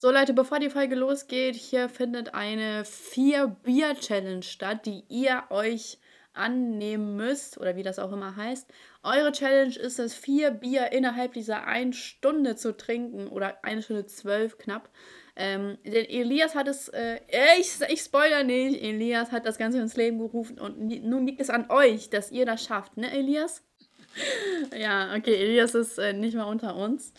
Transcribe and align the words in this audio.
So 0.00 0.12
Leute, 0.12 0.32
bevor 0.32 0.60
die 0.60 0.70
Folge 0.70 0.94
losgeht, 0.94 1.56
hier 1.56 1.88
findet 1.88 2.32
eine 2.32 2.84
Vier-Bier-Challenge 2.84 4.44
statt, 4.44 4.86
die 4.86 5.02
ihr 5.08 5.42
euch 5.50 5.98
annehmen 6.32 7.16
müsst 7.16 7.58
oder 7.58 7.74
wie 7.74 7.82
das 7.82 7.98
auch 7.98 8.12
immer 8.12 8.36
heißt. 8.36 8.70
Eure 9.02 9.32
Challenge 9.32 9.74
ist 9.74 9.98
es, 9.98 10.14
vier 10.14 10.52
Bier 10.52 10.92
innerhalb 10.92 11.32
dieser 11.32 11.66
einen 11.66 11.92
Stunde 11.92 12.54
zu 12.54 12.76
trinken 12.76 13.26
oder 13.26 13.64
eine 13.64 13.82
Stunde 13.82 14.06
zwölf 14.06 14.56
knapp. 14.56 14.88
Ähm, 15.34 15.78
denn 15.84 16.04
Elias 16.04 16.54
hat 16.54 16.68
es, 16.68 16.88
äh, 16.90 17.18
ich, 17.58 17.80
ich 17.88 18.00
spoiler 18.00 18.44
nicht, 18.44 18.80
Elias 18.80 19.32
hat 19.32 19.46
das 19.46 19.58
Ganze 19.58 19.80
ins 19.80 19.96
Leben 19.96 20.20
gerufen 20.20 20.60
und 20.60 20.78
nun 20.78 21.26
liegt 21.26 21.40
es 21.40 21.50
an 21.50 21.72
euch, 21.72 22.08
dass 22.08 22.30
ihr 22.30 22.46
das 22.46 22.62
schafft, 22.62 22.96
ne 22.96 23.10
Elias? 23.10 23.67
Ja, 24.76 25.14
okay, 25.14 25.34
Elias 25.34 25.74
ist 25.74 25.98
äh, 25.98 26.12
nicht 26.12 26.34
mehr 26.34 26.46
unter 26.46 26.76
uns. 26.76 27.12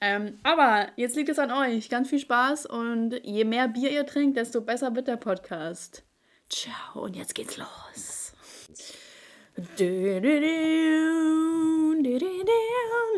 Ähm, 0.00 0.38
aber 0.42 0.88
jetzt 0.96 1.16
liegt 1.16 1.28
es 1.28 1.38
an 1.38 1.50
euch. 1.50 1.88
Ganz 1.88 2.08
viel 2.08 2.18
Spaß 2.18 2.66
und 2.66 3.20
je 3.22 3.44
mehr 3.44 3.68
Bier 3.68 3.90
ihr 3.90 4.06
trinkt, 4.06 4.36
desto 4.36 4.60
besser 4.60 4.94
wird 4.94 5.08
der 5.08 5.16
Podcast. 5.16 6.02
Ciao 6.48 7.04
und 7.04 7.16
jetzt 7.16 7.34
geht's 7.34 7.56
los. 7.56 8.34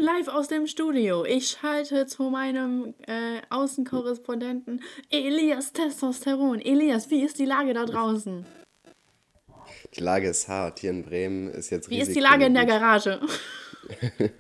Live 0.01 0.29
aus 0.29 0.49
dem 0.49 0.67
Studio. 0.67 1.25
Ich 1.25 1.49
schalte 1.49 2.07
zu 2.07 2.25
meinem 2.25 2.95
äh, 3.07 3.41
Außenkorrespondenten 3.51 4.83
Elias 5.11 5.73
Testosteron. 5.73 6.61
Elias, 6.61 7.11
wie 7.11 7.23
ist 7.23 7.39
die 7.39 7.45
Lage 7.45 7.73
da 7.73 7.85
draußen? 7.85 8.45
Die 9.95 10.01
Lage 10.01 10.29
ist 10.29 10.49
hart. 10.49 10.79
Hier 10.81 10.91
in 10.91 11.03
Bremen 11.03 11.49
ist 11.51 11.71
jetzt 11.71 11.91
Wie 11.91 12.01
ist 12.01 12.15
die 12.15 12.21
Lage 12.21 12.47
in 12.47 12.55
der 12.55 12.65
Garage? 12.65 13.21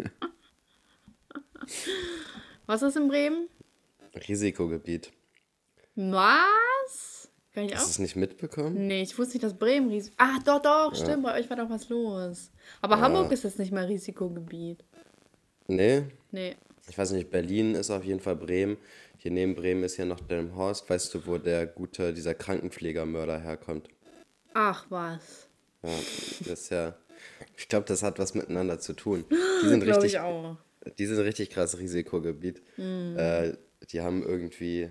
Was 2.66 2.82
ist 2.82 2.96
in 2.96 3.08
Bremen? 3.08 3.48
Risikogebiet. 4.28 5.12
Was? 5.94 7.30
Kann 7.54 7.64
ich 7.64 7.74
Hast 7.74 7.86
du 7.86 7.90
es 7.90 7.98
nicht 7.98 8.16
mitbekommen? 8.16 8.86
Nee, 8.86 9.02
ich 9.02 9.18
wusste 9.18 9.34
nicht, 9.34 9.44
dass 9.44 9.52
Bremen 9.54 9.90
Risiko. 9.90 10.14
Ah, 10.18 10.38
doch, 10.44 10.62
doch, 10.62 10.94
ja. 10.94 11.04
stimmt, 11.04 11.22
bei 11.22 11.38
euch 11.38 11.50
war 11.50 11.58
doch 11.58 11.68
was 11.68 11.90
los. 11.90 12.50
Aber 12.80 12.96
ja. 12.96 13.02
Hamburg 13.02 13.30
ist 13.32 13.44
jetzt 13.44 13.58
nicht 13.58 13.72
mehr 13.72 13.86
Risikogebiet. 13.86 14.82
Nee? 15.66 16.04
Nee. 16.30 16.56
Ich 16.88 16.96
weiß 16.96 17.12
nicht, 17.12 17.30
Berlin 17.30 17.74
ist 17.74 17.90
auf 17.90 18.04
jeden 18.04 18.20
Fall 18.20 18.36
Bremen. 18.36 18.78
Hier 19.18 19.30
neben 19.30 19.54
Bremen 19.54 19.84
ist 19.84 19.98
ja 19.98 20.06
noch 20.06 20.20
Delmhorst. 20.20 20.88
Weißt 20.88 21.12
du, 21.14 21.26
wo 21.26 21.36
der 21.36 21.66
gute, 21.66 22.14
dieser 22.14 22.34
Krankenpflegermörder 22.34 23.38
herkommt? 23.38 23.88
Ach 24.54 24.86
was. 24.90 25.48
Ja, 25.82 25.90
das 26.40 26.60
ist 26.60 26.70
ja. 26.70 26.94
Ich 27.56 27.68
glaube, 27.68 27.86
das 27.86 28.02
hat 28.02 28.18
was 28.18 28.34
miteinander 28.34 28.78
zu 28.78 28.92
tun. 28.92 29.24
Die 29.62 29.68
sind 29.68 29.82
richtig. 29.82 30.14
Ich 30.14 30.18
auch. 30.18 30.56
Die 30.98 31.06
sind 31.06 31.18
richtig 31.18 31.50
krass 31.50 31.78
Risikogebiet. 31.78 32.62
Mhm. 32.76 33.16
Äh, 33.16 33.56
die 33.90 34.00
haben 34.00 34.22
irgendwie. 34.22 34.90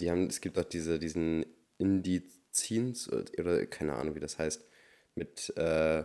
Die 0.00 0.10
haben, 0.10 0.26
es 0.28 0.40
gibt 0.40 0.58
auch 0.58 0.64
diese, 0.64 0.98
diesen 0.98 1.44
Indizins 1.76 3.10
oder 3.12 3.66
keine 3.66 3.94
Ahnung, 3.94 4.14
wie 4.14 4.20
das 4.20 4.38
heißt. 4.38 4.64
Mit 5.14 5.54
äh, 5.56 6.04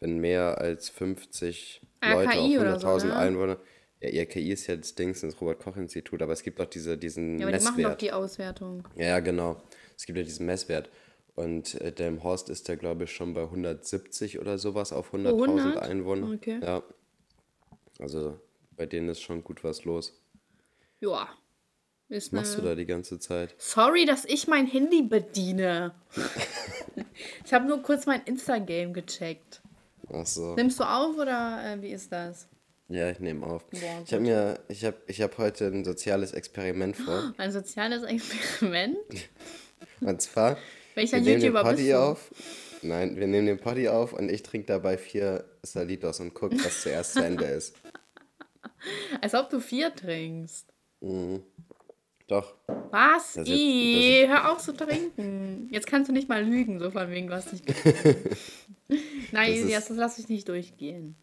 wenn 0.00 0.18
mehr 0.18 0.58
als 0.58 0.88
50 0.88 1.82
RKI 2.04 2.56
Leute 2.56 2.88
auf 2.88 2.94
100.000 2.94 3.00
so, 3.00 3.06
ne? 3.08 3.16
Einwohner. 3.16 3.58
Ja, 4.00 4.22
RKI 4.22 4.52
ist 4.52 4.66
ja 4.68 4.76
das 4.76 4.94
Ding, 4.94 5.12
das 5.20 5.40
Robert-Koch-Institut, 5.40 6.22
aber 6.22 6.32
es 6.32 6.42
gibt 6.42 6.60
auch 6.60 6.66
diese, 6.66 6.96
diesen 6.96 7.38
Ja, 7.38 7.46
aber 7.46 7.52
Messwert. 7.52 7.76
die 7.76 7.82
machen 7.82 7.92
doch 7.92 7.98
die 7.98 8.12
Auswertung. 8.12 8.84
Ja, 8.96 9.18
genau. 9.18 9.60
Es 9.98 10.06
gibt 10.06 10.16
ja 10.16 10.24
diesen 10.24 10.46
Messwert. 10.46 10.88
Und 11.34 11.80
äh, 11.80 11.92
Delmhorst 11.92 12.48
ist 12.48 12.68
da, 12.68 12.76
glaube 12.76 13.04
ich, 13.04 13.12
schon 13.12 13.34
bei 13.34 13.42
170 13.42 14.38
oder 14.38 14.58
sowas 14.58 14.92
auf 14.92 15.12
100.000 15.12 15.76
oh, 15.76 15.78
Einwohner. 15.78 16.32
Okay. 16.32 16.60
Ja. 16.62 16.82
Also 17.98 18.38
bei 18.76 18.86
denen 18.86 19.08
ist 19.08 19.20
schon 19.20 19.44
gut 19.44 19.64
was 19.64 19.84
los. 19.84 20.20
Ja. 21.00 21.28
Was 22.08 22.32
machst 22.32 22.56
du 22.56 22.62
da 22.62 22.74
die 22.74 22.86
ganze 22.86 23.18
Zeit? 23.18 23.54
Sorry, 23.58 24.06
dass 24.06 24.24
ich 24.24 24.48
mein 24.48 24.66
Handy 24.66 25.02
bediene. 25.02 25.94
ich 27.44 27.52
habe 27.52 27.66
nur 27.66 27.82
kurz 27.82 28.06
mein 28.06 28.22
Instagram 28.22 28.94
gecheckt. 28.94 29.60
Ach 30.10 30.26
so. 30.26 30.54
Nimmst 30.54 30.80
du 30.80 30.84
auf 30.84 31.18
oder 31.18 31.60
äh, 31.64 31.82
wie 31.82 31.90
ist 31.90 32.10
das? 32.10 32.48
Ja, 32.88 33.10
ich 33.10 33.20
nehme 33.20 33.44
auf. 33.44 33.68
Boah, 33.68 34.02
ich 34.06 34.14
habe 34.14 34.22
mir, 34.22 34.60
ich 34.68 34.84
habe, 34.84 34.96
ich 35.06 35.20
habe 35.20 35.36
heute 35.36 35.66
ein 35.66 35.84
soziales 35.84 36.32
Experiment 36.32 36.96
vor. 36.96 37.34
Ein 37.36 37.52
soziales 37.52 38.02
Experiment? 38.04 38.96
Und 40.00 40.20
zwar, 40.22 40.56
Welcher 40.94 41.24
wir 41.24 41.34
YouTuber 41.34 41.62
nehmen 41.62 41.76
den 41.76 41.76
Poddy 41.76 41.94
auf. 41.94 42.30
Nein, 42.82 43.16
wir 43.16 43.26
nehmen 43.26 43.46
den 43.46 43.58
Poddy 43.58 43.88
auf 43.88 44.12
und 44.12 44.30
ich 44.30 44.42
trinke 44.42 44.66
dabei 44.66 44.98
vier 44.98 45.44
Salitos 45.62 46.20
und 46.20 46.34
gucke, 46.34 46.56
was 46.64 46.82
zuerst 46.82 47.14
zu 47.14 47.24
Ende 47.24 47.44
ist. 47.44 47.76
Als 49.20 49.34
ob 49.34 49.50
du 49.50 49.60
vier 49.60 49.94
trinkst. 49.94 50.72
Mhm. 51.00 51.42
Doch. 52.28 52.54
Was? 52.90 53.34
Das 53.34 53.48
Ih, 53.48 54.26
hör 54.28 54.52
auf 54.52 54.58
zu 54.58 54.72
trinken. 54.72 55.68
Jetzt 55.70 55.86
kannst 55.86 56.08
du 56.08 56.12
nicht 56.12 56.28
mal 56.28 56.44
lügen, 56.44 56.78
so 56.78 56.90
von 56.90 57.10
wegen, 57.10 57.28
du 57.28 57.34
hast 57.34 57.52
nicht 57.52 57.64
Nein, 59.32 59.70
das, 59.70 59.88
das 59.88 59.96
lasse 59.96 60.20
ich 60.20 60.28
nicht 60.28 60.48
durchgehen. 60.48 61.16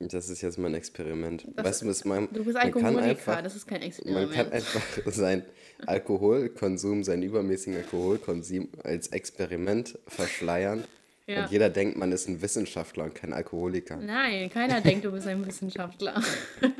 Das 0.00 0.30
ist 0.30 0.40
jetzt 0.40 0.58
mein 0.58 0.72
Experiment. 0.72 1.46
Das 1.54 1.64
weißt 1.66 1.82
du, 1.82 1.86
was 1.86 2.06
mein, 2.06 2.28
du 2.32 2.42
bist 2.42 2.56
Alkoholiker, 2.56 3.02
einfach, 3.02 3.42
das 3.42 3.54
ist 3.54 3.68
kein 3.68 3.82
Experiment. 3.82 4.28
Man 4.28 4.34
kann 4.34 4.50
einfach 4.50 4.82
seinen 5.12 5.42
Alkoholkonsum, 5.86 7.04
seinen 7.04 7.22
übermäßigen 7.22 7.76
Alkoholkonsum 7.76 8.68
als 8.82 9.08
Experiment 9.08 9.98
verschleiern. 10.06 10.84
Ja. 11.26 11.44
Und 11.44 11.52
jeder 11.52 11.68
denkt, 11.68 11.98
man 11.98 12.10
ist 12.12 12.28
ein 12.28 12.40
Wissenschaftler 12.40 13.04
und 13.04 13.14
kein 13.14 13.34
Alkoholiker. 13.34 13.98
Nein, 13.98 14.48
keiner 14.50 14.80
denkt, 14.80 15.04
du 15.04 15.12
bist 15.12 15.26
ein 15.26 15.46
Wissenschaftler. 15.46 16.20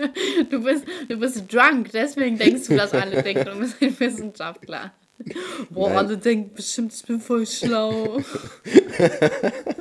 Du 0.48 0.64
bist, 0.64 0.84
du 1.08 1.18
bist 1.18 1.52
drunk, 1.52 1.90
deswegen 1.92 2.38
denkst 2.38 2.68
du, 2.68 2.76
dass 2.76 2.92
alle 2.92 3.22
denken, 3.22 3.44
du 3.44 3.58
bist 3.58 3.76
ein 3.80 3.98
Wissenschaftler. 4.00 4.92
Boah, 5.68 5.90
Nein. 5.90 5.98
alle 5.98 6.16
denken 6.16 6.54
bestimmt, 6.54 6.92
ich 6.94 7.04
bin 7.04 7.20
voll 7.20 7.46
schlau. 7.46 8.20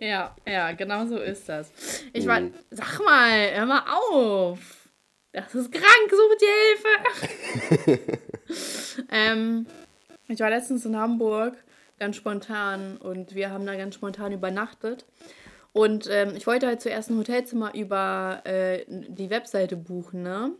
ja, 0.00 0.34
ja, 0.46 0.72
genau 0.72 1.06
so 1.06 1.18
ist 1.18 1.48
das. 1.48 1.70
Ich 2.12 2.24
mhm. 2.24 2.28
war, 2.28 2.40
sag 2.70 3.00
mal, 3.04 3.54
hör 3.54 3.66
mal 3.66 3.84
auf. 4.12 4.88
Das 5.32 5.54
ist 5.54 5.70
krank, 5.70 6.10
such 6.10 6.36
die 6.40 7.86
Hilfe. 7.86 8.08
ähm, 9.10 9.66
ich 10.28 10.40
war 10.40 10.50
letztens 10.50 10.86
in 10.86 10.96
Hamburg, 10.96 11.54
ganz 11.98 12.16
spontan, 12.16 12.96
und 12.96 13.34
wir 13.34 13.50
haben 13.50 13.66
da 13.66 13.76
ganz 13.76 13.94
spontan 13.94 14.32
übernachtet. 14.32 15.04
Und 15.72 16.08
ähm, 16.10 16.32
ich 16.36 16.46
wollte 16.46 16.66
halt 16.66 16.80
zuerst 16.80 17.10
ein 17.10 17.18
Hotelzimmer 17.18 17.74
über 17.74 18.40
äh, 18.44 18.84
die 18.88 19.28
Webseite 19.28 19.76
buchen, 19.76 20.22
ne? 20.22 20.52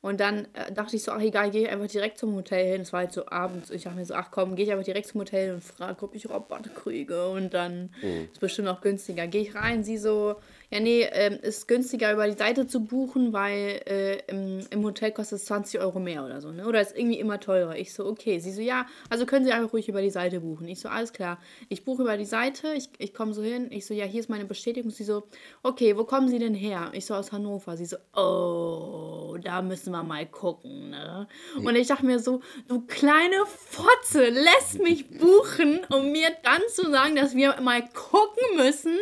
Und 0.00 0.20
dann 0.20 0.46
äh, 0.54 0.72
dachte 0.72 0.94
ich 0.94 1.02
so, 1.02 1.10
ach 1.10 1.20
egal, 1.20 1.50
gehe 1.50 1.62
ich 1.62 1.68
einfach 1.68 1.88
direkt 1.88 2.18
zum 2.18 2.34
Hotel 2.36 2.70
hin. 2.70 2.82
Es 2.82 2.92
war 2.92 3.00
halt 3.00 3.12
so 3.12 3.26
abends. 3.26 3.70
Ich 3.70 3.82
dachte 3.82 3.96
mir 3.96 4.04
so, 4.04 4.14
ach 4.14 4.30
komm, 4.30 4.54
gehe 4.54 4.64
ich 4.64 4.70
einfach 4.70 4.84
direkt 4.84 5.08
zum 5.08 5.20
Hotel 5.20 5.54
und 5.54 5.64
frage, 5.64 6.04
ob 6.04 6.14
ich 6.14 6.30
Rabatt 6.30 6.72
kriege. 6.76 7.28
Und 7.30 7.52
dann 7.52 7.90
mhm. 8.00 8.28
ist 8.32 8.40
bestimmt 8.40 8.68
auch 8.68 8.80
günstiger. 8.80 9.26
Gehe 9.26 9.42
ich 9.42 9.56
rein, 9.56 9.82
sie 9.82 9.98
so, 9.98 10.36
ja, 10.70 10.80
nee, 10.80 11.08
ähm, 11.12 11.38
ist 11.40 11.66
günstiger 11.66 12.12
über 12.12 12.26
die 12.26 12.36
Seite 12.36 12.66
zu 12.66 12.84
buchen, 12.84 13.32
weil 13.32 13.80
äh, 13.86 14.18
im, 14.26 14.66
im, 14.68 14.84
Hotel 14.84 15.12
kostet 15.12 15.38
es 15.38 15.46
20 15.46 15.80
Euro 15.80 15.98
mehr 15.98 16.26
oder 16.26 16.42
so, 16.42 16.52
ne? 16.52 16.66
Oder 16.66 16.82
ist 16.82 16.94
irgendwie 16.94 17.18
immer 17.18 17.40
teurer. 17.40 17.76
Ich 17.76 17.94
so, 17.94 18.04
okay. 18.04 18.38
Sie 18.38 18.52
so, 18.52 18.60
ja, 18.60 18.84
also 19.08 19.24
können 19.24 19.46
Sie 19.46 19.52
einfach 19.52 19.72
ruhig 19.72 19.88
über 19.88 20.02
die 20.02 20.10
Seite 20.10 20.40
buchen. 20.40 20.68
Ich 20.68 20.80
so, 20.80 20.90
alles 20.90 21.14
klar. 21.14 21.38
Ich 21.70 21.86
buche 21.86 22.02
über 22.02 22.18
die 22.18 22.26
Seite, 22.26 22.74
ich, 22.74 22.90
ich 22.98 23.14
komme 23.14 23.32
so 23.32 23.42
hin. 23.42 23.68
Ich 23.70 23.86
so, 23.86 23.94
ja, 23.94 24.04
hier 24.04 24.20
ist 24.20 24.28
meine 24.28 24.44
Bestätigung. 24.44 24.90
Sie 24.90 25.04
so, 25.04 25.22
okay, 25.62 25.96
wo 25.96 26.04
kommen 26.04 26.28
Sie 26.28 26.38
denn 26.38 26.54
her? 26.54 26.90
Ich 26.92 27.06
so, 27.06 27.14
aus 27.14 27.32
Hannover. 27.32 27.78
Sie 27.78 27.86
so, 27.86 27.96
oh, 28.14 29.38
da 29.42 29.62
müssen 29.62 29.90
wir 29.92 30.02
mal 30.02 30.26
gucken, 30.26 30.90
ne? 30.90 31.28
Und 31.56 31.76
ich 31.76 31.86
dachte 31.86 32.04
mir 32.04 32.18
so, 32.18 32.42
du 32.68 32.82
kleine 32.82 33.46
Fotze, 33.46 34.28
lässt 34.28 34.80
mich 34.80 35.08
buchen, 35.08 35.80
um 35.90 36.12
mir 36.12 36.28
dann 36.42 36.60
zu 36.74 36.90
sagen, 36.90 37.16
dass 37.16 37.34
wir 37.34 37.58
mal 37.62 37.82
gucken 37.88 38.56
müssen. 38.56 38.98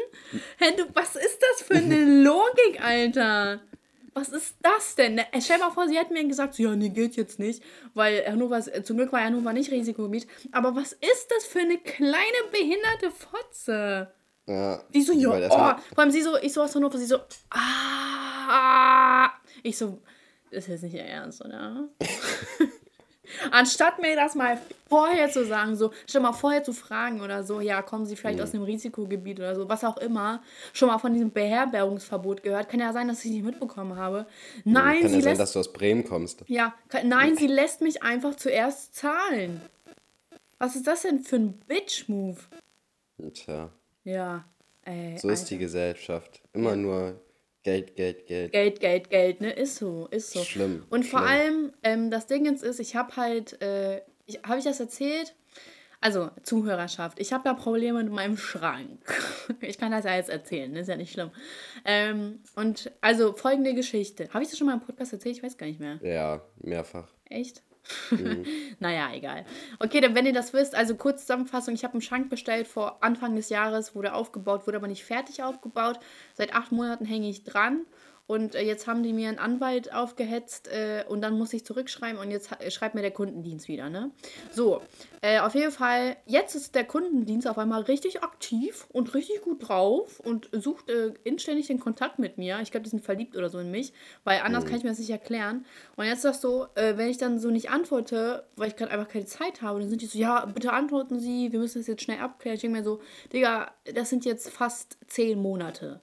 Hey, 0.58 0.72
du, 0.76 0.84
was 0.94 1.16
ist 1.16 1.40
das? 1.40 1.55
Das 1.56 1.66
für 1.66 1.74
eine 1.74 2.22
Logik, 2.22 2.82
Alter? 2.82 3.60
Was 4.14 4.30
ist 4.30 4.56
das 4.62 4.94
denn? 4.94 5.18
Äh, 5.18 5.40
stell 5.40 5.58
mal 5.58 5.70
vor, 5.70 5.88
sie 5.88 5.98
hätten 5.98 6.14
mir 6.14 6.26
gesagt, 6.26 6.58
ja, 6.58 6.74
nee, 6.74 6.88
geht 6.88 7.16
jetzt 7.16 7.38
nicht, 7.38 7.62
weil 7.92 8.24
Hannover, 8.26 8.60
zum 8.82 8.96
Glück 8.96 9.12
war 9.12 9.22
Hannover 9.22 9.52
nicht 9.52 9.70
Risikogebiet. 9.70 10.26
Aber 10.52 10.74
was 10.74 10.92
ist 10.92 11.28
das 11.28 11.44
für 11.44 11.60
eine 11.60 11.78
kleine 11.78 12.16
behinderte 12.50 13.10
Fotze? 13.10 14.10
Ja. 14.46 14.82
Die 14.94 15.02
so, 15.02 15.12
ja, 15.12 15.30
oh, 15.30 15.80
vor 15.94 15.98
allem 15.98 16.10
sie 16.10 16.22
so, 16.22 16.36
ich 16.38 16.52
so 16.52 16.62
aus 16.62 16.74
Hannover, 16.74 16.96
sie 16.96 17.04
so, 17.04 17.18
ah, 17.50 19.30
ich 19.62 19.76
so, 19.76 20.00
das 20.50 20.64
ist 20.64 20.68
jetzt 20.68 20.82
nicht 20.84 20.94
ihr 20.94 21.04
Ernst, 21.04 21.44
oder? 21.44 21.88
Anstatt 23.50 24.00
mir 24.00 24.16
das 24.16 24.34
mal 24.34 24.58
vorher 24.88 25.30
zu 25.30 25.44
sagen, 25.44 25.76
so, 25.76 25.92
schon 26.10 26.22
mal 26.22 26.32
vorher 26.32 26.62
zu 26.62 26.72
fragen 26.72 27.20
oder 27.20 27.42
so, 27.42 27.60
ja, 27.60 27.82
kommen 27.82 28.06
Sie 28.06 28.16
vielleicht 28.16 28.38
mhm. 28.38 28.44
aus 28.44 28.54
einem 28.54 28.64
Risikogebiet 28.64 29.38
oder 29.38 29.54
so, 29.54 29.68
was 29.68 29.84
auch 29.84 29.96
immer, 29.98 30.42
schon 30.72 30.88
mal 30.88 30.98
von 30.98 31.12
diesem 31.12 31.30
Beherbergungsverbot 31.30 32.42
gehört. 32.42 32.68
Kann 32.68 32.80
ja 32.80 32.92
sein, 32.92 33.08
dass 33.08 33.24
ich 33.24 33.30
nicht 33.30 33.44
mitbekommen 33.44 33.96
habe. 33.96 34.26
Nein, 34.64 35.00
kann 35.00 35.08
sie 35.10 35.16
ja 35.16 35.22
sein, 35.22 35.30
lässt, 35.30 35.40
dass 35.40 35.52
du 35.52 35.60
aus 35.60 35.72
Bremen 35.72 36.04
kommst. 36.04 36.44
Ja, 36.46 36.74
kann, 36.88 37.08
nein, 37.08 37.36
sie 37.36 37.46
lässt 37.46 37.80
mich 37.80 38.02
einfach 38.02 38.34
zuerst 38.36 38.94
zahlen. 38.94 39.60
Was 40.58 40.76
ist 40.76 40.86
das 40.86 41.02
denn 41.02 41.20
für 41.20 41.36
ein 41.36 41.52
Bitch-Move? 41.68 42.38
Tja. 43.34 43.70
Ja. 44.04 44.44
Ey, 44.82 45.18
so 45.18 45.28
ist 45.28 45.50
die 45.50 45.58
Gesellschaft. 45.58 46.40
Immer 46.52 46.76
nur 46.76 47.20
Geld, 47.66 47.96
Geld, 47.96 48.28
Geld. 48.28 48.52
Geld, 48.52 48.78
Geld, 48.78 49.10
Geld, 49.10 49.40
ne? 49.40 49.50
Ist 49.50 49.74
so, 49.74 50.06
ist 50.12 50.30
so. 50.30 50.44
Schlimm. 50.44 50.84
Und 50.88 51.04
vor 51.04 51.18
schlimm. 51.18 51.32
allem, 51.32 51.72
ähm, 51.82 52.10
das 52.12 52.28
Ding 52.28 52.44
jetzt 52.44 52.62
ist, 52.62 52.78
ich 52.78 52.94
habe 52.94 53.16
halt, 53.16 53.60
äh, 53.60 54.02
ich, 54.24 54.40
habe 54.44 54.58
ich 54.58 54.64
das 54.64 54.78
erzählt? 54.78 55.34
Also, 56.00 56.30
Zuhörerschaft, 56.44 57.18
ich 57.18 57.32
habe 57.32 57.42
da 57.42 57.54
Probleme 57.54 58.04
mit 58.04 58.12
meinem 58.12 58.36
Schrank. 58.36 59.00
Ich 59.60 59.78
kann 59.78 59.90
das 59.90 60.04
ja 60.04 60.14
jetzt 60.14 60.30
erzählen, 60.30 60.70
ne? 60.70 60.80
ist 60.80 60.88
ja 60.88 60.96
nicht 60.96 61.12
schlimm. 61.12 61.30
Ähm, 61.84 62.40
und 62.54 62.92
also 63.00 63.32
folgende 63.32 63.74
Geschichte. 63.74 64.28
Habe 64.32 64.44
ich 64.44 64.50
das 64.50 64.58
schon 64.58 64.68
mal 64.68 64.74
im 64.74 64.80
Podcast 64.80 65.12
erzählt? 65.12 65.36
Ich 65.36 65.42
weiß 65.42 65.56
gar 65.56 65.66
nicht 65.66 65.80
mehr. 65.80 65.98
Ja, 66.02 66.42
mehrfach. 66.58 67.08
Echt? 67.28 67.62
Mhm. 68.10 68.44
naja, 68.80 69.12
egal. 69.14 69.44
Okay, 69.78 70.00
dann 70.00 70.14
wenn 70.14 70.26
ihr 70.26 70.32
das 70.32 70.52
wisst, 70.52 70.74
also 70.74 70.94
kurz 70.94 71.22
Zusammenfassung, 71.22 71.74
ich 71.74 71.84
habe 71.84 71.94
einen 71.94 72.02
Schrank 72.02 72.30
bestellt 72.30 72.66
vor 72.66 73.02
Anfang 73.02 73.36
des 73.36 73.48
Jahres, 73.48 73.94
wurde 73.94 74.14
aufgebaut, 74.14 74.66
wurde 74.66 74.78
aber 74.78 74.88
nicht 74.88 75.04
fertig 75.04 75.42
aufgebaut. 75.42 75.98
Seit 76.34 76.54
acht 76.54 76.72
Monaten 76.72 77.04
hänge 77.04 77.28
ich 77.28 77.44
dran 77.44 77.86
und 78.26 78.54
äh, 78.54 78.62
jetzt 78.62 78.86
haben 78.86 79.02
die 79.02 79.12
mir 79.12 79.28
einen 79.28 79.38
Anwalt 79.38 79.92
aufgehetzt 79.92 80.68
äh, 80.68 81.04
und 81.08 81.20
dann 81.20 81.38
muss 81.38 81.52
ich 81.52 81.64
zurückschreiben 81.64 82.20
und 82.20 82.30
jetzt 82.30 82.50
ha- 82.50 82.70
schreibt 82.70 82.94
mir 82.94 83.02
der 83.02 83.10
Kundendienst 83.12 83.68
wieder, 83.68 83.88
ne? 83.88 84.10
So, 84.50 84.82
äh, 85.22 85.38
auf 85.40 85.54
jeden 85.54 85.72
Fall, 85.72 86.16
jetzt 86.26 86.54
ist 86.54 86.74
der 86.74 86.84
Kundendienst 86.84 87.46
auf 87.48 87.58
einmal 87.58 87.82
richtig 87.82 88.22
aktiv 88.22 88.86
und 88.92 89.14
richtig 89.14 89.42
gut 89.42 89.68
drauf 89.68 90.20
und 90.20 90.48
sucht 90.52 90.90
äh, 90.90 91.14
inständig 91.24 91.68
den 91.68 91.80
Kontakt 91.80 92.18
mit 92.18 92.38
mir. 92.38 92.58
Ich 92.62 92.70
glaube, 92.70 92.84
die 92.84 92.90
sind 92.90 93.04
verliebt 93.04 93.36
oder 93.36 93.48
so 93.48 93.58
in 93.58 93.70
mich, 93.70 93.92
weil 94.24 94.40
anders 94.40 94.64
kann 94.64 94.76
ich 94.78 94.82
mir 94.84 94.90
das 94.90 94.98
nicht 94.98 95.10
erklären. 95.10 95.64
Und 95.96 96.04
jetzt 96.06 96.18
ist 96.18 96.24
das 96.24 96.40
so, 96.40 96.66
äh, 96.74 96.96
wenn 96.96 97.08
ich 97.08 97.18
dann 97.18 97.38
so 97.38 97.50
nicht 97.50 97.70
antworte, 97.70 98.44
weil 98.56 98.68
ich 98.68 98.76
gerade 98.76 98.90
einfach 98.90 99.08
keine 99.08 99.26
Zeit 99.26 99.62
habe, 99.62 99.80
dann 99.80 99.88
sind 99.88 100.02
die 100.02 100.06
so, 100.06 100.18
ja, 100.18 100.44
bitte 100.46 100.72
antworten 100.72 101.20
Sie, 101.20 101.52
wir 101.52 101.58
müssen 101.60 101.78
das 101.78 101.86
jetzt 101.86 102.02
schnell 102.02 102.18
abklären. 102.20 102.56
Ich 102.56 102.60
denke 102.62 102.78
mir 102.78 102.84
so, 102.84 103.00
Digga, 103.32 103.70
das 103.94 104.10
sind 104.10 104.24
jetzt 104.24 104.50
fast 104.50 104.98
zehn 105.06 105.40
Monate 105.40 106.00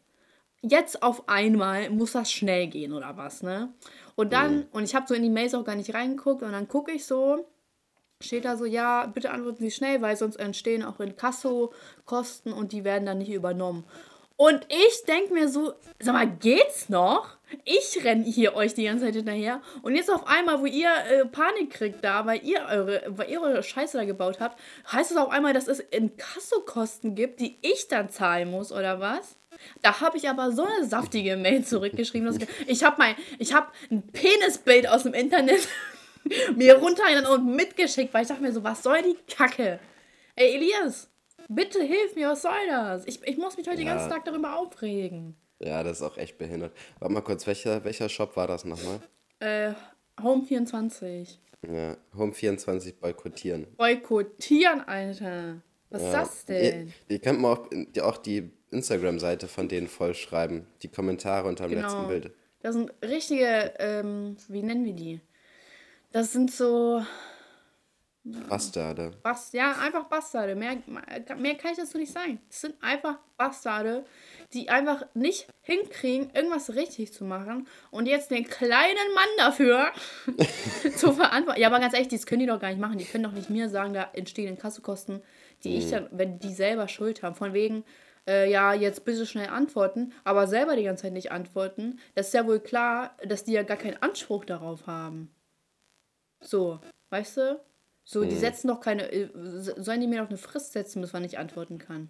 jetzt 0.63 1.04
auf 1.04 1.30
einmal 1.30 1.89
muss 1.89 2.13
das 2.13 2.31
schnell 2.31 2.68
gehen 2.68 2.94
oder 2.94 3.15
was, 3.18 3.44
ne? 3.44 3.74
Und 4.15 4.33
dann, 4.33 4.68
und 4.71 4.83
ich 4.83 4.95
habe 4.95 5.06
so 5.07 5.13
in 5.13 5.24
die 5.24 5.30
Mails 5.30 5.54
auch 5.54 5.65
gar 5.65 5.75
nicht 5.75 5.94
reingeguckt 5.94 6.44
und 6.44 6.51
dann 6.51 6.68
gucke 6.68 6.92
ich 6.92 7.06
so, 7.06 7.45
steht 8.21 8.45
da 8.45 8.57
so, 8.57 8.65
ja, 8.65 9.06
bitte 9.07 9.31
antworten 9.31 9.63
Sie 9.63 9.71
schnell, 9.71 10.01
weil 10.01 10.15
sonst 10.15 10.38
entstehen 10.38 10.83
auch 10.83 11.00
Inkasso-Kosten 11.00 12.54
und 12.54 12.71
die 12.71 12.83
werden 12.83 13.06
dann 13.06 13.18
nicht 13.18 13.31
übernommen. 13.31 13.86
Und 14.36 14.65
ich 14.69 15.04
denke 15.06 15.33
mir 15.33 15.48
so, 15.48 15.74
sag 16.00 16.13
mal, 16.13 16.27
geht's 16.27 16.89
noch? 16.89 17.38
Ich 17.65 18.04
renne 18.04 18.24
hier 18.24 18.56
euch 18.56 18.74
die 18.74 18.86
ganze 18.86 19.06
Zeit 19.06 19.15
hinterher. 19.15 19.62
Und 19.83 19.95
jetzt 19.95 20.12
auf 20.12 20.25
einmal, 20.25 20.60
wo 20.60 20.65
ihr 20.65 20.89
äh, 20.89 21.25
Panik 21.25 21.69
kriegt 21.71 22.04
da, 22.04 22.25
weil 22.25 22.44
ihr 22.44 22.65
eure, 22.68 23.04
weil 23.10 23.30
ihr 23.30 23.42
eure 23.42 23.62
Scheiße 23.62 23.98
da 23.98 24.06
gebaut 24.06 24.39
habt, 24.39 24.60
heißt 24.92 25.12
es 25.12 25.18
auf 25.18 25.30
einmal, 25.30 25.54
dass 25.54 25.68
es 25.68 25.80
Inkassokosten 25.80 27.13
gibt, 27.13 27.39
die 27.42 27.57
ich 27.62 27.88
dann 27.88 28.10
zahlen 28.10 28.50
muss, 28.50 28.71
oder 28.71 29.00
was? 29.00 29.38
Da 29.81 30.01
habe 30.01 30.17
ich 30.17 30.27
aber 30.29 30.51
so 30.51 30.63
eine 30.63 30.85
saftige 30.85 31.35
Mail 31.38 31.63
zurückgeschrieben. 31.65 32.25
Dass 32.27 32.38
ich 32.38 32.47
ich 32.67 32.83
habe 32.83 32.95
mein, 32.97 33.15
ich 33.39 33.53
habe 33.53 33.67
ein 33.91 34.01
Penisbild 34.07 34.88
aus 34.88 35.03
dem 35.03 35.13
Internet 35.13 35.67
mir 36.55 36.75
runtergeladen 36.77 37.27
und 37.29 37.55
mitgeschickt, 37.55 38.13
weil 38.13 38.23
ich 38.23 38.27
dachte 38.29 38.41
mir 38.41 38.51
so, 38.53 38.63
was 38.63 38.83
soll 38.83 39.01
die 39.01 39.17
Kacke? 39.33 39.79
Ey, 40.35 40.55
Elias, 40.55 41.09
bitte 41.50 41.81
hilf 41.83 42.15
mir, 42.15 42.29
was 42.29 42.41
soll 42.41 42.67
das? 42.67 43.05
Ich, 43.07 43.21
ich 43.23 43.38
muss 43.38 43.57
mich 43.57 43.67
heute 43.67 43.77
den 43.77 43.88
Ja. 43.88 43.94
ganzen 43.95 44.09
Tag 44.09 44.25
darüber 44.25 44.55
aufregen. 44.57 45.35
Ja, 45.59 45.83
das 45.83 45.97
ist 45.97 46.03
auch 46.03 46.17
echt 46.17 46.38
behindert. 46.38 46.75
Warte 47.00 47.13
mal 47.13 47.21
kurz, 47.21 47.45
welcher, 47.47 47.83
welcher 47.85 48.09
Shop 48.09 48.35
war 48.35 48.47
das 48.47 48.65
nochmal? 48.65 49.00
Äh, 49.39 49.73
Home 50.21 50.44
24. 50.44 51.39
Ja, 51.65 51.95
Home24 52.17 53.00
boykottieren. 53.00 53.67
Boykottieren, 53.77 54.81
Alter. 54.81 55.61
Was 55.94 56.01
ist 56.04 56.13
das 56.13 56.45
denn? 56.45 56.94
Ihr, 57.07 57.19
könnt 57.19 57.40
mal 57.40 57.54
auch, 57.54 57.68
die- 57.72 58.01
auch 58.01 58.18
die 58.18 58.51
Instagram-Seite 58.72 59.48
von 59.48 59.68
denen 59.68 59.88
vollschreiben. 59.88 60.66
Die 60.81 60.88
Kommentare 60.88 61.48
unter 61.48 61.68
dem 61.68 61.80
letzten 61.80 61.98
Genau. 61.98 62.07
Bild. 62.10 62.31
Das 62.62 62.74
sind 62.75 62.92
richtige, 63.04 63.74
ähm, 63.80 64.38
wie 64.48 64.63
nennen 64.63 64.86
wir 64.86 64.94
die? 64.94 65.22
Das 66.12 66.31
sind 66.34 66.51
so, 66.51 67.04
Bastarde. 68.25 69.12
Bas 69.22 69.51
ja, 69.51 69.74
einfach 69.81 70.06
Bastarde. 70.06 70.56
Mehr, 70.56 70.78
mehr 71.38 71.56
kann 71.56 71.72
ich 71.72 71.78
dazu 71.78 71.98
nicht 71.98 72.13
sagen. 72.13 72.39
Es 72.50 72.62
sind 72.62 72.75
einfach 72.81 73.18
Bastarde, 73.36 74.06
die 74.54 74.69
einfach 74.69 75.06
nicht 75.13 75.48
hinkriegen, 75.62 76.30
irgendwas 76.34 76.74
richtig 76.74 77.12
zu 77.12 77.25
machen 77.25 77.68
und 77.92 78.06
jetzt 78.06 78.31
den 78.31 78.46
kleinen 78.46 79.13
Mann 79.13 79.28
dafür 79.38 79.92
zu 80.96 81.12
verantworten. 81.12 81.60
Ja, 81.60 81.68
aber 81.68 81.81
ganz 81.81 81.94
ehrlich, 81.94 82.07
das 82.07 82.25
können 82.25 82.39
die 82.39 82.46
doch 82.48 82.62
gar 82.62 82.69
nicht 82.69 82.80
machen. 82.80 82.98
Die 82.98 83.04
können 83.04 83.25
doch 83.25 83.34
nicht 83.34 83.50
mir 83.50 83.68
sagen, 83.68 83.94
da 83.94 84.10
entstehen 84.13 84.57
Kassekosten, 84.57 85.22
die 85.63 85.77
ich 85.77 85.89
dann, 85.89 86.07
wenn 86.12 86.39
die 86.39 86.54
selber 86.54 86.88
Schuld 86.88 87.24
haben. 87.24 87.36
Von 87.36 87.54
wegen, 87.54 87.83
äh, 88.27 88.50
ja, 88.51 88.74
jetzt 88.74 89.06
bitte 89.06 89.25
schnell 89.25 89.48
antworten, 89.50 90.13
aber 90.24 90.48
selber 90.48 90.75
die 90.75 90.83
ganze 90.83 91.04
Zeit 91.04 91.13
nicht 91.13 91.31
antworten. 91.31 92.00
Das 92.15 92.27
ist 92.27 92.33
ja 92.33 92.45
wohl 92.48 92.60
klar, 92.60 93.15
dass 93.25 93.44
die 93.44 93.54
ja 93.54 93.63
gar 93.63 93.77
keinen 93.77 94.01
Anspruch 94.01 94.45
darauf 94.45 94.88
haben. 94.88 95.33
So, 96.42 96.80
weißt 97.10 97.38
du? 97.38 97.62
So, 98.06 98.25
die 98.25 98.36
setzen 98.36 98.68
doch 98.68 98.81
keine. 98.81 99.10
äh, 99.12 99.30
Sollen 99.33 100.01
die 100.01 100.07
mir 100.07 100.21
doch 100.21 100.30
eine 100.30 100.38
Frist 100.38 100.74
setzen, 100.74 101.01
bis 101.01 101.13
man 101.13 101.21
nicht 101.21 101.38
antworten 101.38 101.77
kann? 101.77 102.10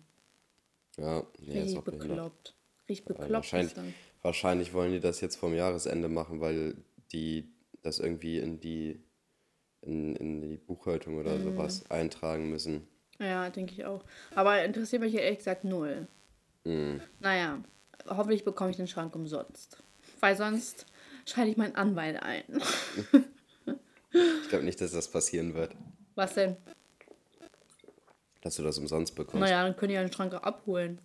Ja, 0.97 1.23
nee, 1.39 1.53
ist 1.53 1.55
Richtig 1.55 1.77
auch 1.77 1.83
behindert. 1.83 2.09
bekloppt. 2.09 2.55
Richtig 2.89 3.05
bekloppt. 3.05 3.31
Wahrscheinlich, 3.31 3.73
ist 3.77 3.81
wahrscheinlich 4.23 4.73
wollen 4.73 4.91
die 4.91 4.99
das 4.99 5.21
jetzt 5.21 5.35
vom 5.35 5.53
Jahresende 5.53 6.09
machen, 6.09 6.41
weil 6.41 6.75
die 7.11 7.53
das 7.83 7.99
irgendwie 7.99 8.39
in 8.39 8.59
die, 8.59 9.03
in, 9.81 10.15
in 10.15 10.41
die 10.41 10.57
Buchhaltung 10.57 11.17
oder 11.19 11.37
Mhm. 11.37 11.43
sowas 11.43 11.89
eintragen 11.91 12.49
müssen. 12.49 12.87
Ja, 13.19 13.49
denke 13.49 13.73
ich 13.73 13.85
auch. 13.85 14.03
Aber 14.35 14.63
interessiert 14.63 15.01
mich 15.01 15.13
ehrlich 15.15 15.37
gesagt 15.39 15.63
null. 15.63 16.07
Mhm. 16.63 17.01
Naja, 17.19 17.59
hoffentlich 18.07 18.43
bekomme 18.43 18.71
ich 18.71 18.77
den 18.77 18.87
Schrank 18.87 19.15
umsonst. 19.15 19.77
Weil 20.19 20.35
sonst 20.35 20.85
schalte 21.25 21.51
ich 21.51 21.57
meinen 21.57 21.75
Anwalt 21.75 22.21
ein. 22.21 22.43
Ich 24.11 24.49
glaube 24.49 24.65
nicht, 24.65 24.79
dass 24.81 24.91
das 24.91 25.07
passieren 25.09 25.53
wird, 25.55 25.71
Was 26.15 26.35
denn? 26.35 26.55
dass 28.41 28.55
du 28.57 28.63
das 28.63 28.77
umsonst 28.77 29.15
bekommst. 29.15 29.39
Naja, 29.39 29.63
dann 29.63 29.75
könnt 29.75 29.91
ihr 29.91 30.01
den 30.01 30.11
Schrank 30.11 30.33
auch 30.33 30.43
abholen. 30.43 30.99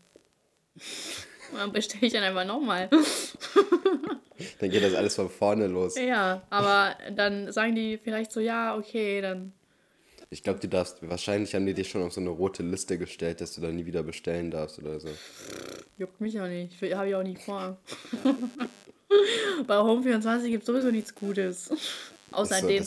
Und 1.53 1.59
dann 1.59 1.73
bestelle 1.73 2.07
ich 2.07 2.13
dann 2.13 2.25
einfach 2.25 2.45
nochmal. 2.45 2.91
Dann 4.59 4.71
geht 4.71 4.83
das 4.83 4.95
alles 4.95 5.15
von 5.15 5.31
vorne 5.31 5.69
los. 5.69 5.97
Ja, 5.97 6.43
aber 6.51 6.97
dann 7.15 7.51
sagen 7.53 7.75
die 7.77 7.97
vielleicht 7.99 8.33
so, 8.33 8.41
ja, 8.41 8.77
okay, 8.77 9.21
dann. 9.21 9.53
Ich 10.31 10.43
glaube, 10.43 10.61
du 10.61 10.69
darfst, 10.69 10.99
wahrscheinlich 11.09 11.55
haben 11.55 11.65
die 11.65 11.73
dich 11.75 11.89
schon 11.89 12.03
auf 12.03 12.13
so 12.13 12.21
eine 12.21 12.31
rote 12.31 12.63
Liste 12.63 12.99
gestellt, 12.99 13.41
dass 13.41 13.55
du 13.55 13.63
da 13.63 13.69
nie 13.69 13.87
wieder 13.87 14.03
bestellen 14.03 14.51
darfst 14.51 14.79
oder 14.79 15.01
so. 15.01 15.09
Juckt 15.97 16.21
mich 16.21 16.39
auch 16.41 16.47
nicht. 16.49 16.75
Habe 16.95 17.09
ich 17.09 17.15
auch 17.15 17.23
nicht 17.23 17.43
vor. 17.43 17.79
Bei 19.67 19.77
Home24 19.77 20.49
gibt 20.49 20.63
es 20.63 20.67
sowieso 20.67 20.91
nichts 20.91 21.15
Gutes. 21.15 21.71
Außer 22.31 22.61
so- 22.61 22.69
den, 22.69 22.85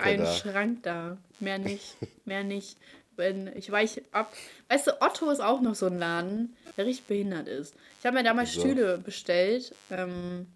einen 0.00 0.18
da. 0.18 0.32
Schrank 0.34 0.82
da. 0.82 1.16
Mehr 1.40 1.58
nicht. 1.58 1.96
Mehr 2.26 2.44
nicht. 2.44 2.76
Wenn 3.16 3.50
ich 3.56 3.70
weich 3.70 4.02
ab. 4.12 4.30
Weißt 4.68 4.86
du, 4.88 5.00
Otto 5.00 5.30
ist 5.30 5.40
auch 5.40 5.62
noch 5.62 5.74
so 5.74 5.86
ein 5.86 5.98
Laden, 5.98 6.54
der 6.76 6.84
richtig 6.84 7.06
behindert 7.06 7.48
ist. 7.48 7.74
Ich 8.00 8.04
habe 8.06 8.18
mir 8.18 8.24
damals 8.24 8.50
Wieso? 8.50 8.60
Stühle 8.60 8.98
bestellt. 8.98 9.74
Ähm, 9.90 10.46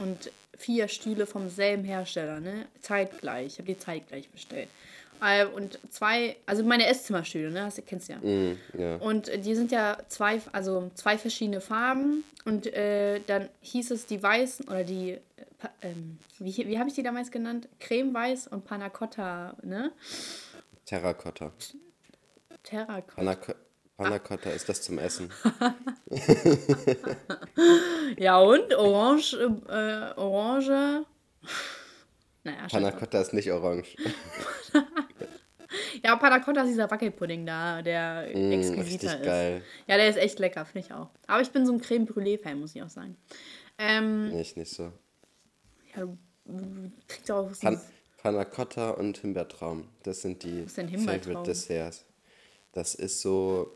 und 0.00 0.32
vier 0.58 0.88
Stühle 0.88 1.26
vom 1.26 1.48
selben 1.48 1.84
Hersteller, 1.84 2.40
ne? 2.40 2.66
Zeitgleich. 2.80 3.46
Ich 3.52 3.58
habe 3.58 3.66
die 3.72 3.78
zeitgleich 3.78 4.28
bestellt. 4.30 4.68
Äh, 5.20 5.46
Und 5.46 5.78
zwei, 5.90 6.36
also 6.46 6.64
meine 6.64 6.86
Esszimmerstühle, 6.86 7.50
ne? 7.50 7.68
Du 7.74 7.82
kennst 7.82 8.08
ja. 8.08 8.16
Mhm, 8.16 8.58
ja. 8.76 8.96
Und 8.96 9.30
die 9.44 9.54
sind 9.54 9.70
ja 9.70 9.98
zwei, 10.08 10.40
also 10.52 10.90
zwei 10.94 11.18
verschiedene 11.18 11.60
Farben. 11.60 12.24
Und 12.44 12.66
äh, 12.66 13.20
dann 13.26 13.48
hieß 13.60 13.92
es 13.92 14.06
die 14.06 14.20
weißen 14.22 14.66
oder 14.68 14.82
die, 14.84 15.10
äh, 15.12 15.20
ähm, 15.82 16.18
wie, 16.38 16.56
wie 16.66 16.78
habe 16.78 16.88
ich 16.88 16.94
die 16.96 17.02
damals 17.04 17.30
genannt? 17.30 17.68
Cremeweiß 17.78 18.48
und 18.48 18.64
Panna 18.64 18.88
Cotta, 18.88 19.54
ne? 19.62 19.92
Terrakotta. 20.86 21.52
Terracotta. 22.64 23.14
Panna, 23.14 23.36
Panna 23.96 24.18
Cotta 24.18 24.50
ist 24.50 24.68
das 24.68 24.82
zum 24.82 24.98
Essen. 24.98 25.30
Ja, 28.18 28.38
und 28.38 28.74
Orange, 28.74 29.34
äh, 29.68 30.12
Orange. 30.18 31.04
Naja, 32.44 32.66
Panna 32.68 32.68
scheiß 32.70 32.90
drauf. 32.90 32.98
Cotta 32.98 33.20
ist 33.20 33.32
nicht 33.34 33.52
orange. 33.52 33.94
Ja, 36.04 36.16
Panna 36.16 36.40
Cotta 36.40 36.62
ist 36.62 36.70
dieser 36.70 36.90
Wackelpudding 36.90 37.46
da, 37.46 37.80
der 37.82 38.28
Mm, 38.36 38.52
exquisiter 38.52 39.18
ist. 39.18 39.24
geil. 39.24 39.62
Ja, 39.86 39.96
der 39.96 40.08
ist 40.08 40.16
echt 40.18 40.38
lecker, 40.38 40.64
finde 40.64 40.86
ich 40.86 40.92
auch. 40.92 41.10
Aber 41.26 41.40
ich 41.42 41.50
bin 41.50 41.66
so 41.66 41.72
ein 41.72 41.80
Creme 41.80 42.06
Brûlée-Fan, 42.06 42.58
muss 42.58 42.74
ich 42.74 42.82
auch 42.82 42.88
sagen. 42.88 43.16
Ähm, 43.78 44.30
Nee, 44.30 44.40
ich 44.40 44.56
nicht 44.56 44.72
so. 44.72 44.92
ja, 45.94 46.02
du 46.04 46.18
kriegst 47.06 47.30
auch 47.30 47.50
was 47.50 47.60
Pan 47.60 47.80
Panna 48.18 48.44
Cotta 48.44 48.90
und 48.90 49.18
Himbeertraum. 49.18 49.88
Das 50.04 50.22
sind 50.22 50.42
die? 50.44 50.66
Favorite 50.66 51.42
Desserts. 51.44 52.04
Das 52.72 52.94
ist 52.94 53.20
so, 53.20 53.72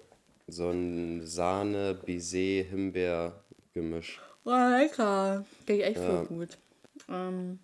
so 0.46 0.70
ein 0.70 1.26
Sahne-Baiser-Himbeer-Gemisch. 1.26 4.20
Oh, 4.44 4.50
lecker. 4.50 5.44
Geht 5.66 5.82
echt 5.82 5.96
Ja. 5.98 6.06
voll 6.06 6.24
gut. 6.26 6.58
Ähm, 7.08 7.58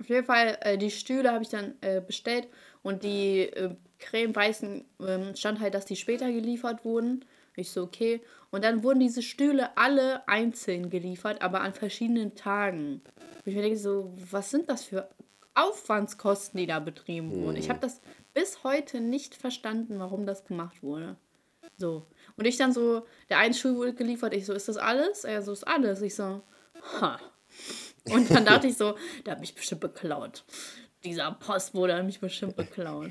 auf 0.00 0.08
jeden 0.08 0.24
Fall, 0.24 0.56
äh, 0.60 0.78
die 0.78 0.90
Stühle 0.90 1.32
habe 1.32 1.42
ich 1.42 1.48
dann 1.50 1.74
äh, 1.80 2.00
bestellt 2.00 2.48
und 2.84 3.02
die 3.02 3.40
äh, 3.40 3.74
cremeweißen 3.98 4.84
ähm, 5.00 5.34
stand 5.34 5.58
halt, 5.58 5.74
dass 5.74 5.86
die 5.86 5.96
später 5.96 6.30
geliefert 6.30 6.84
wurden. 6.84 7.24
Ich 7.56 7.70
so, 7.70 7.82
okay. 7.82 8.20
Und 8.50 8.62
dann 8.62 8.84
wurden 8.84 9.00
diese 9.00 9.22
Stühle 9.22 9.76
alle 9.76 10.26
einzeln 10.28 10.90
geliefert, 10.90 11.42
aber 11.42 11.62
an 11.62 11.72
verschiedenen 11.72 12.36
Tagen. 12.36 13.00
Und 13.16 13.46
ich 13.46 13.54
mir 13.54 13.62
denke 13.62 13.78
so, 13.78 14.12
was 14.30 14.50
sind 14.50 14.68
das 14.68 14.84
für 14.84 15.08
Aufwandskosten, 15.54 16.58
die 16.58 16.66
da 16.66 16.78
betrieben 16.78 17.32
wurden? 17.32 17.56
Ich 17.56 17.70
habe 17.70 17.80
das 17.80 18.00
bis 18.34 18.62
heute 18.64 19.00
nicht 19.00 19.34
verstanden, 19.34 19.98
warum 19.98 20.26
das 20.26 20.44
gemacht 20.44 20.82
wurde. 20.82 21.16
So. 21.76 22.06
Und 22.36 22.44
ich 22.44 22.58
dann 22.58 22.72
so, 22.72 23.06
der 23.30 23.38
eine 23.38 23.54
Stuhl 23.54 23.76
wurde 23.76 23.94
geliefert, 23.94 24.34
ich 24.34 24.44
so, 24.44 24.52
ist 24.52 24.68
das 24.68 24.76
alles? 24.76 25.24
Er 25.24 25.42
so, 25.42 25.52
ist 25.52 25.66
alles. 25.66 26.02
Ich 26.02 26.14
so, 26.14 26.42
ha. 27.00 27.18
Und 28.10 28.30
dann 28.30 28.44
dachte 28.44 28.66
ich 28.66 28.76
so, 28.76 28.94
der 29.24 29.32
hat 29.32 29.40
mich 29.40 29.54
bestimmt 29.54 29.80
beklaut. 29.80 30.44
Dieser 31.04 31.32
Postbote 31.32 31.94
hat 31.94 32.04
mich 32.04 32.20
bestimmt 32.20 32.56
beklaut. 32.56 33.10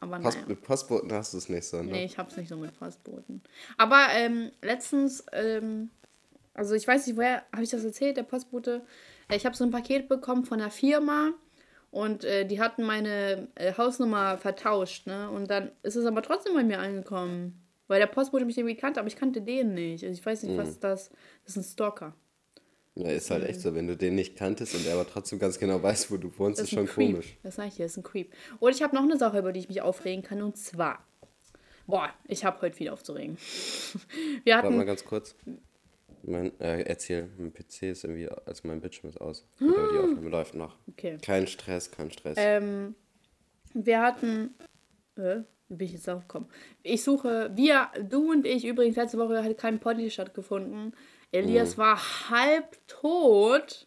Aber 0.00 0.18
Post, 0.20 0.36
naja. 0.36 0.48
Mit 0.48 0.62
Postboten 0.62 1.12
hast 1.12 1.32
du 1.34 1.38
es 1.38 1.48
nicht 1.48 1.64
so, 1.64 1.78
ne? 1.82 1.90
Nee, 1.92 2.04
ich 2.04 2.16
hab's 2.18 2.36
nicht 2.36 2.48
so 2.48 2.56
mit 2.56 2.78
Postboten. 2.78 3.42
Aber 3.76 4.06
ähm, 4.14 4.52
letztens, 4.62 5.24
ähm, 5.32 5.90
also 6.54 6.74
ich 6.74 6.86
weiß 6.86 7.06
nicht, 7.06 7.16
woher 7.16 7.42
habe 7.52 7.64
ich 7.64 7.70
das 7.70 7.84
erzählt, 7.84 8.16
der 8.16 8.22
Postbote? 8.22 8.82
Äh, 9.28 9.36
Ich 9.36 9.44
habe 9.44 9.56
so 9.56 9.64
ein 9.64 9.70
Paket 9.72 10.08
bekommen 10.08 10.44
von 10.44 10.58
der 10.60 10.70
Firma 10.70 11.32
und 11.90 12.22
äh, 12.24 12.44
die 12.46 12.60
hatten 12.60 12.84
meine 12.84 13.48
äh, 13.56 13.72
Hausnummer 13.76 14.38
vertauscht, 14.38 15.06
ne? 15.06 15.30
Und 15.30 15.50
dann 15.50 15.72
ist 15.82 15.96
es 15.96 16.06
aber 16.06 16.22
trotzdem 16.22 16.54
bei 16.54 16.62
mir 16.64 16.78
angekommen. 16.78 17.64
Weil 17.88 18.00
der 18.00 18.06
Postbote 18.06 18.44
mich 18.44 18.58
irgendwie 18.58 18.76
kannte, 18.76 19.00
aber 19.00 19.06
ich 19.08 19.16
kannte 19.16 19.40
den 19.40 19.72
nicht. 19.72 20.04
Also 20.04 20.12
ich 20.12 20.24
weiß 20.24 20.42
nicht, 20.42 20.58
was 20.58 20.78
das. 20.78 21.08
Das 21.44 21.56
ist 21.56 21.56
ein 21.56 21.64
Stalker. 21.64 22.14
Ja, 22.98 23.10
ist 23.10 23.30
halt 23.30 23.44
echt 23.44 23.60
so, 23.60 23.74
wenn 23.76 23.86
du 23.86 23.96
den 23.96 24.16
nicht 24.16 24.36
kanntest 24.36 24.74
und 24.74 24.84
er 24.86 24.94
aber 24.94 25.06
trotzdem 25.06 25.38
ganz 25.38 25.58
genau 25.58 25.80
weiß, 25.82 26.10
wo 26.10 26.16
du 26.16 26.36
wohnst, 26.36 26.58
Das 26.58 26.64
ist 26.66 26.72
ist 26.72 26.78
schon 26.78 26.86
Creep. 26.86 27.12
komisch. 27.12 27.36
Das 27.44 27.54
sag 27.54 27.68
ich 27.68 27.76
dir, 27.76 27.86
ist 27.86 27.96
ein 27.96 28.02
Creep. 28.02 28.32
Und 28.58 28.74
ich 28.74 28.82
habe 28.82 28.94
noch 28.96 29.02
eine 29.04 29.16
Sache, 29.16 29.38
über 29.38 29.52
die 29.52 29.60
ich 29.60 29.68
mich 29.68 29.80
aufregen 29.82 30.24
kann, 30.24 30.42
und 30.42 30.56
zwar. 30.56 31.06
Boah, 31.86 32.10
ich 32.26 32.44
habe 32.44 32.60
heute 32.60 32.76
viel 32.76 32.88
aufzuregen. 32.90 33.38
Wir 34.44 34.54
Warte 34.56 34.68
mal 34.70 34.78
hatten. 34.78 34.86
ganz 34.86 35.04
kurz. 35.04 35.36
Mein, 36.24 36.58
äh, 36.60 36.82
erzähl, 36.82 37.30
mein 37.38 37.52
PC 37.52 37.84
ist 37.84 38.02
irgendwie, 38.04 38.28
also 38.28 38.66
mein 38.66 38.80
Bildschirm 38.80 39.10
ist 39.10 39.20
aus. 39.20 39.46
Aber 39.60 39.70
die 39.92 39.98
Aufnahme 39.98 40.28
läuft 40.28 40.54
noch. 40.56 40.76
Okay. 40.88 41.18
Kein 41.22 41.46
Stress, 41.46 41.90
kein 41.92 42.10
Stress. 42.10 42.36
Ähm, 42.38 42.96
wir 43.74 44.00
hatten. 44.02 44.54
Äh, 45.16 45.42
wie 45.68 45.76
bin 45.76 45.86
ich 45.86 45.92
jetzt 45.92 46.08
drauf 46.08 46.22
gekommen? 46.22 46.48
Ich 46.82 47.04
suche. 47.04 47.50
Wir, 47.54 47.88
du 48.10 48.32
und 48.32 48.44
ich, 48.46 48.64
übrigens, 48.64 48.96
letzte 48.96 49.18
Woche 49.18 49.44
hat 49.44 49.56
kein 49.56 49.78
Poddy 49.78 50.10
stattgefunden. 50.10 50.94
Elias 51.32 51.76
Mhm. 51.76 51.80
war 51.80 52.30
halb 52.30 52.76
tot. 52.86 53.86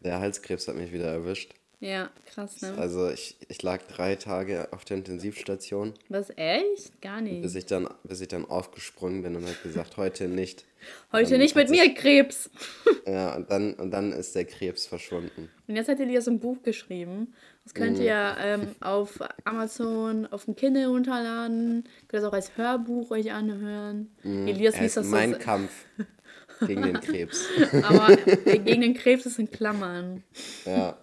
Der 0.00 0.18
Halskrebs 0.20 0.66
hat 0.68 0.76
mich 0.76 0.92
wieder 0.92 1.06
erwischt. 1.06 1.54
Ja, 1.82 2.10
krass, 2.26 2.60
ne? 2.60 2.74
Also 2.76 3.08
ich, 3.08 3.38
ich 3.48 3.62
lag 3.62 3.80
drei 3.84 4.14
Tage 4.16 4.68
auf 4.70 4.84
der 4.84 4.98
Intensivstation, 4.98 5.94
Was, 6.10 6.28
echt? 6.36 7.00
Gar 7.00 7.22
nicht. 7.22 7.40
bis 7.40 7.54
ich 7.54 7.64
dann, 7.64 7.88
bis 8.04 8.20
ich 8.20 8.28
dann 8.28 8.44
aufgesprungen 8.44 9.22
bin 9.22 9.34
und 9.34 9.46
halt 9.46 9.62
gesagt, 9.62 9.96
heute 9.96 10.28
nicht. 10.28 10.66
Heute 11.10 11.30
dann 11.30 11.38
nicht 11.40 11.56
hat 11.56 11.70
mit 11.70 11.70
mir, 11.70 11.94
Krebs. 11.94 12.50
Ja, 13.06 13.34
und 13.34 13.50
dann, 13.50 13.72
und 13.74 13.90
dann 13.92 14.12
ist 14.12 14.34
der 14.34 14.44
Krebs 14.44 14.86
verschwunden. 14.86 15.48
Und 15.66 15.74
jetzt 15.76 15.88
hat 15.88 15.98
Elias 16.00 16.28
ein 16.28 16.38
Buch 16.38 16.62
geschrieben. 16.62 17.32
Das 17.64 17.72
könnt 17.72 17.96
Mhm. 17.96 18.04
ihr 18.04 18.36
ähm, 18.38 18.74
auf 18.80 19.18
Amazon, 19.44 20.26
auf 20.26 20.44
dem 20.44 20.54
Kindle 20.56 20.86
runterladen. 20.86 21.84
Könnt 22.08 22.22
das 22.22 22.24
auch 22.24 22.34
als 22.34 22.56
Hörbuch 22.58 23.10
euch 23.10 23.32
anhören. 23.32 24.14
Elias 24.22 24.74
Er 24.74 24.82
liest 24.82 24.96
das 24.98 25.06
mein 25.06 25.38
Kampf 25.38 25.70
gegen 26.66 26.82
den 26.82 27.00
Krebs. 27.00 27.44
aber 27.82 28.16
gegen 28.16 28.80
den 28.80 28.94
Krebs 28.94 29.26
ist 29.26 29.38
in 29.38 29.50
Klammern. 29.50 30.22
Ja. 30.64 30.96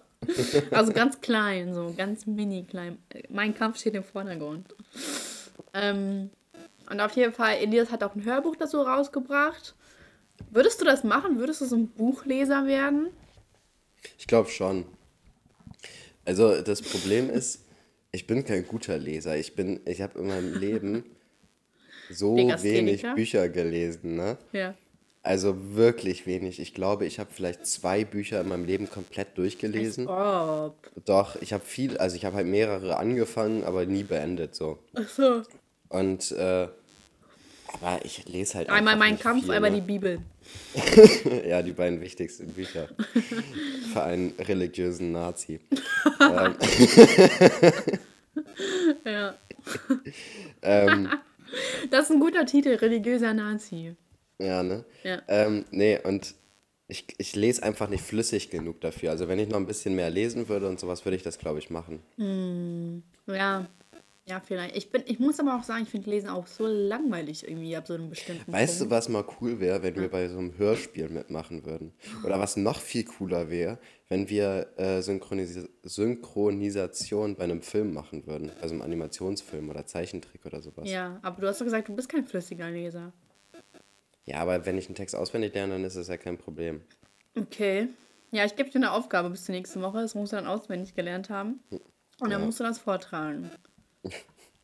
Also 0.70 0.92
ganz 0.92 1.20
klein, 1.20 1.74
so 1.74 1.94
ganz 1.96 2.26
mini 2.26 2.64
klein. 2.64 2.98
Mein 3.28 3.54
Kampf 3.54 3.78
steht 3.78 3.94
im 3.94 4.02
Vordergrund. 4.02 4.74
Ähm, 5.74 6.30
und 6.90 7.00
auf 7.00 7.12
jeden 7.12 7.32
Fall, 7.32 7.56
Elias 7.56 7.90
hat 7.90 8.02
auch 8.02 8.14
ein 8.14 8.24
Hörbuch 8.24 8.56
dazu 8.56 8.80
rausgebracht. 8.80 9.74
Würdest 10.50 10.80
du 10.80 10.84
das 10.84 11.04
machen? 11.04 11.38
Würdest 11.38 11.60
du 11.60 11.66
so 11.66 11.76
ein 11.76 11.88
Buchleser 11.88 12.66
werden? 12.66 13.08
Ich 14.18 14.26
glaube 14.26 14.48
schon. 14.48 14.86
Also 16.24 16.60
das 16.62 16.82
Problem 16.82 17.30
ist, 17.30 17.64
ich 18.12 18.26
bin 18.26 18.44
kein 18.44 18.66
guter 18.66 18.98
Leser. 18.98 19.36
Ich 19.36 19.54
bin, 19.54 19.80
ich 19.86 20.00
habe 20.00 20.18
in 20.18 20.28
meinem 20.28 20.58
Leben 20.58 21.04
so 22.10 22.36
wenig? 22.36 23.04
Bücher 23.14 23.48
gelesen, 23.48 24.16
ne? 24.16 24.38
Ja. 24.52 24.74
Also 25.22 25.74
wirklich 25.74 26.26
wenig. 26.26 26.60
Ich 26.60 26.74
glaube, 26.74 27.04
ich 27.04 27.18
habe 27.18 27.30
vielleicht 27.32 27.66
zwei 27.66 28.04
Bücher 28.04 28.40
in 28.40 28.48
meinem 28.48 28.64
Leben 28.64 28.88
komplett 28.88 29.36
durchgelesen. 29.36 30.06
Ob. 30.08 30.90
Doch, 31.04 31.36
ich 31.42 31.52
habe 31.52 31.64
viel, 31.64 31.98
also 31.98 32.16
ich 32.16 32.24
habe 32.24 32.36
halt 32.36 32.46
mehrere 32.46 32.96
angefangen, 32.96 33.64
aber 33.64 33.84
nie 33.84 34.04
beendet 34.04 34.54
so. 34.54 34.78
Achso. 34.94 35.42
Und 35.88 36.32
äh, 36.32 36.68
aber 37.72 38.00
ich 38.04 38.26
lese 38.26 38.58
halt 38.58 38.70
Einmal 38.70 38.96
mein 38.96 39.18
Kampf, 39.18 39.44
viel, 39.44 39.52
einmal 39.52 39.70
die 39.70 39.80
ne? 39.80 39.86
Bibel. 39.86 40.18
Ja, 41.46 41.60
die 41.62 41.72
beiden 41.72 42.00
wichtigsten 42.00 42.48
Bücher. 42.48 42.88
Für 43.92 44.02
einen 44.02 44.32
religiösen 44.38 45.12
Nazi. 45.12 45.60
Ja. 49.04 49.36
Ähm, 50.62 51.08
Das 51.90 52.04
ist 52.04 52.10
ein 52.10 52.20
guter 52.20 52.44
Titel, 52.46 52.74
religiöser 52.74 53.34
Nazi. 53.34 53.94
Ja, 54.38 54.62
ne? 54.62 54.84
Ja. 55.04 55.22
Ähm, 55.28 55.64
nee, 55.70 55.98
und 56.02 56.34
ich, 56.88 57.06
ich 57.18 57.36
lese 57.36 57.62
einfach 57.62 57.88
nicht 57.88 58.02
flüssig 58.02 58.50
genug 58.50 58.80
dafür. 58.80 59.10
Also 59.10 59.28
wenn 59.28 59.38
ich 59.38 59.48
noch 59.48 59.58
ein 59.58 59.66
bisschen 59.66 59.94
mehr 59.94 60.10
lesen 60.10 60.48
würde 60.48 60.68
und 60.68 60.80
sowas, 60.80 61.04
würde 61.04 61.16
ich 61.16 61.22
das, 61.22 61.38
glaube 61.38 61.58
ich, 61.58 61.70
machen. 61.70 62.02
Ja. 63.26 63.66
Ja, 64.28 64.40
vielleicht. 64.40 64.76
Ich, 64.76 64.90
bin, 64.90 65.02
ich 65.06 65.18
muss 65.18 65.40
aber 65.40 65.56
auch 65.56 65.62
sagen, 65.62 65.84
ich 65.84 65.88
finde 65.88 66.10
Lesen 66.10 66.28
auch 66.28 66.46
so 66.46 66.66
langweilig 66.66 67.48
irgendwie 67.48 67.74
ab 67.74 67.86
so 67.86 67.94
einem 67.94 68.10
bestimmten 68.10 68.52
Weißt 68.52 68.78
du, 68.78 68.84
Punkt. 68.84 68.90
was 68.92 69.08
mal 69.08 69.24
cool 69.40 69.58
wäre, 69.58 69.82
wenn 69.82 69.96
wir 69.96 70.10
bei 70.10 70.28
so 70.28 70.36
einem 70.36 70.58
Hörspiel 70.58 71.08
mitmachen 71.08 71.64
würden? 71.64 71.94
Oder 72.24 72.38
was 72.38 72.58
noch 72.58 72.78
viel 72.78 73.04
cooler 73.04 73.48
wäre, 73.48 73.78
wenn 74.10 74.28
wir 74.28 74.68
äh, 74.76 75.00
Synchronis 75.00 75.66
Synchronisation 75.82 77.36
bei 77.36 77.44
einem 77.44 77.62
Film 77.62 77.94
machen 77.94 78.26
würden. 78.26 78.52
Also 78.60 78.74
einem 78.74 78.82
Animationsfilm 78.82 79.70
oder 79.70 79.86
Zeichentrick 79.86 80.44
oder 80.44 80.60
sowas. 80.60 80.90
Ja, 80.90 81.18
aber 81.22 81.40
du 81.40 81.48
hast 81.48 81.62
doch 81.62 81.64
gesagt, 81.64 81.88
du 81.88 81.96
bist 81.96 82.10
kein 82.10 82.24
flüssiger 82.26 82.70
Leser. 82.70 83.12
Ja, 84.28 84.40
aber 84.40 84.66
wenn 84.66 84.76
ich 84.76 84.86
einen 84.86 84.94
Text 84.94 85.16
auswendig 85.16 85.54
lerne, 85.54 85.72
dann 85.72 85.84
ist 85.84 85.96
das 85.96 86.08
ja 86.08 86.18
kein 86.18 86.36
Problem. 86.36 86.82
Okay. 87.34 87.88
Ja, 88.30 88.44
ich 88.44 88.56
gebe 88.56 88.68
dir 88.68 88.76
eine 88.76 88.92
Aufgabe 88.92 89.30
bis 89.30 89.44
zur 89.46 89.54
nächsten 89.54 89.80
Woche. 89.80 90.02
Das 90.02 90.14
musst 90.14 90.32
du 90.32 90.36
dann 90.36 90.46
auswendig 90.46 90.94
gelernt 90.94 91.30
haben. 91.30 91.60
Und 91.70 92.30
dann 92.30 92.32
Ja. 92.32 92.38
musst 92.46 92.60
du 92.60 92.64
das 92.64 92.78
vortragen. 92.78 93.50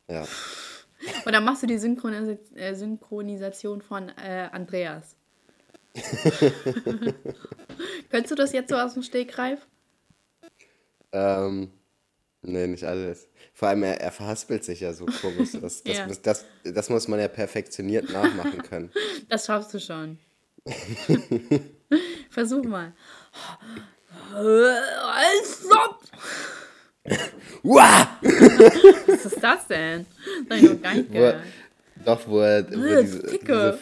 Ja. 0.07 0.29
Und 1.25 1.33
dann 1.33 1.45
machst 1.45 1.63
du 1.63 1.67
die 1.67 1.79
Synchronis 1.79 2.37
äh, 2.55 2.75
Synchronisation 2.75 3.81
von 3.81 4.11
äh, 4.11 4.51
Andreas. 4.53 5.17
Könntest 8.11 8.31
du 8.31 8.35
das 8.35 8.53
jetzt 8.53 8.69
so 8.69 8.77
aus 8.77 8.93
dem 8.93 9.03
Stegreif? 9.03 9.67
Ähm, 11.13 11.71
nee, 12.43 12.67
nicht 12.67 12.85
alles. 12.85 13.29
Vor 13.57 13.69
allem, 13.69 13.85
er, 13.85 14.01
er 14.01 14.11
verhaspelt 14.11 14.65
sich 14.65 14.81
ja 14.81 14.93
so 14.93 15.07
komisch. 15.07 15.51
Das, 15.61 15.83
das, 15.83 15.97
Ja. 15.97 16.07
muss, 16.07 16.21
das, 16.23 16.45
das 16.65 16.89
muss 16.91 17.07
man 17.09 17.21
ja 17.21 17.29
perfektioniert 17.29 18.11
nachmachen 18.11 18.63
können. 18.63 18.91
Das 19.29 19.47
schaffst 19.47 19.73
du 19.73 19.81
schon. 19.81 20.19
Versuch 22.31 22.65
mal. 22.65 22.93
Stopp! 25.45 26.01
Was 28.23 29.25
ist 29.27 29.43
das 29.43 29.67
denn? 29.69 30.07
Das 30.49 30.59
ich 30.59 30.71
noch 30.71 30.83
gar 30.83 30.95
nicht 30.95 31.13
gehört. 31.13 31.43
doch, 32.05 32.27
wo 32.27 32.41
er, 32.41 32.67
wo 32.71 32.83
Äh, 32.85 33.03
diese, 33.03 33.23
diese, 33.23 33.79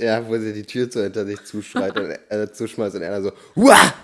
ja, 0.00 0.26
wo 0.26 0.38
sie 0.38 0.52
die 0.52 0.62
Tür 0.64 0.90
so 0.90 1.02
hinter 1.02 1.26
sich 1.26 1.44
zuschreit 1.44 1.96
und 1.98 2.10
äh, 2.30 2.52
zuschmeißt 2.52 2.96
und 2.96 3.02
er 3.02 3.22
so, 3.22 3.32
Uah! 3.54 3.94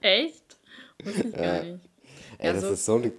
Echt? 0.00 0.44
Wusste 1.04 1.28
ich 1.28 1.34
gar 1.34 1.62
nicht. 1.62 1.80
Ey, 2.42 2.48
Ja, 2.48 2.52
das 2.54 2.64
ist 2.64 2.84
so 2.84 2.96
eine, 2.96 3.12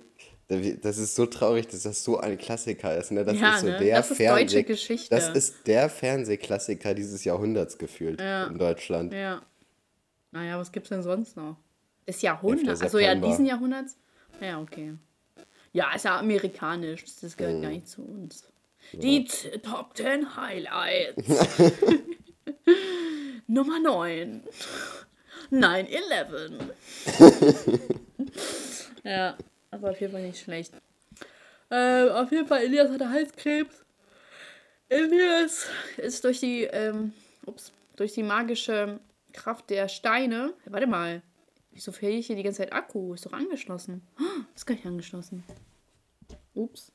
das 0.82 0.98
ist 0.98 1.16
so 1.16 1.26
traurig, 1.26 1.68
dass 1.68 1.84
das 1.84 2.04
so 2.04 2.20
ein 2.20 2.38
Klassiker 2.38 2.96
ist, 2.98 3.12
ne? 3.12 3.24
Das 3.24 3.40
Ja, 3.40 3.56
ist 3.56 3.62
so 3.62 3.68
ne? 3.68 3.78
der 3.80 3.98
Das 3.98 4.12
ist 4.12 4.18
Fernseh- 4.18 4.40
deutsche 4.44 4.64
Geschichte. 4.64 5.10
Das 5.16 5.30
ist 5.30 5.66
der 5.66 5.90
Fernsehklassiker 5.90 6.94
dieses 6.94 7.24
Jahrhunderts 7.24 7.78
gefühlt 7.78 8.20
Ja. 8.22 8.46
in 8.48 8.58
Deutschland. 8.60 9.14
Ja. 9.14 9.42
Naja, 10.32 10.60
was 10.60 10.72
gibt's 10.72 10.90
denn 10.90 11.02
sonst 11.04 11.38
noch? 11.38 11.58
Des 12.08 12.22
Jahrhunderts. 12.22 12.82
11. 12.82 12.84
Also 12.84 13.00
ja, 13.00 13.16
diesen 13.16 13.46
Jahrhunderts. 13.46 13.96
Ja, 14.42 14.60
okay. 14.60 14.94
Ja, 15.72 15.94
ist 15.96 16.06
ja 16.06 16.18
amerikanisch. 16.20 17.04
Das 17.22 17.38
gehört 17.38 17.62
gar 17.62 17.70
nicht 17.72 17.88
zu 17.88 18.02
uns. 18.04 18.44
Die 18.92 19.26
t- 19.26 19.58
Top 19.60 19.96
10 19.96 20.36
Highlights. 20.36 21.24
Nummer 23.48 23.80
9. 23.80 24.44
9-11. 25.52 26.52
ja, 29.04 29.38
aber 29.72 29.92
auf 29.92 30.00
jeden 30.02 30.14
Fall 30.14 30.22
nicht 30.22 30.40
schlecht. 30.40 30.74
Ähm, 31.72 32.10
auf 32.10 32.32
jeden 32.32 32.48
Fall, 32.48 32.64
Elias 32.64 32.92
hatte 32.92 33.10
Halskrebs. 33.10 33.84
Elias 34.90 35.68
ist 35.98 36.24
durch 36.24 36.40
die, 36.40 36.64
ähm, 36.66 37.14
ups, 37.46 37.72
durch 37.96 38.14
die 38.14 38.24
magische 38.24 39.00
Kraft 39.32 39.70
der 39.70 39.88
Steine. 39.88 40.54
Warte 40.66 40.88
mal. 40.88 41.22
Wieso 41.72 41.92
verliere 41.92 42.20
ich 42.20 42.28
hier 42.28 42.36
die 42.36 42.44
ganze 42.44 42.60
Zeit 42.60 42.74
Akku? 42.74 43.16
Ist 43.16 43.26
doch 43.26 43.34
angeschlossen. 43.34 44.04
Ah, 44.18 44.46
Ist 44.54 44.68
gar 44.68 44.76
nicht 44.76 44.86
angeschlossen. 44.86 45.44
Ups. 46.54 46.92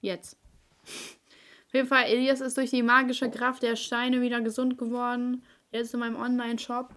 Jetzt. 0.00 0.36
Auf 0.84 1.74
jeden 1.74 1.88
Fall, 1.88 2.04
Elias 2.04 2.40
ist 2.40 2.56
durch 2.56 2.70
die 2.70 2.84
magische 2.84 3.28
Kraft 3.28 3.64
der 3.64 3.74
Steine 3.74 4.20
wieder 4.20 4.40
gesund 4.40 4.78
geworden. 4.78 5.42
Jetzt 5.72 5.92
in 5.92 6.00
meinem 6.00 6.14
Online-Shop. 6.14 6.94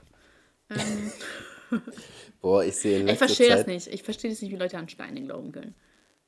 Ähm, 0.70 1.12
Boah, 2.42 2.64
ich 2.64 2.76
sehe 2.76 2.98
in 2.98 3.02
ich 3.02 3.08
letzter 3.08 3.28
verstehe 3.28 3.50
das 3.50 3.68
nicht. 3.68 3.88
Ich 3.88 4.04
verstehe 4.04 4.32
das 4.32 4.42
nicht, 4.42 4.52
wie 4.52 4.58
Leute 4.58 4.78
an 4.78 4.90
Steine 4.90 5.22
glauben 5.22 5.52
können. 5.52 5.76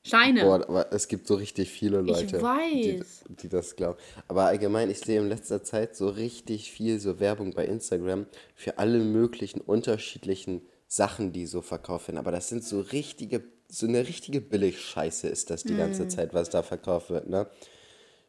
Steine. 0.04 0.44
Boah, 0.44 0.68
aber 0.68 0.92
es 0.92 1.08
gibt 1.08 1.28
so 1.28 1.36
richtig 1.36 1.70
viele 1.70 2.02
Leute, 2.02 2.26
Die, 2.26 2.42
weiß. 2.42 3.24
die 3.30 3.50
das 3.50 3.76
glauben. 3.76 4.00
Aber 4.28 4.46
allgemein, 4.46 4.90
ich 4.90 5.00
sehe 5.00 5.20
in 5.20 5.30
letzter 5.30 5.64
Zeit 5.64 5.96
so 5.96 6.10
richtig 6.10 6.72
viel 6.72 7.00
so 7.00 7.20
Werbung 7.20 7.54
bei 7.54 7.66
Instagram 7.66 8.26
für 8.56 8.80
alle 8.80 9.00
möglichen 9.00 9.62
unterschiedlichen 9.62 10.64
Sachen, 10.88 11.32
die 11.34 11.46
so 11.46 11.62
verkauft 11.62 12.08
werden. 12.08 12.18
Aber 12.18 12.32
das 12.32 12.50
sind 12.50 12.64
so 12.64 12.82
richtige, 12.82 13.44
so 13.70 13.88
eine 13.88 14.08
richtige 14.08 14.42
Billigscheiße 14.42 15.28
ist 15.28 15.52
das 15.52 15.64
die 15.64 15.78
ganze 15.78 16.08
Zeit, 16.08 16.34
was 16.34 16.50
da 16.50 16.64
verkauft 16.64 17.12
wird, 17.12 17.30
ne? 17.30 17.48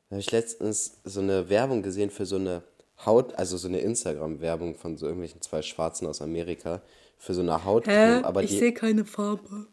Da 0.08 0.16
habe 0.16 0.20
ich 0.20 0.30
letztens 0.30 1.00
so 1.04 1.20
eine 1.20 1.48
Werbung 1.48 1.82
gesehen 1.82 2.10
für 2.10 2.26
so 2.26 2.36
eine 2.36 2.62
Haut, 3.06 3.34
also 3.34 3.56
so 3.56 3.66
eine 3.66 3.80
Instagram-Werbung 3.80 4.74
von 4.74 4.98
so 4.98 5.06
irgendwelchen 5.06 5.40
zwei 5.40 5.62
Schwarzen 5.62 6.06
aus 6.06 6.20
Amerika 6.20 6.82
für 7.22 7.34
so 7.34 7.40
eine 7.40 7.64
Hautcreme. 7.64 8.24
Aber 8.24 8.42
die, 8.42 8.58
sehe 8.58 8.72
keine 8.74 9.04
Farbe. 9.04 9.68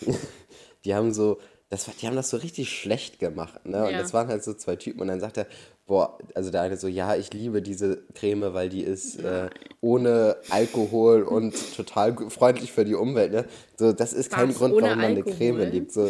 die 0.84 0.94
haben 0.94 1.12
so, 1.12 1.38
das, 1.68 1.86
war- 1.86 1.94
die 2.00 2.06
haben 2.06 2.16
das 2.16 2.30
so 2.30 2.38
richtig 2.38 2.70
schlecht 2.70 3.18
gemacht, 3.18 3.66
ne? 3.66 3.84
Und 3.84 3.92
Ja. 3.92 3.98
das 3.98 4.14
waren 4.14 4.28
halt 4.28 4.42
so 4.42 4.54
zwei 4.54 4.76
Typen 4.76 5.02
und 5.02 5.08
dann 5.08 5.20
sagt 5.20 5.36
er, 5.36 5.46
boah, 5.86 6.18
also 6.34 6.50
der 6.50 6.62
eine 6.62 6.78
so, 6.78 6.88
ja, 6.88 7.14
ich 7.14 7.32
liebe 7.34 7.60
diese 7.60 7.98
Creme, 8.14 8.54
weil 8.54 8.70
die 8.70 8.82
ist 8.82 9.18
äh, 9.20 9.50
ohne 9.82 10.36
Alkohol 10.48 11.22
und 11.22 11.54
total 11.76 12.16
freundlich 12.30 12.72
für 12.72 12.84
die 12.86 12.94
Umwelt, 12.94 13.32
ne? 13.32 13.44
So, 13.76 13.92
das 13.92 14.14
ist 14.14 14.30
kein 14.30 14.48
Was, 14.48 14.56
Grund, 14.56 14.72
ohne 14.72 14.82
warum 14.86 14.96
man 14.98 15.06
eine 15.06 15.16
Alkohol? 15.18 15.36
Creme 15.36 15.70
liebt. 15.70 15.92
So, 15.92 16.06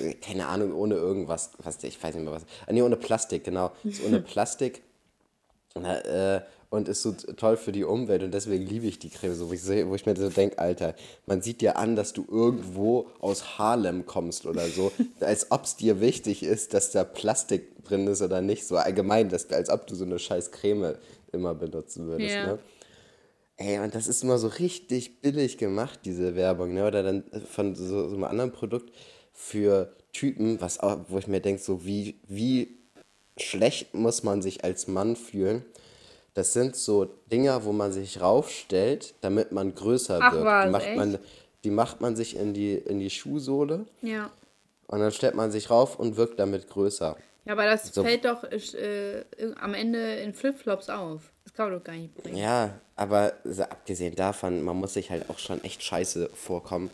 äh, 0.00 0.14
keine 0.20 0.48
Ahnung, 0.48 0.74
ohne 0.74 0.96
irgendwas, 0.96 1.52
was, 1.62 1.82
ich 1.84 2.02
weiß 2.02 2.12
nicht 2.16 2.24
mehr 2.24 2.32
was. 2.34 2.42
Ah, 2.66 2.72
nee, 2.72 2.82
ohne 2.82 2.96
Plastik, 2.96 3.44
genau. 3.44 3.70
Ist 3.84 4.02
ohne 4.04 4.20
Plastik. 4.32 4.82
Na, 5.76 5.98
äh, 6.36 6.40
und 6.74 6.88
ist 6.88 7.02
so 7.02 7.12
toll 7.12 7.56
für 7.56 7.72
die 7.72 7.84
Umwelt 7.84 8.22
und 8.22 8.32
deswegen 8.32 8.66
liebe 8.66 8.86
ich 8.86 8.98
die 8.98 9.10
Creme 9.10 9.34
so, 9.34 9.48
wo 9.48 9.52
ich, 9.52 9.62
seh- 9.62 9.86
wo 9.86 9.94
ich 9.94 10.06
mir 10.06 10.16
so 10.16 10.28
denke, 10.28 10.58
Alter, 10.58 10.94
man 11.26 11.40
sieht 11.42 11.60
dir 11.60 11.76
an, 11.76 11.96
dass 11.96 12.12
du 12.12 12.24
irgendwo 12.30 13.08
aus 13.20 13.58
Harlem 13.58 14.06
kommst 14.06 14.46
oder 14.46 14.66
so, 14.68 14.92
als 15.20 15.50
ob 15.50 15.64
es 15.64 15.76
dir 15.76 16.00
wichtig 16.00 16.42
ist, 16.42 16.74
dass 16.74 16.90
da 16.90 17.04
Plastik 17.04 17.84
drin 17.84 18.06
ist 18.06 18.22
oder 18.22 18.40
nicht, 18.40 18.66
so 18.66 18.76
allgemein, 18.76 19.28
dass, 19.28 19.50
als 19.50 19.70
ob 19.70 19.86
du 19.86 19.94
so 19.94 20.04
eine 20.04 20.18
scheiß 20.18 20.50
Creme 20.52 20.94
immer 21.32 21.54
benutzen 21.54 22.06
würdest, 22.06 22.34
Ja. 22.34 22.46
ne? 22.52 22.58
Ey, 23.56 23.78
und 23.78 23.94
das 23.94 24.08
ist 24.08 24.24
immer 24.24 24.36
so 24.38 24.48
richtig 24.48 25.20
billig 25.20 25.58
gemacht, 25.58 26.00
diese 26.04 26.34
Werbung, 26.34 26.74
ne? 26.74 26.88
Oder 26.88 27.04
dann 27.04 27.22
von 27.48 27.76
so, 27.76 28.08
so 28.08 28.14
einem 28.16 28.24
anderen 28.24 28.50
Produkt 28.50 28.92
für 29.32 29.94
Typen, 30.12 30.60
was 30.60 30.80
auch, 30.80 30.98
wo 31.08 31.18
ich 31.18 31.28
mir 31.28 31.38
denke, 31.40 31.62
so 31.62 31.84
wie, 31.86 32.16
wie 32.26 32.76
schlecht 33.36 33.94
muss 33.94 34.24
man 34.24 34.42
sich 34.42 34.64
als 34.64 34.88
Mann 34.88 35.14
fühlen. 35.14 35.64
Das 36.34 36.52
sind 36.52 36.74
so 36.76 37.04
Dinger, 37.30 37.64
wo 37.64 37.72
man 37.72 37.92
sich 37.92 38.20
raufstellt, 38.20 39.14
damit 39.20 39.52
man 39.52 39.74
größer 39.74 40.18
Ach 40.20 40.32
wirkt. 40.32 40.44
was, 40.46 40.64
die, 40.64 40.70
macht 40.70 40.86
echt? 40.86 40.96
man, 40.96 41.18
die 41.64 41.70
macht 41.70 42.00
man 42.00 42.16
sich 42.16 42.36
in 42.36 42.54
die, 42.54 42.74
in 42.74 42.98
die 42.98 43.10
Schuhsohle 43.10 43.86
Ja. 44.02 44.30
und 44.88 44.98
dann 45.00 45.12
stellt 45.12 45.34
man 45.36 45.50
sich 45.52 45.70
rauf 45.70 45.98
und 45.98 46.16
wirkt 46.16 46.38
damit 46.40 46.68
größer. 46.68 47.16
Ja, 47.44 47.52
aber 47.52 47.66
das 47.66 47.86
So. 47.94 48.02
fällt 48.02 48.24
doch 48.24 48.42
äh, 48.44 49.22
am 49.60 49.74
Ende 49.74 50.14
in 50.16 50.32
Flipflops 50.34 50.88
auf. 50.88 51.30
Das 51.44 51.52
kann 51.52 51.70
man 51.70 51.78
doch 51.78 51.84
gar 51.84 51.92
nicht 51.94 52.14
bringen. 52.14 52.36
Ja, 52.38 52.80
aber 52.96 53.34
so 53.44 53.62
abgesehen 53.64 54.14
davon, 54.16 54.62
man 54.62 54.76
muss 54.76 54.94
sich 54.94 55.10
halt 55.10 55.28
auch 55.30 55.38
schon 55.38 55.62
echt 55.62 55.82
scheiße 55.82 56.30
vorkommen, 56.34 56.90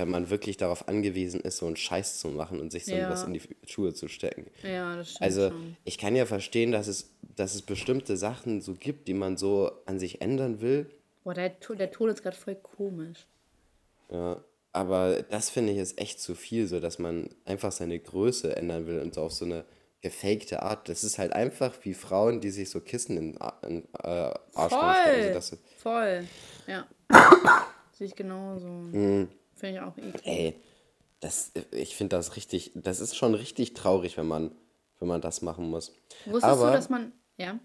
wenn 0.00 0.10
man 0.10 0.30
wirklich 0.30 0.56
darauf 0.56 0.88
angewiesen 0.88 1.40
ist, 1.40 1.58
so 1.58 1.66
einen 1.66 1.76
Scheiß 1.76 2.18
zu 2.18 2.28
machen 2.28 2.58
und 2.60 2.72
sich 2.72 2.86
so 2.86 2.94
Ja. 2.94 3.10
was 3.10 3.24
in 3.24 3.34
die 3.34 3.42
Schuhe 3.66 3.92
zu 3.94 4.08
stecken. 4.08 4.46
Ja, 4.62 4.96
das 4.96 5.10
stimmt 5.10 5.22
Also 5.22 5.50
schon. 5.50 5.76
ich 5.84 5.98
kann 5.98 6.16
ja 6.16 6.26
verstehen, 6.26 6.72
dass 6.72 6.86
es, 6.88 7.10
dass 7.36 7.54
es 7.54 7.62
bestimmte 7.62 8.16
Sachen 8.16 8.60
so 8.60 8.74
gibt, 8.74 9.06
die 9.08 9.14
man 9.14 9.36
so 9.36 9.70
an 9.86 9.98
sich 9.98 10.20
ändern 10.20 10.60
will. 10.60 10.90
Boah, 11.24 11.34
der, 11.34 11.50
der 11.50 11.90
Ton 11.90 12.08
ist 12.08 12.22
gerade 12.22 12.36
voll 12.36 12.54
komisch. 12.56 13.26
Ja, 14.10 14.42
aber 14.72 15.22
das 15.22 15.50
finde 15.50 15.72
ich 15.72 15.78
ist 15.78 15.98
echt 16.00 16.20
zu 16.20 16.34
viel, 16.34 16.66
so 16.66 16.80
dass 16.80 16.98
man 16.98 17.28
einfach 17.44 17.70
seine 17.72 17.98
Größe 17.98 18.56
ändern 18.56 18.86
will 18.86 19.00
und 19.00 19.14
so 19.14 19.22
auf 19.22 19.32
so 19.32 19.44
eine 19.44 19.64
gefakte 20.00 20.62
Art. 20.62 20.88
Das 20.88 21.04
ist 21.04 21.18
halt 21.18 21.32
einfach 21.34 21.74
wie 21.82 21.92
Frauen, 21.94 22.40
die 22.40 22.50
sich 22.50 22.70
so 22.70 22.80
Kissen 22.80 23.16
in, 23.18 23.38
in 23.68 23.84
äh, 24.02 24.32
Arschloch 24.54 24.94
stecken. 24.94 25.18
Also 25.18 25.22
Voll. 25.26 25.32
das, 25.34 25.58
Voll. 25.78 26.24
Ja. 26.66 26.86
Sehe 27.92 28.06
ich 28.06 28.16
genauso. 28.16 28.66
Mhm. 28.66 29.28
Finde 29.60 29.76
ich 29.76 29.82
auch 29.82 29.96
eklig. 29.96 30.22
ey, 30.24 30.60
das, 31.20 31.52
ich 31.72 31.96
finde 31.96 32.16
das 32.16 32.36
richtig, 32.36 32.72
das 32.74 33.00
ist 33.00 33.16
schon 33.16 33.34
richtig 33.34 33.74
traurig, 33.74 34.16
wenn 34.16 34.26
man, 34.26 34.52
wenn 34.98 35.08
man 35.08 35.20
das 35.20 35.42
machen 35.42 35.68
muss. 35.68 35.94
Wusstest 36.24 36.44
aber 36.44 36.66
du, 36.66 36.72
dass 36.72 36.88
man. 36.88 37.12
Ja. 37.36 37.58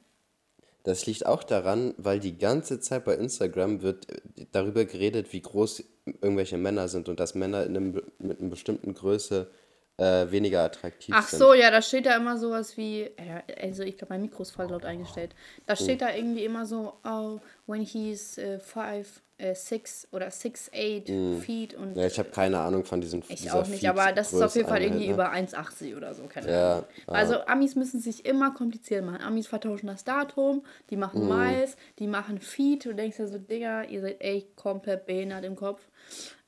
Das 0.84 1.08
liegt 1.08 1.25
auch 1.25 1.43
daran, 1.43 1.95
weil 1.97 2.19
die 2.19 2.38
ganze 2.38 2.79
Zeit 2.79 3.05
bei 3.05 3.15
Instagram 3.15 3.81
wird 3.81 4.08
darüber 4.51 4.86
geredet, 4.86 5.34
wie 5.34 5.41
groß 5.41 5.84
irgendwelche 6.21 6.58
Männer 6.58 6.88
sind 6.88 7.10
und 7.10 7.19
dass 7.19 7.34
Männer 7.34 7.65
in 7.65 7.75
einem, 7.75 8.01
mit 8.19 8.39
einer 8.39 8.49
bestimmten 8.49 8.93
Größe 8.93 9.49
äh, 9.97 10.29
weniger 10.29 10.63
attraktiv 10.63 11.15
Ach 11.17 11.27
sind. 11.27 11.39
so, 11.39 11.53
ja, 11.53 11.71
da 11.71 11.81
steht 11.81 12.05
da 12.05 12.15
immer 12.15 12.38
sowas 12.38 12.77
wie, 12.77 13.03
äh, 13.03 13.41
also 13.62 13.84
ich 13.84 13.97
glaube, 13.97 14.13
mein 14.13 14.21
Mikro 14.21 14.43
ist 14.43 14.51
voll 14.51 14.67
laut 14.69 14.86
eingestellt. 14.86 15.34
Oh. 15.34 15.63
Da 15.67 15.75
steht 15.75 16.01
da 16.01 16.13
irgendwie 16.13 16.43
immer 16.43 16.65
so, 16.65 16.93
oh, 17.03 17.39
when 17.65 17.81
he's 17.81 18.38
äh, 18.38 18.60
five, 18.60 19.21
äh, 19.38 19.54
six 19.54 20.08
oder 20.12 20.32
six, 20.32 20.69
eight 20.74 21.08
feet 21.41 21.74
und 21.74 21.95
Mm. 21.95 22.00
Ja, 22.00 22.08
ich 22.08 22.17
habe 22.17 22.30
keine 22.30 22.60
Ahnung 22.60 22.86
von 22.86 23.02
diesem 23.02 23.21
ich 23.28 23.52
auch 23.52 23.67
nicht, 23.67 23.88
aber 23.88 24.13
das 24.13 24.32
ist 24.32 24.41
auf 24.41 24.56
jeden 24.56 24.67
Fall 24.67 24.82
irgendwie 24.82 25.08
Feed-Größeneinheit, 25.08 25.52
über 25.54 25.60
1,80 25.60 25.98
oder 25.98 26.13
so, 26.13 26.24
keine 26.28 26.50
Ja, 26.52 26.74
Ahnung. 26.78 26.86
Also 27.08 27.39
Amis 27.45 27.76
müssen 27.76 28.00
sich 28.00 28.26
immer 28.26 28.54
kompliziert 28.54 29.04
machen. 29.04 29.21
Amis 29.21 29.48
vertauschen 29.48 29.88
das 29.88 30.04
Datum, 30.06 30.63
die 30.89 30.95
machen 30.95 31.26
Mm. 31.26 31.30
Miles, 31.30 31.76
die 32.00 32.08
machen 32.08 32.39
Feed. 32.39 32.86
Du 32.86 32.93
denkst 32.93 33.19
ja 33.19 33.28
so, 33.28 33.38
Digga, 33.38 33.84
ihr 33.84 34.02
seid 34.02 34.21
echt 34.21 34.56
komplett 34.56 35.06
behindert 35.06 35.43
im 35.43 35.56
Kopf. 35.58 35.82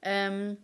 Ähm, 0.02 0.58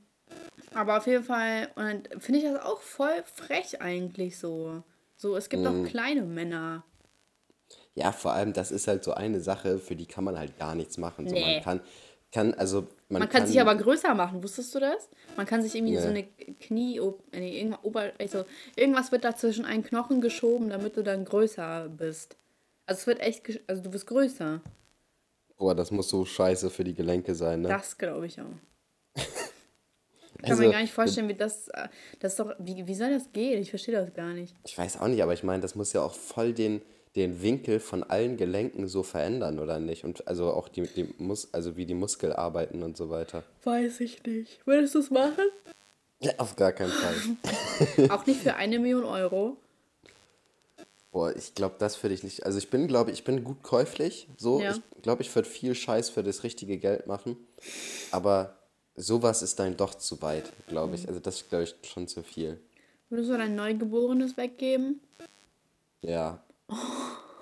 aber 0.73 0.97
auf 0.97 1.07
jeden 1.07 1.23
Fall, 1.23 1.67
und 1.75 1.83
dann 1.83 2.19
finde 2.21 2.39
ich 2.39 2.45
das 2.45 2.61
auch 2.63 2.79
voll 2.81 3.23
frech 3.25 3.81
eigentlich 3.81 4.37
so. 4.37 4.81
So, 5.17 5.35
es 5.35 5.49
gibt 5.49 5.63
Mm. 5.63 5.67
auch 5.67 5.83
kleine 5.89 6.21
Männer. 6.21 6.83
Ja, 7.95 8.11
vor 8.11 8.33
allem, 8.33 8.53
das 8.53 8.71
ist 8.71 8.87
halt 8.87 9.03
so 9.03 9.13
eine 9.13 9.39
Sache, 9.39 9.77
für 9.77 9.95
die 9.95 10.05
kann 10.07 10.23
man 10.23 10.37
halt 10.37 10.57
gar 10.57 10.73
nichts 10.73 10.97
machen. 10.97 11.27
So, 11.27 11.35
Nee. 11.35 11.41
man 11.55 11.63
kann, 11.63 11.81
kann, 12.33 12.53
also 12.55 12.87
man, 13.09 13.19
Man 13.19 13.29
kann 13.29 13.45
sich 13.47 13.61
aber 13.61 13.75
größer 13.75 14.13
machen, 14.15 14.43
wusstest 14.43 14.73
du 14.73 14.79
das? 14.79 15.07
Man 15.37 15.45
kann 15.45 15.61
sich 15.61 15.75
irgendwie 15.75 15.97
so 15.97 16.09
Nee. 16.09 16.27
eine 16.47 16.55
Knie, 16.55 16.99
nee, 17.31 17.71
also 18.19 18.45
irgendwas 18.75 19.11
wird 19.11 19.23
da 19.23 19.35
zwischen 19.35 19.65
einen 19.65 19.83
Knochen 19.83 20.19
geschoben, 20.19 20.69
damit 20.69 20.97
du 20.97 21.03
dann 21.03 21.25
größer 21.25 21.89
bist. 21.89 22.35
Also 22.87 22.99
es 23.01 23.07
wird 23.07 23.19
echt, 23.19 23.61
also 23.67 23.83
du 23.83 23.91
bist 23.91 24.07
größer. 24.07 24.61
Boah, 25.57 25.75
das 25.75 25.91
muss 25.91 26.09
so 26.09 26.25
scheiße 26.25 26.69
für 26.71 26.83
die 26.83 26.95
Gelenke 26.95 27.35
sein, 27.35 27.61
ne? 27.61 27.67
Das 27.69 27.97
glaube 27.97 28.25
ich 28.25 28.41
auch. 28.41 28.45
Ich 30.35 30.49
kann 30.49 30.51
Also, 30.57 30.63
mir 30.63 30.71
gar 30.73 30.81
nicht 30.81 30.91
vorstellen, 30.93 31.29
wie 31.29 31.35
das, 31.35 31.69
äh, 31.69 31.87
das 32.19 32.35
doch, 32.35 32.53
wie, 32.59 32.85
wie 32.85 32.95
soll 32.95 33.11
das 33.11 33.31
gehen? 33.31 33.61
Ich 33.61 33.69
verstehe 33.69 33.93
das 33.95 34.13
gar 34.13 34.33
nicht. 34.33 34.53
Ich 34.65 34.77
weiß 34.77 34.99
auch 34.99 35.07
nicht, 35.07 35.23
aber 35.23 35.31
ich 35.31 35.43
meine, 35.43 35.61
das 35.61 35.75
muss 35.75 35.93
ja 35.93 36.01
auch 36.01 36.13
voll 36.13 36.51
den, 36.51 36.81
den 37.15 37.41
Winkel 37.41 37.79
von 37.79 38.03
allen 38.03 38.37
Gelenken 38.37 38.87
so 38.87 39.03
verändern, 39.03 39.59
oder 39.59 39.79
nicht? 39.79 40.03
Und 40.03 40.27
also 40.27 40.51
auch 40.51 40.67
die, 40.67 40.81
die 40.83 41.13
Mus 41.17 41.53
also 41.53 41.77
wie 41.77 41.85
die 41.85 41.93
Muskel 41.93 42.33
arbeiten 42.33 42.81
und 42.83 42.97
so 42.97 43.09
weiter. 43.09 43.43
Weiß 43.63 43.99
ich 43.99 44.23
nicht. 44.23 44.65
Würdest 44.65 44.95
du 44.95 44.99
es 44.99 45.11
machen? 45.11 45.45
Ja, 46.19 46.31
auf 46.37 46.55
gar 46.55 46.71
keinen 46.71 46.91
Fall. 46.91 48.09
auch 48.09 48.25
nicht 48.25 48.41
für 48.41 48.55
eine 48.55 48.79
Million 48.79 49.03
Euro. 49.03 49.57
Boah, 51.11 51.35
ich 51.35 51.53
glaube, 51.53 51.75
das 51.77 52.01
würde 52.01 52.15
ich 52.15 52.23
nicht. 52.23 52.43
Also 52.43 52.57
ich 52.57 52.71
bin, 52.71 52.87
glaube 52.87 53.11
ich, 53.11 53.19
ich 53.19 53.23
bin 53.23 53.43
gut 53.43 53.61
käuflich. 53.61 54.27
So, 54.37 54.59
Ja. 54.61 54.71
ich 54.95 55.01
glaube, 55.03 55.21
ich 55.21 55.33
würde 55.35 55.47
viel 55.47 55.75
Scheiß 55.75 56.09
für 56.09 56.23
das 56.23 56.43
richtige 56.43 56.77
Geld 56.77 57.05
machen. 57.05 57.37
Aber 58.09 58.57
sowas 58.95 59.43
ist 59.43 59.59
dann 59.59 59.77
doch 59.77 59.93
zu 59.93 60.21
weit, 60.23 60.51
glaube 60.67 60.95
ich. 60.95 61.07
Also 61.07 61.19
das 61.19 61.41
ist, 61.41 61.49
glaube 61.49 61.65
ich, 61.65 61.75
schon 61.87 62.07
zu 62.07 62.23
viel. 62.23 62.59
Würdest 63.09 63.29
du 63.29 63.37
dein 63.37 63.53
Neugeborenes 63.53 64.37
weggeben? 64.37 65.01
Ja. 66.01 66.41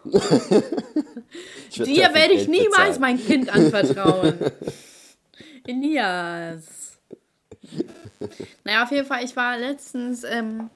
Würd 0.04 1.88
Dir 1.88 2.14
werde 2.14 2.34
ich 2.34 2.48
niemals 2.48 3.00
mein 3.00 3.20
Kind 3.20 3.50
anvertrauen. 3.54 4.38
Elias. 5.66 6.98
Naja, 8.64 8.84
auf 8.84 8.92
jeden 8.92 9.06
Fall, 9.06 9.24
ich 9.24 9.36
war 9.36 9.58
letztens, 9.58 10.24
ähm, 10.24 10.70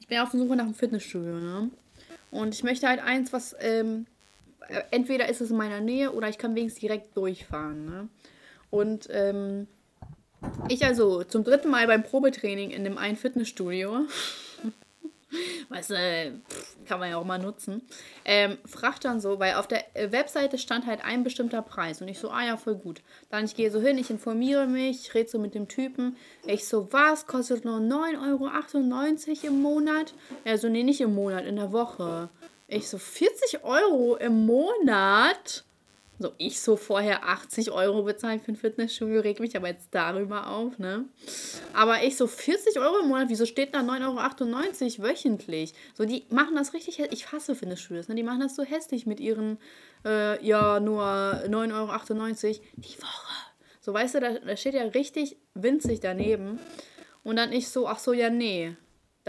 ich 0.00 0.06
bin 0.06 0.18
auf 0.18 0.30
der 0.30 0.40
Suche 0.40 0.56
nach 0.56 0.64
einem 0.64 0.74
Fitnessstudio, 0.74 1.34
ne? 1.34 1.70
Und 2.30 2.54
ich 2.54 2.62
möchte 2.62 2.88
halt 2.88 3.00
eins, 3.00 3.32
was, 3.32 3.56
ähm, 3.60 4.06
äh, 4.68 4.82
entweder 4.90 5.28
ist 5.28 5.40
es 5.40 5.50
in 5.50 5.56
meiner 5.56 5.80
Nähe 5.80 6.12
oder 6.12 6.28
ich 6.28 6.38
kann 6.38 6.54
wenigstens 6.54 6.80
direkt 6.80 7.16
durchfahren, 7.16 7.84
ne? 7.84 8.08
Und, 8.70 9.08
ähm, 9.10 9.66
ich 10.68 10.84
also 10.84 11.22
zum 11.24 11.44
dritten 11.44 11.68
Mal 11.68 11.86
beim 11.86 12.02
Probetraining 12.02 12.70
in 12.70 12.84
dem 12.84 12.98
einen 12.98 13.16
Fitnessstudio. 13.16 14.06
Weißt 15.68 15.90
du, 15.90 16.40
kann 16.86 17.00
man 17.00 17.10
ja 17.10 17.16
auch 17.16 17.24
mal 17.24 17.38
nutzen. 17.38 17.82
Ähm, 18.24 18.58
fragt 18.64 19.04
dann 19.04 19.20
so, 19.20 19.38
weil 19.38 19.54
auf 19.54 19.66
der 19.68 19.84
Webseite 19.94 20.58
stand 20.58 20.86
halt 20.86 21.04
ein 21.04 21.22
bestimmter 21.22 21.62
Preis. 21.62 22.00
Und 22.02 22.08
ich 22.08 22.18
so, 22.18 22.30
ah 22.30 22.44
ja, 22.44 22.56
voll 22.56 22.76
gut. 22.76 23.02
Dann 23.30 23.44
ich 23.44 23.54
gehe 23.54 23.70
so 23.70 23.80
hin, 23.80 23.98
ich 23.98 24.10
informiere 24.10 24.66
mich, 24.66 25.06
ich 25.06 25.14
rede 25.14 25.28
so 25.28 25.38
mit 25.38 25.54
dem 25.54 25.68
Typen. 25.68 26.16
Ich 26.46 26.66
so, 26.66 26.92
was? 26.92 27.26
Kostet 27.26 27.64
nur 27.64 27.78
9,98 27.78 29.44
Euro 29.44 29.46
im 29.46 29.62
Monat? 29.62 30.14
Er 30.44 30.58
so, 30.58 30.68
nee, 30.68 30.82
nicht 30.82 31.00
im 31.00 31.14
Monat, 31.14 31.44
in 31.44 31.56
der 31.56 31.72
Woche. 31.72 32.30
Ich 32.66 32.88
so, 32.88 32.98
40 32.98 33.64
Euro 33.64 34.16
im 34.16 34.46
Monat? 34.46 35.64
So, 36.22 36.32
ich 36.36 36.60
so 36.60 36.76
vorher 36.76 37.24
80 37.24 37.70
Euro 37.70 38.02
bezahlt 38.02 38.42
für 38.42 38.52
ein 38.52 38.56
Fitnessstudio, 38.56 39.22
reg 39.22 39.40
mich 39.40 39.56
aber 39.56 39.68
jetzt 39.68 39.88
darüber 39.92 40.48
auf, 40.48 40.78
ne? 40.78 41.06
Aber 41.72 42.04
ich 42.04 42.18
so 42.18 42.26
40 42.26 42.78
Euro 42.78 42.98
im 43.00 43.08
Monat, 43.08 43.30
wieso 43.30 43.46
steht 43.46 43.74
da 43.74 43.80
9,98 43.80 44.98
Euro 44.98 45.08
wöchentlich? 45.08 45.72
So, 45.94 46.04
die 46.04 46.26
machen 46.28 46.56
das 46.56 46.74
richtig, 46.74 46.98
ich 46.98 47.32
hasse 47.32 47.54
Fitnessstudios, 47.54 48.08
ne? 48.08 48.16
Die 48.16 48.22
machen 48.22 48.40
das 48.40 48.54
so 48.54 48.62
hässlich 48.62 49.06
mit 49.06 49.18
ihren, 49.18 49.56
äh, 50.04 50.44
ja, 50.46 50.78
nur 50.78 51.02
9,98 51.02 52.46
Euro 52.48 52.60
die 52.76 53.00
Woche. 53.00 53.32
So, 53.80 53.94
weißt 53.94 54.16
du, 54.16 54.20
da, 54.20 54.38
da 54.40 54.56
steht 54.58 54.74
ja 54.74 54.82
richtig 54.82 55.38
winzig 55.54 56.00
daneben. 56.00 56.60
Und 57.24 57.36
dann 57.36 57.50
ich 57.50 57.70
so, 57.70 57.88
ach 57.88 57.98
so, 57.98 58.12
ja, 58.12 58.28
nee, 58.28 58.76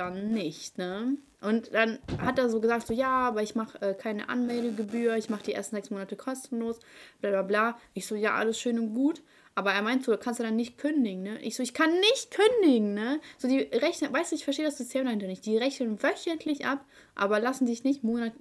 dann 0.09 0.31
nicht, 0.31 0.77
ne? 0.77 1.17
Und 1.41 1.73
dann 1.73 1.97
hat 2.19 2.37
er 2.37 2.49
so 2.49 2.61
gesagt, 2.61 2.85
so 2.85 2.93
ja, 2.93 3.27
aber 3.27 3.41
ich 3.41 3.55
mache 3.55 3.81
äh, 3.81 3.93
keine 3.95 4.29
Anmeldegebühr, 4.29 5.15
ich 5.15 5.29
mache 5.29 5.43
die 5.43 5.53
ersten 5.53 5.75
sechs 5.75 5.89
Monate 5.89 6.15
kostenlos, 6.15 6.79
bla 7.19 7.31
bla 7.31 7.41
bla. 7.41 7.79
Ich 7.93 8.05
so, 8.05 8.15
ja, 8.15 8.35
alles 8.35 8.59
schön 8.59 8.77
und 8.77 8.93
gut. 8.93 9.23
Aber 9.53 9.73
er 9.73 9.81
meint 9.81 10.03
so, 10.03 10.15
kannst 10.17 10.39
du 10.39 10.43
dann 10.43 10.55
nicht 10.55 10.77
kündigen, 10.77 11.23
ne? 11.23 11.41
Ich 11.41 11.55
so, 11.55 11.63
ich 11.63 11.73
kann 11.73 11.91
nicht 11.99 12.31
kündigen, 12.31 12.93
ne? 12.93 13.19
So, 13.37 13.47
die 13.47 13.59
rechnen, 13.59 14.13
weißt 14.13 14.31
du, 14.31 14.35
ich 14.35 14.43
verstehe 14.43 14.65
das 14.65 14.77
System 14.77 15.05
dahinter 15.05 15.27
nicht. 15.27 15.45
Die 15.45 15.57
rechnen 15.57 16.01
wöchentlich 16.01 16.65
ab, 16.65 16.85
aber 17.15 17.39
lassen 17.39 17.67
sich 17.67 17.83
nicht 17.83 18.03
monat, 18.03 18.33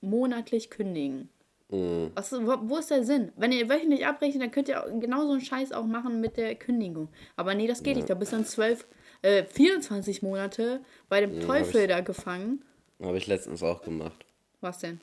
monatlich 0.00 0.70
kündigen. 0.70 1.30
Mhm. 1.70 2.10
Was, 2.14 2.32
wo, 2.32 2.56
wo, 2.68 2.76
ist 2.76 2.90
der 2.90 3.04
Sinn? 3.04 3.32
Wenn 3.36 3.52
ihr 3.52 3.68
wöchentlich 3.68 4.06
abrechnet, 4.06 4.42
dann 4.42 4.50
könnt 4.50 4.68
ihr 4.68 4.84
genauso 5.00 5.32
einen 5.32 5.40
Scheiß 5.40 5.72
auch 5.72 5.86
machen 5.86 6.20
mit 6.20 6.36
der 6.36 6.54
Kündigung. 6.54 7.08
Aber 7.36 7.54
nee, 7.54 7.66
das 7.66 7.82
geht 7.82 7.94
ja. 7.94 7.96
nicht. 7.96 8.10
Da 8.10 8.14
bist 8.14 8.32
dann 8.32 8.44
zwölf 8.44 8.86
äh, 9.24 9.44
24 9.44 10.22
Monate 10.22 10.80
bei 11.08 11.20
dem 11.20 11.40
ja, 11.40 11.46
Teufel 11.46 11.82
ich, 11.82 11.88
da 11.88 12.00
gefangen. 12.00 12.62
Habe 13.02 13.16
ich 13.16 13.26
letztens 13.26 13.62
auch 13.62 13.82
gemacht. 13.82 14.24
Was 14.60 14.78
denn? 14.78 15.00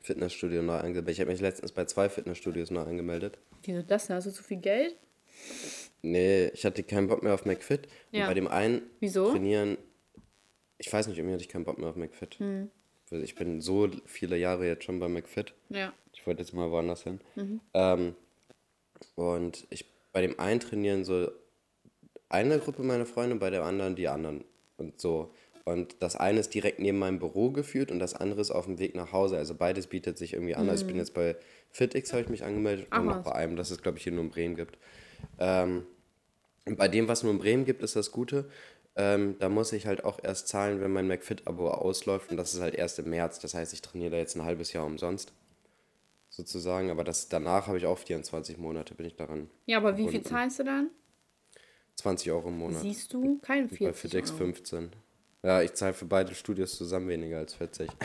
Fitnessstudio 0.00 0.62
neu 0.62 0.76
angemeldet. 0.76 1.10
Ich 1.10 1.20
habe 1.20 1.30
mich 1.30 1.40
letztens 1.40 1.72
bei 1.72 1.84
zwei 1.84 2.08
Fitnessstudios 2.08 2.70
neu 2.70 2.82
angemeldet. 2.82 3.38
Wieso 3.64 3.82
das 3.82 4.06
denn? 4.06 4.16
Hast 4.16 4.26
du 4.26 4.32
zu 4.32 4.42
viel 4.42 4.58
Geld? 4.58 4.96
Nee, 6.02 6.48
ich 6.48 6.64
hatte 6.64 6.82
keinen 6.82 7.08
Bock 7.08 7.22
mehr 7.22 7.34
auf 7.34 7.44
McFit. 7.44 7.88
Ja. 8.10 8.22
Und 8.22 8.26
bei 8.28 8.34
dem 8.34 8.48
einen 8.48 8.82
Wieso? 9.00 9.30
trainieren. 9.30 9.76
Ich 10.78 10.92
weiß 10.92 11.06
nicht, 11.08 11.18
irgendwie 11.18 11.34
hatte 11.34 11.44
ich 11.44 11.48
keinen 11.48 11.64
Bock 11.64 11.78
mehr 11.78 11.90
auf 11.90 11.96
McFit. 11.96 12.38
Hm. 12.38 12.70
Ich 13.10 13.34
bin 13.34 13.60
so 13.60 13.90
viele 14.06 14.36
Jahre 14.36 14.66
jetzt 14.66 14.84
schon 14.84 14.98
bei 14.98 15.08
McFit. 15.08 15.52
Ja. 15.68 15.92
Ich 16.12 16.26
wollte 16.26 16.42
jetzt 16.42 16.54
mal 16.54 16.70
woanders 16.70 17.02
hin. 17.02 17.20
Mhm. 17.34 17.60
Ähm, 17.74 18.14
und 19.16 19.66
ich 19.70 19.84
bei 20.12 20.22
dem 20.22 20.38
einen 20.38 20.60
trainieren 20.60 21.04
so 21.04 21.30
eine 22.32 22.58
Gruppe 22.58 22.82
meiner 22.82 23.06
Freunde, 23.06 23.36
bei 23.36 23.50
der 23.50 23.64
anderen 23.64 23.94
die 23.94 24.08
anderen. 24.08 24.44
Und 24.76 25.00
so. 25.00 25.32
Und 25.64 25.96
das 26.00 26.16
eine 26.16 26.40
ist 26.40 26.52
direkt 26.54 26.80
neben 26.80 26.98
meinem 26.98 27.18
Büro 27.18 27.50
geführt 27.50 27.92
und 27.92 28.00
das 28.00 28.14
andere 28.14 28.40
ist 28.40 28.50
auf 28.50 28.64
dem 28.64 28.78
Weg 28.78 28.96
nach 28.96 29.12
Hause. 29.12 29.36
Also 29.36 29.54
beides 29.54 29.86
bietet 29.86 30.18
sich 30.18 30.32
irgendwie 30.32 30.56
an. 30.56 30.64
Mhm. 30.64 30.70
Also 30.70 30.82
ich 30.82 30.86
bin 30.86 30.96
mhm. 30.96 31.02
jetzt 31.02 31.14
bei 31.14 31.36
FitX, 31.70 32.12
habe 32.12 32.22
ich 32.22 32.28
mich 32.28 32.44
angemeldet 32.44 32.88
Ach, 32.90 33.00
und 33.00 33.06
noch 33.06 33.22
bei 33.22 33.32
einem, 33.32 33.54
das 33.56 33.70
es, 33.70 33.80
glaube 33.80 33.98
ich, 33.98 34.04
hier 34.04 34.12
nur 34.12 34.24
in 34.24 34.30
Bremen 34.30 34.56
gibt. 34.56 34.78
Ähm, 35.38 35.86
bei 36.64 36.88
dem, 36.88 37.06
was 37.08 37.22
nur 37.22 37.32
in 37.32 37.38
Bremen 37.38 37.64
gibt, 37.64 37.82
ist 37.82 37.94
das 37.94 38.10
Gute. 38.10 38.48
Ähm, 38.96 39.36
da 39.38 39.48
muss 39.48 39.72
ich 39.72 39.86
halt 39.86 40.04
auch 40.04 40.18
erst 40.22 40.48
zahlen, 40.48 40.80
wenn 40.80 40.92
mein 40.92 41.06
McFit-Abo 41.06 41.68
ausläuft. 41.68 42.30
Und 42.30 42.36
das 42.36 42.54
ist 42.54 42.60
halt 42.60 42.74
erst 42.74 42.98
im 42.98 43.10
März. 43.10 43.38
Das 43.38 43.54
heißt, 43.54 43.72
ich 43.72 43.82
trainiere 43.82 44.10
da 44.10 44.16
jetzt 44.16 44.36
ein 44.36 44.44
halbes 44.44 44.72
Jahr 44.72 44.84
umsonst. 44.84 45.32
Sozusagen. 46.28 46.90
Aber 46.90 47.04
das, 47.04 47.28
danach 47.28 47.68
habe 47.68 47.78
ich 47.78 47.86
auch 47.86 47.98
24 47.98 48.58
Monate, 48.58 48.94
bin 48.94 49.06
ich 49.06 49.16
daran. 49.16 49.48
Ja, 49.66 49.78
aber 49.78 49.96
wie 49.96 50.08
viel 50.08 50.22
zahlst 50.22 50.58
du 50.58 50.64
dann? 50.64 50.90
20 51.96 52.30
Euro 52.32 52.48
im 52.48 52.58
Monat. 52.58 52.82
Siehst 52.82 53.12
du? 53.12 53.38
Kein 53.42 53.68
40 53.68 53.86
Bei 53.86 53.92
FitX 53.92 54.30
15. 54.30 54.90
Ja, 55.42 55.62
ich 55.62 55.74
zahle 55.74 55.92
für 55.92 56.04
beide 56.04 56.34
Studios 56.34 56.76
zusammen 56.76 57.08
weniger 57.08 57.38
als 57.38 57.54
40. 57.54 57.90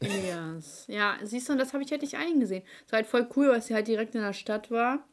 Yes. 0.00 0.84
Ja, 0.86 1.16
siehst 1.22 1.48
du, 1.48 1.52
und 1.52 1.58
das 1.58 1.72
habe 1.72 1.82
ich 1.82 1.90
halt 1.90 2.02
nicht 2.02 2.16
eingesehen. 2.16 2.62
Es 2.86 2.92
war 2.92 2.98
halt 2.98 3.08
voll 3.08 3.28
cool, 3.36 3.48
weil 3.48 3.62
sie 3.62 3.74
halt 3.74 3.88
direkt 3.88 4.14
in 4.14 4.20
der 4.20 4.32
Stadt 4.32 4.70
war. 4.70 5.04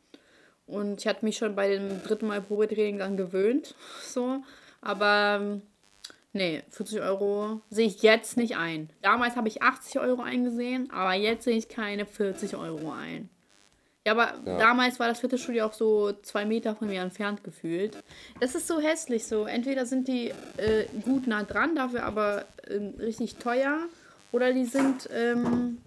Und 0.67 0.99
ich 0.99 1.07
hatte 1.07 1.25
mich 1.25 1.37
schon 1.37 1.55
bei 1.55 1.69
dem 1.69 2.03
dritten 2.03 2.27
Mal 2.27 2.41
Probetraining 2.41 2.97
dann 2.99 3.17
gewöhnt. 3.17 3.75
So. 4.03 4.43
Aber 4.81 5.61
nee, 6.33 6.61
40 6.69 7.01
Euro 7.01 7.61
sehe 7.71 7.87
ich 7.87 8.03
jetzt 8.03 8.37
nicht 8.37 8.57
ein. 8.57 8.91
Damals 9.01 9.35
habe 9.35 9.47
ich 9.47 9.63
80 9.63 9.99
Euro 9.99 10.21
eingesehen, 10.21 10.91
aber 10.91 11.13
jetzt 11.13 11.45
sehe 11.45 11.57
ich 11.57 11.67
keine 11.69 12.05
40 12.05 12.55
Euro 12.55 12.91
ein. 12.91 13.29
Ja, 14.05 14.11
aber 14.11 14.35
ja. 14.45 14.59
damals 14.59 14.99
war 14.99 15.07
das 15.07 15.19
Fitnessstudio 15.19 15.65
auch 15.65 15.73
so 15.73 16.13
zwei 16.21 16.45
Meter 16.45 16.75
von 16.75 16.87
mir 16.87 17.01
entfernt 17.01 17.43
gefühlt. 17.43 17.97
Das 18.39 18.53
ist 18.53 18.67
so 18.67 18.79
hässlich 18.79 19.25
so. 19.25 19.45
Entweder 19.45 19.85
sind 19.87 20.07
die 20.07 20.29
äh, 20.57 20.85
gut 21.03 21.25
nah 21.25 21.43
dran, 21.43 21.75
dafür 21.75 22.03
aber 22.03 22.45
äh, 22.67 22.75
richtig 22.99 23.37
teuer, 23.37 23.79
oder 24.31 24.53
die 24.53 24.65
sind 24.65 25.09
ähm, 25.11 25.79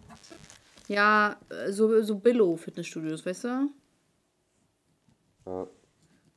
ja 0.88 1.36
so, 1.68 2.02
so 2.02 2.16
Billo-Fitnessstudios, 2.16 3.24
weißt 3.24 3.44
du? 3.44 3.70
Ja. 5.46 5.66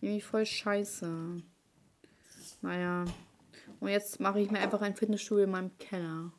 Irgendwie 0.02 0.22
voll 0.22 0.46
scheiße. 0.46 1.42
Naja. 2.62 3.06
Und 3.80 3.90
jetzt 3.90 4.20
mache 4.20 4.40
ich 4.40 4.52
mir 4.52 4.60
einfach 4.60 4.82
ein 4.82 4.96
Fitnessstudio 4.96 5.46
in 5.46 5.52
meinem 5.52 5.78
Keller. 5.78 6.32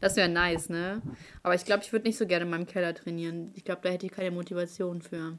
Das 0.00 0.16
wäre 0.16 0.28
nice, 0.28 0.68
ne? 0.68 1.02
Aber 1.42 1.54
ich 1.54 1.64
glaube, 1.64 1.82
ich 1.82 1.92
würde 1.92 2.06
nicht 2.06 2.18
so 2.18 2.26
gerne 2.26 2.44
in 2.44 2.50
meinem 2.50 2.66
Keller 2.66 2.94
trainieren. 2.94 3.52
Ich 3.54 3.64
glaube, 3.64 3.80
da 3.82 3.90
hätte 3.90 4.06
ich 4.06 4.12
keine 4.12 4.30
Motivation 4.30 5.02
für. 5.02 5.38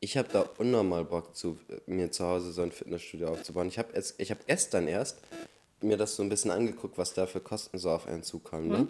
Ich 0.00 0.16
habe 0.16 0.28
da 0.32 0.40
unnormal 0.58 1.04
Bock, 1.04 1.36
zu, 1.36 1.58
mir 1.86 2.10
zu 2.10 2.24
Hause 2.24 2.52
so 2.52 2.62
ein 2.62 2.72
Fitnessstudio 2.72 3.28
aufzubauen. 3.28 3.68
Ich 3.68 3.78
habe 3.78 3.92
hab 3.92 4.46
gestern 4.46 4.88
erst 4.88 5.20
mir 5.82 5.96
das 5.96 6.16
so 6.16 6.22
ein 6.22 6.28
bisschen 6.28 6.50
angeguckt, 6.50 6.96
was 6.98 7.14
da 7.14 7.26
für 7.26 7.40
Kosten 7.40 7.78
so 7.78 7.90
auf 7.90 8.06
einen 8.06 8.22
zukommen. 8.22 8.68
Ne? 8.68 8.88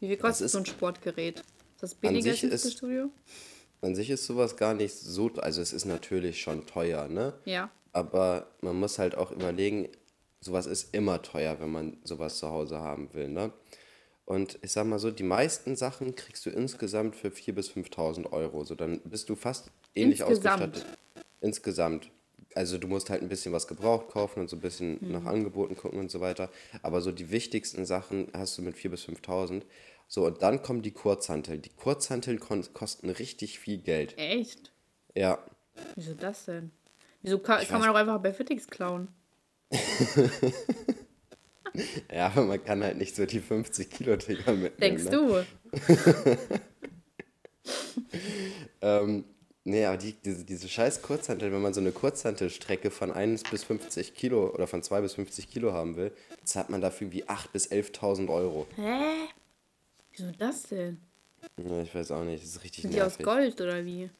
Wie 0.00 0.08
viel 0.08 0.16
kostet 0.16 0.50
so 0.50 0.58
ein 0.58 0.66
Sportgerät? 0.66 1.38
Ist 1.38 1.82
das 1.82 1.94
billiger 1.94 2.30
als 2.30 2.40
Fitnessstudio? 2.40 3.10
An 3.80 3.94
sich 3.94 4.10
ist 4.10 4.26
sowas 4.26 4.56
gar 4.56 4.74
nicht 4.74 4.94
so, 4.94 5.30
also 5.36 5.60
es 5.60 5.72
ist 5.72 5.84
natürlich 5.84 6.40
schon 6.40 6.66
teuer, 6.66 7.08
ne? 7.08 7.34
Ja. 7.44 7.70
Aber 7.92 8.46
man 8.60 8.76
muss 8.76 8.98
halt 8.98 9.16
auch 9.16 9.32
überlegen, 9.32 9.88
sowas 10.40 10.66
ist 10.66 10.94
immer 10.94 11.22
teuer, 11.22 11.58
wenn 11.60 11.70
man 11.70 11.96
sowas 12.04 12.38
zu 12.38 12.48
Hause 12.48 12.78
haben 12.78 13.12
will, 13.12 13.28
ne? 13.28 13.52
Und 14.24 14.58
ich 14.62 14.72
sag 14.72 14.86
mal 14.86 14.98
so, 14.98 15.10
die 15.10 15.24
meisten 15.24 15.76
Sachen 15.76 16.14
kriegst 16.14 16.46
du 16.46 16.50
insgesamt 16.50 17.16
für 17.16 17.28
4.000 17.28 17.52
bis 17.52 17.70
5.000 17.70 18.32
Euro. 18.32 18.64
So, 18.64 18.74
dann 18.74 19.00
bist 19.04 19.28
du 19.28 19.34
fast 19.34 19.70
ähnlich 19.94 20.20
insgesamt. 20.20 20.62
ausgestattet. 20.62 20.98
Insgesamt. 21.40 22.10
Also 22.54 22.78
du 22.78 22.86
musst 22.86 23.10
halt 23.10 23.22
ein 23.22 23.28
bisschen 23.28 23.52
was 23.52 23.66
gebraucht 23.66 24.08
kaufen 24.08 24.40
und 24.40 24.50
so 24.50 24.56
ein 24.56 24.60
bisschen 24.60 24.98
mhm. 25.00 25.12
nach 25.12 25.24
Angeboten 25.24 25.74
gucken 25.74 25.98
und 25.98 26.10
so 26.10 26.20
weiter. 26.20 26.50
Aber 26.82 27.00
so 27.00 27.10
die 27.10 27.30
wichtigsten 27.30 27.84
Sachen 27.84 28.28
hast 28.32 28.56
du 28.58 28.62
mit 28.62 28.76
4.000 28.76 28.88
bis 28.90 29.04
5.000. 29.06 29.62
So, 30.06 30.26
und 30.26 30.42
dann 30.42 30.62
kommen 30.62 30.82
die 30.82 30.90
Kurzhanteln. 30.90 31.62
Die 31.62 31.70
Kurzhanteln 31.70 32.38
kosten 32.38 33.08
richtig 33.08 33.58
viel 33.58 33.78
Geld. 33.78 34.16
Echt? 34.18 34.70
Ja. 35.14 35.38
Wieso 35.94 36.14
das 36.14 36.44
denn? 36.44 36.70
Wieso 37.22 37.38
kann, 37.38 37.64
kann 37.66 37.80
man 37.80 37.88
doch 37.88 37.96
einfach 37.96 38.20
bei 38.20 38.32
Fittix 38.32 38.68
klauen? 38.68 39.08
Ja, 42.12 42.26
aber 42.26 42.44
man 42.44 42.62
kann 42.62 42.82
halt 42.82 42.98
nicht 42.98 43.16
so 43.16 43.26
die 43.26 43.40
50 43.40 43.90
Kilo 43.90 44.16
Dinger 44.16 44.52
mitnehmen. 44.52 44.72
Denkst 44.78 45.04
ne? 45.04 45.10
du? 45.10 45.44
ähm, 48.82 49.24
nee, 49.64 49.84
aber 49.84 49.96
die, 49.96 50.12
diese, 50.12 50.44
diese 50.44 50.68
scheiß 50.68 51.02
Kurzhantel, 51.02 51.52
wenn 51.52 51.62
man 51.62 51.74
so 51.74 51.80
eine 51.80 51.92
Kurzhantelstrecke 51.92 52.90
von 52.90 53.10
1 53.10 53.44
bis 53.44 53.64
50 53.64 54.14
Kilo 54.14 54.50
oder 54.52 54.66
von 54.66 54.82
2 54.82 55.00
bis 55.00 55.14
50 55.14 55.50
Kilo 55.50 55.72
haben 55.72 55.96
will, 55.96 56.12
zahlt 56.44 56.70
man 56.70 56.80
dafür 56.80 57.10
wie 57.12 57.24
8.000 57.24 57.52
bis 57.52 57.70
11.000 57.70 58.28
Euro. 58.28 58.66
Hä? 58.76 59.28
Wieso 60.12 60.30
das 60.38 60.64
denn? 60.64 60.98
Ja, 61.56 61.82
ich 61.82 61.94
weiß 61.94 62.10
auch 62.12 62.24
nicht, 62.24 62.42
das 62.42 62.50
ist 62.50 62.64
richtig 62.64 62.82
Sind 62.82 62.94
nervig. 62.94 63.16
die 63.16 63.24
aus 63.24 63.34
Gold 63.34 63.60
oder 63.60 63.84
wie? 63.84 64.10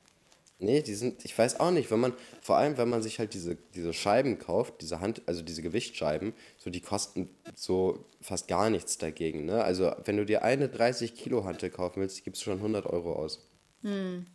Nee, 0.62 0.82
die 0.82 0.94
sind, 0.94 1.24
ich 1.24 1.36
weiß 1.36 1.58
auch 1.60 1.70
nicht, 1.70 1.90
wenn 1.90 2.00
man, 2.00 2.12
vor 2.40 2.56
allem 2.56 2.78
wenn 2.78 2.88
man 2.88 3.02
sich 3.02 3.18
halt 3.18 3.34
diese, 3.34 3.56
diese 3.74 3.92
Scheiben 3.92 4.38
kauft, 4.38 4.80
diese 4.80 5.00
Hand, 5.00 5.22
also 5.26 5.42
diese 5.42 5.60
Gewichtsscheiben, 5.60 6.32
so 6.56 6.70
die 6.70 6.80
kosten 6.80 7.28
so 7.54 8.04
fast 8.20 8.46
gar 8.48 8.70
nichts 8.70 8.96
dagegen, 8.96 9.44
ne? 9.44 9.64
Also 9.64 9.92
wenn 10.04 10.16
du 10.16 10.24
dir 10.24 10.42
eine 10.42 10.68
30 10.68 11.14
Kilo 11.14 11.44
Hantel 11.44 11.70
kaufen 11.70 12.00
willst, 12.00 12.22
gibst 12.24 12.42
du 12.42 12.44
schon 12.46 12.58
100 12.58 12.86
Euro 12.86 13.14
aus. 13.14 13.48
Hm. 13.82 14.26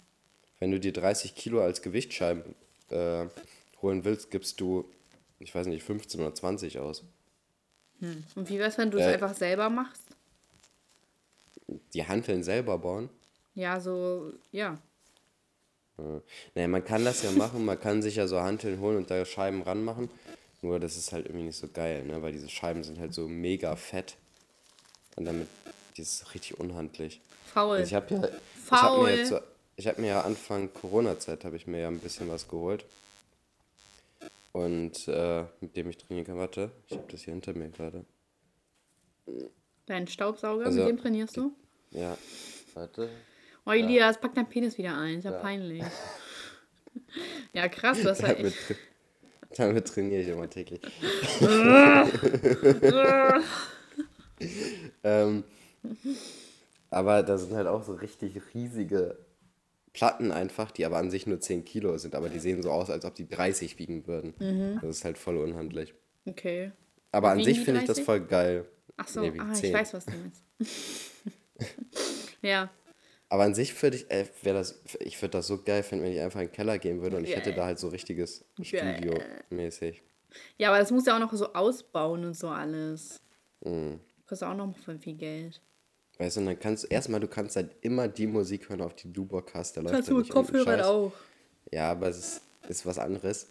Wenn 0.59 0.71
du 0.71 0.79
dir 0.79 0.91
30 0.91 1.33
Kilo 1.35 1.61
als 1.61 1.81
Gewichtsscheiben 1.81 2.55
äh, 2.89 3.27
holen 3.81 4.03
willst, 4.03 4.29
gibst 4.29 4.59
du, 4.59 4.91
ich 5.39 5.55
weiß 5.55 5.67
nicht, 5.67 5.83
15 5.83 6.19
oder 6.19 6.35
20 6.35 6.79
aus. 6.79 7.03
Hm. 7.99 8.23
Und 8.35 8.49
wie 8.49 8.59
wär's, 8.59 8.77
wenn 8.77 8.91
du 8.91 8.97
es 8.97 9.05
äh, 9.05 9.13
einfach 9.13 9.33
selber 9.33 9.69
machst? 9.69 10.03
Die 11.93 12.05
Hanteln 12.05 12.43
selber 12.43 12.77
bauen? 12.77 13.09
Ja, 13.55 13.79
so, 13.79 14.33
ja. 14.51 14.77
Ja. 15.97 16.21
Naja, 16.55 16.67
man 16.67 16.83
kann 16.85 17.03
das 17.05 17.23
ja 17.23 17.31
machen, 17.31 17.65
man 17.65 17.79
kann 17.79 18.01
sich 18.01 18.15
ja 18.17 18.27
so 18.27 18.39
Hanteln 18.39 18.79
holen 18.79 18.97
und 18.97 19.09
da 19.09 19.23
Scheiben 19.25 19.61
ranmachen. 19.63 20.09
Nur 20.61 20.79
das 20.79 20.97
ist 20.97 21.11
halt 21.11 21.25
irgendwie 21.27 21.45
nicht 21.45 21.57
so 21.57 21.67
geil, 21.67 22.03
ne? 22.03 22.21
Weil 22.21 22.31
diese 22.33 22.49
Scheiben 22.49 22.83
sind 22.83 22.99
halt 22.99 23.13
so 23.13 23.27
mega 23.27 23.75
fett. 23.75 24.15
Und 25.15 25.25
damit, 25.25 25.47
das 25.97 26.07
ist 26.21 26.33
richtig 26.33 26.59
unhandlich. 26.59 27.21
Faul. 27.53 27.77
Also 27.77 27.87
ich 27.87 27.93
habe 27.93 28.13
ja, 28.13 28.23
ich 28.27 28.71
habe 28.71 29.03
mir, 29.03 29.25
Faul. 29.25 29.41
ich 29.75 29.87
hab 29.87 29.97
mir 29.99 30.07
ja 30.07 30.21
Anfang 30.21 30.71
Corona-Zeit 30.73 31.45
habe 31.45 31.55
ich 31.55 31.67
mir 31.67 31.79
ja 31.81 31.87
ein 31.87 31.99
bisschen 31.99 32.29
was 32.29 32.47
geholt. 32.47 32.85
Und 34.51 35.07
äh, 35.07 35.43
mit 35.61 35.75
dem 35.77 35.89
ich 35.89 35.97
trainieren 35.97 36.25
kann. 36.25 36.37
Warte, 36.37 36.71
ich 36.87 36.97
habe 36.97 37.11
das 37.11 37.21
hier 37.21 37.33
hinter 37.33 37.53
mir 37.53 37.69
gerade. 37.69 38.03
Dein 39.85 40.07
Staubsauger, 40.07 40.65
Also- 40.65 40.79
mit 40.79 40.87
dem 40.89 40.97
trainierst 40.97 41.37
du? 41.37 41.51
Ja, 41.91 42.17
warte. 42.73 43.09
Oh, 43.67 43.71
Elias, 43.71 44.17
pack 44.17 44.33
dein 44.33 44.47
Penis 44.47 44.77
wieder 44.77 44.97
ein. 44.97 45.17
Ist 45.17 45.25
ja, 45.25 45.31
Ja. 45.31 45.39
peinlich. 45.39 45.83
ja, 47.53 47.67
krass, 47.67 48.01
ja 48.01 48.13
Damit, 48.13 48.45
echt. 48.45 48.75
damit 49.57 49.85
trainiere 49.87 50.21
ich 50.21 50.29
immer 50.29 50.49
täglich. 50.49 50.79
ähm, 55.03 55.43
aber 56.89 57.23
da 57.23 57.37
sind 57.37 57.53
halt 57.55 57.67
auch 57.67 57.83
so 57.83 57.93
richtig 57.93 58.39
riesige 58.53 59.17
Platten 59.91 60.31
einfach, 60.31 60.71
die 60.71 60.85
aber 60.85 60.95
an 60.97 61.11
sich 61.11 61.27
nur 61.27 61.41
10 61.41 61.65
Kilo 61.65 61.97
sind, 61.97 62.15
aber 62.15 62.29
die 62.29 62.39
sehen 62.39 62.61
so 62.63 62.71
aus, 62.71 62.89
als 62.89 63.03
ob 63.03 63.15
die 63.15 63.27
30 63.27 63.77
wiegen 63.79 64.07
würden. 64.07 64.33
Mhm. 64.39 64.79
Das 64.81 64.97
ist 64.97 65.03
halt 65.05 65.17
voll 65.17 65.35
unhandlich. 65.37 65.93
Okay. 66.25 66.71
Aber 67.11 67.31
an 67.31 67.39
Wiegen 67.39 67.53
sich 67.53 67.59
finde 67.65 67.81
ich 67.81 67.87
das 67.87 67.97
30? 67.97 68.05
voll 68.05 68.21
geil. 68.21 68.65
Ach 68.95 69.07
so, 69.09 69.19
Nee, 69.21 69.33
ah, 69.39 69.49
ich 69.51 69.59
10. 69.59 69.73
weiß, 69.73 69.93
was 69.93 70.05
du 70.05 70.13
meinst. 70.13 70.43
ja, 72.41 72.69
Aber 73.29 73.43
an 73.43 73.53
sich 73.53 73.81
würde 73.81 73.97
ich, 73.97 74.09
äh, 74.09 74.25
wär 74.41 74.53
das, 74.53 74.79
ich 74.99 75.21
würde 75.21 75.31
das 75.31 75.47
so 75.47 75.61
geil 75.61 75.83
finden, 75.83 76.05
wenn 76.05 76.13
ich 76.13 76.21
einfach 76.21 76.39
in 76.39 76.47
den 76.47 76.53
Keller 76.53 76.77
gehen 76.79 77.01
würde 77.01 77.17
und 77.17 77.25
ich 77.25 77.35
hätte 77.35 77.53
da 77.53 77.65
halt 77.65 77.77
so 77.79 77.89
richtiges 77.89 78.45
Studio 78.61 79.19
mäßig. 79.49 80.01
ja, 80.57 80.69
aber 80.69 80.79
das 80.79 80.91
muss 80.91 81.05
ja 81.05 81.15
auch 81.15 81.19
noch 81.19 81.33
so 81.33 81.51
ausbauen 81.53 82.23
und 82.23 82.35
so 82.35 82.47
alles. 82.49 83.19
Mhm. 83.65 83.99
Kostet 84.27 84.47
auch 84.47 84.55
noch 84.55 84.73
voll 84.77 84.97
viel 84.97 85.15
Geld. 85.15 85.61
Weißt 86.19 86.37
du, 86.37 86.39
und 86.41 86.45
dann 86.47 86.59
kannst 86.59 86.83
du 86.85 86.87
erstmal, 86.87 87.19
du 87.19 87.27
kannst 87.27 87.55
halt 87.57 87.75
immer 87.81 88.07
die 88.07 88.27
Musik 88.27 88.69
hören, 88.69 88.81
auf 88.81 88.95
die 88.95 89.11
du 89.11 89.25
Bock 89.25 89.53
hast. 89.53 89.75
Da 89.77 89.81
läuft 89.81 89.93
Kannst 89.93 90.09
du 90.09 90.17
mit 90.17 90.29
Kopfhörern 90.29 90.81
auch. 90.81 91.11
Ja, 91.71 91.91
aber 91.91 92.07
es 92.07 92.17
ist, 92.17 92.41
ist 92.69 92.85
was 92.85 92.97
anderes. 92.97 93.47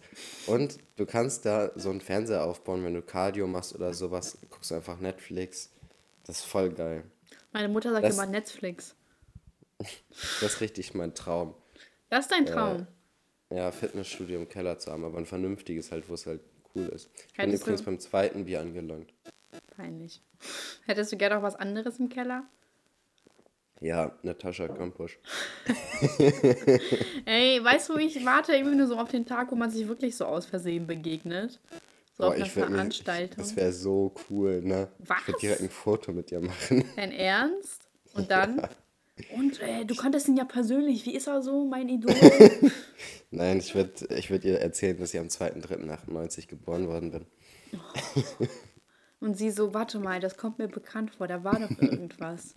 Und 0.47 0.77
du 0.97 1.05
kannst 1.05 1.45
da 1.45 1.71
so 1.75 1.89
einen 1.91 2.01
Fernseher 2.01 2.43
aufbauen, 2.43 2.83
wenn 2.83 2.93
du 2.95 3.01
Cardio 3.01 3.47
machst 3.47 3.73
oder 3.75 3.93
sowas, 3.93 4.37
guckst 4.49 4.71
du 4.71 4.75
einfach 4.75 4.99
Netflix. 4.99 5.69
Das 6.25 6.39
ist 6.39 6.45
voll 6.45 6.71
geil. 6.71 7.03
Meine 7.53 7.69
Mutter 7.69 7.91
sagt 7.91 8.03
Das- 8.03 8.15
immer 8.15 8.25
Netflix. 8.25 8.95
Das 9.79 10.53
ist 10.53 10.61
richtig 10.61 10.93
mein 10.93 11.13
Traum. 11.13 11.53
Das 12.09 12.25
ist 12.25 12.31
dein 12.31 12.45
Traum. 12.45 12.87
Ja, 13.49 13.71
Fitnessstudio 13.71 14.39
im 14.39 14.49
Keller 14.49 14.77
zu 14.79 14.91
haben, 14.91 15.05
aber 15.05 15.17
ein 15.17 15.25
vernünftiges 15.25 15.91
halt, 15.91 16.09
wo 16.09 16.13
es 16.15 16.25
halt 16.25 16.41
cool 16.75 16.87
ist. 16.87 17.09
Ich 17.15 17.33
bin 17.33 17.45
Hättest 17.45 17.63
du- 17.63 17.67
übrigens 17.67 17.83
beim 17.85 17.99
zweiten 17.99 18.45
Bier 18.45 18.59
angelangt. 18.61 19.13
Peinlich. 19.75 20.21
Hättest 20.85 21.11
du 21.11 21.17
gerne 21.17 21.37
auch 21.37 21.43
was 21.43 21.55
anderes 21.55 21.99
im 21.99 22.09
Keller? 22.09 22.43
Ja, 23.79 24.17
Natascha 24.23 24.67
Kampusch. 24.67 25.19
Ey, 27.25 27.63
weißt 27.63 27.89
du, 27.89 27.97
ich 27.97 28.25
warte 28.25 28.53
irgendwie 28.53 28.75
nur 28.75 28.87
so 28.87 28.97
auf 28.97 29.09
den 29.09 29.25
Tag, 29.25 29.51
wo 29.51 29.55
man 29.55 29.69
sich 29.69 29.87
wirklich 29.87 30.15
so 30.15 30.25
aus 30.25 30.45
Versehen 30.47 30.87
begegnet. 30.87 31.59
So 32.17 32.23
auf 32.23 32.29
Boah, 32.29 32.35
einer 32.35 32.45
ich 32.47 32.55
mir- 32.55 32.65
Veranstaltung. 32.67 33.37
Das 33.37 33.55
wäre 33.55 33.71
so 33.71 34.13
cool, 34.29 34.61
ne? 34.63 34.87
Was? 34.99 35.19
Ich 35.21 35.27
würde 35.27 35.39
direkt 35.39 35.61
ein 35.61 35.69
Foto 35.69 36.11
mit 36.11 36.31
dir 36.31 36.39
machen. 36.41 36.83
Dein 36.95 37.11
Ernst? 37.11 37.87
Und 38.13 38.31
dann? 38.31 38.67
Und 39.35 39.59
äh, 39.61 39.85
du 39.85 39.95
kanntest 39.95 40.27
ihn 40.27 40.37
ja 40.37 40.45
persönlich. 40.45 41.05
Wie 41.05 41.15
ist 41.15 41.27
er 41.27 41.41
so, 41.41 41.65
mein 41.65 41.89
Idol? 41.89 42.13
Nein, 43.31 43.57
ich 43.59 43.73
würde 43.75 44.13
ich 44.15 44.29
würd 44.29 44.45
ihr 44.45 44.59
erzählen, 44.59 44.97
dass 44.99 45.13
ich 45.13 45.19
am 45.19 45.27
2.3.98 45.27 46.47
geboren 46.47 46.87
worden 46.87 47.11
bin. 47.11 47.25
Und 49.19 49.35
sie 49.37 49.49
so, 49.49 49.73
warte 49.73 49.99
mal, 49.99 50.19
das 50.19 50.37
kommt 50.37 50.59
mir 50.59 50.67
bekannt 50.67 51.15
vor, 51.15 51.27
da 51.27 51.43
war 51.43 51.59
doch 51.59 51.71
irgendwas. 51.81 52.53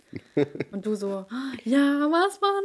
Und 0.71 0.85
du 0.85 0.93
so, 0.95 1.25
ja, 1.63 2.07
was 2.11 2.39
war 2.41 2.61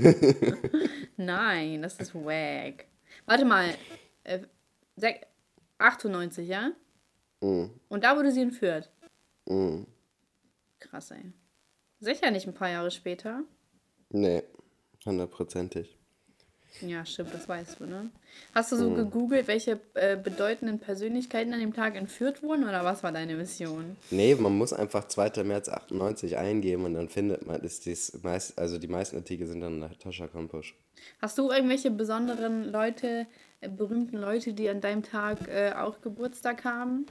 da? 0.00 0.78
Nein, 1.16 1.82
das 1.82 1.98
ist 1.98 2.14
wack. 2.14 2.86
Warte 3.26 3.44
mal, 3.44 3.66
äh, 4.24 4.40
sech- 4.96 5.26
98, 5.78 6.48
ja? 6.48 6.72
Und 7.40 8.04
da 8.04 8.16
wurde 8.16 8.32
sie 8.32 8.40
entführt. 8.42 8.90
Mhm. 9.46 9.86
Krass, 10.78 11.10
ey. 11.10 11.32
Sicher 12.02 12.32
nicht 12.32 12.48
ein 12.48 12.52
paar 12.52 12.68
Jahre 12.68 12.90
später. 12.90 13.44
Nee, 14.10 14.42
hundertprozentig. 15.06 15.96
Ja, 16.80 17.06
stimmt, 17.06 17.32
das 17.32 17.48
weißt 17.48 17.78
du, 17.78 17.86
ne? 17.86 18.10
Hast 18.54 18.72
du 18.72 18.76
so 18.76 18.90
gegoogelt, 18.92 19.46
welche 19.46 19.78
äh, 19.94 20.16
bedeutenden 20.16 20.80
Persönlichkeiten 20.80 21.52
an 21.52 21.60
dem 21.60 21.74
Tag 21.74 21.94
entführt 21.94 22.42
wurden 22.42 22.64
oder 22.64 22.82
was 22.82 23.04
war 23.04 23.12
deine 23.12 23.36
Mission? 23.36 23.96
Nee, 24.10 24.34
man 24.34 24.56
muss 24.58 24.72
einfach 24.72 25.06
2. 25.06 25.44
März 25.44 25.68
98 25.68 26.38
eingeben 26.38 26.86
und 26.86 26.94
dann 26.94 27.08
findet 27.08 27.46
man, 27.46 27.60
ist 27.60 27.86
dies 27.86 28.18
meist, 28.24 28.58
also 28.58 28.78
die 28.78 28.88
meisten 28.88 29.16
Artikel 29.16 29.46
sind 29.46 29.60
dann 29.60 29.78
Natascha 29.78 30.26
Kampusch. 30.26 30.74
Hast 31.20 31.38
du 31.38 31.50
irgendwelche 31.52 31.92
besonderen 31.92 32.64
Leute, 32.64 33.28
äh, 33.60 33.68
berühmten 33.68 34.16
Leute, 34.16 34.54
die 34.54 34.68
an 34.68 34.80
deinem 34.80 35.04
Tag 35.04 35.46
äh, 35.46 35.72
auch 35.76 36.00
Geburtstag 36.00 36.64
haben? 36.64 37.06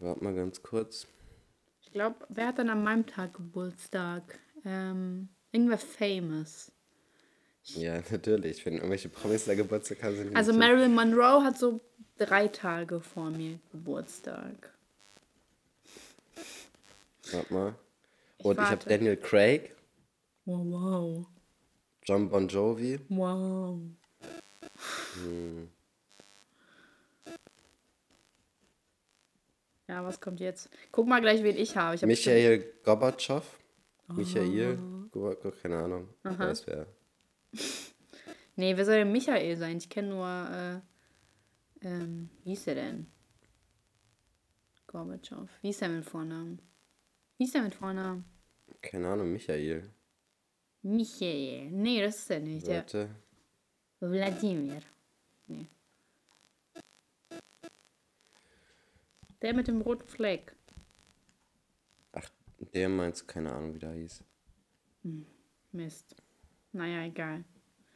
Warte 0.00 0.24
mal 0.24 0.34
ganz 0.34 0.60
kurz. 0.60 1.06
Ich 1.92 1.94
glaube, 1.94 2.16
wer 2.30 2.46
hat 2.46 2.58
dann 2.58 2.70
an 2.70 2.82
meinem 2.82 3.04
Tag 3.04 3.34
Geburtstag? 3.34 4.38
Ähm, 4.64 5.28
irgendwer 5.50 5.76
famous. 5.76 6.72
Ja, 7.64 8.00
natürlich. 8.10 8.64
Wenn 8.64 8.76
irgendwelche 8.76 9.10
Promis 9.10 9.44
da 9.44 9.54
Geburtstag 9.54 10.02
haben, 10.02 10.16
sind 10.16 10.34
Also 10.34 10.54
Marilyn 10.54 10.94
Monroe 10.94 11.44
hat 11.44 11.58
so 11.58 11.82
drei 12.16 12.48
Tage 12.48 13.02
vor 13.02 13.28
mir 13.28 13.58
Geburtstag. 13.72 14.72
Warte 17.30 17.52
mal. 17.52 17.74
Und 18.38 18.54
ich 18.54 18.58
habe 18.60 18.70
warte. 18.70 18.88
Daniel 18.88 19.16
Craig, 19.18 19.76
Wow, 20.46 20.64
wow, 20.64 21.26
John 22.04 22.30
Bon 22.30 22.48
Jovi, 22.48 23.00
wow. 23.10 23.78
Ja, 29.88 30.04
was 30.04 30.20
kommt 30.20 30.40
jetzt? 30.40 30.70
Guck 30.90 31.06
mal 31.06 31.20
gleich, 31.20 31.42
wen 31.42 31.56
ich 31.56 31.76
habe. 31.76 31.94
Ich 31.94 32.02
hab 32.02 32.08
Michael 32.08 32.64
Gorbatschow. 32.84 33.58
Michael, 34.08 34.76
Goba- 35.10 35.36
keine 35.62 35.78
Ahnung. 35.78 36.08
Ich 36.24 36.38
weiß 36.38 36.66
wer. 36.66 36.86
Nee, 38.54 38.76
wer 38.76 38.84
soll 38.84 38.96
denn 38.96 39.12
Michael 39.12 39.56
sein? 39.56 39.78
Ich 39.78 39.88
kenne 39.88 40.08
nur, 40.10 40.26
äh, 41.82 41.86
ähm, 41.86 42.28
wie 42.44 42.50
hieß 42.50 42.64
der 42.64 42.74
denn? 42.74 43.06
Gorbatschow. 44.86 45.48
Wie 45.62 45.68
hieß 45.68 45.78
der 45.78 45.88
mit 45.88 46.04
Vornamen? 46.04 46.60
Wie 47.38 47.44
hieß 47.44 47.52
der 47.54 47.62
mit 47.62 47.74
Vornamen? 47.74 48.24
Keine 48.82 49.08
Ahnung, 49.08 49.32
Michael. 49.32 49.88
Michael. 50.82 51.70
Nee, 51.70 52.02
das 52.02 52.16
ist 52.18 52.30
er 52.30 52.40
nicht. 52.40 52.66
Der 52.66 52.76
Warte. 52.78 53.08
Wladimir. 54.00 54.82
Nee. 55.46 55.66
Der 59.42 59.54
mit 59.54 59.68
dem 59.68 59.80
roten 59.80 60.06
Fleck. 60.06 60.54
Ach, 62.12 62.28
der 62.74 62.88
meinst 62.88 63.22
du, 63.22 63.26
keine 63.26 63.52
Ahnung, 63.52 63.74
wie 63.74 63.78
der 63.78 63.92
hieß. 63.92 64.22
Mist. 65.72 66.14
Naja, 66.72 67.02
egal. 67.04 67.44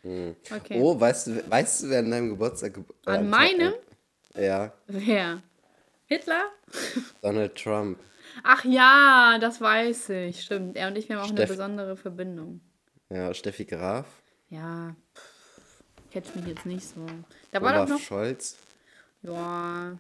Hm. 0.02 0.34
Okay. 0.54 0.80
Oh, 0.80 0.98
weißt 0.98 1.28
du, 1.28 1.50
weißt 1.50 1.82
du, 1.84 1.90
wer 1.90 2.00
an 2.00 2.10
deinem 2.10 2.28
Geburtstag... 2.30 2.74
ge- 2.74 2.84
äh, 3.06 3.10
An 3.10 3.30
meinem? 3.30 3.74
äh, 4.34 4.46
Ja, 4.46 4.72
Wer? 4.86 5.42
Hitler? 6.06 6.50
Donald 7.22 7.54
Trump. 7.56 7.98
Ach 8.42 8.64
ja, 8.64 9.38
das 9.40 9.60
weiß 9.60 10.10
ich. 10.10 10.42
Stimmt. 10.42 10.76
Er 10.76 10.88
und 10.88 10.96
ich 10.98 11.08
wir 11.08 11.16
haben 11.16 11.24
auch 11.24 11.28
eine 11.30 11.38
Steff- 11.38 11.48
besondere 11.50 11.96
Verbindung. 11.96 12.60
Ja, 13.08 13.32
Steffi 13.34 13.64
Graf. 13.64 14.06
Ja, 14.50 14.94
catch 16.12 16.34
mich 16.36 16.46
jetzt 16.46 16.66
nicht 16.66 16.84
so. 16.86 17.04
Da 17.52 17.62
war 17.62 17.72
doch 17.72 17.78
Olaf 17.80 17.90
noch. 17.90 17.98
Scholz. 18.00 18.56
Ja, 19.22 19.96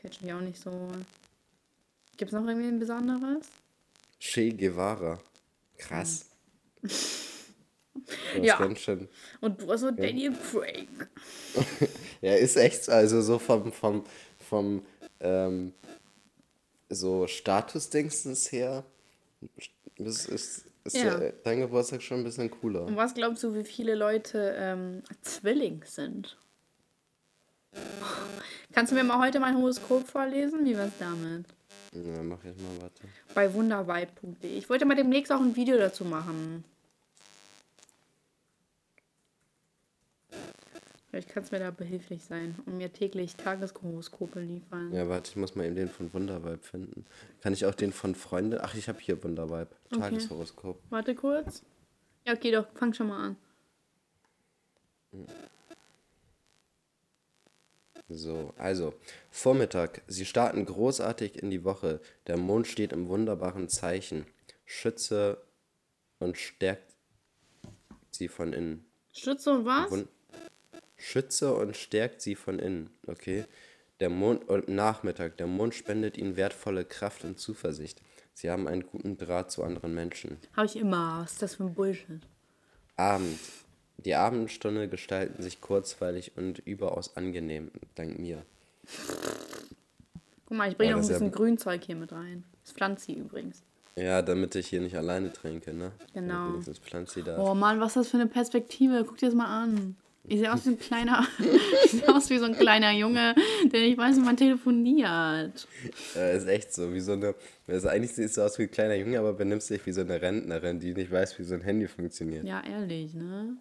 catch 0.00 0.20
mich 0.22 0.32
auch 0.32 0.40
nicht 0.40 0.60
so. 0.60 0.88
Gibt 2.16 2.32
es 2.32 2.38
noch 2.38 2.46
irgendwie 2.46 2.68
ein 2.68 2.78
Besonderes? 2.78 3.46
Che 4.18 4.50
Guevara. 4.52 5.18
Krass. 5.78 6.26
Hm. 6.82 6.90
Ja. 8.42 8.58
Und 9.40 9.60
du 9.60 9.72
hast 9.72 9.80
so 9.80 9.90
Daniel 9.90 10.32
Craig. 10.32 10.88
Ja, 12.20 12.34
ist 12.36 12.56
echt 12.56 12.84
so, 12.84 12.92
also 12.92 13.20
so 13.20 13.38
vom, 13.38 13.72
vom, 13.72 14.04
vom 14.48 14.82
ähm, 15.20 15.72
so 16.88 17.26
Statusdingsens 17.26 18.52
her 18.52 18.84
ist, 19.96 20.28
ist, 20.28 20.64
ist 20.84 20.96
Ja. 20.96 21.18
dein 21.44 21.60
Geburtstag 21.60 22.02
schon 22.02 22.18
ein 22.18 22.24
bisschen 22.24 22.50
cooler. 22.50 22.84
Und 22.84 22.96
was 22.96 23.14
glaubst 23.14 23.42
du, 23.42 23.54
wie 23.54 23.64
viele 23.64 23.94
Leute 23.94 24.54
ähm, 24.56 25.02
Zwilling 25.22 25.82
sind? 25.84 26.36
Kannst 28.72 28.92
du 28.92 28.96
mir 28.96 29.04
mal 29.04 29.18
heute 29.18 29.40
mein 29.40 29.56
Horoskop 29.56 30.06
vorlesen? 30.08 30.64
Wie 30.64 30.76
war's 30.76 30.92
damit? 30.98 31.44
Ja, 31.92 32.22
mach 32.22 32.38
ich 32.44 32.56
mal, 32.56 32.80
warte. 32.80 33.02
Bei 33.34 33.52
wunderweit.de. 33.52 34.56
Ich 34.56 34.70
wollte 34.70 34.86
mal 34.86 34.94
demnächst 34.94 35.32
auch 35.32 35.40
ein 35.40 35.56
Video 35.56 35.76
dazu 35.76 36.04
machen. 36.04 36.64
Vielleicht 41.10 41.28
kannst 41.30 41.50
du 41.50 41.56
mir 41.56 41.64
da 41.64 41.72
behilflich 41.72 42.22
sein 42.22 42.54
und 42.66 42.78
mir 42.78 42.92
täglich 42.92 43.34
Tageshoroskope 43.34 44.40
liefern. 44.40 44.94
Ja, 44.94 45.08
warte, 45.08 45.30
ich 45.30 45.36
muss 45.36 45.56
mal 45.56 45.66
eben 45.66 45.74
den 45.74 45.88
von 45.88 46.12
Wundervibe 46.14 46.58
finden. 46.58 47.04
Kann 47.40 47.52
ich 47.52 47.66
auch 47.66 47.74
den 47.74 47.92
von 47.92 48.14
Freunde? 48.14 48.62
Ach, 48.62 48.76
ich 48.76 48.88
habe 48.88 49.00
hier 49.00 49.22
Wundervibe. 49.22 49.70
Okay. 49.90 50.00
Tageshoroskop. 50.00 50.80
Warte 50.90 51.16
kurz. 51.16 51.62
Ja, 52.24 52.34
okay, 52.34 52.52
doch, 52.52 52.66
fang 52.74 52.94
schon 52.94 53.08
mal 53.08 53.26
an. 53.26 53.36
So, 58.12 58.52
also, 58.58 58.94
Vormittag. 59.30 60.02
Sie 60.08 60.26
starten 60.26 60.66
großartig 60.66 61.40
in 61.40 61.50
die 61.50 61.64
Woche. 61.64 62.00
Der 62.26 62.36
Mond 62.36 62.66
steht 62.66 62.92
im 62.92 63.08
wunderbaren 63.08 63.68
Zeichen. 63.68 64.26
Schütze 64.66 65.40
und 66.18 66.36
stärkt 66.36 66.92
sie 68.10 68.26
von 68.26 68.52
innen. 68.52 68.84
Stütze 69.12 69.52
und 69.52 69.64
was? 69.64 69.90
Wun 69.90 70.08
Schütze 70.96 71.54
und 71.54 71.76
stärkt 71.76 72.20
sie 72.20 72.34
von 72.34 72.58
innen. 72.58 72.90
Okay. 73.06 73.44
Der 74.00 74.10
Mond 74.10 74.48
und 74.48 74.68
Nachmittag. 74.68 75.36
Der 75.36 75.46
Mond 75.46 75.74
spendet 75.74 76.18
ihnen 76.18 76.36
wertvolle 76.36 76.84
Kraft 76.84 77.24
und 77.24 77.38
Zuversicht. 77.38 78.02
Sie 78.34 78.50
haben 78.50 78.66
einen 78.66 78.86
guten 78.86 79.18
Draht 79.18 79.52
zu 79.52 79.62
anderen 79.62 79.94
Menschen. 79.94 80.38
Habe 80.56 80.66
ich 80.66 80.76
immer. 80.76 81.20
Was 81.22 81.32
ist 81.32 81.42
das 81.42 81.54
für 81.54 81.64
ein 81.64 81.74
Bullshit? 81.74 82.20
Abend. 82.96 83.38
Die 84.04 84.14
Abendstunde 84.14 84.88
gestalten 84.88 85.42
sich 85.42 85.60
kurzweilig 85.60 86.32
und 86.36 86.58
überaus 86.60 87.16
angenehm, 87.16 87.70
dank 87.94 88.18
mir. 88.18 88.42
Guck 90.46 90.56
mal, 90.56 90.70
ich 90.70 90.76
bringe 90.76 90.90
Ja, 90.90 90.96
noch 90.96 91.02
ein 91.02 91.08
das 91.08 91.10
ist 91.16 91.20
ja- 91.20 91.26
bisschen 91.26 91.32
Grünzeug 91.32 91.82
hier 91.84 91.96
mit 91.96 92.12
rein. 92.12 92.44
Das 92.64 92.72
pflanzt 92.72 93.04
sie 93.06 93.14
übrigens. 93.14 93.62
Ja, 93.96 94.22
damit 94.22 94.54
ich 94.54 94.68
hier 94.68 94.80
nicht 94.80 94.96
alleine 94.96 95.32
trinke, 95.32 95.74
ne? 95.74 95.92
Genau. 96.14 96.32
Ja, 96.32 96.48
wenigstens 96.52 96.78
pflanzt 96.78 97.14
sie 97.14 97.22
da. 97.22 97.38
Oh 97.38 97.54
Mann, 97.54 97.80
was 97.80 97.88
ist 97.90 97.96
das 97.96 98.08
für 98.08 98.16
eine 98.16 98.26
Perspektive? 98.26 99.04
Guck 99.06 99.18
dir 99.18 99.26
das 99.26 99.34
mal 99.34 99.46
an. 99.64 99.96
Ich 100.24 100.38
sehe 100.38 100.52
aus 100.52 100.64
wie 100.66 100.70
ein 100.70 100.78
kleiner, 100.78 101.26
ich 101.84 101.90
sehe 101.92 102.08
aus 102.14 102.28
wie 102.30 102.38
so 102.38 102.44
ein 102.44 102.54
kleiner 102.54 102.92
Junge, 102.92 103.34
der 103.72 103.80
nicht 103.80 103.98
weiß, 103.98 104.16
wie 104.16 104.20
man 104.20 104.36
telefoniert. 104.36 105.66
Äh, 106.14 106.36
ist 106.36 106.46
echt 106.46 106.72
so, 106.74 106.92
wie 106.92 107.00
so 107.00 107.12
eine. 107.12 107.34
Also 107.66 107.88
eigentlich 107.88 108.12
siehst 108.14 108.36
du 108.36 108.42
aus 108.42 108.58
wie 108.58 108.64
ein 108.64 108.70
kleiner 108.70 108.94
Junge, 108.94 109.18
aber 109.18 109.32
benimmst 109.32 109.70
dich 109.70 109.84
wie 109.86 109.92
so 109.92 110.02
eine 110.02 110.20
Rentnerin, 110.20 110.78
die 110.78 110.92
nicht 110.94 111.10
weiß, 111.10 111.38
wie 111.38 111.44
so 111.44 111.54
ein 111.54 111.62
Handy 111.62 111.88
funktioniert. 111.88 112.44
Ja, 112.44 112.62
ehrlich, 112.62 113.14
ne? 113.14 113.56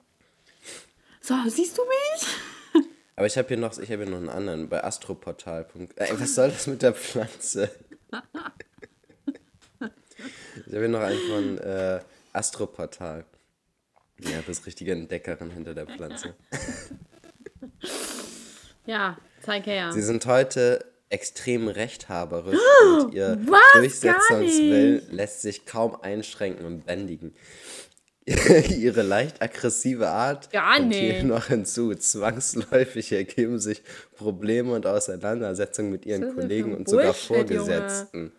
So, 1.22 1.36
siehst 1.48 1.78
du 1.78 1.82
mich? 1.84 2.86
Aber 3.16 3.28
ich 3.28 3.38
habe 3.38 3.48
hier 3.48 3.58
noch, 3.58 3.78
ich 3.78 3.92
habe 3.92 4.04
hier 4.04 4.12
noch 4.12 4.18
einen 4.18 4.30
anderen 4.30 4.70
bei 4.70 4.84
astroportal. 4.84 5.68
Ey, 5.96 6.20
was 6.20 6.36
soll 6.36 6.50
das 6.50 6.68
mit 6.68 6.82
der 6.82 6.94
Pflanze? 6.94 7.70
ich 9.80 10.74
habe 10.74 10.80
hier 10.80 10.88
noch 10.88 11.02
einen 11.02 11.20
von 11.30 11.58
äh, 11.58 12.00
Astroportal. 12.34 13.26
Ja, 14.20 14.42
das 14.46 14.66
richtige 14.66 14.92
Entdeckerin 14.92 15.52
hinter 15.52 15.74
der 15.74 15.86
Pflanze. 15.86 16.36
Ja, 18.86 19.18
zeig 19.42 19.66
her. 19.66 19.92
Sie 19.94 20.02
sind 20.02 20.26
heute 20.26 20.84
extrem 21.10 21.68
rechthaberisch 21.68 22.60
und 22.84 23.14
ihr 23.14 23.38
was? 23.46 23.60
Gar 23.62 23.82
Durchsetzungswillen 23.82 24.96
nicht. 24.96 25.12
lässt 25.12 25.42
sich 25.42 25.66
kaum 25.66 26.00
einschränken 26.02 26.66
und 26.66 26.86
bändigen. 26.86 27.36
Ihre 28.70 29.02
leicht 29.02 29.42
aggressive 29.42 30.08
Art 30.08 30.52
Gar 30.52 30.78
kommt 30.78 30.94
hier 30.94 31.14
nicht. 31.14 31.26
noch 31.26 31.48
hinzu. 31.48 31.96
Zwangsläufig 31.96 33.12
ergeben 33.14 33.60
sich 33.60 33.82
Probleme 34.16 34.74
und 34.74 34.86
Auseinandersetzungen 34.86 35.92
mit 35.92 36.06
ihren 36.06 36.36
Kollegen 36.36 36.76
und 36.76 36.88
sogar 36.88 37.14
Bullshit, 37.14 37.50
Junge? 37.50 37.66
Vorgesetzten. 37.66 38.32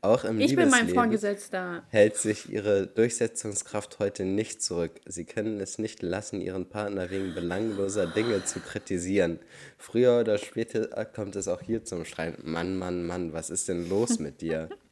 Auch 0.00 0.24
im 0.24 0.40
Ich 0.40 0.50
Liebesleben 0.50 0.88
Vorgesetzter. 0.94 1.82
hält 1.90 2.16
sich 2.16 2.50
ihre 2.50 2.86
Durchsetzungskraft 2.86 3.98
heute 4.00 4.24
nicht 4.24 4.60
zurück. 4.62 4.92
Sie 5.06 5.24
können 5.24 5.60
es 5.60 5.78
nicht 5.78 6.02
lassen, 6.02 6.40
ihren 6.40 6.68
Partner 6.68 7.10
wegen 7.10 7.34
belangloser 7.34 8.06
Dinge 8.06 8.44
zu 8.44 8.60
kritisieren. 8.60 9.38
Früher 9.76 10.20
oder 10.20 10.38
später 10.38 11.04
kommt 11.04 11.36
es 11.36 11.46
auch 11.48 11.62
hier 11.62 11.84
zum 11.84 12.04
Streit. 12.04 12.44
Mann, 12.44 12.76
Mann, 12.76 13.06
Mann, 13.06 13.32
was 13.32 13.50
ist 13.50 13.68
denn 13.68 13.88
los 13.88 14.18
mit 14.18 14.40
dir? 14.40 14.68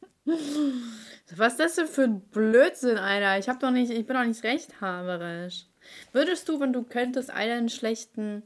Was 1.35 1.53
ist 1.53 1.59
das 1.59 1.75
denn 1.75 1.87
für 1.87 2.03
ein 2.03 2.21
Blödsinn, 2.21 2.97
Alter? 2.97 3.37
Ich 3.37 3.49
hab 3.49 3.59
doch 3.59 3.71
nicht, 3.71 3.91
ich 3.91 4.05
bin 4.05 4.15
doch 4.15 4.23
nicht 4.23 4.43
rechthaberisch. 4.43 5.65
Würdest 6.11 6.47
du, 6.49 6.59
wenn 6.59 6.73
du 6.73 6.83
könntest, 6.83 7.29
all 7.29 7.47
deine 7.47 7.69
schlechten 7.69 8.43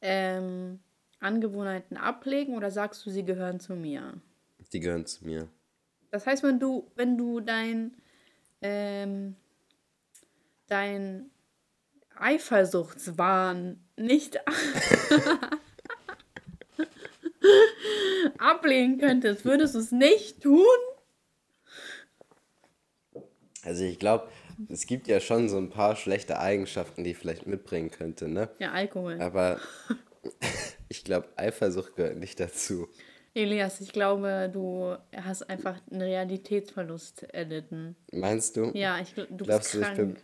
ähm, 0.00 0.80
Angewohnheiten 1.20 1.96
ablegen 1.96 2.56
oder 2.56 2.70
sagst 2.70 3.04
du, 3.04 3.10
sie 3.10 3.24
gehören 3.24 3.60
zu 3.60 3.74
mir? 3.74 4.14
Die 4.72 4.80
gehören 4.80 5.06
zu 5.06 5.24
mir. 5.24 5.48
Das 6.10 6.26
heißt, 6.26 6.42
wenn 6.42 6.58
du, 6.58 6.90
wenn 6.94 7.18
du 7.18 7.40
dein, 7.40 7.94
ähm, 8.62 9.36
dein 10.68 11.30
Eifersuchtswahn 12.16 13.80
nicht 13.96 14.38
ablegen 18.38 18.98
könntest, 18.98 19.44
würdest 19.44 19.74
du 19.74 19.78
es 19.80 19.92
nicht 19.92 20.42
tun? 20.42 20.66
Also 23.64 23.84
ich 23.84 23.98
glaube, 23.98 24.28
es 24.68 24.86
gibt 24.86 25.08
ja 25.08 25.20
schon 25.20 25.48
so 25.48 25.58
ein 25.58 25.70
paar 25.70 25.96
schlechte 25.96 26.38
Eigenschaften, 26.38 27.04
die 27.04 27.10
ich 27.10 27.18
vielleicht 27.18 27.46
mitbringen 27.46 27.90
könnte, 27.90 28.28
ne? 28.28 28.48
Ja, 28.58 28.72
Alkohol. 28.72 29.20
Aber 29.20 29.58
ich 30.88 31.04
glaube, 31.04 31.28
Eifersucht 31.36 31.96
gehört 31.96 32.16
nicht 32.18 32.38
dazu. 32.40 32.88
Elias, 33.34 33.80
ich 33.80 33.92
glaube, 33.92 34.50
du 34.52 34.96
hast 35.14 35.48
einfach 35.48 35.76
einen 35.90 36.02
Realitätsverlust 36.02 37.22
erlitten. 37.24 37.94
Meinst 38.12 38.56
du? 38.56 38.70
Ja, 38.74 38.98
ich, 39.00 39.14
du 39.14 39.26
Glaubst 39.44 39.72
bist 39.72 39.74
du, 39.74 39.78
ich 39.80 39.84
krank. 39.84 39.96
bin, 39.98 40.16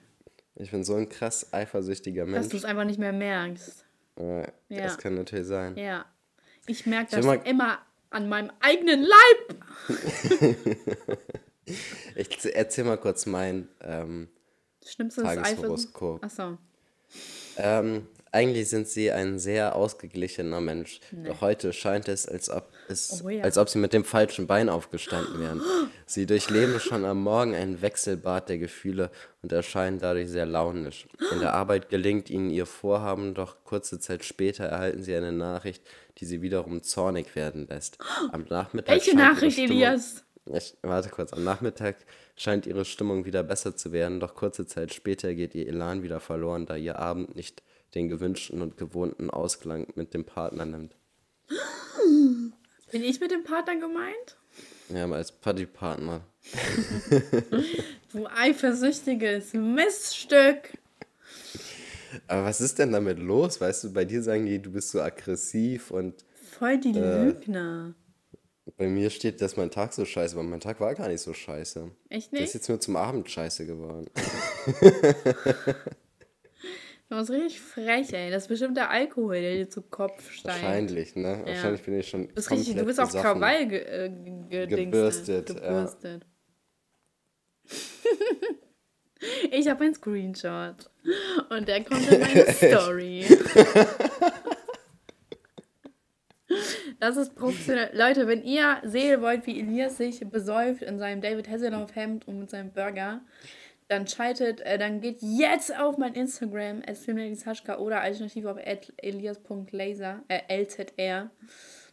ich 0.56 0.70
bin 0.70 0.84
so 0.84 0.94
ein 0.94 1.08
krass 1.08 1.52
eifersüchtiger 1.52 2.22
dass 2.24 2.30
Mensch? 2.32 2.48
du 2.48 2.56
es 2.56 2.64
einfach 2.64 2.84
nicht 2.84 2.98
mehr 2.98 3.12
merkst. 3.12 3.84
Äh, 4.16 4.42
Ja. 4.68 4.82
Das 4.84 4.98
kann 4.98 5.14
natürlich 5.14 5.46
sein. 5.46 5.76
Ja. 5.76 6.06
Ich 6.66 6.86
merke 6.86 7.14
das 7.20 7.26
immer 7.44 7.78
an 8.10 8.28
meinem 8.28 8.50
eigenen 8.60 9.02
Leib. 9.04 9.64
Ich 12.16 12.44
erzähl 12.44 12.84
mal 12.84 12.98
kurz 12.98 13.26
mein. 13.26 13.68
Ähm. 13.80 14.28
Tageshoroskop. 14.86 16.22
Achso. 16.22 16.58
ähm, 17.56 18.06
eigentlich 18.34 18.68
sind 18.68 18.88
sie 18.88 19.12
ein 19.12 19.38
sehr 19.38 19.76
ausgeglichener 19.76 20.60
Mensch. 20.60 20.98
Doch 21.12 21.40
heute 21.40 21.72
scheint 21.72 22.08
es, 22.08 22.26
als 22.26 22.50
ob, 22.50 22.68
es 22.88 23.22
Oh 23.24 23.28
ja. 23.28 23.44
als 23.44 23.56
ob 23.58 23.68
sie 23.68 23.78
mit 23.78 23.92
dem 23.92 24.04
falschen 24.04 24.48
Bein 24.48 24.68
aufgestanden 24.68 25.40
wären. 25.40 25.62
Sie 26.06 26.26
durchleben 26.26 26.80
schon 26.80 27.04
am 27.06 27.22
Morgen 27.22 27.54
ein 27.54 27.80
Wechselbad 27.80 28.50
der 28.50 28.58
Gefühle 28.58 29.10
und 29.40 29.52
erscheinen 29.52 30.00
dadurch 30.00 30.28
sehr 30.28 30.44
launisch. 30.44 31.06
In 31.32 31.40
der 31.40 31.54
Arbeit 31.54 31.88
gelingt 31.88 32.28
ihnen 32.28 32.50
ihr 32.50 32.66
Vorhaben, 32.66 33.32
doch 33.34 33.56
kurze 33.64 33.98
Zeit 34.00 34.22
später 34.24 34.64
erhalten 34.64 35.02
sie 35.02 35.14
eine 35.14 35.32
Nachricht, 35.32 35.82
die 36.18 36.26
sie 36.26 36.42
wiederum 36.42 36.82
zornig 36.82 37.36
werden 37.36 37.66
lässt. 37.68 37.98
Am 38.32 38.44
Nachmittag 38.50 38.92
Welche 38.92 39.16
Nachricht, 39.16 39.58
Elias? 39.58 40.23
Ich, 40.52 40.76
warte 40.82 41.08
kurz, 41.08 41.32
am 41.32 41.42
Nachmittag 41.42 41.96
scheint 42.36 42.66
ihre 42.66 42.84
Stimmung 42.84 43.24
wieder 43.24 43.42
besser 43.42 43.76
zu 43.76 43.92
werden, 43.92 44.20
doch 44.20 44.34
kurze 44.34 44.66
Zeit 44.66 44.92
später 44.92 45.34
geht 45.34 45.54
ihr 45.54 45.66
Elan 45.66 46.02
wieder 46.02 46.20
verloren, 46.20 46.66
da 46.66 46.76
ihr 46.76 46.98
Abend 46.98 47.34
nicht 47.34 47.62
den 47.94 48.08
gewünschten 48.08 48.60
und 48.60 48.76
gewohnten 48.76 49.30
Ausklang 49.30 49.86
mit 49.94 50.12
dem 50.12 50.24
Partner 50.24 50.66
nimmt. 50.66 50.94
Bin 52.90 53.02
ich 53.02 53.20
mit 53.20 53.30
dem 53.30 53.44
Partner 53.44 53.76
gemeint? 53.76 54.36
Ja, 54.90 55.04
aber 55.04 55.16
als 55.16 55.32
Partypartner. 55.32 56.20
Du 58.12 58.28
eifersüchtiges 58.28 59.54
Miststück. 59.54 60.78
Aber 62.28 62.44
was 62.44 62.60
ist 62.60 62.78
denn 62.78 62.92
damit 62.92 63.18
los? 63.18 63.60
Weißt 63.60 63.82
du, 63.82 63.92
bei 63.92 64.04
dir 64.04 64.22
sagen 64.22 64.46
die, 64.46 64.62
du 64.62 64.70
bist 64.70 64.90
so 64.90 65.00
aggressiv 65.02 65.90
und 65.90 66.24
Voll 66.56 66.78
die 66.78 66.96
Äh. 66.96 67.24
Lügner. 67.24 67.94
Bei 68.76 68.88
mir 68.88 69.10
steht, 69.10 69.40
dass 69.40 69.56
mein 69.56 69.70
Tag 69.70 69.92
so 69.92 70.04
scheiße 70.04 70.36
war. 70.36 70.42
Mein 70.42 70.60
Tag 70.60 70.80
war 70.80 70.94
gar 70.94 71.08
nicht 71.08 71.20
so 71.20 71.32
scheiße. 71.34 71.90
Echt 72.08 72.32
Der 72.32 72.40
ist 72.40 72.46
nicht? 72.46 72.54
jetzt 72.54 72.68
nur 72.68 72.80
zum 72.80 72.96
Abend 72.96 73.30
scheiße 73.30 73.66
geworden. 73.66 74.06
Du 77.10 77.18
bist 77.18 77.30
richtig 77.30 77.60
frech, 77.60 78.12
ey. 78.14 78.30
Das 78.30 78.44
ist 78.44 78.48
bestimmt 78.48 78.78
der 78.78 78.90
Alkohol, 78.90 79.40
der 79.40 79.54
dir 79.56 79.68
zu 79.68 79.82
Kopf 79.82 80.30
steigt. 80.30 80.62
Wahrscheinlich, 80.62 81.14
ne? 81.14 81.42
Wahrscheinlich 81.44 81.82
bin 81.82 81.98
ich 82.00 82.08
schon 82.08 82.28
Du 82.28 82.34
bist 82.34 82.50
richtig, 82.50 82.76
du 82.76 82.84
bist 82.84 82.98
auf. 82.98 83.12
Krawall 83.12 83.68
ge 83.68 83.78
äh, 83.80 84.10
ge 84.48 84.66
Gebürstet, 84.66 85.50
ja. 85.50 85.54
gebürstet. 85.54 86.26
ich 89.52 89.68
habe 89.68 89.84
einen 89.84 89.94
Screenshot. 89.94 90.90
Und 91.50 91.68
der 91.68 91.84
kommt 91.84 92.10
in 92.10 92.20
meine 92.20 92.52
Story. 92.52 93.26
Das 97.00 97.16
ist 97.16 97.34
professionell. 97.34 97.90
Leute, 97.92 98.26
wenn 98.26 98.42
ihr 98.42 98.80
sehen 98.84 99.20
wollt, 99.22 99.46
wie 99.46 99.60
Elias 99.60 99.96
sich 99.96 100.20
besäuft 100.28 100.82
in 100.82 100.98
seinem 100.98 101.20
David 101.20 101.48
Hasselhoff 101.48 101.94
Hemd 101.94 102.26
und 102.28 102.38
mit 102.38 102.50
seinem 102.50 102.72
Burger, 102.72 103.20
dann 103.88 104.06
schaltet, 104.06 104.60
äh, 104.62 104.78
dann 104.78 105.00
geht 105.00 105.18
jetzt 105.20 105.76
auf 105.78 105.98
mein 105.98 106.14
Instagram, 106.14 106.82
@filmladieshaschka 106.82 107.78
oder 107.78 108.00
alternativ 108.00 108.46
auf 108.46 108.58
elias.laser, 108.96 110.22
äh, 110.28 110.40
LZR. 110.48 111.30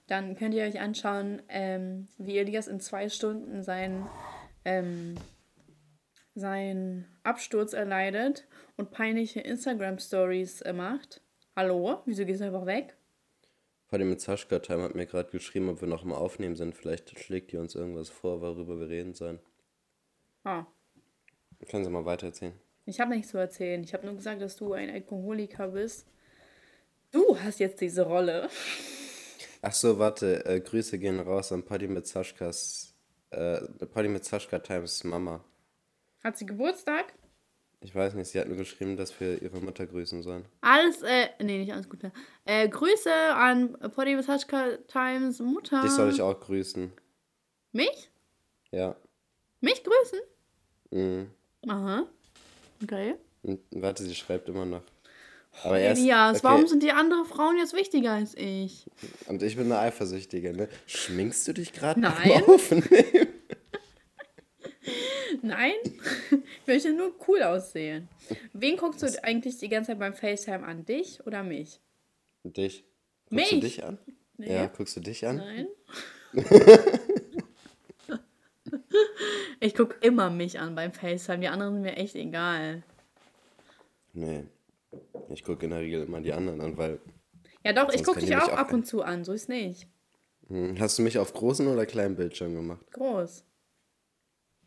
Dann 0.07 0.35
könnt 0.35 0.53
ihr 0.53 0.63
euch 0.63 0.79
anschauen, 0.79 1.41
ähm, 1.49 2.07
wie 2.17 2.37
Elias 2.37 2.67
in 2.67 2.79
zwei 2.79 3.09
Stunden 3.09 3.63
seinen, 3.63 4.07
ähm, 4.65 5.15
seinen 6.33 7.05
Absturz 7.23 7.73
erleidet 7.73 8.47
und 8.77 8.91
peinliche 8.91 9.41
Instagram-Stories 9.41 10.61
äh, 10.61 10.73
macht. 10.73 11.21
Hallo? 11.55 12.01
Wieso 12.05 12.25
gehst 12.25 12.41
du 12.41 12.45
einfach 12.45 12.65
weg? 12.65 12.95
Mit 13.91 14.21
Sascha 14.21 14.59
Time 14.59 14.83
hat 14.83 14.95
mir 14.95 15.05
gerade 15.05 15.29
geschrieben, 15.31 15.67
ob 15.67 15.81
wir 15.81 15.87
noch 15.87 16.05
mal 16.05 16.15
aufnehmen 16.15 16.55
sind. 16.55 16.75
Vielleicht 16.75 17.19
schlägt 17.19 17.51
die 17.51 17.57
uns 17.57 17.75
irgendwas 17.75 18.09
vor, 18.09 18.39
worüber 18.39 18.79
wir 18.79 18.87
reden 18.87 19.13
sollen. 19.13 19.39
Ah, 20.45 20.65
Können 21.69 21.83
Sie 21.83 21.91
mal 21.91 22.05
weitererzählen? 22.05 22.53
ich 22.85 22.99
habe 23.01 23.11
nichts 23.11 23.31
zu 23.31 23.37
erzählen. 23.37 23.83
Ich 23.83 23.93
habe 23.93 24.05
nur 24.05 24.15
gesagt, 24.15 24.41
dass 24.41 24.55
du 24.55 24.73
ein 24.73 24.89
Alkoholiker 24.89 25.67
bist. 25.67 26.07
Du 27.11 27.37
hast 27.37 27.59
jetzt 27.59 27.81
diese 27.81 28.03
Rolle. 28.03 28.49
Ach 29.61 29.73
so, 29.73 29.99
warte. 29.99 30.45
Äh, 30.45 30.61
Grüße 30.61 30.97
gehen 30.97 31.19
raus 31.19 31.51
an 31.51 31.63
Party 31.63 31.87
mit 31.87 32.07
Saschkas. 32.07 32.95
Äh, 33.29 33.59
Party 33.93 34.07
mit 34.09 34.23
Sascha 34.23 34.59
Times 34.59 35.03
Mama. 35.03 35.43
Hat 36.23 36.37
sie 36.37 36.45
Geburtstag? 36.45 37.13
Ich 37.83 37.95
weiß 37.95 38.13
nicht, 38.13 38.27
sie 38.27 38.39
hat 38.39 38.47
mir 38.47 38.55
geschrieben, 38.55 38.95
dass 38.95 39.19
wir 39.19 39.41
ihre 39.41 39.59
Mutter 39.59 39.87
grüßen 39.87 40.21
sollen. 40.21 40.45
Alles, 40.61 41.01
äh, 41.01 41.29
nee, 41.41 41.57
nicht 41.57 41.73
alles 41.73 41.89
Gute. 41.89 42.11
Äh, 42.45 42.69
Grüße 42.69 43.11
an 43.11 43.73
Poddy 43.95 44.15
Visachka 44.15 44.77
Times 44.87 45.39
Mutter. 45.39 45.81
Dich 45.81 45.91
soll 45.91 46.11
ich 46.11 46.21
auch 46.21 46.39
grüßen. 46.39 46.91
Mich? 47.71 48.11
Ja. 48.69 48.95
Mich 49.61 49.83
grüßen? 49.83 50.19
Mhm. 50.91 51.31
Aha. 51.67 52.05
Okay. 52.83 53.15
Und, 53.41 53.59
warte, 53.71 54.03
sie 54.03 54.13
schreibt 54.13 54.47
immer 54.47 54.65
noch. 54.65 54.83
Aber 55.63 55.79
erst, 55.79 56.01
Elias, 56.01 56.37
okay, 56.37 56.43
warum 56.43 56.67
sind 56.67 56.83
die 56.83 56.91
anderen 56.91 57.25
Frauen 57.25 57.57
jetzt 57.57 57.73
wichtiger 57.73 58.13
als 58.13 58.35
ich? 58.37 58.85
Und 59.27 59.41
ich 59.43 59.55
bin 59.57 59.65
eine 59.65 59.79
Eifersüchtige, 59.79 60.53
ne? 60.53 60.69
Schminkst 60.85 61.47
du 61.47 61.53
dich 61.53 61.73
gerade 61.73 61.99
Nein. 61.99 62.43
Aufnehmen? 62.45 62.87
Nein? 65.41 65.73
Ich 66.61 66.67
möchte 66.67 66.93
nur 66.93 67.13
cool 67.27 67.41
aussehen. 67.43 68.07
Wen 68.53 68.77
guckst 68.77 69.01
du 69.01 69.23
eigentlich 69.23 69.57
die 69.57 69.67
ganze 69.67 69.91
Zeit 69.91 69.99
beim 69.99 70.13
FaceTime 70.13 70.63
an? 70.65 70.85
Dich 70.85 71.25
oder 71.25 71.43
mich? 71.43 71.81
Dich. 72.43 72.85
Guckst 73.29 73.31
Mich? 73.31 73.49
du 73.49 73.59
dich 73.59 73.83
an? 73.83 73.97
Nee. 74.37 74.53
Ja, 74.53 74.67
guckst 74.67 74.95
du 74.95 74.99
dich 75.01 75.25
an? 75.25 75.37
Nein. 75.37 75.67
ich 79.59 79.75
gucke 79.75 79.95
immer 80.01 80.29
mich 80.29 80.59
an 80.59 80.75
beim 80.75 80.93
FaceTime. 80.93 81.39
Die 81.39 81.47
anderen 81.47 81.73
sind 81.73 81.81
mir 81.83 81.97
echt 81.97 82.15
egal. 82.15 82.83
Nee. 84.13 84.45
Ich 85.29 85.43
gucke 85.43 85.65
in 85.65 85.71
der 85.71 85.79
Regel 85.79 86.03
immer 86.03 86.21
die 86.21 86.33
anderen 86.33 86.61
an, 86.61 86.77
weil. 86.77 86.99
Ja 87.63 87.73
doch, 87.73 87.93
ich 87.93 88.03
gucke 88.03 88.19
dich 88.19 88.35
auch 88.35 88.49
ab 88.49 88.71
und 88.71 88.85
zu 88.85 89.01
an. 89.03 89.23
So 89.23 89.33
ist 89.33 89.49
nicht. 89.49 89.87
Hm, 90.47 90.79
Hast 90.79 90.97
du 90.99 91.03
mich 91.03 91.17
auf 91.17 91.33
großen 91.33 91.67
oder 91.67 91.85
kleinen 91.85 92.15
Bildschirm 92.15 92.55
gemacht? 92.55 92.85
Groß. 92.91 93.43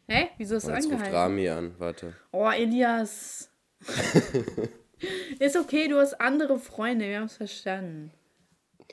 Hä? 0.09 0.29
Wieso 0.39 0.57
hast 0.57 0.65
Oh, 0.67 0.69
du 0.69 0.75
jetzt 0.75 0.85
ruft 0.87 0.95
angehalten? 0.95 1.17
Rami 1.17 1.49
an, 1.49 1.75
warte. 1.79 2.15
Oh, 2.33 2.49
Elias. 2.51 3.51
ist 5.39 5.57
okay, 5.57 5.89
du 5.89 5.99
hast 5.99 6.15
andere 6.21 6.59
Freunde. 6.59 7.07
Wir 7.07 7.19
haben 7.19 7.25
es 7.27 7.37
verstanden. 7.37 8.13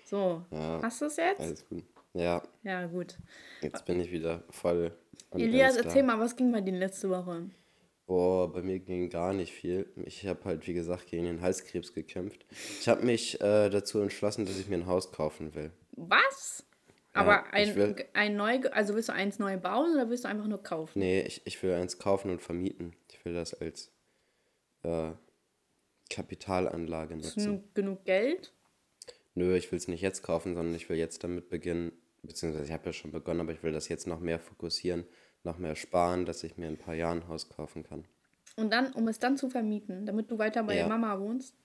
So. 0.05 0.43
Ja. 0.51 0.80
Hast 0.82 1.01
du 1.01 1.05
es 1.05 1.16
jetzt? 1.18 1.39
Alles 1.41 1.68
gut. 1.68 1.84
Ja, 2.14 2.41
Ja, 2.64 2.86
gut. 2.88 3.18
jetzt 3.62 3.86
bin 3.86 3.99
ich 4.01 4.12
wieder 4.12 4.43
voll. 4.49 4.91
Elias, 5.32 5.78
erzähl 5.78 6.03
mal, 6.03 6.20
was 6.20 6.36
ging 6.36 6.51
bei 6.51 6.59
dir 6.59 6.74
letzte 6.74 7.09
Woche? 7.09 7.49
Boah, 8.05 8.51
bei 8.51 8.62
mir 8.62 8.80
ging 8.80 9.09
gar 9.09 9.32
nicht 9.32 9.53
viel. 9.53 9.89
Ich 10.05 10.28
habe 10.28 10.43
halt, 10.43 10.68
wie 10.68 10.74
gesagt, 10.74 11.07
gegen 11.07 11.24
den 11.24 11.41
Halskrebs 11.41 11.93
gekämpft. 11.93 12.45
Ich 12.82 12.89
habe 12.89 13.05
mich 13.05 13.39
äh, 13.39 13.70
dazu 13.70 13.99
entschlossen, 14.01 14.45
dass 14.45 14.59
ich 14.59 14.68
mir 14.68 14.76
ein 14.76 14.88
Haus 14.88 15.14
kaufen 15.14 15.55
will. 15.55 15.72
Was? 15.93 16.66
Aber 17.14 17.43
ich 17.47 17.53
ein, 17.70 17.76
will- 17.76 18.05
ein 18.14 18.36
neu, 18.36 18.59
also 18.72 18.95
willst 18.95 19.09
du 19.09 19.14
eins 19.14 19.38
neu 19.39 19.57
bauen 19.57 19.93
oder 19.93 20.09
willst 20.09 20.24
du 20.24 20.30
einfach 20.30 20.47
nur 20.47 20.64
kaufen? 20.64 20.99
Nee, 20.99 21.22
ich, 21.22 21.45
ich 21.45 21.62
will 21.62 21.74
eins 21.74 21.97
kaufen 21.99 22.32
und 22.32 22.41
vermieten. 22.41 22.95
Ich 23.12 23.24
will 23.26 23.34
das 23.34 23.53
als 23.53 23.91
äh, 24.84 25.12
Kapitalanlage 26.09 27.16
Hast 27.16 27.38
nutzen. 27.38 27.64
du 27.64 27.74
genug 27.74 28.05
Geld? 28.05 28.53
Nö, 29.34 29.55
ich 29.55 29.72
will 29.72 29.78
es 29.78 29.88
nicht 29.88 30.01
jetzt 30.01 30.24
kaufen, 30.24 30.55
sondern 30.55 30.76
ich 30.76 30.89
will 30.89 30.97
jetzt 30.97 31.24
damit 31.24 31.49
beginnen, 31.49 31.91
beziehungsweise 32.24 32.66
ich 32.66 32.72
habe 32.72 32.86
ja 32.88 32.93
schon 32.93 33.12
begonnen, 33.12 33.41
aber 33.41 33.53
ich 33.53 33.64
will 33.64 33.72
das 33.72 33.88
jetzt 33.88 34.07
noch 34.07 34.20
mehr 34.20 34.39
fokussieren, 34.39 35.05
noch 35.43 35.57
mehr 35.57 35.76
sparen, 35.76 36.26
dass 36.26 36.43
ich 36.43 36.57
mir 36.57 36.68
in 36.68 36.74
ein 36.76 36.78
paar 36.78 36.95
Jahren 36.95 37.20
ein 37.22 37.28
Haus 37.28 37.49
kaufen 37.49 37.84
kann. 37.84 38.05
Und 38.57 38.72
dann, 38.74 38.91
um 38.93 39.07
es 39.07 39.20
dann 39.20 39.38
zu 39.38 39.49
vermieten, 39.49 40.05
damit 40.05 40.30
du 40.30 40.38
weiter 40.38 40.64
bei 40.64 40.74
Ja. 40.76 40.80
der 40.82 40.89
Mama 40.89 41.18
wohnst? 41.20 41.55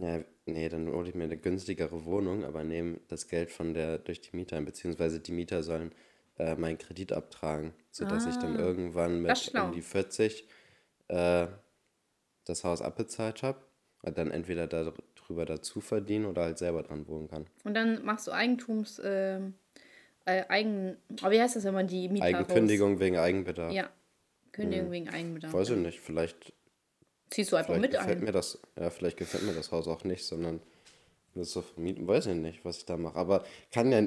Ja, 0.00 0.24
nee, 0.46 0.68
dann 0.68 0.90
hole 0.92 1.08
ich 1.08 1.14
mir 1.14 1.24
eine 1.24 1.36
günstigere 1.36 2.04
Wohnung, 2.04 2.44
aber 2.44 2.64
nehme 2.64 3.00
das 3.08 3.28
Geld 3.28 3.50
von 3.50 3.74
der 3.74 3.98
durch 3.98 4.20
die 4.20 4.36
Mieter 4.36 4.56
ein, 4.56 4.64
beziehungsweise 4.64 5.20
die 5.20 5.32
Mieter 5.32 5.62
sollen 5.62 5.92
äh, 6.38 6.54
meinen 6.56 6.78
Kredit 6.78 7.12
abtragen, 7.12 7.72
sodass 7.90 8.26
ich 8.26 8.36
dann 8.36 8.58
irgendwann 8.58 9.26
Ah, 9.26 9.32
ist 9.32 9.52
mit 9.52 9.62
um 9.62 9.72
die 9.72 9.82
40 9.82 10.46
äh, 11.08 11.46
das 12.44 12.64
Haus 12.64 12.82
abbezahlt 12.82 13.42
habe 13.42 13.58
und 14.02 14.18
dann 14.18 14.30
entweder 14.30 14.66
darüber 14.66 15.46
dazu 15.46 15.80
verdienen 15.80 16.26
oder 16.26 16.42
halt 16.42 16.58
selber 16.58 16.82
dran 16.82 17.06
wohnen 17.08 17.28
kann. 17.28 17.46
Und 17.64 17.74
dann 17.74 18.04
machst 18.04 18.26
du 18.26 18.32
Eigentums, 18.32 19.00
ähm, 19.04 19.54
äh, 20.26 20.44
Eigen, 20.48 20.96
aber 21.22 21.30
wie 21.32 21.40
heißt 21.40 21.56
das, 21.56 21.64
wenn 21.64 21.74
man 21.74 21.86
die 21.86 22.08
Mieter 22.08 22.24
Eigenkündigung 22.24 23.00
wegen 23.00 23.16
Eigenbedarf. 23.16 23.68
Raus, 23.68 23.76
ja, 23.76 23.90
Kündigung 24.52 24.90
wegen 24.90 25.08
Eigenbedarf. 25.08 25.52
Weiß 25.52 25.70
ich 25.70 25.76
nicht, 25.76 26.00
vielleicht, 26.00 26.52
Ziehst 27.30 27.52
du 27.52 27.56
einfach 27.56 27.74
vielleicht 27.74 27.76
mit 27.76 27.90
gefällt 27.90 28.20
ein. 28.20 28.22
mir 28.22 28.32
das, 28.32 28.58
ja, 28.78 28.90
vielleicht 28.90 29.16
gefällt 29.16 29.44
mir 29.44 29.54
das 29.54 29.72
Haus 29.72 29.88
auch 29.88 30.04
nicht, 30.04 30.24
sondern 30.24 30.60
das 31.34 31.52
so 31.52 31.62
vermieten, 31.62 32.06
weiß 32.08 32.26
ich 32.26 32.36
nicht, 32.36 32.64
was 32.64 32.78
ich 32.78 32.86
da 32.86 32.96
mache. 32.96 33.16
Aber 33.18 33.44
kann 33.72 33.92
ja, 33.92 34.06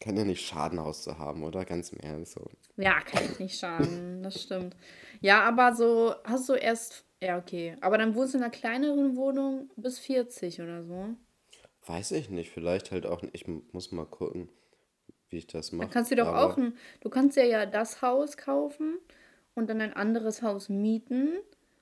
kann 0.00 0.16
ja 0.16 0.24
nicht 0.24 0.46
schaden, 0.46 0.80
Haus 0.80 1.02
zu 1.02 1.18
haben, 1.18 1.42
oder? 1.42 1.64
Ganz 1.64 1.90
im 1.90 1.98
Ernst. 2.00 2.32
So. 2.32 2.44
Ja, 2.76 3.00
kann 3.00 3.22
ich 3.22 3.38
nicht 3.38 3.58
schaden, 3.58 4.22
das 4.22 4.42
stimmt. 4.42 4.76
Ja, 5.20 5.42
aber 5.44 5.74
so, 5.74 6.14
hast 6.24 6.48
du 6.48 6.54
erst, 6.54 7.04
ja, 7.22 7.38
okay. 7.38 7.76
Aber 7.80 7.96
dann 7.98 8.14
wohnst 8.14 8.34
du 8.34 8.38
in 8.38 8.44
einer 8.44 8.52
kleineren 8.52 9.16
Wohnung 9.16 9.70
bis 9.76 9.98
40 9.98 10.60
oder 10.60 10.84
so. 10.84 11.16
Weiß 11.86 12.10
ich 12.12 12.28
nicht, 12.30 12.50
vielleicht 12.50 12.90
halt 12.90 13.06
auch, 13.06 13.22
ich 13.32 13.46
m- 13.46 13.62
muss 13.72 13.92
mal 13.92 14.04
gucken, 14.06 14.48
wie 15.30 15.38
ich 15.38 15.46
das 15.46 15.72
mache. 15.72 15.86
Dann 15.86 15.90
kannst 15.90 16.10
du 16.10 16.16
doch 16.16 16.28
auch 16.28 16.56
ein, 16.56 16.76
du 17.00 17.08
kannst 17.10 17.36
dir 17.36 17.44
ja 17.46 17.66
das 17.66 18.02
Haus 18.02 18.36
kaufen 18.36 18.98
und 19.54 19.68
dann 19.70 19.80
ein 19.80 19.92
anderes 19.92 20.42
Haus 20.42 20.68
mieten 20.68 21.32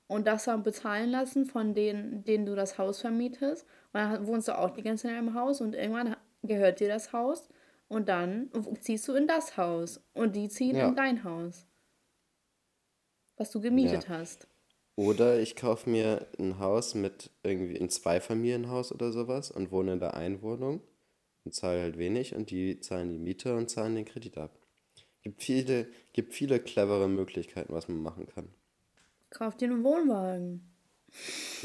und 0.07 0.27
das 0.27 0.45
dann 0.45 0.63
bezahlen 0.63 1.11
lassen 1.11 1.47
von 1.47 1.75
denen, 1.75 2.25
denen 2.25 2.47
du 2.47 2.55
das 2.55 2.79
Haus 2.79 3.01
vermietest. 3.01 3.65
Und 3.93 4.01
dann 4.01 4.27
wohnst 4.27 4.49
du 4.49 4.59
auch 4.59 4.71
die 4.71 4.83
ganze 4.83 5.05
Zeit 5.05 5.13
in 5.13 5.19
einem 5.19 5.35
Haus 5.35 5.61
und 5.61 5.75
irgendwann 5.75 6.17
gehört 6.43 6.81
dir 6.81 6.89
das 6.89 7.13
Haus 7.13 7.49
und 7.89 8.09
dann 8.09 8.51
ziehst 8.81 9.09
du 9.09 9.15
in 9.15 9.27
das 9.27 9.57
Haus 9.57 10.03
und 10.15 10.37
die 10.37 10.49
ziehen 10.49 10.77
Ja. 10.77 10.89
in 10.89 10.97
dein 10.97 11.25
Haus, 11.25 11.67
was 13.37 13.51
du 13.51 13.61
gemietet 13.61 14.05
Ja. 14.05 14.09
hast. 14.09 14.49
Oder 14.97 15.41
ich 15.41 15.57
kaufe 15.57 15.91
mir 15.91 16.27
ein 16.39 16.59
Haus 16.59 16.95
mit 16.95 17.31
irgendwie 17.43 17.81
ein 17.81 17.91
Zweifamilienhaus 17.91 18.93
oder 18.93 19.11
sowas 19.13 19.51
und 19.51 19.73
wohne 19.73 19.95
in 19.95 19.99
der 20.01 20.15
Einwohnung 20.15 20.83
und 21.45 21.55
zahle 21.55 21.81
halt 21.83 21.99
wenig 21.99 22.35
und 22.35 22.51
die 22.51 22.79
zahlen 22.81 23.11
die 23.11 23.19
Miete 23.19 23.57
und 23.57 23.69
zahlen 23.71 23.97
den 23.97 24.05
Kredit 24.05 24.39
ab. 24.39 24.57
Gibt 25.23 25.43
viele, 25.43 25.89
gibt 26.13 26.33
viele 26.35 26.61
clevere 26.61 27.09
Möglichkeiten, 27.09 27.73
was 27.73 27.89
man 27.89 28.03
machen 28.03 28.27
kann. 28.27 28.55
Kauf 29.35 29.57
dir 29.57 29.69
einen 29.69 29.85
Wohnwagen. 29.85 30.71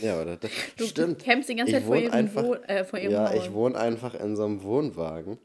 Ja, 0.02 0.22
oder? 0.22 0.38
Das, 0.38 0.52
Du 0.78 0.86
stimmt. 0.86 1.24
campst 1.24 1.50
die 1.50 1.56
ganze 1.56 1.74
Zeit 1.74 1.84
vor 1.84 1.96
ihrem, 1.96 2.14
einfach, 2.14 2.44
Wohn 2.44 2.64
äh, 2.66 2.84
vor 2.84 3.00
ihrem 3.00 3.14
ja, 3.14 3.30
Haus. 3.30 3.36
ich 3.46 3.54
wohne 3.54 3.78
einfach 3.78 4.14
in 4.14 4.36
so 4.36 4.46
einem 4.46 4.64
Wohnwagen. 4.64 5.40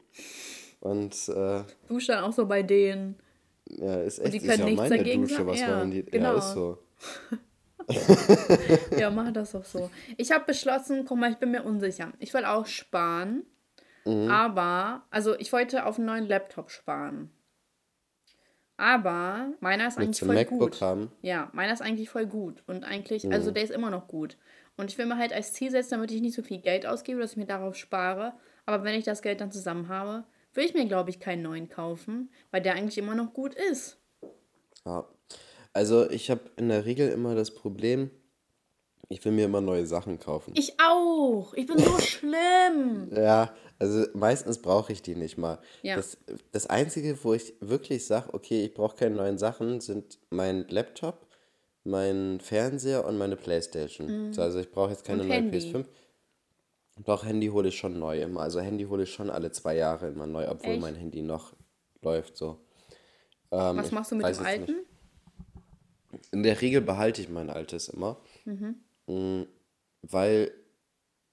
Und 0.79 1.15
äh, 1.29 1.63
Dusch 1.87 2.07
dann 2.07 2.23
auch 2.23 2.33
so 2.33 2.45
bei 2.45 2.61
denen. 2.61 3.15
ja, 3.67 3.95
ist 4.01 4.19
echt 4.19 4.33
die 4.33 4.37
ist 4.37 4.45
können 4.47 4.59
ja 4.59 4.65
nichts 4.65 4.81
meine 4.81 4.97
dagegen 4.97 5.21
Dusche, 5.23 5.35
sagen. 5.35 5.47
was 5.47 5.59
Ja, 5.59 5.77
wollen 5.79 5.91
die? 5.91 6.03
genau. 6.03 6.33
Ja, 6.33 6.37
ist 6.39 6.53
so. 6.53 6.77
Ja, 8.97 9.09
mach 9.11 9.31
das 9.31 9.51
doch 9.51 9.65
so. 9.65 9.89
Ich 10.17 10.31
habe 10.31 10.45
beschlossen, 10.45 11.05
guck 11.05 11.17
mal, 11.19 11.31
ich 11.31 11.37
bin 11.37 11.51
mir 11.51 11.63
unsicher. 11.63 12.11
Ich 12.19 12.33
will 12.33 12.45
auch 12.45 12.65
sparen, 12.65 13.43
Mhm. 14.05 14.29
aber, 14.29 15.03
also 15.09 15.35
ich 15.39 15.51
wollte 15.51 15.85
auf 15.85 15.97
einen 15.97 16.05
neuen 16.07 16.27
Laptop 16.27 16.69
sparen. 16.71 17.31
Aber 18.77 19.53
meiner 19.61 19.87
ist 19.87 19.97
eigentlich 19.97 20.19
voll 20.19 20.35
MacBook 20.35 20.59
gut. 20.71 20.81
haben? 20.81 21.11
Ja, 21.21 21.49
meiner 21.53 21.73
ist 21.73 21.81
eigentlich 21.81 22.09
voll 22.09 22.25
gut. 22.25 22.61
Und 22.67 22.83
eigentlich, 22.83 23.23
Mhm. 23.23 23.31
also 23.31 23.51
der 23.51 23.63
ist 23.63 23.71
immer 23.71 23.89
noch 23.89 24.07
gut. 24.07 24.37
Und 24.77 24.91
ich 24.91 24.97
will 24.97 25.05
mir 25.05 25.17
halt 25.17 25.31
als 25.31 25.53
Ziel 25.53 25.71
setzen, 25.71 25.91
damit 25.91 26.11
ich 26.11 26.21
nicht 26.21 26.35
so 26.35 26.41
viel 26.43 26.59
Geld 26.59 26.85
ausgebe, 26.85 27.21
dass 27.21 27.31
ich 27.31 27.37
mir 27.37 27.45
darauf 27.45 27.75
spare. 27.75 28.33
Aber 28.65 28.83
wenn 28.83 28.95
ich 28.95 29.05
das 29.05 29.21
Geld 29.21 29.39
dann 29.39 29.51
zusammen 29.51 29.87
habe, 29.87 30.25
will 30.53 30.65
ich 30.65 30.73
mir, 30.73 30.85
glaube 30.85 31.09
ich, 31.09 31.19
keinen 31.19 31.41
neuen 31.43 31.69
kaufen, 31.69 32.29
weil 32.51 32.61
der 32.61 32.73
eigentlich 32.73 32.97
immer 32.97 33.15
noch 33.15 33.33
gut 33.33 33.53
ist. 33.71 33.97
Ja. 34.85 35.05
Also 35.73 36.09
ich 36.09 36.29
habe 36.31 36.41
in 36.57 36.69
der 36.69 36.85
Regel 36.85 37.09
immer 37.09 37.35
das 37.35 37.53
Problem, 37.53 38.09
ich 39.09 39.23
will 39.23 39.31
mir 39.31 39.45
immer 39.45 39.61
neue 39.61 39.85
Sachen 39.85 40.19
kaufen. 40.19 40.53
Ich 40.55 40.73
auch. 40.79 41.53
Ich 41.53 41.67
bin 41.67 41.77
so 41.77 41.97
schlimm. 41.99 43.09
Ja, 43.15 43.53
also 43.79 44.05
meistens 44.13 44.61
brauche 44.61 44.91
ich 44.93 45.01
die 45.01 45.15
nicht 45.15 45.37
mal. 45.37 45.59
Ja. 45.83 45.95
Das, 45.95 46.17
das 46.51 46.67
Einzige, 46.67 47.17
wo 47.23 47.33
ich 47.33 47.53
wirklich 47.61 48.05
sage, 48.05 48.33
okay, 48.33 48.65
ich 48.65 48.73
brauche 48.73 48.95
keine 48.95 49.15
neuen 49.15 49.37
Sachen, 49.37 49.81
sind 49.81 50.19
mein 50.29 50.67
Laptop, 50.69 51.27
mein 51.83 52.39
Fernseher 52.39 53.05
und 53.05 53.17
meine 53.17 53.35
Playstation. 53.35 54.33
So, 54.33 54.41
Also 54.41 54.59
ich 54.59 54.71
brauche 54.71 54.91
jetzt 54.91 55.03
keine 55.05 55.23
Mhm. 55.23 55.23
Und 55.23 55.27
neue 55.29 55.37
Handy. 55.51 55.57
PS5. 55.57 55.85
Doch, 57.05 57.25
Handy 57.25 57.47
hole 57.47 57.67
ich 57.67 57.77
schon 57.77 57.99
neu 57.99 58.21
immer. 58.21 58.39
Also 58.41 58.61
Handy 58.61 58.85
hole 58.85 59.03
ich 59.03 59.13
schon 59.13 59.29
alle 59.29 59.51
zwei 59.51 59.75
Jahre 59.75 60.07
immer 60.07 60.25
neu, 60.27 60.47
obwohl 60.49 60.73
Echt? 60.73 60.81
mein 60.81 60.95
Handy 60.95 61.21
noch 61.21 61.53
läuft 62.01 62.37
so. 62.37 62.61
Ähm, 63.51 63.77
Was 63.77 63.91
machst 63.91 64.11
du 64.11 64.15
mit 64.15 64.25
dem 64.25 64.29
jetzt 64.29 64.39
nicht. 64.39 64.47
alten? 64.47 64.75
In 66.31 66.43
der 66.43 66.61
Regel 66.61 66.79
behalte 66.81 67.21
ich 67.21 67.27
mein 67.29 67.49
altes 67.49 67.89
immer. 67.89 68.17
Mhm. 68.45 68.75
Mm, 69.07 69.43
Weil 70.01 70.51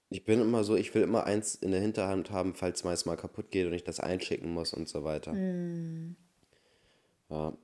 Ich 0.09 0.23
bin 0.25 0.39
immer 0.41 0.63
so, 0.63 0.75
ich 0.75 0.93
will 0.93 1.01
immer 1.01 1.25
eins 1.25 1.55
in 1.55 1.71
der 1.71 1.81
Hinterhand 1.81 2.29
haben, 2.31 2.53
falls 2.53 2.83
meins 2.83 3.05
mal 3.05 3.15
kaputt 3.17 3.49
geht 3.49 3.65
und 3.65 3.73
ich 3.73 3.83
das 3.83 3.99
einschicken 3.99 4.53
muss 4.53 4.73
und 4.73 4.87
so 4.87 5.03
weiter. 5.03 5.31
Hm. 5.31 6.15
Ja, 7.29 7.57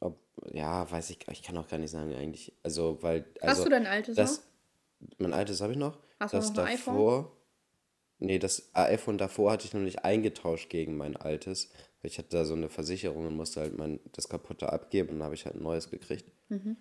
ob, 0.00 0.18
ja, 0.52 0.90
weiß 0.90 1.10
ich, 1.10 1.18
ich 1.30 1.42
kann 1.42 1.56
auch 1.56 1.68
gar 1.68 1.78
nicht 1.78 1.92
sagen 1.92 2.12
eigentlich. 2.14 2.52
Also, 2.64 2.98
weil, 3.02 3.24
also, 3.40 3.58
Hast 3.60 3.64
du 3.66 3.70
dein 3.70 3.86
altes 3.86 4.16
das, 4.16 4.38
noch? 5.00 5.08
mein 5.18 5.32
altes 5.32 5.60
habe 5.60 5.72
ich 5.74 5.78
noch. 5.78 5.98
Hast 6.18 6.32
du 6.34 6.38
das 6.38 6.52
noch 6.54 6.64
ein 6.64 6.74
iPhone? 6.74 6.94
davor, 6.94 7.36
nee, 8.18 8.38
das 8.40 8.70
iPhone 8.74 9.18
davor 9.18 9.52
hatte 9.52 9.66
ich 9.66 9.74
noch 9.74 9.80
nicht 9.80 10.04
eingetauscht 10.04 10.68
gegen 10.70 10.96
mein 10.96 11.16
altes. 11.16 11.70
Weil 12.02 12.10
Ich 12.10 12.18
hatte 12.18 12.30
da 12.30 12.44
so 12.44 12.54
eine 12.54 12.68
Versicherung 12.68 13.26
und 13.28 13.36
musste 13.36 13.60
halt 13.60 13.78
mein, 13.78 14.00
das 14.12 14.28
kaputte 14.28 14.72
abgeben 14.72 15.10
und 15.10 15.14
dann 15.20 15.26
habe 15.26 15.34
ich 15.36 15.44
halt 15.46 15.54
ein 15.54 15.62
neues 15.62 15.88
gekriegt. 15.90 16.32
Mhm. 16.48 16.76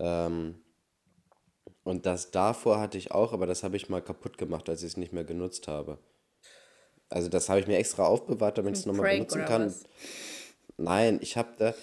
Ähm, 0.00 0.60
und 1.84 2.06
das 2.06 2.30
davor 2.30 2.80
hatte 2.80 2.98
ich 2.98 3.12
auch, 3.12 3.32
aber 3.32 3.46
das 3.46 3.62
habe 3.62 3.76
ich 3.76 3.88
mal 3.88 4.02
kaputt 4.02 4.38
gemacht, 4.38 4.68
als 4.68 4.82
ich 4.82 4.88
es 4.88 4.96
nicht 4.96 5.12
mehr 5.12 5.24
genutzt 5.24 5.68
habe. 5.68 5.98
Also 7.08 7.28
das 7.28 7.48
habe 7.48 7.60
ich 7.60 7.66
mir 7.66 7.78
extra 7.78 8.06
aufbewahrt, 8.06 8.58
damit 8.58 8.74
ich 8.74 8.80
es 8.80 8.86
nochmal 8.86 9.12
benutzen 9.12 9.44
kann. 9.44 9.66
was? 9.66 9.84
Nein, 10.76 11.18
ich 11.22 11.36
habe 11.36 11.50
da, 11.56 11.74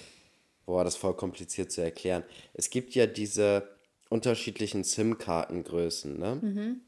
boah, 0.65 0.83
das 0.83 0.95
ist 0.95 0.99
voll 0.99 1.15
kompliziert 1.15 1.71
zu 1.71 1.81
erklären. 1.81 2.23
Es 2.53 2.69
gibt 2.69 2.93
ja 2.95 3.07
diese 3.07 3.67
unterschiedlichen 4.09 4.83
SIM-Kartengrößen, 4.83 6.17
ne? 6.17 6.39
Mhm. 6.41 6.81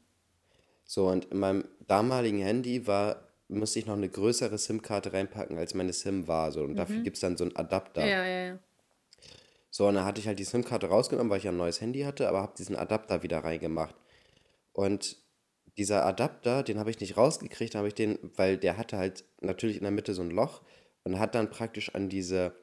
So, 0.84 1.08
und 1.08 1.26
in 1.26 1.38
meinem 1.38 1.64
damaligen 1.86 2.38
Handy 2.38 2.86
war, 2.86 3.28
musste 3.48 3.78
ich 3.78 3.86
noch 3.86 3.96
eine 3.96 4.08
größere 4.08 4.56
SIM-Karte 4.56 5.12
reinpacken, 5.12 5.58
als 5.58 5.74
meine 5.74 5.92
SIM 5.92 6.28
war. 6.28 6.52
So, 6.52 6.62
und 6.62 6.76
dafür 6.76 7.00
gibt 7.00 7.16
es 7.16 7.20
dann 7.20 7.36
so 7.36 7.44
einen 7.44 7.56
Adapter. 7.56 8.02
Mhm. 8.02 8.08
Ja, 8.08 8.24
ja, 8.24 8.46
ja. 8.46 8.58
So, 9.70 9.86
und 9.86 9.94
dann 9.94 10.04
hatte 10.04 10.20
ich 10.20 10.26
halt 10.26 10.38
die 10.38 10.44
SIM-Karte 10.44 10.88
rausgenommen, 10.88 11.30
weil 11.30 11.38
ich 11.38 11.44
ja 11.44 11.50
ein 11.50 11.56
neues 11.56 11.80
Handy 11.80 12.00
hatte, 12.00 12.28
aber 12.28 12.40
habe 12.40 12.54
diesen 12.56 12.76
Adapter 12.76 13.22
wieder 13.22 13.44
reingemacht. 13.44 13.94
Und 14.72 15.16
dieser 15.76 16.04
Adapter, 16.06 16.62
den 16.62 16.78
habe 16.78 16.90
ich 16.90 17.00
nicht 17.00 17.16
rausgekriegt, 17.16 17.74
habe 17.74 17.88
ich 17.88 17.94
den, 17.94 18.18
weil 18.36 18.56
der 18.56 18.76
hatte 18.78 18.96
halt 18.98 19.24
natürlich 19.40 19.76
in 19.76 19.82
der 19.82 19.92
Mitte 19.92 20.14
so 20.14 20.22
ein 20.22 20.30
Loch 20.30 20.62
und 21.04 21.18
hat 21.18 21.34
dann 21.34 21.50
praktisch 21.50 21.94
an 21.94 22.08
diese 22.08 22.54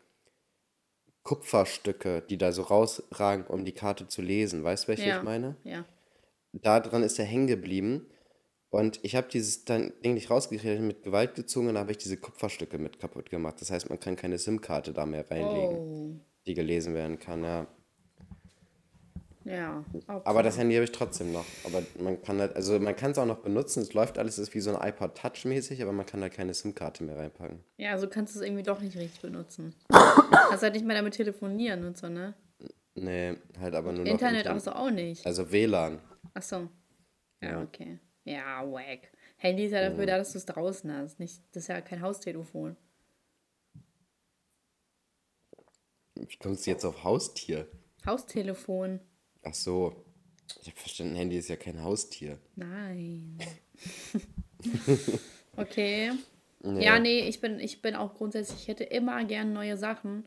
Kupferstücke, 1.23 2.21
die 2.29 2.37
da 2.37 2.51
so 2.51 2.61
rausragen, 2.63 3.47
um 3.47 3.65
die 3.65 3.71
Karte 3.71 4.07
zu 4.07 4.21
lesen. 4.21 4.63
Weißt 4.63 4.83
du, 4.85 4.87
welche 4.89 5.07
Ja. 5.07 5.17
ich 5.17 5.23
meine? 5.23 5.55
Ja. 5.63 5.85
Da 6.53 6.79
dran 6.79 7.03
ist 7.03 7.17
er 7.19 7.25
hängen 7.25 7.47
geblieben. 7.47 8.07
Und 8.69 8.99
ich 9.03 9.15
habe 9.15 9.27
dieses 9.29 9.65
dann 9.65 9.93
Ding 10.03 10.15
nicht 10.15 10.29
rausgekriegt, 10.29 10.81
mit 10.81 11.03
Gewalt 11.03 11.35
gezogen 11.35 11.69
und 11.69 11.77
habe 11.77 11.91
ich 11.91 11.97
diese 11.97 12.17
Kupferstücke 12.17 12.77
mit 12.77 12.99
kaputt 12.99 13.29
gemacht. 13.29 13.61
Das 13.61 13.71
heißt, 13.71 13.89
man 13.89 13.99
kann 13.99 14.15
keine 14.17 14.37
SIM-Karte 14.37 14.91
da 14.93 15.05
mehr 15.05 15.29
reinlegen, 15.29 15.77
Oh. 15.77 16.19
Die 16.45 16.53
gelesen 16.53 16.93
werden 16.93 17.19
kann. 17.19 17.43
Ja. 17.43 17.67
Ja. 19.45 19.85
Aber 20.07 20.41
das 20.41 20.57
Handy 20.57 20.73
habe 20.73 20.85
ich 20.85 20.91
trotzdem 20.91 21.31
noch. 21.31 21.45
Aber 21.65 21.83
man 21.99 22.19
kann 22.23 22.39
halt, 22.39 22.55
also 22.55 22.79
man 22.79 22.95
kann 22.95 23.11
es 23.11 23.17
auch 23.19 23.27
noch 23.27 23.39
benutzen. 23.39 23.83
Es 23.83 23.93
läuft 23.93 24.17
alles, 24.17 24.39
ist 24.39 24.55
wie 24.55 24.59
so 24.59 24.75
ein 24.75 24.89
iPod 24.89 25.15
Touch 25.15 25.45
mäßig, 25.45 25.83
aber 25.83 25.91
man 25.91 26.05
kann 26.07 26.21
halt 26.23 26.33
keine 26.33 26.53
SIM-Karte 26.55 27.03
mehr 27.03 27.15
reinpacken. 27.15 27.63
Ja, 27.77 27.91
also 27.91 28.07
kannst 28.09 28.33
du 28.35 28.39
es 28.39 28.45
irgendwie 28.45 28.63
doch 28.63 28.81
nicht 28.81 28.97
richtig 28.97 29.21
benutzen. 29.21 29.75
Kannst 30.49 30.63
halt 30.63 30.73
nicht 30.73 30.85
mehr 30.85 30.95
damit 30.95 31.13
telefonieren 31.13 31.85
und 31.85 31.95
so, 31.97 32.09
ne? 32.09 32.33
Nee, 32.95 33.35
halt 33.59 33.75
aber 33.75 33.91
nur 33.91 34.03
noch 34.03 34.11
Internet 34.11 34.45
Internet. 34.45 34.47
auch 34.61 34.63
so 34.63 34.71
auch 34.71 34.89
nicht. 34.89 35.25
Also 35.25 35.51
WLAN. 35.51 35.99
Ach 36.33 36.41
so. 36.41 36.67
Ja, 37.41 37.51
Ja. 37.51 37.61
okay. 37.61 37.99
Ja, 38.23 38.63
wack. 38.71 39.11
Handy 39.37 39.65
ist 39.65 39.73
ja 39.73 39.89
dafür 39.89 40.05
da, 40.07 40.17
dass 40.17 40.31
du 40.31 40.39
es 40.39 40.45
draußen 40.45 40.91
hast. 40.91 41.19
Nicht, 41.19 41.41
das 41.51 41.63
ist 41.63 41.67
ja 41.67 41.81
kein 41.81 42.01
Haustelefon. 42.01 42.75
Wie 46.15 46.37
kommst 46.37 46.65
du 46.65 46.71
jetzt 46.71 46.85
auf 46.85 47.03
Haustier? 47.03 47.67
Haustelefon. 48.05 48.99
Ach 49.43 49.53
so. 49.53 50.05
Ich 50.61 50.67
habe 50.67 50.79
verstanden, 50.79 51.15
Handy 51.15 51.37
ist 51.37 51.49
ja 51.49 51.55
kein 51.55 51.83
Haustier. 51.83 52.39
Nein. 52.55 53.37
okay. 55.57 56.11
Ja, 56.63 56.99
nee, 56.99 57.27
ich 57.27 57.41
bin, 57.41 57.59
ich 57.59 57.81
bin 57.81 57.95
auch 57.95 58.15
grundsätzlich, 58.15 58.61
ich 58.61 58.67
hätte 58.67 58.83
immer 58.83 59.23
gern 59.25 59.53
neue 59.53 59.77
Sachen. 59.77 60.25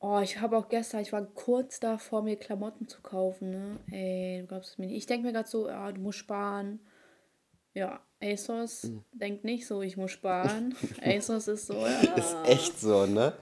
Oh, 0.00 0.20
ich 0.20 0.40
habe 0.40 0.56
auch 0.56 0.68
gestern, 0.70 1.00
ich 1.00 1.12
war 1.12 1.26
kurz 1.26 1.78
davor, 1.78 2.22
mir 2.22 2.36
Klamotten 2.36 2.88
zu 2.88 3.02
kaufen, 3.02 3.50
ne? 3.50 3.78
Ey, 3.90 4.40
du 4.40 4.46
glaubst 4.46 4.72
es 4.72 4.78
mir 4.78 4.86
nicht. 4.86 4.96
Ich 4.96 5.06
denke 5.06 5.26
mir 5.26 5.32
gerade 5.34 5.48
so, 5.48 5.68
ja, 5.68 5.92
du 5.92 6.00
musst 6.00 6.18
sparen. 6.18 6.80
Ja, 7.74 8.00
ASOS 8.22 8.84
Mhm. 8.84 9.04
denkt 9.12 9.44
nicht 9.44 9.66
so, 9.66 9.82
ich 9.82 9.96
muss 9.96 10.10
sparen. 10.12 10.74
ASOS 11.02 11.48
ist 11.48 11.66
so, 11.66 11.74
ja. 11.86 12.14
Ist 12.14 12.36
echt 12.44 12.78
so, 12.80 13.06
ne? 13.06 13.32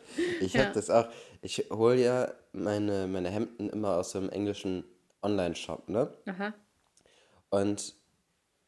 Ich 0.40 0.54
Ja. 0.54 0.64
habe 0.64 0.74
das 0.74 0.90
auch. 0.90 1.08
Ich 1.42 1.66
hole 1.70 1.96
ja 2.02 2.32
meine, 2.52 3.06
meine 3.06 3.30
Hemden 3.30 3.70
immer 3.70 3.96
aus 3.96 4.10
so 4.12 4.18
einem 4.18 4.28
englischen 4.30 4.84
Online-Shop, 5.22 5.88
ne? 5.88 6.12
Aha. 6.26 6.54
Und 7.50 7.94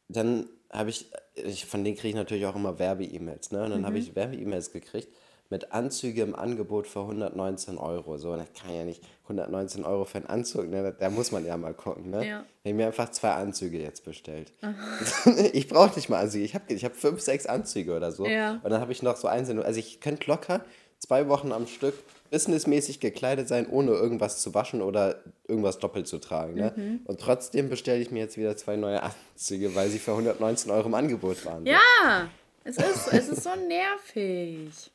dann 0.09 0.49
habe 0.73 0.91
ich, 0.91 1.11
ich, 1.35 1.67
von 1.67 1.83
denen 1.85 1.97
kriege 1.97 2.09
ich 2.11 2.15
natürlich 2.15 2.47
auch 2.47 2.57
immer 2.57 2.79
Werbe-E-Mails, 2.79 3.51
ne? 3.53 3.65
Und 3.65 3.71
dann 3.71 3.85
habe 3.87 3.97
Mhm. 3.97 4.03
ich 4.03 4.15
Werbe-E-Mails 4.17 4.73
gekriegt 4.73 5.09
mit 5.51 5.73
Anzüge 5.73 6.23
im 6.23 6.35
Angebot 6.35 6.87
für 6.87 7.01
119 7.01 7.77
Euro. 7.77 8.17
So, 8.17 8.33
und 8.33 8.39
das 8.39 8.49
kann 8.55 8.75
ja 8.75 8.85
nicht 8.85 9.03
119 9.25 9.85
Euro 9.85 10.05
für 10.05 10.19
einen 10.19 10.27
Anzug, 10.27 10.69
ne? 10.69 10.95
Da, 10.99 11.11
muss 11.11 11.33
man 11.33 11.45
ja 11.45 11.57
mal 11.57 11.75
gucken, 11.75 12.11
ne? 12.11 12.27
Ja. 12.27 12.45
Ich 12.63 12.71
habe 12.71 12.77
mir 12.77 12.87
einfach 12.87 13.11
zwei 13.11 13.33
Anzüge 13.33 13.79
jetzt 13.81 14.05
bestellt. 14.05 14.53
ich 15.53 15.69
brauche 15.69 15.97
nicht 15.97 16.09
mal 16.09 16.21
Anzüge. 16.21 16.45
Ich 16.45 16.55
habe 16.55 16.73
ich 16.73 16.85
hab 16.85 16.95
fünf, 16.95 17.21
sechs 17.21 17.47
Anzüge 17.47 17.97
oder 17.97 18.13
so. 18.13 18.27
Ja. 18.27 18.61
Und 18.63 18.71
dann 18.71 18.81
habe 18.81 18.93
ich 18.93 19.03
noch 19.03 19.17
so 19.17 19.29
einzelne, 19.29 19.65
also 19.65 19.79
ich 19.81 20.01
könnte 20.01 20.27
locker 20.31 20.65
zwei 20.99 21.29
Wochen 21.29 21.51
am 21.51 21.67
Stück 21.67 21.95
businessmäßig 22.31 23.01
gekleidet 23.01 23.49
sein, 23.49 23.67
ohne 23.69 23.91
irgendwas 23.91 24.41
zu 24.41 24.55
waschen 24.55 24.83
oder 24.83 25.17
irgendwas 25.49 25.79
doppelt 25.79 26.07
zu 26.07 26.19
tragen. 26.19 26.55
Ne? 26.55 26.73
Mhm. 26.77 27.01
Und 27.05 27.21
trotzdem 27.21 27.69
bestelle 27.69 28.01
ich 28.01 28.13
mir 28.13 28.21
jetzt 28.21 28.37
wieder 28.37 28.57
zwei 28.57 28.77
neue 28.77 29.03
Anzüge, 29.03 29.75
weil 29.75 29.89
sie 29.89 29.99
für 29.99 30.13
119 30.13 30.71
Euro 30.71 30.87
im 30.87 30.95
Angebot 30.95 31.45
waren. 31.45 31.67
Ja, 31.67 32.31
es 32.63 32.77
ist, 32.77 33.13
es 33.13 33.29
ist 33.29 33.43
so 33.43 33.51
nervig. 33.67 34.93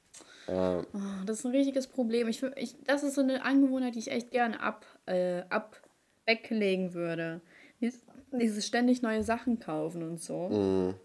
Ja. 0.48 0.86
Oh, 0.94 1.26
das 1.26 1.40
ist 1.40 1.46
ein 1.46 1.52
richtiges 1.52 1.88
Problem. 1.88 2.28
Ich, 2.28 2.44
ich, 2.56 2.76
das 2.84 3.04
ist 3.04 3.16
so 3.16 3.22
eine 3.22 3.44
Angewohnheit, 3.44 3.96
die 3.96 4.00
ich 4.00 4.12
echt 4.12 4.32
gerne 4.32 4.60
ab, 4.60 4.86
äh, 5.06 5.42
ab 5.50 5.82
weglegen 6.26 6.94
würde. 6.94 7.42
Dies, 7.82 8.02
dieses 8.32 8.66
ständig 8.66 9.02
neue 9.02 9.24
Sachen 9.24 9.60
kaufen 9.60 10.04
und 10.04 10.22
so. 10.22 10.50
Mhm. 10.50 10.96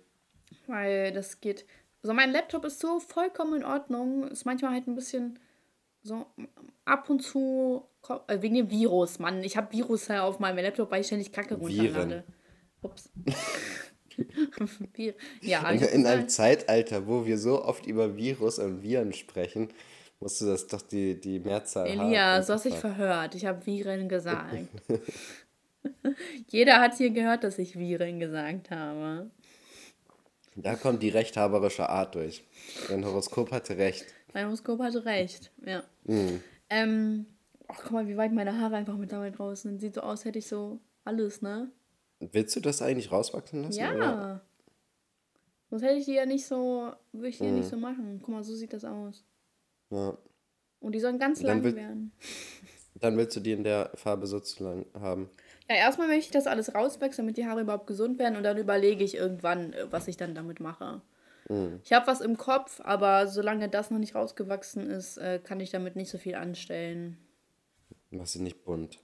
Weil 0.66 1.12
das 1.12 1.41
geht. 1.41 1.66
So, 2.03 2.14
mein 2.14 2.32
Laptop 2.32 2.64
ist 2.64 2.80
so 2.80 2.99
vollkommen 3.01 3.55
in 3.55 3.64
Ordnung. 3.64 4.28
Ist 4.28 4.47
manchmal 4.47 4.72
halt 4.72 4.86
ein 4.86 4.95
bisschen 4.95 5.38
so 6.03 6.26
ab 6.84 7.11
und 7.11 7.20
zu. 7.20 7.84
Äh, 8.28 8.41
wegen 8.41 8.55
dem 8.55 8.70
Virus, 8.70 9.18
Mann. 9.18 9.45
Ich 9.45 9.57
habe 9.57 9.72
Virus 9.72 10.11
auf 10.11 10.38
meinem 10.38 10.62
Laptop, 10.62 10.91
weil 10.91 11.03
ich 11.03 11.07
ständig 11.07 11.32
Kacke 11.32 11.55
runterlade. 11.55 12.24
Ups. 12.82 13.11
Ja, 15.40 15.70
In, 15.70 15.80
in 15.82 16.06
einem? 16.06 16.28
Zeitalter, 16.28 17.06
wo 17.06 17.24
wir 17.24 17.38
so 17.38 17.64
oft 17.64 17.86
über 17.86 18.16
Virus 18.16 18.58
und 18.58 18.82
Viren 18.82 19.12
sprechen, 19.12 19.68
musst 20.20 20.40
du 20.40 20.46
das 20.46 20.66
doch 20.66 20.82
die, 20.82 21.18
die 21.20 21.40
Mehrzahl 21.40 21.88
haben. 21.90 22.00
Elias, 22.08 22.46
du 22.46 22.52
hast 22.52 22.64
dich 22.64 22.74
verhört. 22.74 23.34
Ich 23.34 23.46
habe 23.46 23.64
Viren 23.64 24.08
gesagt. 24.08 24.54
Jeder 26.48 26.80
hat 26.80 26.96
hier 26.96 27.10
gehört, 27.10 27.44
dass 27.44 27.58
ich 27.58 27.78
Viren 27.78 28.20
gesagt 28.20 28.70
habe. 28.70 29.30
Da 30.56 30.74
kommt 30.74 31.02
die 31.02 31.08
rechthaberische 31.08 31.88
Art 31.88 32.14
durch. 32.14 32.44
Dein 32.88 33.04
Horoskop 33.04 33.50
hatte 33.50 33.78
recht. 33.78 34.04
Mein 34.34 34.46
Horoskop 34.46 34.80
hatte 34.80 35.04
recht. 35.04 35.50
Ja. 35.64 35.82
Mhm. 36.04 36.42
Ähm, 36.68 37.26
ach, 37.68 37.78
guck 37.82 37.92
mal, 37.92 38.08
wie 38.08 38.16
weit 38.16 38.32
meine 38.32 38.58
Haare 38.58 38.76
einfach 38.76 38.96
mit 38.96 39.12
dabei 39.12 39.30
draußen 39.30 39.70
sind. 39.70 39.80
Sieht 39.80 39.94
so 39.94 40.02
aus, 40.02 40.24
hätte 40.24 40.38
ich 40.38 40.48
so 40.48 40.80
alles, 41.04 41.40
ne? 41.40 41.70
Willst 42.20 42.54
du 42.56 42.60
das 42.60 42.82
eigentlich 42.82 43.10
rauswachsen 43.10 43.62
lassen? 43.62 43.78
Ja. 43.80 43.94
Oder? 43.94 44.40
Sonst 45.70 45.82
hätte 45.82 45.94
ich 45.98 46.04
die 46.04 46.14
ja 46.14 46.26
nicht 46.26 46.46
so, 46.46 46.92
würde 47.12 47.28
ich 47.28 47.38
die 47.38 47.44
ja 47.44 47.50
nicht 47.52 47.68
so 47.68 47.76
machen. 47.76 48.18
Guck 48.22 48.28
mal, 48.34 48.44
so 48.44 48.54
sieht 48.54 48.72
das 48.72 48.84
aus. 48.84 49.24
ja. 49.90 50.16
Und 50.80 50.92
die 50.92 51.00
sollen 51.00 51.18
ganz 51.18 51.40
Dann 51.40 51.46
lang 51.48 51.62
wird- 51.62 51.76
werden. 51.76 52.12
Dann 52.94 53.16
willst 53.18 53.36
du 53.36 53.40
die 53.40 53.52
in 53.52 53.64
der 53.64 53.90
Farbe 53.94 54.26
sozusagen 54.26 54.86
haben. 54.98 55.28
Ja, 55.68 55.76
erstmal 55.76 56.08
möchte 56.08 56.24
ich 56.24 56.30
das 56.30 56.46
alles 56.46 56.74
rauswechseln, 56.74 57.26
damit 57.26 57.36
die 57.36 57.46
Haare 57.46 57.60
überhaupt 57.60 57.86
gesund 57.86 58.18
werden 58.18 58.36
und 58.36 58.42
dann 58.44 58.56
überlege 58.56 59.04
ich 59.04 59.14
irgendwann, 59.14 59.74
äh, 59.74 59.86
was 59.92 60.08
ich 60.08 60.16
dann 60.16 60.34
damit 60.34 60.58
mache. 60.60 61.02
Ich 61.82 61.92
habe 61.92 62.06
was 62.06 62.20
im 62.20 62.36
Kopf, 62.36 62.80
aber 62.84 63.26
solange 63.26 63.68
das 63.68 63.90
noch 63.90 63.98
nicht 63.98 64.14
rausgewachsen 64.14 64.88
ist, 64.88 65.16
äh, 65.18 65.40
kann 65.42 65.58
ich 65.60 65.70
damit 65.70 65.96
nicht 65.96 66.08
so 66.10 66.16
viel 66.16 66.36
anstellen. 66.36 67.18
Mach 68.10 68.26
sie 68.26 68.40
nicht 68.40 68.64
bunt. 68.64 68.98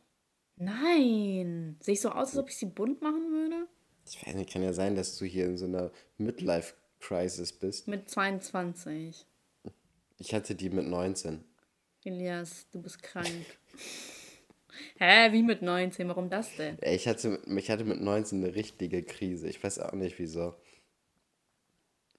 Nein! 0.57 1.76
Sehe 1.80 1.94
ich 1.94 2.00
so 2.00 2.11
aus, 2.11 2.30
als 2.30 2.38
ob 2.38 2.48
ich 2.48 2.57
sie 2.57 2.66
bunt 2.66 3.02
machen 3.02 3.30
würde? 3.30 3.68
Ich 4.07 4.24
weiß 4.26 4.34
nicht, 4.34 4.50
kann 4.52 4.62
ja 4.62 4.72
sein, 4.72 4.94
dass 4.94 5.18
du 5.18 5.24
hier 5.24 5.46
in 5.46 5.57
so 5.57 5.66
einer 5.66 5.90
Midlife-Crisis 6.18 7.52
bist. 7.52 7.88
Mit 7.88 8.09
22. 8.09 9.26
Ich 10.18 10.34
hatte 10.34 10.54
die 10.54 10.70
mit 10.70 10.86
19. 10.86 11.44
Elias, 12.04 12.66
du 12.70 12.80
bist 12.80 13.02
krank. 13.02 13.26
Hä, 14.98 15.32
wie 15.32 15.42
mit 15.42 15.62
19? 15.62 16.09
Warum 16.09 16.30
das 16.30 16.54
denn? 16.57 16.78
Ich 16.82 17.07
hatte, 17.09 17.40
ich 17.46 17.70
hatte 17.70 17.84
mit 17.84 18.00
19 18.00 18.44
eine 18.44 18.54
richtige 18.54 19.02
Krise. 19.02 19.48
Ich 19.48 19.62
weiß 19.62 19.78
auch 19.80 19.92
nicht 19.92 20.18
wieso. 20.18 20.54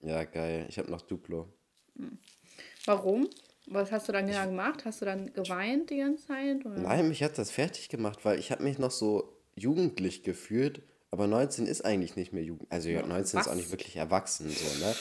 Ja, 0.02 0.24
geil. 0.26 0.66
Ich 0.70 0.78
habe 0.78 0.92
noch 0.92 1.02
Duplo. 1.02 1.48
Warum? 2.86 3.30
Was 3.70 3.92
hast 3.92 4.08
du 4.08 4.14
dann 4.14 4.28
genau 4.28 4.46
gemacht? 4.46 4.86
Hast 4.86 5.02
du 5.02 5.06
dann 5.06 5.34
geweint 5.34 5.90
die 5.90 5.98
ganze 5.98 6.26
Zeit? 6.28 6.66
Oder? 6.66 6.78
Nein, 6.80 7.10
mich 7.10 7.22
hat 7.22 7.38
das 7.38 7.52
fertig 7.52 7.90
gemacht, 7.90 8.24
weil 8.24 8.40
ich 8.40 8.52
habe 8.52 8.64
mich 8.64 8.80
noch 8.80 8.92
so 8.92 9.34
jugendlich 9.56 10.24
gefühlt, 10.24 10.82
Aber 11.10 11.28
19 11.28 11.68
ist 11.68 11.86
eigentlich 11.86 12.16
nicht 12.16 12.34
mehr 12.34 12.44
Jugend. 12.44 12.70
Also 12.72 12.90
ja, 12.90 13.06
19 13.06 13.40
ist 13.40 13.48
auch 13.48 13.52
Was? 13.52 13.58
nicht 13.58 13.72
wirklich 13.72 13.96
erwachsen, 13.96 14.50
so, 14.50 14.86
ne? 14.86 14.94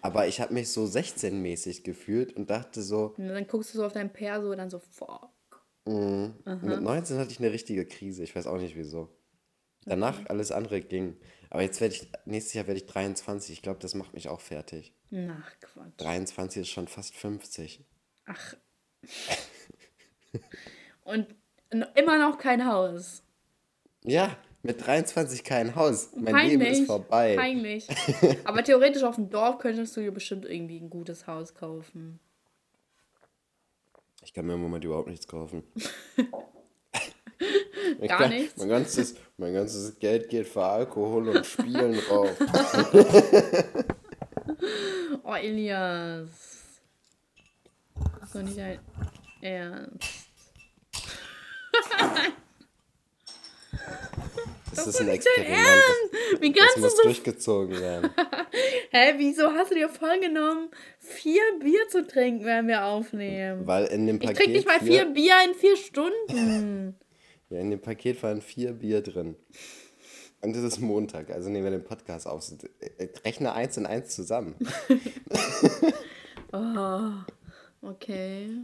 Aber 0.00 0.26
ich 0.26 0.40
habe 0.40 0.52
mich 0.52 0.70
so 0.70 0.84
16-mäßig 0.84 1.84
gefühlt 1.84 2.32
und 2.36 2.50
dachte 2.50 2.82
so, 2.82 3.14
Und 3.16 3.28
dann 3.28 3.46
guckst 3.46 3.72
du 3.72 3.78
so 3.78 3.86
auf 3.86 3.92
dein 3.92 4.12
Perso 4.12 4.50
und 4.50 4.58
dann 4.58 4.70
so, 4.70 4.80
fuck. 4.80 5.30
mit 5.86 6.82
19 6.82 7.18
hatte 7.18 7.30
ich 7.30 7.38
eine 7.38 7.52
richtige 7.52 7.86
Krise. 7.86 8.24
Ich 8.24 8.34
weiß 8.34 8.48
auch 8.48 8.58
nicht 8.58 8.76
wieso. 8.76 9.08
Danach 9.84 10.26
alles 10.28 10.50
andere 10.50 10.80
ging. 10.80 11.16
Aber 11.50 11.62
jetzt 11.62 11.80
werde 11.80 11.94
ich, 11.94 12.08
nächstes 12.24 12.54
Jahr 12.54 12.66
werde 12.66 12.78
ich 12.80 12.86
23. 12.86 13.52
Ich 13.52 13.62
glaube, 13.62 13.78
das 13.80 13.94
macht 13.94 14.14
mich 14.14 14.28
auch 14.28 14.40
fertig. 14.40 14.94
Ach, 15.12 15.52
Quatsch. 15.60 15.92
23 15.98 16.62
ist 16.62 16.68
schon 16.68 16.88
fast 16.88 17.14
50. 17.14 17.84
Ach. 18.26 18.54
Und 21.04 21.26
immer 21.94 22.18
noch 22.18 22.38
kein 22.38 22.66
Haus. 22.66 23.22
Ja, 24.04 24.36
mit 24.62 24.84
23 24.84 25.42
kein 25.44 25.74
Haus. 25.74 26.10
Mein 26.16 26.48
Leben 26.48 26.62
ist 26.62 26.86
vorbei. 26.86 27.34
Peinlich. 27.36 27.88
Aber 28.44 28.62
theoretisch 28.62 29.02
auf 29.02 29.16
dem 29.16 29.28
Dorf 29.30 29.58
könntest 29.58 29.96
du 29.96 30.00
dir 30.00 30.12
bestimmt 30.12 30.44
irgendwie 30.44 30.78
ein 30.78 30.90
gutes 30.90 31.26
Haus 31.26 31.54
kaufen. 31.54 32.20
Ich 34.24 34.32
kann 34.32 34.46
mir 34.46 34.54
im 34.54 34.60
Moment 34.62 34.84
überhaupt 34.84 35.08
nichts 35.08 35.26
kaufen. 35.26 35.64
Gar 38.06 38.18
kann- 38.18 38.30
nichts? 38.30 38.56
Mein 38.56 38.68
ganzes, 38.68 39.16
mein 39.36 39.52
ganzes 39.52 39.98
Geld 39.98 40.28
geht 40.28 40.46
für 40.46 40.62
Alkohol 40.64 41.28
und 41.30 41.44
Spielen 41.44 41.94
drauf. 42.08 42.30
Oh, 45.24 45.34
Elias. 45.34 46.51
Das 48.32 48.34
ist 48.34 48.34
doch 48.34 48.42
nicht 48.42 48.58
dein 48.58 48.78
Ernst. 49.42 50.28
Das 54.74 54.86
ist 54.86 55.00
ein 55.00 55.08
Experiment. 55.08 55.58
Das, 56.32 56.40
Wie 56.40 56.52
das 56.52 56.58
kannst 56.62 56.76
du 56.76 56.80
muss 56.82 56.96
so. 56.96 57.02
durchgezogen 57.02 57.78
werden. 57.80 58.10
Hä, 58.90 59.14
wieso 59.18 59.52
hast 59.52 59.70
du 59.70 59.74
dir 59.74 59.88
vorgenommen, 59.90 60.70
vier 60.98 61.42
Bier 61.60 61.88
zu 61.90 62.06
trinken, 62.06 62.44
wenn 62.46 62.68
wir 62.68 62.84
aufnehmen? 62.84 63.66
Weil 63.66 63.84
in 63.86 64.06
dem 64.06 64.16
Ich 64.16 64.22
Paket. 64.22 64.36
trinke 64.36 64.52
nicht 64.52 64.66
mal 64.66 64.80
vier 64.80 65.04
Bier 65.06 65.34
in 65.48 65.54
vier 65.54 65.76
Stunden. 65.76 66.96
Ja, 67.50 67.58
in 67.58 67.70
dem 67.70 67.82
Paket 67.82 68.22
waren 68.22 68.40
vier 68.40 68.72
Bier 68.72 69.02
drin. 69.02 69.36
Und 70.40 70.56
es 70.56 70.62
ist 70.64 70.80
Montag, 70.80 71.28
also 71.30 71.50
nehmen 71.50 71.64
wir 71.64 71.70
den 71.70 71.84
Podcast 71.84 72.26
auf. 72.26 72.42
Rechne 73.26 73.52
eins 73.52 73.76
und 73.76 73.84
eins 73.84 74.14
zusammen. 74.16 74.54
Okay. 77.82 78.56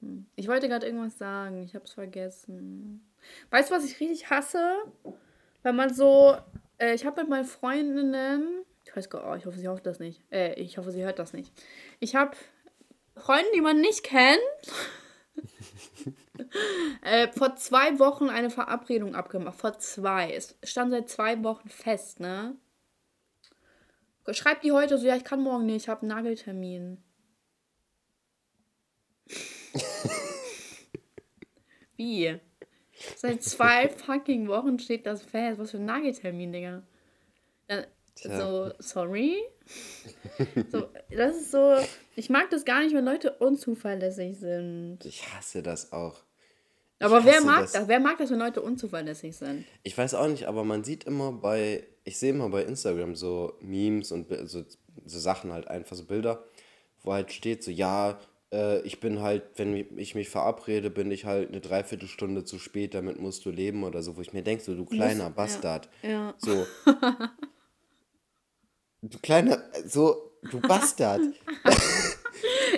Hm. 0.00 0.26
Ich 0.36 0.48
wollte 0.48 0.68
gerade 0.68 0.86
irgendwas 0.86 1.18
sagen. 1.18 1.62
Ich 1.64 1.74
hab's 1.74 1.92
vergessen. 1.92 3.06
Weißt 3.50 3.70
du, 3.70 3.74
was 3.74 3.84
ich 3.84 4.00
richtig 4.00 4.30
hasse? 4.30 4.76
Wenn 5.62 5.76
man 5.76 5.92
so. 5.92 6.36
Äh, 6.78 6.94
ich 6.94 7.04
habe 7.04 7.20
mit 7.20 7.30
meinen 7.30 7.44
Freundinnen. 7.44 8.64
Ich 8.84 8.96
weiß 8.96 9.10
gar 9.10 9.30
oh, 9.30 9.34
ich 9.34 9.44
hoffe, 9.44 9.58
sie 9.58 9.68
hofft 9.68 9.86
das 9.86 9.98
nicht. 9.98 10.22
Äh, 10.32 10.54
ich 10.54 10.78
hoffe, 10.78 10.90
sie 10.90 11.04
hört 11.04 11.18
das 11.18 11.32
nicht. 11.32 11.52
Ich 11.98 12.14
habe 12.14 12.36
Freunde, 13.16 13.50
die 13.54 13.60
man 13.60 13.80
nicht 13.80 14.02
kennt. 14.02 14.40
äh, 17.02 17.28
vor 17.28 17.56
zwei 17.56 17.98
Wochen 17.98 18.30
eine 18.30 18.50
Verabredung 18.50 19.14
abgemacht. 19.14 19.58
Vor 19.58 19.78
zwei. 19.78 20.32
Es 20.32 20.56
stand 20.62 20.92
seit 20.92 21.08
zwei 21.08 21.42
Wochen 21.44 21.68
fest, 21.68 22.20
ne? 22.20 22.56
Schreibt 24.32 24.64
die 24.64 24.72
heute 24.72 24.96
so, 24.96 25.06
ja, 25.06 25.16
ich 25.16 25.24
kann 25.24 25.42
morgen 25.42 25.66
nicht, 25.66 25.84
ich 25.84 25.88
habe 25.88 26.02
einen 26.02 26.10
Nageltermin. 26.10 26.98
Wie? 31.96 32.38
Seit 33.16 33.42
zwei 33.42 33.88
fucking 33.88 34.48
Wochen 34.48 34.78
steht 34.78 35.06
das 35.06 35.22
fest. 35.22 35.58
Was 35.58 35.70
für 35.70 35.78
ein 35.78 35.86
Nageltermin, 35.86 36.52
Digga. 36.52 36.82
Tja. 38.20 38.38
so, 38.38 38.72
sorry? 38.78 39.36
so, 40.70 40.88
das 41.10 41.36
ist 41.36 41.50
so. 41.52 41.76
Ich 42.16 42.28
mag 42.28 42.50
das 42.50 42.64
gar 42.64 42.82
nicht, 42.82 42.94
wenn 42.94 43.04
Leute 43.04 43.32
unzuverlässig 43.32 44.38
sind. 44.38 44.98
Ich 45.04 45.26
hasse 45.34 45.62
das 45.62 45.92
auch. 45.92 46.16
Aber 46.98 47.24
wer 47.24 47.40
mag 47.40 47.62
das. 47.62 47.72
das. 47.72 47.88
Wer 47.88 48.00
mag 48.00 48.18
das, 48.18 48.30
wenn 48.30 48.38
Leute 48.38 48.60
unzuverlässig 48.60 49.36
sind? 49.36 49.64
Ich 49.82 49.96
weiß 49.96 50.14
auch 50.14 50.28
nicht, 50.28 50.46
aber 50.46 50.64
man 50.64 50.84
sieht 50.84 51.04
immer 51.04 51.32
bei, 51.32 51.86
ich 52.04 52.18
sehe 52.18 52.30
immer 52.30 52.50
bei 52.50 52.64
Instagram 52.64 53.16
so 53.16 53.54
Memes 53.60 54.12
und 54.12 54.26
so, 54.44 54.64
so 55.06 55.18
Sachen 55.18 55.52
halt 55.52 55.68
einfach, 55.68 55.96
so 55.96 56.04
Bilder, 56.04 56.44
wo 57.02 57.14
halt 57.14 57.32
steht 57.32 57.64
so, 57.64 57.70
ja, 57.70 58.20
äh, 58.52 58.80
ich 58.82 59.00
bin 59.00 59.20
halt, 59.20 59.42
wenn 59.56 59.74
ich 59.98 60.14
mich 60.14 60.28
verabrede, 60.28 60.90
bin 60.90 61.10
ich 61.10 61.24
halt 61.24 61.48
eine 61.48 61.60
Dreiviertelstunde 61.60 62.44
zu 62.44 62.58
spät, 62.58 62.94
damit 62.94 63.20
musst 63.20 63.44
du 63.44 63.50
leben 63.50 63.84
oder 63.84 64.02
so, 64.02 64.16
wo 64.16 64.20
ich 64.20 64.32
mir 64.32 64.42
denke, 64.42 64.62
so, 64.62 64.74
du 64.74 64.84
kleiner 64.84 65.30
Bastard. 65.30 65.88
Ja. 66.02 66.34
So. 66.38 66.66
du 69.02 69.18
kleiner, 69.18 69.62
so, 69.86 70.32
du 70.50 70.60
Bastard. 70.60 71.20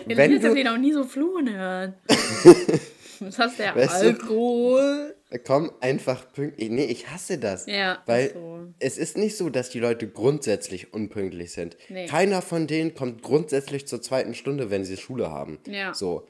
Wenn 0.07 0.35
hat 0.35 0.43
du, 0.43 0.55
ihn 0.55 0.69
auch 0.69 0.79
nie 0.79 0.93
so 0.93 1.05
fluchen 1.05 1.55
hören. 1.55 1.95
Was 3.21 3.39
hast 3.39 3.59
du? 3.59 3.65
Weißt 3.65 3.95
Alkohol? 3.95 5.15
Komm 5.39 5.73
einfach 5.81 6.33
pünktlich. 6.33 6.71
Nee, 6.71 6.85
ich 6.85 7.09
hasse 7.11 7.39
das. 7.39 7.67
Ja, 7.67 8.03
Weil 8.07 8.33
so. 8.33 8.67
es 8.79 8.99
ist 8.99 9.17
nicht 9.17 9.37
so, 9.37 9.49
dass 9.51 9.71
die 9.71 9.79
Leute 9.81 10.09
grundsätzlich 10.09 10.93
unpünktlich 10.93 11.53
sind. 11.53 11.77
Nee. 11.89 12.07
Keiner 12.07 12.43
von 12.43 12.67
denen 12.67 12.95
kommt 12.95 13.23
grundsätzlich 13.23 13.87
zur 13.87 14.03
zweiten 14.03 14.35
Stunde, 14.35 14.71
wenn 14.71 14.85
sie 14.85 14.97
Schule 14.97 15.31
haben. 15.31 15.59
Ja. 15.67 15.95
So. 15.95 16.27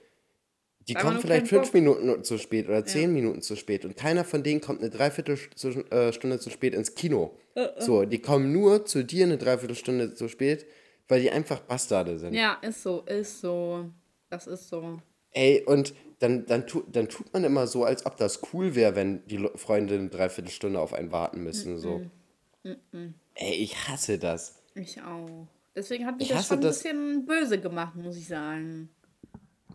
Die 0.88 0.96
Weil 0.96 1.02
kommen 1.02 1.20
vielleicht 1.20 1.46
fünf 1.46 1.66
Bock- 1.68 1.74
Minuten 1.74 2.24
zu 2.24 2.38
spät 2.38 2.68
oder 2.68 2.84
zehn 2.84 3.12
Minuten 3.12 3.40
zu 3.40 3.54
spät 3.54 3.84
und 3.84 3.96
keiner 3.96 4.24
von 4.24 4.42
denen 4.42 4.60
kommt 4.60 4.80
eine 4.80 4.90
Dreiviertelstunde 4.90 6.38
zu 6.40 6.50
spät 6.50 6.74
ins 6.74 6.94
Kino. 6.96 7.38
Äh, 7.54 7.68
So, 7.78 8.04
die 8.04 8.18
kommen 8.20 8.52
nur 8.52 8.84
zu 8.84 9.04
dir 9.04 9.24
eine 9.26 9.38
Dreiviertelstunde 9.38 10.14
zu 10.14 10.26
spät, 10.28 10.66
weil 11.08 11.20
die 11.20 11.30
einfach 11.30 11.60
Bastarde 11.60 12.18
sind. 12.18 12.34
Ja, 12.34 12.54
ist 12.62 12.82
so, 12.82 13.02
ist 13.02 13.40
so. 13.40 13.90
Das 14.28 14.46
ist 14.48 14.68
so. 14.68 14.98
Ey, 15.32 15.62
und 15.64 15.94
dann, 16.18 16.46
dann, 16.46 16.66
tu, 16.66 16.82
dann 16.92 17.08
tut 17.08 17.32
man 17.32 17.42
immer 17.44 17.66
so, 17.66 17.84
als 17.84 18.06
ob 18.06 18.16
das 18.16 18.40
cool 18.52 18.74
wäre, 18.74 18.94
wenn 18.94 19.26
die 19.26 19.38
Freunde 19.56 19.94
eine 19.94 20.08
Dreiviertelstunde 20.08 20.78
auf 20.78 20.92
einen 20.92 21.10
warten 21.10 21.42
müssen. 21.42 21.78
So. 21.78 22.02
Ey, 23.34 23.54
ich 23.54 23.88
hasse 23.88 24.18
das. 24.18 24.62
Ich 24.74 25.00
auch. 25.02 25.46
Deswegen 25.74 26.06
hat 26.06 26.18
mich 26.18 26.30
Ich 26.30 26.36
das 26.36 26.46
schon 26.46 26.58
ein 26.58 26.62
das- 26.62 26.82
bisschen 26.82 27.24
böse 27.26 27.58
gemacht, 27.60 27.96
muss 27.96 28.16
ich 28.16 28.28
sagen. 28.28 28.88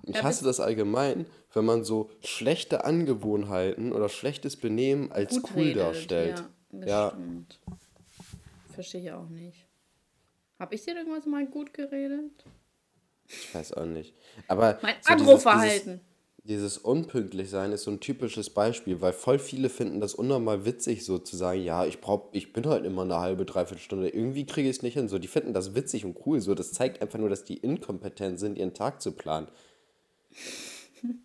Ich 0.03 0.23
hasse 0.23 0.45
das 0.45 0.59
allgemein, 0.61 1.25
wenn 1.53 1.65
man 1.65 1.83
so 1.83 2.09
schlechte 2.23 2.85
Angewohnheiten 2.85 3.91
oder 3.91 4.07
schlechtes 4.07 4.55
Benehmen 4.55 5.11
als 5.11 5.41
Gut 5.41 5.51
cool 5.55 5.63
redet. 5.63 5.81
darstellt. 5.83 6.39
Ja, 6.39 6.49
das 6.79 6.89
Ja. 6.89 7.09
stimmt. 7.09 7.59
Verstehe 8.73 9.01
ich 9.01 9.11
auch 9.11 9.27
nicht. 9.27 9.65
Hab 10.59 10.71
ich 10.71 10.83
dir 10.85 10.95
irgendwas 10.95 11.25
mal 11.25 11.45
gut 11.45 11.73
geredet? 11.73 12.31
Ich 13.27 13.53
weiß 13.53 13.73
auch 13.73 13.85
nicht. 13.85 14.13
Aber 14.47 14.79
Mein 14.81 14.95
so 15.01 15.13
dieses- 15.13 15.27
Agroverhalten. 15.27 16.01
Dieses, 16.45 16.73
dieses 16.73 16.77
Unpünktlichsein 16.77 17.73
ist 17.73 17.83
so 17.83 17.91
ein 17.91 17.99
typisches 17.99 18.49
Beispiel, 18.49 19.01
weil 19.01 19.11
voll 19.11 19.37
viele 19.37 19.69
finden 19.69 19.99
das 19.99 20.13
unnormal 20.13 20.63
witzig, 20.65 21.03
so 21.03 21.17
zu 21.17 21.35
sagen, 21.35 21.61
ja, 21.61 21.85
ich 21.85 21.99
brauch, 21.99 22.29
ich 22.31 22.53
bin 22.53 22.65
halt 22.67 22.85
immer 22.85 23.01
eine 23.01 23.19
halbe, 23.19 23.43
dreiviertel 23.45 23.81
Stunde, 23.83 24.07
irgendwie 24.09 24.45
kriege 24.45 24.69
ich 24.69 24.77
es 24.77 24.81
nicht 24.81 24.93
hin. 24.93 25.09
So, 25.09 25.19
die 25.19 25.27
finden 25.27 25.53
das 25.53 25.75
witzig 25.75 26.05
und 26.05 26.17
cool. 26.25 26.39
So, 26.39 26.55
das 26.55 26.71
zeigt 26.71 27.01
einfach 27.01 27.19
nur, 27.19 27.29
dass 27.29 27.43
die 27.43 27.57
inkompetent 27.57 28.39
sind, 28.39 28.57
ihren 28.57 28.73
Tag 28.73 29.01
zu 29.01 29.11
planen. 29.11 29.47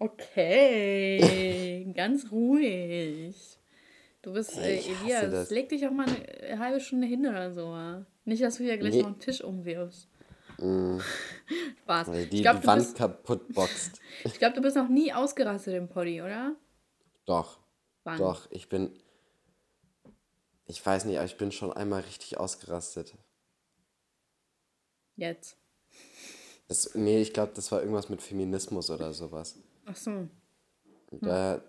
Okay, 0.00 1.92
ganz 1.96 2.30
ruhig. 2.30 3.34
Du 4.22 4.32
bist, 4.32 4.56
äh, 4.58 4.78
Elias, 5.02 5.50
leg 5.50 5.68
dich 5.68 5.86
auch 5.86 5.90
mal 5.90 6.06
eine 6.06 6.58
halbe 6.60 6.80
Stunde 6.80 7.06
hin 7.08 7.26
oder 7.26 7.52
so. 7.52 7.74
Nicht, 8.24 8.42
dass 8.42 8.58
du 8.58 8.64
hier 8.64 8.78
gleich 8.78 8.94
Nee. 8.94 9.00
noch 9.00 9.08
einen 9.08 9.18
Tisch 9.18 9.42
umwirfst. 9.42 10.08
Mm. 10.58 10.98
Spaß. 11.82 12.08
Weil 12.08 12.26
die 12.26 12.36
Ich 12.36 12.42
glaube, 12.42 12.60
die 12.60 12.66
Wand 12.66 12.82
bist- 12.82 12.96
kaputt 12.96 13.54
boxt. 13.54 14.00
ich 14.24 14.38
glaub, 14.38 14.54
du 14.54 14.60
bist 14.60 14.76
noch 14.76 14.88
nie 14.88 15.12
ausgerastet 15.12 15.74
im 15.74 15.88
Poddy, 15.88 16.20
oder? 16.22 16.54
Doch, 17.26 17.58
Wann? 18.04 18.18
doch, 18.18 18.50
ich 18.50 18.68
bin. 18.68 18.92
Ich 20.66 20.84
weiß 20.84 21.06
nicht, 21.06 21.16
aber 21.16 21.24
ich 21.26 21.36
bin 21.38 21.50
schon 21.52 21.72
einmal 21.72 22.00
richtig 22.02 22.38
ausgerastet. 22.38 23.14
Jetzt. 25.16 25.56
Das, 26.68 26.94
nee, 26.94 27.20
ich 27.22 27.32
glaube, 27.32 27.52
das 27.54 27.72
war 27.72 27.80
irgendwas 27.80 28.08
mit 28.10 28.20
Feminismus 28.20 28.90
oder 28.90 29.12
sowas. 29.14 29.56
Ach 29.86 29.96
so. 29.96 30.28
Da, 31.10 31.62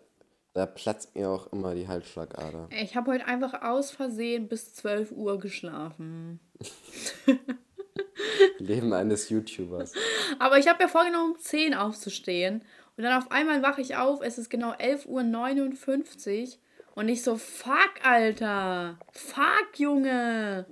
da 0.54 0.66
platzt 0.66 1.16
mir 1.16 1.30
auch 1.30 1.52
immer 1.54 1.74
die 1.74 1.88
Halsschlagader. 1.88 2.68
Ich 2.72 2.98
habe 2.98 3.12
heute 3.12 3.26
einfach 3.26 3.62
aus 3.62 3.92
Versehen 3.92 4.50
bis 4.50 4.74
12 4.74 5.12
Uhr 5.14 5.40
geschlafen. 5.40 6.42
Leben 8.60 8.94
eines 8.94 9.30
YouTubers. 9.30 9.94
Aber 10.40 10.58
ich 10.58 10.68
habe 10.68 10.84
mir 10.84 10.90
vorgenommen, 10.90 11.34
um 11.34 11.40
10 11.40 11.74
aufzustehen. 11.74 12.64
Und 12.98 13.04
dann 13.04 13.18
auf 13.18 13.32
einmal 13.32 13.62
wache 13.62 13.82
ich 13.82 13.96
auf, 13.96 14.22
es 14.22 14.38
ist 14.38 14.50
genau 14.50 14.72
11.59 14.74 15.08
Uhr. 15.08 16.54
Und 16.96 17.08
ich 17.08 17.24
so, 17.24 17.38
fuck, 17.38 17.94
Alter. 18.04 19.00
Fuck, 19.14 19.78
Junge. 19.78 20.66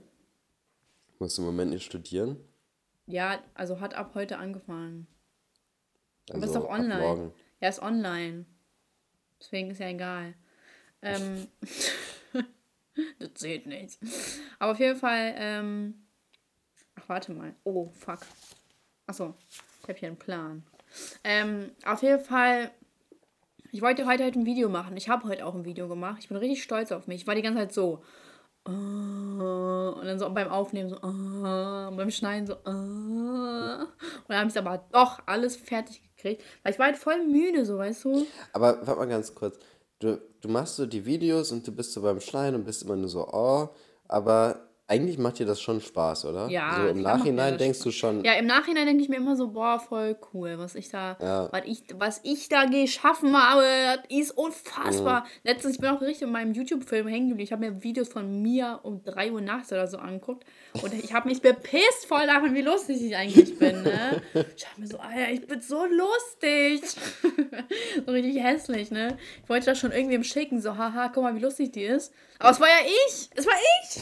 Musst 1.19 1.37
du 1.37 1.41
im 1.41 1.47
Moment 1.47 1.71
nicht 1.71 1.85
studieren? 1.85 2.37
Ja, 3.05 3.39
also 3.53 3.79
hat 3.79 3.93
ab 3.93 4.11
heute 4.13 4.37
angefangen. 4.37 5.07
Also 6.29 6.45
ist 6.45 6.55
doch 6.55 6.69
online. 6.69 7.31
Ja, 7.61 7.69
ist 7.69 7.81
online. 7.81 8.45
Deswegen 9.39 9.71
ist 9.71 9.79
ja 9.79 9.87
egal. 9.87 10.33
Ähm, 11.01 11.47
das 13.19 13.33
zählt 13.35 13.65
nicht. 13.65 13.97
Aber 14.59 14.73
auf 14.73 14.79
jeden 14.79 14.99
Fall, 14.99 15.33
ähm. 15.37 16.06
Warte 17.07 17.31
mal. 17.31 17.53
Oh, 17.63 17.89
fuck. 17.97 18.19
Achso, 19.05 19.33
ich 19.83 19.89
habe 19.89 19.97
hier 19.97 20.09
einen 20.09 20.17
Plan. 20.17 20.63
Ähm, 21.23 21.71
auf 21.85 22.01
jeden 22.01 22.19
Fall, 22.19 22.71
ich 23.71 23.81
wollte 23.81 24.05
heute 24.05 24.23
halt 24.23 24.35
ein 24.35 24.45
Video 24.45 24.69
machen. 24.69 24.97
Ich 24.97 25.09
habe 25.09 25.27
heute 25.27 25.45
auch 25.45 25.55
ein 25.55 25.65
Video 25.65 25.87
gemacht. 25.87 26.17
Ich 26.19 26.27
bin 26.27 26.37
richtig 26.37 26.63
stolz 26.63 26.91
auf 26.91 27.07
mich. 27.07 27.21
Ich 27.21 27.27
war 27.27 27.35
die 27.35 27.41
ganze 27.41 27.59
Zeit 27.59 27.73
so. 27.73 28.03
Uh, 28.67 29.93
und 29.93 30.05
dann 30.05 30.19
so 30.19 30.29
beim 30.29 30.49
Aufnehmen 30.49 30.89
so. 30.89 30.97
Uh, 30.97 31.95
beim 31.95 32.11
Schneiden 32.11 32.47
so. 32.47 32.55
Uh, 32.65 33.85
und 33.85 34.29
dann 34.29 34.39
habe 34.39 34.49
ich 34.49 34.57
aber 34.57 34.83
doch 34.91 35.19
alles 35.25 35.55
fertig 35.55 36.01
gekriegt. 36.03 36.43
Weil 36.63 36.73
ich 36.73 36.79
war 36.79 36.87
halt 36.87 36.97
voll 36.97 37.25
müde, 37.25 37.65
so, 37.65 37.77
weißt 37.77 38.03
du? 38.03 38.27
Aber 38.51 38.85
warte 38.85 38.99
mal 38.99 39.07
ganz 39.07 39.33
kurz. 39.33 39.57
Du, 39.99 40.21
du 40.41 40.49
machst 40.49 40.75
so 40.75 40.85
die 40.85 41.05
Videos 41.05 41.51
und 41.53 41.65
du 41.65 41.71
bist 41.71 41.93
so 41.93 42.01
beim 42.01 42.19
Schneiden 42.19 42.55
und 42.55 42.65
bist 42.65 42.83
immer 42.83 42.97
nur 42.97 43.07
so, 43.07 43.27
oh, 43.31 43.69
aber 44.07 44.66
eigentlich 44.89 45.17
macht 45.17 45.39
dir 45.39 45.45
das 45.45 45.59
schon 45.59 45.81
Spaß, 45.81 46.25
oder? 46.25 46.47
Ja. 46.47 46.77
So 46.81 46.87
im 46.87 47.01
Nachhinein 47.01 47.57
denkst 47.57 47.79
du 47.81 47.91
schon, 47.91 48.23
Ja, 48.23 48.33
im 48.33 48.45
Nachhinein 48.45 48.85
denke 48.85 49.03
ich 49.03 49.09
mir 49.09 49.17
immer 49.17 49.35
so, 49.35 49.49
boah, 49.49 49.79
voll 49.79 50.15
cool, 50.33 50.57
was 50.57 50.75
ich 50.75 50.87
da, 50.89 51.17
Ja. 51.21 51.49
was 51.51 51.61
ich, 51.65 51.83
was 51.97 52.21
ich 52.23 52.47
da 52.47 52.63
geschaffen 52.63 53.35
habe, 53.35 53.65
ist 54.07 54.31
unfassbar. 54.31 55.21
Mhm. 55.21 55.25
Letztens, 55.43 55.75
ich 55.75 55.81
bin 55.81 55.89
auch 55.89 55.99
richtig 55.99 56.21
in 56.21 56.31
meinem 56.31 56.53
YouTube-Film 56.53 57.05
hängen 57.07 57.29
geblieben. 57.29 57.43
Ich 57.43 57.51
habe 57.51 57.69
mir 57.69 57.83
Videos 57.83 58.07
von 58.07 58.41
mir 58.41 58.79
um 58.83 59.03
3 59.03 59.33
Uhr 59.33 59.41
nachts 59.41 59.73
oder 59.73 59.87
so 59.87 59.97
angeguckt 59.97 60.45
und 60.81 60.93
ich 60.93 61.13
habe 61.13 61.27
mich 61.27 61.41
bepisst 61.41 62.05
voll 62.07 62.25
davon, 62.25 62.55
wie 62.55 62.61
lustig 62.61 63.01
ich 63.03 63.15
eigentlich 63.15 63.59
bin, 63.59 63.83
ne? 63.83 64.21
Ich 64.33 64.63
dachte 64.63 64.79
mir 64.79 64.87
so, 64.87 64.99
Alter, 64.99 65.31
ich 65.33 65.45
bin 65.45 65.59
so 65.59 65.83
lustig. 65.85 66.81
so 68.05 68.11
richtig 68.13 68.41
hässlich, 68.41 68.89
ne? 68.91 69.17
Ich 69.43 69.49
wollte 69.49 69.65
das 69.65 69.79
schon 69.79 69.91
irgendwem 69.91 70.23
schicken, 70.23 70.61
so, 70.61 70.77
haha, 70.77 71.09
guck 71.13 71.23
mal, 71.23 71.35
wie 71.35 71.41
lustig 71.41 71.71
die 71.73 71.83
ist. 71.83 72.13
Aber 72.39 72.51
es 72.51 72.59
war 72.59 72.67
ja 72.67 72.85
ich, 72.85 73.29
es 73.35 73.45
war 73.45 73.53
ich. 73.83 74.01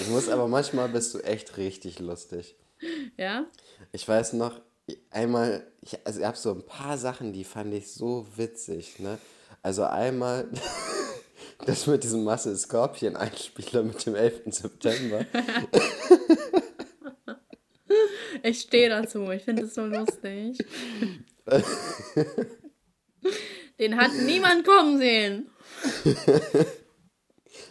ich 0.00 0.08
muss 0.08 0.28
aber 0.28 0.48
manchmal 0.48 0.88
bist 0.88 1.14
du 1.14 1.20
echt 1.20 1.56
richtig 1.56 1.98
lustig. 1.98 2.56
Ja? 3.16 3.46
Ich 3.92 4.06
weiß 4.06 4.34
noch, 4.34 4.60
einmal, 5.10 5.66
ich, 5.80 5.98
also 6.04 6.20
ich 6.20 6.26
habe 6.26 6.36
so 6.36 6.50
ein 6.52 6.66
paar 6.66 6.98
Sachen, 6.98 7.32
die 7.32 7.44
fand 7.44 7.72
ich 7.72 7.92
so 7.92 8.26
witzig, 8.36 8.98
ne? 8.98 9.18
Also 9.62 9.84
einmal 9.84 10.48
das 11.66 11.86
mit 11.86 12.04
diesem 12.04 12.24
Masse 12.24 12.54
Scorpion 12.56 13.16
Einspieler 13.16 13.82
mit 13.82 14.04
dem 14.04 14.14
11. 14.14 14.42
September. 14.46 15.24
Ich 18.42 18.60
stehe 18.60 18.90
dazu. 18.90 19.30
Ich 19.30 19.42
finde 19.42 19.62
es 19.62 19.74
so 19.74 19.86
lustig. 19.86 20.58
Den 23.78 23.96
hat 23.96 24.12
niemand 24.24 24.64
kommen 24.66 24.98
sehen. 24.98 25.50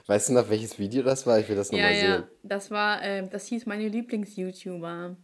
Weißt 0.08 0.30
du 0.30 0.34
noch, 0.34 0.50
welches 0.50 0.78
Video 0.80 1.02
das 1.04 1.26
war? 1.26 1.40
Ich 1.40 1.48
will 1.48 1.56
das 1.56 1.72
Ja, 1.72 1.78
nochmal 1.78 1.96
ja. 1.96 2.02
sehen. 2.18 2.24
Das 2.44 2.72
war, 2.72 3.02
äh, 3.04 3.28
das 3.30 3.48
hieß 3.48 3.66
meine 3.66 3.88
Lieblings-YouTuber. 3.88 5.16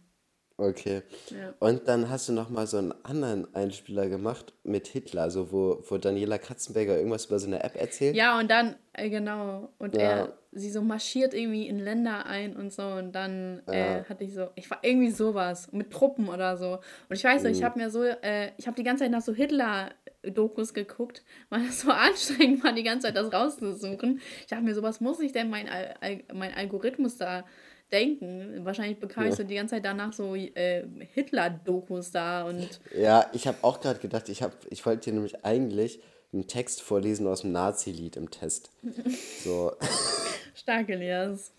Okay. 0.60 1.02
Ja. 1.30 1.54
Und 1.58 1.88
dann 1.88 2.08
hast 2.10 2.28
du 2.28 2.32
nochmal 2.32 2.66
so 2.66 2.76
einen 2.78 2.92
anderen 3.04 3.52
Einspieler 3.54 4.08
gemacht 4.08 4.52
mit 4.62 4.86
Hitler, 4.86 5.22
also 5.22 5.50
wo, 5.52 5.82
wo 5.88 5.96
Daniela 5.98 6.38
Katzenberger 6.38 6.96
irgendwas 6.96 7.26
über 7.26 7.38
so 7.38 7.46
eine 7.46 7.62
App 7.64 7.76
erzählt. 7.76 8.14
Ja, 8.14 8.38
und 8.38 8.50
dann, 8.50 8.76
äh, 8.92 9.08
genau. 9.08 9.70
Und 9.78 9.96
Ja. 9.96 10.02
er, 10.02 10.32
sie 10.52 10.70
so 10.70 10.82
marschiert 10.82 11.32
irgendwie 11.32 11.68
in 11.68 11.78
Länder 11.78 12.26
ein 12.26 12.56
und 12.56 12.72
so. 12.72 12.82
Und 12.82 13.12
dann 13.12 13.62
äh, 13.68 14.02
hatte 14.08 14.24
ich 14.24 14.34
so, 14.34 14.48
ich 14.56 14.68
war 14.70 14.78
irgendwie 14.82 15.10
sowas, 15.12 15.70
mit 15.72 15.90
Truppen 15.92 16.28
oder 16.28 16.56
so. 16.56 16.80
Und 17.08 17.16
ich 17.16 17.22
weiß 17.24 17.42
so, 17.42 17.48
Mhm. 17.48 17.54
ich 17.54 17.62
habe 17.62 17.78
mir 17.78 17.88
so, 17.90 18.02
äh, 18.04 18.50
ich 18.58 18.66
habe 18.66 18.74
die 18.76 18.82
ganze 18.82 19.04
Zeit 19.04 19.12
nach 19.12 19.22
so 19.22 19.32
Hitler-Dokus 19.32 20.74
geguckt, 20.74 21.22
weil 21.50 21.62
es 21.66 21.80
so 21.80 21.90
anstrengend 21.92 22.64
war, 22.64 22.72
die 22.72 22.82
ganze 22.82 23.06
Zeit 23.06 23.16
das 23.16 23.32
rauszusuchen. 23.32 24.20
Ich 24.40 24.46
dachte 24.46 24.64
mir 24.64 24.74
so, 24.74 24.82
was 24.82 25.00
muss 25.00 25.20
ich 25.20 25.32
denn 25.32 25.50
mein, 25.50 25.68
Al 25.68 25.94
mein 26.34 26.52
Algorithmus 26.54 27.16
da 27.16 27.44
denken? 27.92 28.64
Wahrscheinlich 28.64 28.98
bekam 29.00 29.24
ich 29.24 29.30
Ja. 29.30 29.36
so 29.36 29.42
die 29.44 29.54
ganze 29.56 29.74
Zeit 29.76 29.84
danach 29.84 30.12
so 30.12 30.34
äh, 30.34 30.84
Hitler-Dokus 31.14 32.10
da 32.10 32.44
und 32.44 32.80
Ja, 32.96 33.28
ich 33.32 33.46
habe 33.46 33.58
auch 33.62 33.80
gerade 33.80 33.98
gedacht, 34.00 34.28
ich, 34.28 34.42
hab, 34.42 34.52
ich 34.70 34.84
wollte 34.86 35.10
dir 35.10 35.14
nämlich 35.14 35.44
eigentlich 35.44 36.00
einen 36.32 36.46
Text 36.46 36.80
vorlesen 36.82 37.26
aus 37.26 37.40
dem 37.42 37.52
Nazi-Lied 37.52 38.16
im 38.16 38.30
Test. 38.30 38.70
So, 39.44 39.72
stark, 40.54 40.88
Elias. 40.90 41.52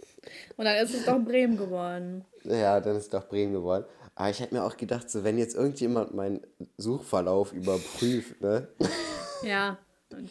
Und 0.55 0.65
dann 0.65 0.77
ist 0.84 0.93
es 0.93 1.03
doch 1.05 1.19
Bremen 1.19 1.57
geworden. 1.57 2.23
ja, 2.43 2.79
dann 2.79 2.95
ist 2.95 3.13
doch 3.13 3.27
Bremen 3.27 3.53
geworden. 3.53 3.86
Aber 4.13 4.29
ich 4.29 4.39
hätte 4.39 4.53
mir 4.53 4.63
auch 4.63 4.77
gedacht, 4.77 5.09
so 5.09 5.23
wenn 5.23 5.38
jetzt 5.39 5.55
irgendjemand 5.55 6.13
meinen 6.13 6.41
Suchverlauf 6.77 7.53
überprüft, 7.53 8.39
ne, 8.41 8.67
Ja, 9.43 9.77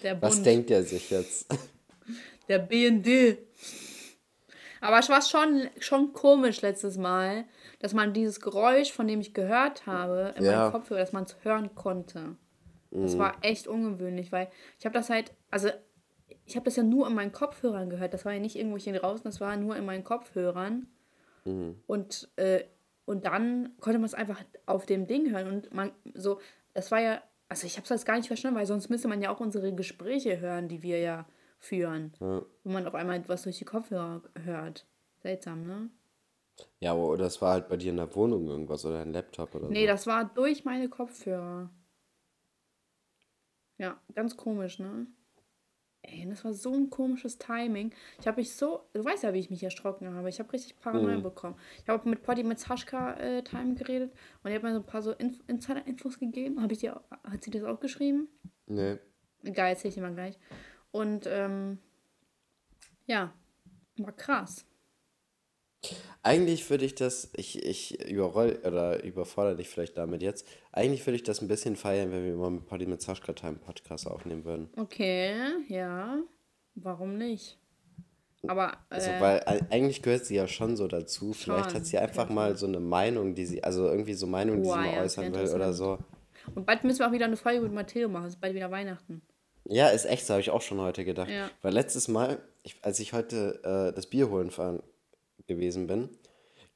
der 0.03 0.21
was 0.23 0.35
Bund. 0.37 0.47
denkt 0.47 0.71
er 0.71 0.85
sich 0.85 1.11
jetzt? 1.11 1.47
Der 2.49 2.59
BND. 2.61 3.39
Aber 4.81 4.99
es 4.99 5.09
war 5.09 5.21
schon, 5.23 5.69
schon 5.79 6.13
komisch 6.13 6.63
letztes 6.63 6.97
Mal, 6.97 7.45
dass 7.81 7.93
man 7.93 8.13
dieses 8.13 8.41
Geräusch, 8.41 8.93
von 8.93 9.07
dem 9.07 9.21
ich 9.21 9.35
gehört 9.35 9.87
habe, 9.87 10.35
in 10.37 10.45
Ja. 10.45 10.59
meinem 10.63 10.73
Kopfhörer, 10.73 11.01
dass 11.01 11.13
man 11.13 11.25
es 11.25 11.37
hören 11.43 11.75
konnte. 11.75 12.37
Das 12.91 13.19
war 13.19 13.37
echt 13.43 13.69
ungewöhnlich, 13.69 14.33
weil 14.33 14.49
ich 14.79 14.85
habe 14.85 14.95
das 14.95 15.11
halt, 15.11 15.33
also 15.51 15.69
ich 16.45 16.57
habe 16.57 16.65
das 16.65 16.77
ja 16.77 16.83
nur 16.83 17.07
in 17.07 17.15
meinen 17.15 17.31
Kopfhörern 17.33 17.89
gehört. 17.89 18.15
Das 18.15 18.25
war 18.25 18.33
ja 18.33 18.41
nicht 18.41 18.57
irgendwo 18.57 18.79
hier 18.79 18.95
draußen, 18.95 19.25
das 19.25 19.41
war 19.41 19.57
nur 19.57 19.77
in 19.77 19.85
meinen 19.85 20.03
Kopfhörern. 20.03 20.87
Und, 21.87 22.29
äh, 22.37 22.65
und 23.05 23.25
dann 23.27 23.73
konnte 23.81 23.99
man 23.99 24.07
es 24.07 24.15
einfach 24.15 24.43
auf 24.67 24.87
dem 24.87 25.07
Ding 25.07 25.31
hören. 25.31 25.47
Und 25.49 25.73
man 25.73 25.93
so, 26.15 26.41
das 26.75 26.91
war 26.91 27.01
ja, 27.01 27.23
also 27.49 27.67
ich 27.67 27.77
habe 27.77 27.85
es 27.85 27.91
jetzt 27.91 28.07
gar 28.07 28.17
nicht 28.17 28.27
verstanden, 28.29 28.59
weil 28.59 28.67
sonst 28.67 28.89
müsste 28.89 29.09
man 29.09 29.23
ja 29.23 29.31
auch 29.31 29.41
unsere 29.41 29.73
Gespräche 29.73 30.41
hören, 30.41 30.69
die 30.69 30.83
wir 30.83 30.99
ja 30.99 31.27
führen. 31.61 32.13
Ja. 32.21 32.43
Wenn 32.65 32.73
man 32.73 32.87
auf 32.87 32.95
einmal 32.95 33.23
was 33.29 33.43
durch 33.43 33.59
die 33.59 33.65
Kopfhörer 33.65 34.23
hört. 34.43 34.87
Seltsam, 35.23 35.67
ne? 35.67 35.91
Ja, 36.81 36.95
oder 36.95 37.27
es 37.27 37.41
war 37.41 37.53
halt 37.53 37.69
bei 37.69 37.77
dir 37.77 37.91
in 37.91 37.97
der 37.97 38.15
Wohnung 38.15 38.47
irgendwas 38.49 38.85
oder 38.85 39.01
ein 39.01 39.13
Laptop 39.13 39.55
oder 39.55 39.69
Nee, 39.69 39.83
so. 39.83 39.87
das 39.87 40.07
war 40.07 40.25
durch 40.25 40.65
meine 40.65 40.89
Kopfhörer. 40.89 41.71
Ja, 43.79 43.99
ganz 44.15 44.37
komisch, 44.37 44.79
ne? 44.79 45.07
Ey, 46.03 46.27
das 46.29 46.45
war 46.45 46.55
so 46.55 46.73
ein 46.73 46.89
komisches 46.89 47.39
Timing. 47.39 47.93
Ich 48.21 48.27
habe 48.27 48.41
mich 48.41 48.55
so, 48.55 48.87
du 48.95 49.05
weißt 49.05 49.23
ja, 49.23 49.35
wie 49.35 49.39
ich 49.39 49.51
mich 49.51 49.63
erschrocken 49.63 50.15
habe. 50.15 50.29
Ich 50.31 50.39
habe 50.39 50.53
richtig 50.53 50.79
Paranoia 50.81 51.19
Mhm. 51.19 51.23
bekommen. 51.23 51.57
Ich 51.83 51.89
habe 51.89 52.09
mit 52.09 52.23
Potti 52.23 52.43
mit 52.43 52.59
Saschka 52.59 53.15
äh, 53.15 53.43
Time 53.43 53.75
geredet 53.75 54.13
und 54.43 54.51
die 54.51 54.57
hat 54.57 54.63
mir 54.63 54.73
so 54.73 54.81
ein 54.81 54.87
paar 54.87 55.03
so 55.03 55.13
Inf 55.13 55.39
Insider-Infos 55.47 56.19
gegeben. 56.19 56.63
Habe 56.63 56.73
ich 56.73 56.79
dir, 56.81 57.01
hat 57.25 57.45
sie 57.45 57.51
das 57.51 57.65
auch 57.65 57.81
geschrieben? 57.81 58.29
Nee. 58.67 58.99
Egal, 59.43 59.69
erzähl 59.71 59.91
ich 59.91 59.95
dir 59.95 60.01
mal 60.03 60.15
gleich. 60.15 60.39
Und 60.93 61.27
ähm, 61.27 61.79
ja, 63.07 63.33
war 63.97 64.13
krass. 64.13 64.65
Eigentlich 66.23 66.69
würde 66.69 66.85
ich 66.85 66.95
das, 66.95 67.31
ich, 67.35 67.65
ich 67.65 68.07
überroll 68.07 68.61
oder 68.65 69.03
überfordere 69.03 69.57
dich 69.57 69.69
vielleicht 69.69 69.97
damit 69.97 70.23
jetzt. 70.23 70.47
Eigentlich 70.73 71.07
würde 71.07 71.17
ich 71.17 71.23
das 71.23 71.41
ein 71.41 71.49
bisschen 71.49 71.77
feiern, 71.77 72.13
wenn 72.13 72.25
wir 72.25 72.35
mal 72.35 72.51
mit 72.51 72.67
Party 72.67 72.87
mit 72.87 73.01
Sascha 73.01 73.33
Time 73.33 73.55
Podcast 73.55 74.07
aufnehmen 74.07 74.45
würden. 74.45 74.69
Okay, 74.77 75.33
ja. 75.69 76.19
Warum 76.75 77.17
nicht? 77.17 77.59
Aber 78.47 78.77
Also, 78.89 79.11
äh, 79.11 79.21
weil 79.21 79.67
eigentlich 79.71 80.03
gehört 80.03 80.25
sie 80.25 80.35
ja 80.35 80.47
schon 80.49 80.77
so 80.77 80.89
dazu. 80.89 81.33
Vielleicht 81.33 81.71
Schon, 81.71 81.75
hat 81.75 81.87
sie 81.87 81.99
einfach 81.99 82.25
jeden 82.25 82.35
mal 82.35 82.57
so 82.57 82.67
eine 82.67 82.81
Meinung, 82.81 83.35
die 83.35 83.47
sie, 83.47 83.65
also 83.65 83.87
irgendwie 83.87 84.15
so 84.15 84.27
Meinung, 84.27 84.63
die 84.63 84.69
Boah, 84.69 84.75
sie 84.75 84.81
ja, 84.81 84.87
mal 84.87 84.95
wär 84.97 85.03
äußern 85.03 85.35
will 85.35 85.49
oder 85.49 85.73
so. 85.73 85.99
Und 86.55 86.67
bald 86.67 86.85
müssen 86.85 87.01
wir 87.01 87.09
auch 87.09 87.13
wieder 87.13 87.27
eine 87.27 87.37
Folge 87.37 87.61
mit 87.61 87.73
Matteo 87.73 88.09
machen. 88.09 88.27
Es 88.27 88.35
ist 88.35 88.41
bald 88.41 88.55
wieder 88.55 88.71
Weihnachten. 88.71 89.23
Ja, 89.65 89.89
ist 89.89 90.05
echt, 90.05 90.27
so 90.27 90.35
habe 90.35 90.41
ich 90.41 90.51
auch 90.51 90.63
schon 90.63 90.81
heute 90.81 91.05
gedacht. 91.05 91.31
Ja. 91.31 91.51
Weil 91.63 91.75
letztes 91.75 92.09
Mal, 92.09 92.39
ich, 92.63 92.77
als 92.83 92.99
ich 93.01 93.13
heute 93.13 93.61
äh, 93.65 93.95
das 93.95 94.07
Bier 94.07 94.31
holen 94.31 94.51
fahren 94.51 94.83
gewesen 95.47 95.87
bin, 95.87 96.09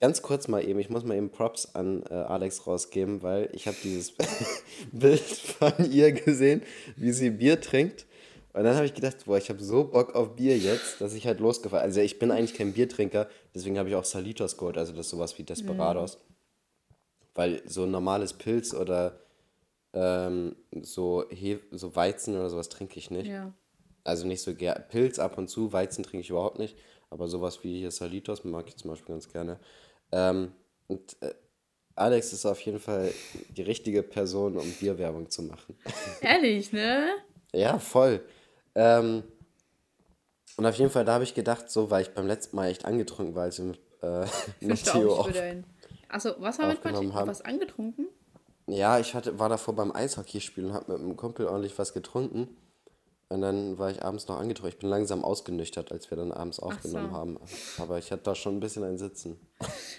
ganz 0.01 0.23
kurz 0.23 0.49
mal 0.49 0.67
eben, 0.67 0.79
ich 0.79 0.91
muss 0.91 1.05
mal 1.05 1.17
eben 1.17 1.31
Props 1.31 1.75
an 1.75 2.03
äh, 2.11 2.15
Alex 2.15 2.67
rausgeben, 2.67 3.23
weil 3.23 3.49
ich 3.53 3.67
habe 3.67 3.77
dieses 3.83 4.13
Bild 4.93 5.21
von 5.21 5.73
ihr 5.91 6.13
gesehen, 6.13 6.63
wie 6.97 7.13
sie 7.13 7.31
Bier 7.31 7.61
trinkt. 7.61 8.07
Und 8.53 8.63
dann 8.63 8.77
habe 8.77 8.87
ich 8.87 8.95
gedacht, 8.95 9.17
boah, 9.25 9.37
ich 9.37 9.49
habe 9.49 9.63
so 9.63 9.85
Bock 9.85 10.15
auf 10.15 10.37
Bier 10.37 10.57
jetzt, 10.57 11.01
dass 11.01 11.15
ich 11.15 11.27
halt 11.27 11.41
losgefahren 11.41 11.85
Also 11.85 12.01
ich 12.01 12.21
bin 12.21 12.31
eigentlich 12.31 12.55
kein 12.55 12.73
Biertrinker, 12.73 13.29
deswegen 13.53 13.79
habe 13.79 13.89
ich 13.89 13.97
auch 13.97 14.05
Salitos 14.05 14.57
geholt, 14.57 14.79
also 14.79 14.93
das 14.93 15.07
ist 15.07 15.11
sowas 15.11 15.37
wie 15.39 15.43
Desperados. 15.43 16.19
Weil 17.35 17.63
so 17.67 17.83
ein 17.83 17.91
normales 17.91 18.33
Pilz 18.33 18.73
oder 18.73 19.24
ähm, 19.95 20.57
so, 20.83 21.25
He 21.31 21.61
so 21.71 21.95
Weizen 21.97 22.35
oder 22.37 22.51
sowas 22.51 22.69
trinke 22.69 22.99
ich 22.99 23.11
nicht. 23.11 23.29
Ja. 23.29 23.53
Also 24.03 24.27
nicht 24.27 24.43
so 24.43 24.55
gern. 24.55 24.83
Pilz 24.89 25.19
ab 25.19 25.39
und 25.39 25.49
zu, 25.49 25.73
Weizen 25.73 26.05
trinke 26.05 26.21
ich 26.21 26.31
überhaupt 26.31 26.59
nicht. 26.59 26.77
Aber 27.11 27.29
sowas 27.29 27.63
wie 27.63 27.79
hier 27.79 27.91
Salitos 27.91 28.45
mag 28.45 28.69
ich 28.69 28.77
zum 28.77 28.91
Beispiel 28.91 29.15
ganz 29.15 29.29
gerne. 29.29 29.59
Ähm, 30.13 30.53
und 30.89 31.17
äh, 31.23 31.33
Alex 31.95 32.33
ist 32.33 32.45
auf 32.45 32.61
jeden 32.61 32.81
Fall 32.81 33.13
die 33.57 33.63
richtige 33.63 34.03
Person, 34.03 34.57
um 34.57 34.71
Bierwerbung 34.73 35.31
zu 35.31 35.43
machen. 35.43 35.77
Ehrlich, 36.21 36.73
ne? 36.73 37.09
ja, 37.55 37.79
voll. 37.79 38.21
Ähm, 38.75 39.23
und 40.57 40.67
auf 40.67 40.75
jeden 40.77 40.91
Fall, 40.91 41.05
da 41.05 41.15
habe 41.15 41.25
ich 41.25 41.35
gedacht, 41.35 41.71
so, 41.71 41.91
weil 41.91 42.03
ich 42.03 42.11
beim 42.11 42.27
letzten 42.27 42.57
Mal 42.57 42.69
echt 42.69 42.85
angetrunken 42.85 43.35
war, 43.35 43.45
als 43.45 43.59
wir 43.59 43.67
mit 43.67 43.81
äh, 44.03 44.27
Matteo 44.67 45.15
auch. 45.15 45.31
Achso, 46.09 46.35
was 46.39 46.59
haben 46.59 46.69
wir 46.83 46.93
mit 46.93 47.13
Matteo? 47.13 47.27
Was 47.27 47.41
angetrunken? 47.43 48.09
Ja, 48.67 48.99
ich 48.99 49.15
hatte, 49.15 49.39
war 49.39 49.49
davor 49.49 49.75
beim 49.75 49.95
Eishockeyspielen 49.95 50.71
und 50.71 50.77
habe 50.77 50.93
mit 50.93 51.01
einem 51.01 51.17
Kumpel 51.17 51.47
ordentlich 51.47 51.79
was 51.79 51.93
getrunken. 51.93 52.49
Und 53.29 53.41
dann 53.41 53.79
war 53.79 53.91
ich 53.91 54.05
abends 54.05 54.29
noch 54.29 54.39
angetrunken. 54.39 54.75
Ich 54.75 54.79
bin 54.79 54.89
langsam 54.89 55.25
ausgenüchtert, 55.25 55.91
als 55.91 56.11
wir 56.11 56.17
dann 56.17 56.31
abends 56.31 56.61
aufgenommen 56.61 57.11
so. 57.11 57.17
haben. 57.17 57.39
Aber 57.79 57.99
ich 57.99 58.13
hatte 58.13 58.23
da 58.23 58.35
schon 58.35 58.57
ein 58.57 58.61
bisschen 58.61 58.85
ein 58.85 58.99
Sitzen. 58.99 59.39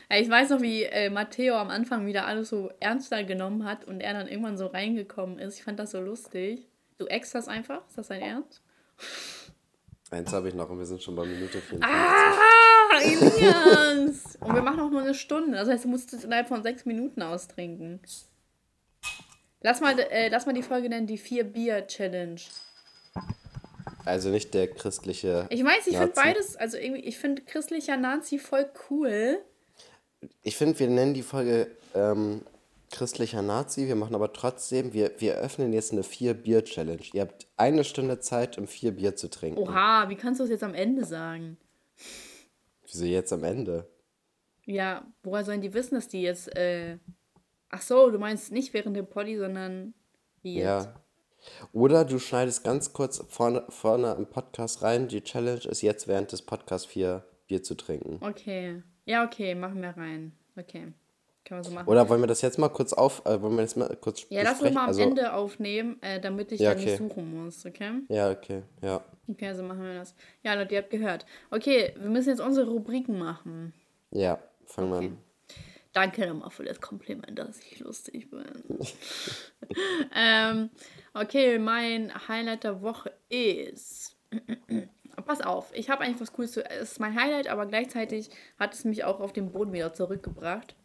Ja, 0.10 0.18
ich 0.18 0.30
weiß 0.30 0.52
noch, 0.52 0.62
wie 0.62 0.84
äh, 0.84 1.10
Matteo 1.10 1.56
am 1.56 1.70
Anfang 1.70 2.06
wieder 2.06 2.28
alles 2.28 2.50
so 2.50 2.70
ernster 2.80 3.24
genommen 3.24 3.66
hat 3.66 3.86
und 3.86 4.00
er 4.02 4.14
dann 4.14 4.28
irgendwann 4.28 4.58
so 4.58 4.68
reingekommen 4.68 5.40
ist. 5.40 5.58
Ich 5.58 5.64
fand 5.64 5.80
das 5.80 5.92
so 5.92 6.00
lustig. 6.00 6.68
Du 6.98 7.08
ex 7.08 7.32
das 7.32 7.48
einfach? 7.48 7.86
Ist 7.88 7.98
das 7.98 8.08
dein 8.08 8.22
Ernst? 8.22 8.62
Eins 10.12 10.32
habe 10.32 10.48
ich 10.48 10.54
noch 10.54 10.70
und 10.70 10.78
wir 10.78 10.86
sind 10.86 11.02
schon 11.02 11.16
bei 11.16 11.26
Minute 11.26 11.60
54. 11.60 11.84
Ah, 11.84 13.02
Elias! 13.02 14.38
und 14.40 14.54
wir 14.54 14.62
machen 14.62 14.80
auch 14.80 14.92
nur 14.92 15.02
eine 15.02 15.16
Stunde. 15.16 15.58
Das 15.58 15.68
heißt, 15.68 15.84
du 15.84 15.90
musst 15.90 16.14
es 16.14 16.24
innerhalb 16.24 16.48
von 16.48 16.64
sechs 16.64 16.86
Minuten 16.86 17.22
austrinken. 17.22 18.00
Lass 19.66 19.82
mal, 19.82 19.98
äh, 19.98 20.28
lass 20.28 20.46
mal 20.46 20.54
die 20.54 20.62
Folge 20.62 20.90
nennen, 20.90 21.08
die 21.08 21.18
Vier-Bier-Challenge. 21.18 22.40
Also 24.06 24.30
nicht 24.30 24.54
der 24.54 24.68
christliche. 24.68 25.48
Ich 25.50 25.64
weiß, 25.64 25.88
ich 25.88 25.98
finde 25.98 26.14
beides, 26.16 26.56
also 26.56 26.78
irgendwie, 26.78 27.02
ich 27.02 27.18
finde 27.18 27.42
christlicher 27.42 27.98
Nazi 27.98 28.38
voll 28.38 28.70
cool. 28.92 29.40
Ich 30.44 30.56
finde, 30.56 30.78
wir 30.78 30.88
nennen 30.88 31.16
die 31.16 31.24
Folge 31.24 31.72
ähm, 31.96 32.44
christlicher 32.92 33.42
Nazi. 33.42 33.88
Wir 33.88 33.96
machen 33.96 34.14
aber 34.14 34.34
trotzdem, 34.34 34.94
wir, 34.94 35.14
wir 35.18 35.34
öffnen 35.38 35.74
jetzt 35.74 35.94
eine 35.94 36.04
Vier-Bier-Challenge. 36.04 37.02
Ihr 37.14 37.22
habt 37.22 37.48
eine 37.58 37.84
Stunde 37.84 38.20
Zeit, 38.20 38.60
um 38.60 38.68
vier 38.68 38.92
Bier 38.92 39.16
zu 39.16 39.32
trinken. 39.32 39.58
Oha, 39.58 40.10
wie 40.10 40.16
kannst 40.16 40.40
du 40.40 40.44
das 40.44 40.52
jetzt 40.52 40.64
am 40.64 40.76
Ende 40.76 41.06
sagen? 41.06 41.58
Wieso 42.86 43.06
jetzt 43.06 43.34
am 43.34 43.44
Ende? 43.44 43.90
Ja, 44.66 45.08
woher 45.24 45.44
sollen 45.44 45.62
die 45.62 45.74
wissen, 45.74 45.96
dass 45.96 46.08
die 46.08 46.22
jetzt, 46.22 46.56
äh... 46.56 47.00
Ach 47.70 47.82
so, 47.82 48.10
du 48.10 48.20
meinst 48.20 48.52
nicht 48.52 48.74
während 48.74 48.96
dem 48.96 49.08
Poddy, 49.08 49.38
sondern 49.38 49.94
wie 50.42 50.56
jetzt? 50.56 50.86
Ja. 50.86 50.96
Oder 51.74 52.06
du 52.06 52.18
schneidest 52.20 52.64
ganz 52.64 52.94
kurz 52.94 53.24
vorne, 53.30 53.64
vorne 53.70 54.14
im 54.18 54.26
Podcast 54.28 54.82
rein. 54.82 55.08
Die 55.08 55.22
Challenge 55.22 55.62
ist 55.66 55.82
jetzt 55.82 56.08
während 56.08 56.32
des 56.32 56.42
Podcasts 56.42 56.88
vier 56.88 57.24
Bier 57.48 57.62
zu 57.62 57.76
trinken. 57.76 58.18
Okay. 58.26 58.82
Ja, 59.06 59.24
okay, 59.26 59.54
machen 59.54 59.82
wir 59.82 59.96
rein. 59.96 60.32
Okay. 60.58 60.94
Kann 61.44 61.58
man 61.58 61.64
so 61.64 61.72
machen. 61.72 61.88
Oder 61.88 62.10
wollen 62.10 62.22
wir 62.22 62.28
das 62.28 62.42
jetzt 62.42 62.58
mal 62.58 62.70
kurz 62.70 62.92
auf, 62.94 63.24
äh, 63.28 63.40
wollen 63.40 63.56
wir 63.56 63.62
das 63.62 63.76
mal 63.76 63.96
kurz 64.02 64.26
ja, 64.30 64.42
lass 64.42 64.60
uns 64.64 64.74
mal 64.74 64.82
am 64.84 64.88
Also- 64.88 65.02
Ende 65.02 65.34
aufnehmen, 65.34 66.02
äh, 66.02 66.20
damit 66.20 66.52
ich 66.52 66.60
Ja, 66.60 66.72
dann 66.72 66.80
okay. 66.80 66.90
nicht 66.90 66.98
suchen 66.98 67.46
muss, 67.46 67.64
okay? 67.68 67.92
Ja, 68.10 68.32
okay, 68.32 68.64
ja. 68.82 69.04
Okay, 69.28 69.54
so 69.54 69.62
machen 69.62 69.84
wir 69.84 69.94
das. 69.94 70.16
Ja, 70.42 70.56
Leute, 70.56 70.74
ihr 70.74 70.82
habt 70.82 70.90
gehört. 70.90 71.28
Okay, 71.52 71.94
wir 72.00 72.10
müssen 72.10 72.30
jetzt 72.30 72.42
unsere 72.42 72.68
Rubriken 72.68 73.20
machen. 73.20 73.74
Ja, 74.10 74.40
fangen 74.66 74.90
wir 74.90 74.96
Okay. 74.98 75.06
an. 75.08 75.18
Danke 75.96 76.28
nochmal 76.28 76.50
für 76.50 76.66
das 76.66 76.82
Kompliment, 76.82 77.40
dass 77.40 77.58
ich 77.60 77.80
lustig 77.80 78.30
bin. 78.30 78.44
ähm, 80.14 80.70
okay, 81.14 81.58
mein 81.58 82.12
Highlight 82.28 82.66
der 82.66 82.82
Woche 82.82 83.14
ist. 83.30 84.18
Pass 85.26 85.40
auf, 85.40 85.72
ich 85.74 85.90
habe 85.90 86.04
eigentlich 86.04 86.20
was 86.20 86.34
Cooles 86.34 86.52
zu. 86.52 86.70
Es 86.70 86.92
ist 86.92 87.00
mein 87.00 87.18
Highlight, 87.18 87.48
aber 87.48 87.66
gleichzeitig 87.66 88.30
hat 88.60 88.74
es 88.74 88.84
mich 88.84 89.06
auch 89.06 89.22
auf 89.22 89.32
den 89.32 89.54
Boden 89.54 89.72
wieder 89.72 89.94
zurückgebracht. 89.94 90.76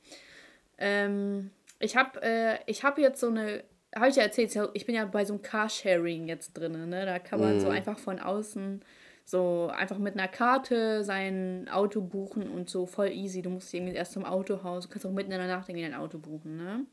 Ähm, 0.78 1.50
ich 1.80 1.96
habe 1.96 2.22
äh, 2.22 2.58
ich 2.66 2.84
hab 2.84 2.96
jetzt 2.96 3.18
so 3.18 3.26
eine. 3.26 3.64
Habe 3.92 4.10
ich 4.10 4.14
ja 4.14 4.22
erzählt, 4.22 4.56
ich 4.74 4.86
bin 4.86 4.94
ja 4.94 5.06
bei 5.06 5.24
so 5.24 5.32
einem 5.32 5.42
Carsharing 5.42 6.28
jetzt 6.28 6.52
drin. 6.52 6.88
Ne? 6.88 7.04
Da 7.04 7.18
kann 7.18 7.40
man 7.40 7.58
so 7.58 7.68
einfach 7.68 7.98
von 7.98 8.20
außen 8.20 8.84
so 9.30 9.70
einfach 9.72 9.98
mit 9.98 10.14
einer 10.14 10.28
Karte 10.28 11.04
sein 11.04 11.68
Auto 11.70 12.00
buchen 12.00 12.50
und 12.50 12.68
so 12.68 12.86
voll 12.86 13.08
easy. 13.08 13.42
Du 13.42 13.50
musst 13.50 13.72
irgendwie 13.72 13.94
erst 13.94 14.12
zum 14.12 14.24
Autohaus, 14.24 14.84
du 14.84 14.90
kannst 14.90 15.06
auch 15.06 15.12
mitten 15.12 15.32
in 15.32 15.38
der 15.38 15.48
Nacht 15.48 15.68
irgendwie 15.68 15.88
dein 15.88 15.94
Auto 15.94 16.18
buchen, 16.18 16.56
ne? 16.56 16.86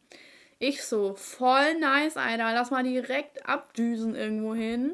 Ich 0.59 0.83
so, 0.83 1.13
voll 1.13 1.75
nice, 1.79 2.17
Alter, 2.17 2.51
lass 2.53 2.71
mal 2.71 2.83
direkt 2.83 3.47
abdüsen 3.47 4.15
irgendwo 4.15 4.55
hin. 4.55 4.93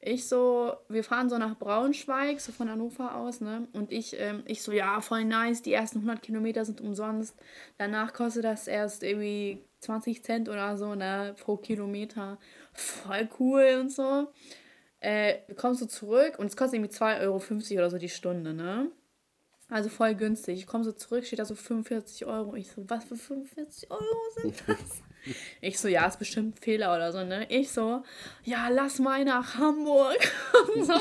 Ich 0.00 0.28
so, 0.28 0.74
wir 0.88 1.02
fahren 1.02 1.30
so 1.30 1.38
nach 1.38 1.58
Braunschweig, 1.58 2.40
so 2.40 2.52
von 2.52 2.70
Hannover 2.70 3.16
aus, 3.16 3.40
ne? 3.40 3.66
Und 3.72 3.90
ich, 3.90 4.20
ähm, 4.20 4.42
ich 4.46 4.62
so, 4.62 4.70
ja, 4.70 5.00
voll 5.00 5.24
nice, 5.24 5.62
die 5.62 5.72
ersten 5.72 5.98
100 5.98 6.22
Kilometer 6.22 6.64
sind 6.64 6.80
umsonst. 6.80 7.36
Danach 7.78 8.12
kostet 8.12 8.44
das 8.44 8.68
erst 8.68 9.02
irgendwie 9.02 9.64
20 9.80 10.22
Cent 10.22 10.48
oder 10.48 10.76
so, 10.76 10.94
ne? 10.94 11.34
Pro 11.42 11.56
Kilometer. 11.56 12.38
Voll 12.72 13.28
cool 13.38 13.78
und 13.80 13.90
so 13.90 14.28
äh, 15.04 15.40
kommst 15.56 15.82
du 15.82 15.86
zurück 15.86 16.38
und 16.38 16.46
es 16.46 16.56
kostet 16.56 16.80
irgendwie 16.80 16.94
2,50 16.96 17.20
Euro 17.20 17.78
oder 17.78 17.90
so 17.90 17.98
die 17.98 18.08
Stunde, 18.08 18.54
ne? 18.54 18.90
Also 19.68 19.88
voll 19.88 20.14
günstig. 20.14 20.58
Ich 20.58 20.66
komme 20.66 20.84
so 20.84 20.92
zurück, 20.92 21.26
steht 21.26 21.38
da 21.38 21.44
so 21.44 21.54
45 21.54 22.26
Euro. 22.26 22.54
Ich 22.54 22.70
so, 22.70 22.88
was 22.88 23.04
für 23.04 23.16
45 23.16 23.90
Euro 23.90 24.02
sind 24.36 24.54
das? 24.66 25.02
ich 25.60 25.78
so, 25.78 25.88
ja, 25.88 26.06
ist 26.06 26.18
bestimmt 26.18 26.56
ein 26.56 26.62
Fehler 26.62 26.94
oder 26.94 27.12
so, 27.12 27.24
ne? 27.24 27.46
Ich 27.50 27.70
so, 27.70 28.02
ja, 28.44 28.68
lass 28.68 28.98
mal 28.98 29.24
nach 29.24 29.56
Hamburg. 29.56 30.18
und 30.74 30.84
so. 30.86 30.94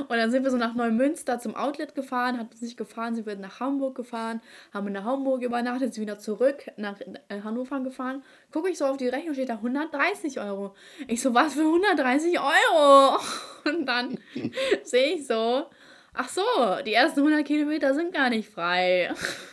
Und 0.00 0.16
dann 0.16 0.30
sind 0.30 0.44
wir 0.44 0.50
so 0.50 0.56
nach 0.56 0.74
Neumünster 0.74 1.38
zum 1.38 1.56
Outlet 1.56 1.94
gefahren, 1.94 2.38
hat 2.38 2.50
uns 2.52 2.62
nicht 2.62 2.76
gefahren, 2.76 3.14
sind 3.14 3.26
wir 3.26 3.36
nach 3.36 3.60
Hamburg 3.60 3.94
gefahren, 3.94 4.40
haben 4.72 4.88
in 4.88 5.04
Hamburg 5.04 5.42
übernachtet, 5.42 5.94
sind 5.94 6.02
wieder 6.02 6.18
zurück 6.18 6.70
nach 6.76 7.00
äh, 7.00 7.40
Hannover 7.42 7.80
gefahren. 7.80 8.22
Gucke 8.52 8.70
ich 8.70 8.78
so 8.78 8.86
auf 8.86 8.96
die 8.96 9.08
Rechnung, 9.08 9.34
steht 9.34 9.48
da 9.48 9.54
130 9.54 10.40
Euro. 10.40 10.74
Ich 11.06 11.20
so, 11.20 11.34
was 11.34 11.54
für 11.54 11.60
130 11.60 12.38
Euro? 12.38 13.18
Und 13.64 13.86
dann 13.86 14.18
sehe 14.82 15.14
ich 15.14 15.26
so, 15.26 15.66
ach 16.14 16.28
so, 16.28 16.42
die 16.84 16.94
ersten 16.94 17.20
100 17.20 17.46
Kilometer 17.46 17.94
sind 17.94 18.12
gar 18.12 18.30
nicht 18.30 18.48
frei. 18.48 19.12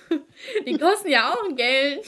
Die 0.66 0.78
kosten 0.78 1.09
ja 1.09 1.34
auch 1.34 1.55
Geld. 1.55 2.05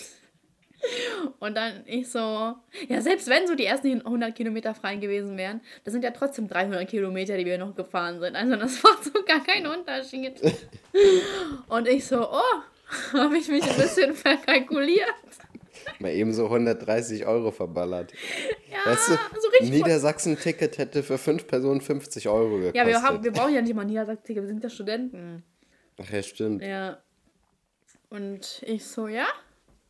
Und 1.39 1.55
dann 1.55 1.83
ich 1.85 2.09
so, 2.09 2.55
ja, 2.87 3.01
selbst 3.01 3.27
wenn 3.27 3.47
so 3.47 3.55
die 3.55 3.65
ersten 3.65 4.01
100 4.01 4.35
Kilometer 4.35 4.73
frei 4.73 4.95
gewesen 4.95 5.37
wären, 5.37 5.61
das 5.83 5.93
sind 5.93 6.03
ja 6.03 6.11
trotzdem 6.11 6.47
300 6.47 6.87
Kilometer, 6.87 7.37
die 7.37 7.45
wir 7.45 7.57
noch 7.57 7.75
gefahren 7.75 8.19
sind. 8.19 8.35
Also 8.35 8.55
das 8.55 8.83
macht 8.83 9.03
so 9.03 9.23
gar 9.25 9.43
keinen 9.43 9.67
Unterschied. 9.67 10.41
Und 11.67 11.87
ich 11.87 12.05
so, 12.05 12.29
oh, 12.29 13.13
habe 13.13 13.37
ich 13.37 13.47
mich 13.47 13.63
ein 13.63 13.75
bisschen 13.75 14.13
verkalkuliert. 14.13 15.07
Mal 15.99 16.11
eben 16.11 16.33
so 16.33 16.45
130 16.45 17.25
Euro 17.25 17.51
verballert. 17.51 18.11
Ja, 18.69 18.91
Weißt 18.91 19.09
du, 19.09 19.13
so 19.13 19.47
richtig. 19.49 19.69
ein 19.69 19.73
Niedersachsen-Ticket 19.77 20.77
hätte 20.77 21.01
für 21.01 21.17
fünf 21.17 21.47
Personen 21.47 21.81
50 21.81 22.27
Euro 22.27 22.57
gekostet. 22.57 22.75
ja, 22.75 22.87
wir, 22.87 23.01
haben, 23.01 23.23
wir 23.23 23.31
brauchen 23.31 23.53
ja 23.53 23.61
nicht 23.61 23.73
mal 23.73 23.85
Niedersachsen-Ticket, 23.85 24.43
wir 24.43 24.47
sind 24.47 24.63
ja 24.63 24.69
Studenten. 24.69 25.43
Ach 26.01 26.09
ja, 26.09 26.21
stimmt. 26.21 26.61
Ja. 26.61 27.01
Und 28.09 28.63
ich 28.65 28.85
so, 28.85 29.07
ja, 29.07 29.27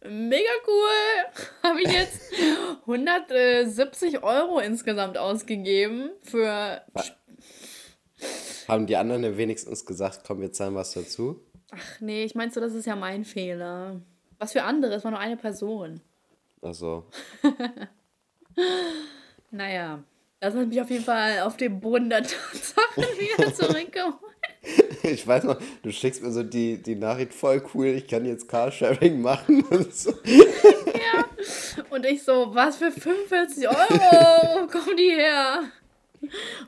mega 0.04 0.50
cool. 0.68 1.44
Habe 1.64 1.82
ich 1.82 1.92
jetzt 1.92 2.22
170 2.82 4.24
Euro 4.24 4.60
insgesamt 4.60 5.18
ausgegeben 5.18 6.12
für. 6.22 6.82
Haben 8.68 8.88
die 8.88 8.98
anderen 8.98 9.38
wenigstens 9.38 9.86
gesagt, 9.86 10.22
komm, 10.26 10.42
wir 10.42 10.52
zahlen 10.52 10.76
was 10.76 10.94
dazu? 10.94 11.42
Ach 11.72 12.00
nee, 12.02 12.24
ich 12.24 12.36
meinst 12.36 12.56
so, 12.56 12.62
das 12.62 12.74
ist 12.74 12.86
ja 12.86 12.96
mein 12.96 13.26
Fehler. 13.26 14.02
Was 14.40 14.54
für 14.54 14.64
andere? 14.64 14.94
Es 14.96 15.04
war 15.04 15.12
nur 15.12 15.20
eine 15.20 15.38
Person. 15.38 16.02
Also, 16.62 17.06
Naja, 19.52 20.04
das 20.40 20.56
hat 20.56 20.68
mich 20.68 20.82
auf 20.82 20.90
jeden 20.90 21.04
Fall 21.04 21.42
auf 21.42 21.58
den 21.58 21.80
Boden 21.80 22.10
der 22.10 22.24
Tatsachen 22.24 23.04
wieder 23.04 23.54
zurückgeholt. 23.54 24.27
ich 25.12 25.28
weiß 25.28 25.44
noch, 25.46 25.58
du 25.84 25.92
schickst 25.92 26.22
mir 26.24 26.32
so 26.32 26.44
die, 26.44 26.82
die 26.82 26.96
Nachricht 26.96 27.34
voll 27.34 27.64
cool, 27.74 27.88
ich 27.88 28.08
kann 28.08 28.26
jetzt 28.26 28.48
Carsharing 28.48 29.22
machen 29.22 29.64
und 29.70 29.94
so. 29.94 30.14
Und 31.90 32.06
ich 32.06 32.24
so, 32.24 32.54
was 32.54 32.78
für 32.78 32.92
45 32.92 33.68
Euro? 33.68 33.78
Wo 33.80 34.68
kommen 34.68 34.98
die 34.98 35.12
her? 35.12 35.64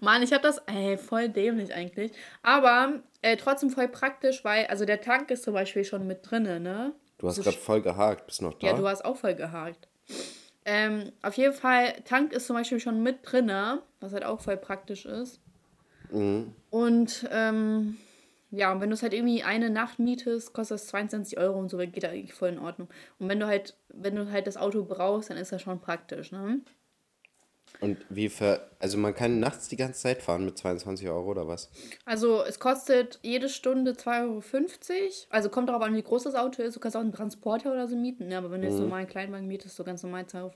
Mann, 0.01 0.21
ich 0.21 0.31
habe 0.31 0.43
das, 0.43 0.59
ey, 0.67 0.97
voll 0.97 1.29
dämlich 1.29 1.73
eigentlich. 1.73 2.11
Aber 2.41 3.01
äh, 3.21 3.37
trotzdem 3.37 3.69
voll 3.69 3.87
praktisch, 3.87 4.43
weil, 4.43 4.67
also 4.67 4.85
der 4.85 5.01
Tank 5.01 5.31
ist 5.31 5.43
zum 5.43 5.53
Beispiel 5.53 5.83
schon 5.83 6.07
mit 6.07 6.29
drinne, 6.29 6.59
ne? 6.59 6.93
Du 7.17 7.27
hast 7.27 7.35
So 7.35 7.43
gerade 7.43 7.57
voll 7.57 7.81
gehakt, 7.81 8.27
bist 8.27 8.41
noch 8.41 8.53
da? 8.53 8.67
Ja, 8.67 8.73
du 8.73 8.87
hast 8.87 9.03
auch 9.03 9.17
voll 9.17 9.35
gehakt. 9.35 9.87
Ähm, 10.65 11.11
auf 11.21 11.35
jeden 11.35 11.53
Fall, 11.53 11.93
Tank 12.05 12.31
ist 12.31 12.47
zum 12.47 12.55
Beispiel 12.55 12.79
schon 12.79 13.01
mit 13.03 13.19
drinne, 13.23 13.81
was 13.99 14.13
halt 14.13 14.23
auch 14.23 14.39
voll 14.39 14.57
praktisch 14.57 15.05
ist. 15.05 15.39
Mhm. 16.11 16.53
Und 16.69 17.27
ähm, 17.31 17.97
ja, 18.51 18.71
und 18.71 18.81
wenn 18.81 18.89
du 18.89 18.95
es 18.95 19.03
halt 19.03 19.13
irgendwie 19.13 19.43
eine 19.43 19.69
Nacht 19.69 19.99
mietest, 19.99 20.53
kostet 20.53 20.75
das 20.75 20.87
22 20.87 21.37
Euro 21.37 21.59
und 21.59 21.69
so, 21.69 21.77
geht 21.77 22.03
da 22.03 22.09
eigentlich 22.09 22.33
voll 22.33 22.49
in 22.49 22.59
Ordnung. 22.59 22.89
Und 23.19 23.29
wenn 23.29 23.39
du 23.39 23.45
halt, 23.45 23.75
wenn 23.89 24.15
du 24.15 24.31
halt 24.31 24.47
das 24.47 24.57
Auto 24.57 24.83
brauchst, 24.83 25.29
dann 25.29 25.37
ist 25.37 25.51
das 25.51 25.61
schon 25.61 25.79
praktisch, 25.79 26.31
ne? 26.31 26.61
Und 27.81 27.97
wie 28.09 28.29
für, 28.29 28.67
also 28.79 28.97
man 28.97 29.13
kann 29.13 29.39
nachts 29.39 29.69
die 29.69 29.77
ganze 29.77 30.01
Zeit 30.01 30.21
fahren 30.21 30.43
mit 30.43 30.57
22 30.57 31.07
Euro 31.07 31.29
oder 31.29 31.47
was? 31.47 31.69
Also 32.03 32.43
es 32.43 32.59
kostet 32.59 33.19
jede 33.21 33.47
Stunde 33.47 33.91
2,50 33.91 34.09
Euro. 34.17 35.11
Also 35.29 35.49
kommt 35.49 35.69
darauf 35.69 35.83
an, 35.83 35.95
wie 35.95 36.01
groß 36.01 36.23
das 36.23 36.35
Auto 36.35 36.61
ist. 36.63 36.75
Du 36.75 36.79
kannst 36.79 36.97
auch 36.97 37.01
einen 37.01 37.13
Transporter 37.13 37.71
oder 37.71 37.87
so 37.87 37.95
mieten. 37.95 38.27
Ne? 38.27 38.37
Aber 38.37 38.51
wenn 38.51 38.61
du 38.61 38.67
jetzt 38.67 38.79
normal 38.79 38.99
einen 38.99 39.07
Kleinwagen 39.07 39.47
mietest, 39.47 39.75
so 39.75 39.83
ganz 39.83 40.03
normal 40.03 40.23
2,50 40.23 40.41
Euro. 40.41 40.51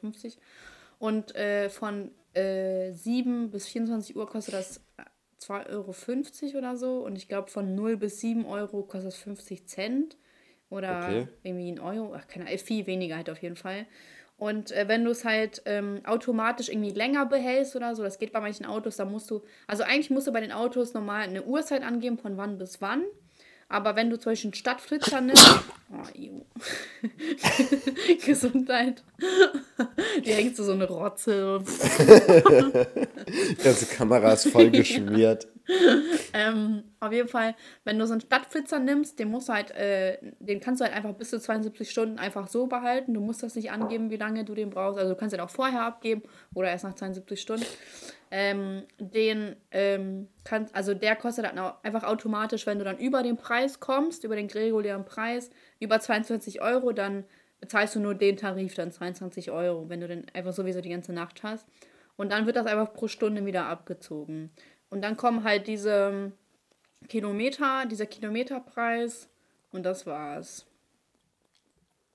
Und 1.00 1.36
äh, 1.36 1.70
von 1.70 2.12
äh, 2.34 2.92
7 2.92 3.52
bis 3.52 3.68
24 3.68 4.16
Uhr 4.16 4.28
kostet 4.28 4.56
das 4.56 4.82
2,50 5.44 6.50
Euro 6.56 6.58
oder 6.58 6.78
so. 6.78 6.98
Und 7.00 7.16
ich 7.16 7.28
glaube 7.28 7.50
von 7.50 7.76
0 7.76 7.98
bis 7.98 8.20
7 8.20 8.46
Euro 8.46 8.84
kostet 8.84 9.08
das 9.08 9.18
50 9.18 9.68
Cent. 9.68 10.18
Oder 10.70 11.02
Okay. 11.02 11.28
irgendwie 11.44 11.72
ein 11.72 11.80
Euro. 11.80 12.14
Ach, 12.16 12.28
keine 12.28 12.48
Ahnung, 12.48 12.58
viel 12.60 12.88
weniger 12.88 13.16
halt 13.18 13.30
auf 13.30 13.42
jeden 13.42 13.56
Fall. 13.56 13.86
Und 14.38 14.72
äh, 14.72 14.88
wenn 14.88 15.06
du 15.06 15.12
es 15.12 15.24
halt 15.24 15.62
ähm, 15.66 16.02
automatisch 16.06 16.70
irgendwie 16.70 16.90
länger 16.92 17.26
behältst 17.26 17.76
oder 17.76 17.96
so, 17.96 18.04
das 18.04 18.18
geht 18.20 18.34
bei 18.34 18.40
manchen 18.40 18.66
Autos, 18.66 18.98
dann 18.98 19.12
musst 19.12 19.30
du, 19.30 19.44
also 19.68 19.84
eigentlich 19.84 20.10
musst 20.10 20.28
du 20.28 20.32
bei 20.34 20.42
den 20.42 20.52
Autos 20.52 20.94
normal 20.94 21.24
eine 21.24 21.44
Uhrzeit 21.44 21.84
angeben, 21.84 22.18
von 22.18 22.38
wann 22.38 22.58
bis 22.58 22.82
wann. 22.82 23.04
Aber 23.70 23.96
wenn 23.96 24.10
du 24.10 24.20
zum 24.20 24.32
Beispiel 24.32 24.50
einen 24.50 24.56
Stadtflitzer 24.56 25.22
nimmst, 25.22 25.60
oh, 25.92 26.08
ew. 26.18 26.46
Gesundheit. 28.26 29.04
Die 30.26 30.34
hängt 30.34 30.56
so, 30.56 30.64
so 30.64 30.74
eine 30.74 30.88
Rotze. 30.88 31.60
Die 33.28 33.64
ganze 33.64 33.86
Kamera 33.86 34.34
ist 34.34 34.50
voll 34.50 34.70
geschmiert. 34.72 35.48
ähm, 36.34 36.84
auf 37.00 37.14
jeden 37.14 37.30
Fall, 37.30 37.56
wenn 37.86 37.98
du 37.98 38.06
so 38.06 38.14
einen 38.14 38.22
Stadtflitzer 38.22 38.80
nimmst, 38.80 39.18
den 39.18 39.30
musst 39.30 39.48
du 39.48 39.54
halt, 39.54 39.72
äh, 39.72 40.18
den 40.40 40.60
kannst 40.60 40.82
du 40.82 40.86
halt 40.86 40.94
einfach 40.96 41.14
bis 41.14 41.30
zu 41.30 41.40
72 41.40 41.90
Stunden 41.90 42.20
einfach 42.20 42.48
so 42.48 42.68
behalten. 42.68 43.14
Du 43.14 43.22
musst 43.22 43.44
das 43.44 43.56
nicht 43.56 43.72
angeben, 43.72 44.10
wie 44.10 44.18
lange 44.18 44.44
du 44.44 44.54
den 44.56 44.70
brauchst. 44.70 45.00
Also 45.00 45.14
du 45.14 45.20
kannst 45.20 45.34
den 45.34 45.40
auch 45.40 45.50
vorher 45.50 45.84
abgeben 45.84 46.24
oder 46.54 46.70
erst 46.70 46.84
nach 46.84 46.96
72 46.96 47.40
Stunden. 47.40 47.66
Ähm, 48.36 48.88
den 48.98 49.56
ähm, 49.70 50.28
kann, 50.44 50.68
also 50.74 50.96
der 50.96 51.16
kostet 51.16 51.46
dann 51.46 51.60
einfach 51.84 52.04
automatisch, 52.04 52.66
wenn 52.66 52.80
du 52.80 52.84
dann 52.84 52.98
über 52.98 53.22
den 53.22 53.38
Preis 53.38 53.80
kommst, 53.80 54.24
über 54.24 54.36
den 54.36 54.50
regulären 54.50 55.06
Preis, 55.06 55.52
über 55.80 56.00
22 56.00 56.60
Euro, 56.60 56.94
dann 56.94 57.26
bezahlst 57.60 57.94
du 57.94 58.00
nur 58.00 58.16
den 58.16 58.36
Tarif, 58.36 58.74
dann 58.74 58.92
22 58.92 59.52
Euro, 59.52 59.88
wenn 59.88 60.02
du 60.02 60.08
den 60.08 60.26
einfach 60.34 60.52
sowieso 60.52 60.82
die 60.82 60.90
ganze 60.90 61.14
Nacht 61.14 61.44
hast. 61.44 61.68
Und 62.16 62.32
dann 62.32 62.48
wird 62.48 62.56
das 62.56 62.66
einfach 62.66 62.92
pro 62.92 63.08
Stunde 63.08 63.46
wieder 63.46 63.68
abgezogen. 63.68 64.50
Und 64.90 65.04
dann 65.04 65.16
kommen 65.16 65.44
halt 65.44 65.68
diese 65.68 66.32
Kilometer, 67.10 67.86
dieser 67.86 68.08
Kilometerpreis 68.08 69.30
und 69.72 69.84
das 69.84 70.08
war's. 70.08 70.66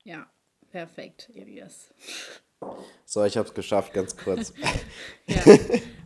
Ja, 0.03 0.29
perfekt, 0.73 1.31
Elias. 1.33 1.95
So, 3.05 3.25
ich 3.25 3.37
hab's 3.37 3.55
geschafft, 3.55 3.93
ganz 3.95 4.17
kurz. 4.17 4.53
ja. 5.27 5.43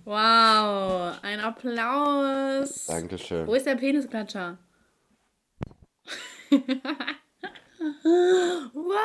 Wow, 0.05 1.18
ein 1.22 1.40
Applaus. 1.40 2.86
Dankeschön. 2.86 3.46
Wo 3.46 3.55
ist 3.55 3.66
der 3.66 3.76
Penisklatscher? 3.76 4.59
wow. 8.72 9.03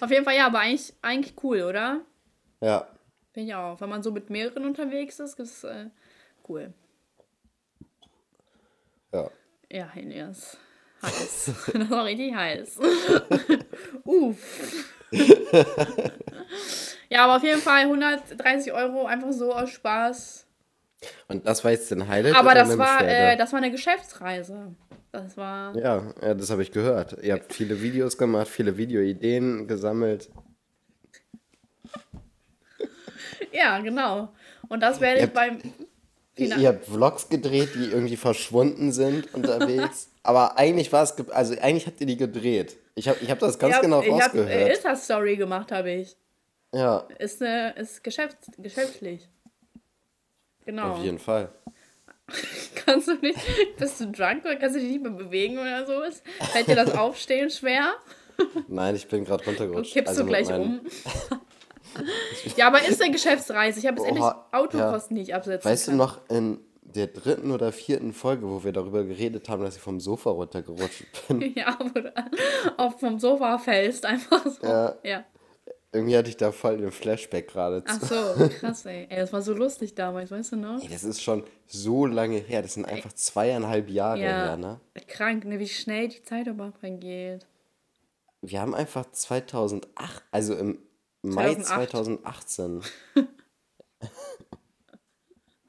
Auf 0.00 0.10
jeden 0.10 0.24
Fall, 0.24 0.36
ja, 0.36 0.46
aber 0.46 0.60
eigentlich, 0.60 0.92
eigentlich 1.02 1.34
cool, 1.42 1.62
oder? 1.62 2.00
Ja. 2.60 2.88
Finde 3.32 3.48
ich 3.48 3.54
auch. 3.54 3.80
Wenn 3.80 3.88
man 3.88 4.02
so 4.02 4.10
mit 4.10 4.30
mehreren 4.30 4.64
unterwegs 4.64 5.18
ist, 5.18 5.38
ist 5.40 5.64
äh, 5.64 5.90
cool. 6.48 6.72
Ja. 9.12 9.30
Ja, 9.70 9.90
Elias. 9.94 10.56
Heiß. 11.02 11.50
das 11.72 11.90
war 11.90 12.04
richtig 12.04 12.34
heiß. 12.34 12.78
Uff. 14.04 14.36
ja, 17.08 17.24
aber 17.24 17.36
auf 17.36 17.42
jeden 17.42 17.60
Fall 17.60 17.82
130 17.82 18.72
Euro 18.72 19.06
einfach 19.06 19.32
so 19.32 19.52
aus 19.52 19.70
Spaß. 19.70 20.46
Und 21.28 21.46
das 21.46 21.64
war 21.64 21.72
jetzt 21.72 21.92
ein 21.92 22.06
Highlight? 22.06 22.36
Aber 22.36 22.54
das 22.54 22.78
war, 22.78 23.06
äh, 23.06 23.36
das 23.36 23.52
war 23.52 23.58
eine 23.58 23.70
Geschäftsreise. 23.70 24.74
Das 25.10 25.36
war. 25.36 25.76
Ja, 25.76 26.14
ja 26.22 26.34
das 26.34 26.50
habe 26.50 26.62
ich 26.62 26.70
gehört. 26.70 27.16
Ihr 27.22 27.34
habt 27.34 27.52
viele 27.52 27.82
Videos 27.82 28.16
gemacht, 28.16 28.48
viele 28.48 28.76
Videoideen 28.76 29.66
gesammelt. 29.66 30.30
Ja, 33.52 33.78
genau. 33.80 34.32
Und 34.68 34.80
das 34.80 35.00
werde 35.00 35.24
ich 35.24 35.30
beim. 35.30 35.58
Ihr, 36.36 36.56
ihr 36.56 36.68
habt 36.68 36.86
Vlogs 36.86 37.28
gedreht, 37.28 37.70
die 37.74 37.90
irgendwie 37.90 38.16
verschwunden 38.16 38.90
sind 38.92 39.32
unterwegs. 39.34 40.08
Aber 40.22 40.56
eigentlich 40.56 40.92
war 40.92 41.02
es, 41.02 41.14
also 41.30 41.54
eigentlich 41.60 41.86
habt 41.86 42.00
ihr 42.00 42.06
die 42.06 42.16
gedreht. 42.16 42.76
Ich 42.94 43.08
habe 43.08 43.18
ich 43.20 43.30
hab 43.30 43.38
das 43.38 43.58
ganz 43.58 43.76
ich 43.76 43.82
genau 43.82 44.02
hab, 44.02 44.08
rausgehört. 44.08 44.50
Ich 44.50 44.60
habe 44.60 44.70
Insta-Story 44.70 45.36
gemacht, 45.36 45.72
habe 45.72 45.90
ich. 45.90 46.16
Ja. 46.74 47.06
Ist, 47.18 47.42
eine, 47.42 47.72
ist 47.72 48.02
geschäfts 48.04 48.48
geschäftlich. 48.58 49.28
Genau. 50.64 50.92
Auf 50.92 51.02
jeden 51.02 51.18
Fall. 51.18 51.52
kannst 52.86 53.08
du 53.08 53.14
nicht, 53.14 53.38
bist 53.76 54.00
du 54.00 54.06
drunk 54.06 54.44
oder 54.44 54.56
kannst 54.56 54.76
du 54.76 54.80
dich 54.80 54.90
nicht 54.90 55.02
mehr 55.02 55.12
bewegen 55.12 55.58
oder 55.58 55.86
so? 55.86 56.02
Fällt 56.52 56.68
dir 56.68 56.76
das 56.76 56.94
Aufstehen 56.96 57.50
schwer? 57.50 57.94
Nein, 58.68 58.96
ich 58.96 59.06
bin 59.08 59.24
gerade 59.24 59.44
runtergerutscht. 59.44 59.90
Und 59.90 59.92
kippst 59.92 60.08
also 60.10 60.22
du 60.22 60.28
gleich 60.28 60.52
um? 60.52 60.80
ja, 62.56 62.68
aber 62.68 62.82
ist 62.86 63.02
eine 63.02 63.12
Geschäftsreise. 63.12 63.78
Ich 63.80 63.86
habe 63.86 63.98
jetzt 63.98 64.08
endlich 64.08 64.26
Autokosten, 64.52 65.16
ja. 65.16 65.22
die 65.22 65.28
ich 65.28 65.34
absetzen 65.34 65.70
Weißt 65.70 65.86
kann. 65.86 65.98
du 65.98 66.04
noch, 66.04 66.20
in 66.30 66.60
der 66.94 67.08
dritten 67.08 67.50
oder 67.50 67.72
vierten 67.72 68.12
Folge, 68.12 68.48
wo 68.48 68.64
wir 68.64 68.72
darüber 68.72 69.04
geredet 69.04 69.48
haben, 69.48 69.62
dass 69.62 69.76
ich 69.76 69.82
vom 69.82 70.00
Sofa 70.00 70.30
runtergerutscht 70.30 71.28
bin. 71.28 71.40
ja, 71.56 71.76
du 71.76 72.12
auf 72.78 73.00
vom 73.00 73.18
Sofa 73.18 73.58
fällst, 73.58 74.04
einfach 74.04 74.44
so. 74.44 74.66
Ja. 74.66 74.94
ja. 75.02 75.24
Irgendwie 75.94 76.16
hatte 76.16 76.30
ich 76.30 76.38
da 76.38 76.52
voll 76.52 76.78
den 76.78 76.90
Flashback 76.90 77.48
gerade 77.48 77.84
Ach 77.86 78.00
so, 78.00 78.48
krass, 78.48 78.86
ey. 78.86 79.06
ey. 79.10 79.18
Das 79.18 79.32
war 79.32 79.42
so 79.42 79.52
lustig 79.52 79.94
damals, 79.94 80.30
weißt 80.30 80.52
du 80.52 80.56
noch? 80.56 80.82
Ey, 80.82 80.88
das 80.88 81.04
ist 81.04 81.22
schon 81.22 81.44
so 81.66 82.06
lange 82.06 82.38
her. 82.38 82.62
Das 82.62 82.74
sind 82.74 82.86
einfach 82.86 83.12
zweieinhalb 83.12 83.90
Jahre 83.90 84.20
ja, 84.20 84.26
her, 84.26 84.56
ne? 84.56 84.80
Krank, 85.06 85.44
ne? 85.44 85.58
Wie 85.58 85.68
schnell 85.68 86.08
die 86.08 86.22
Zeit 86.22 86.46
überhaupt 86.46 86.82
reingeht. 86.82 87.46
Wir 88.40 88.60
haben 88.62 88.74
einfach 88.74 89.10
2008, 89.10 90.22
also 90.30 90.54
im 90.54 90.78
Mai 91.20 91.54
2018. 91.56 92.80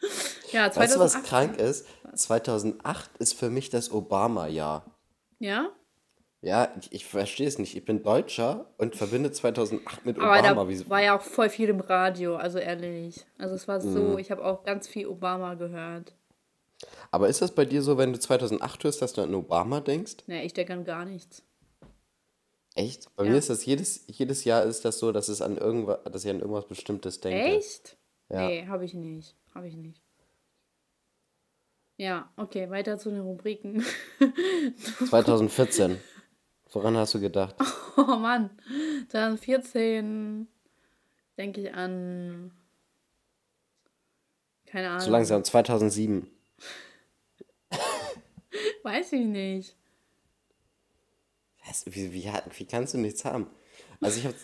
ja, 0.54 0.72
2008. 0.72 0.78
Weißt 0.78 0.95
du, 0.95 0.99
was 0.99 1.24
krank 1.24 1.58
ist? 1.58 1.86
2008 2.16 3.18
ist 3.18 3.34
für 3.34 3.49
mich 3.49 3.70
das 3.70 3.91
Obama-Jahr. 3.91 4.86
Ja? 5.39 5.72
Ja, 6.41 6.74
ich, 6.80 6.91
ich 6.91 7.06
verstehe 7.06 7.47
es 7.47 7.58
nicht. 7.58 7.76
Ich 7.76 7.86
bin 7.86 8.04
Deutscher 8.04 8.66
und 8.78 8.95
verbinde 8.95 9.32
2008 9.32 10.06
mit 10.06 10.18
Aber 10.18 10.39
Obama. 10.39 10.66
Da 10.66 10.89
war 10.89 11.01
ja 11.01 11.18
auch 11.18 11.22
voll 11.22 11.49
viel 11.49 11.70
im 11.70 11.80
Radio, 11.80 12.36
also 12.36 12.60
ehrlich. 12.60 13.26
Also 13.38 13.56
es 13.56 13.68
war 13.68 13.80
so, 13.80 13.99
mhm. 13.99 14.18
ich 14.20 14.30
habe 14.30 14.43
auch 14.43 14.66
ganz 14.66 14.88
viel 14.88 15.08
Obama 15.08 15.54
gehört. 15.54 16.14
Aber 17.12 17.30
ist 17.30 17.41
das 17.41 17.51
bei 17.51 17.64
dir 17.64 17.82
so, 17.82 17.97
wenn 17.97 18.12
du 18.12 18.20
2008 18.20 18.84
hörst, 18.84 19.01
dass 19.01 19.14
du 19.14 19.22
an 19.22 19.34
Obama 19.34 19.80
denkst? 19.80 20.16
Nee, 20.28 20.43
ich 20.43 20.54
denke 20.54 20.74
an 20.74 20.84
gar 20.84 21.06
nichts. 21.06 21.43
Echt? 22.76 23.16
Bei 23.16 23.24
ja. 23.24 23.32
mir 23.32 23.38
ist 23.38 23.49
das 23.49 23.66
jedes, 23.66 24.04
jedes 24.08 24.43
Jahr 24.43 24.64
ist 24.64 24.84
das 24.84 24.99
so, 24.99 25.14
dass 25.14 25.30
es 25.30 25.41
an 25.41 25.58
irgendwas, 25.58 25.99
dass 26.12 26.26
ich 26.26 26.32
an 26.32 26.41
irgendwas 26.41 26.68
Bestimmtes 26.68 27.22
denke. 27.22 27.58
Echt? 27.58 27.95
Ja. 28.30 28.47
Nee, 28.47 28.68
habe 28.68 28.84
ich 28.84 28.93
nicht. 28.93 29.38
Habe 29.56 29.70
ich 29.70 29.78
nicht. 29.78 30.03
Ja, 31.98 32.32
okay, 32.38 32.70
weiter 32.70 32.98
zu 32.98 33.12
den 33.12 33.22
Rubriken. 33.22 33.84
2014. 35.10 36.00
Woran 36.72 36.98
hast 36.98 37.14
du 37.14 37.20
gedacht? 37.20 37.56
Oh 37.96 38.16
Mann, 38.16 38.50
2014 39.10 40.48
denke 41.38 41.62
ich 41.62 41.72
an. 41.76 42.52
Keine 44.66 44.89
Ahnung. 44.89 45.02
So 45.02 45.12
langsam, 45.12 45.44
2007. 45.44 46.28
Weiß 48.84 49.14
ich 49.14 49.26
nicht. 49.28 49.76
Was? 51.68 51.86
Wie, 51.86 52.12
wie, 52.14 52.32
wie 52.58 52.66
kannst 52.66 52.96
du 52.96 52.98
nichts 52.98 53.24
haben? 53.26 53.48
Also 54.04 54.20
ich 54.20 54.26
habe 54.26 54.36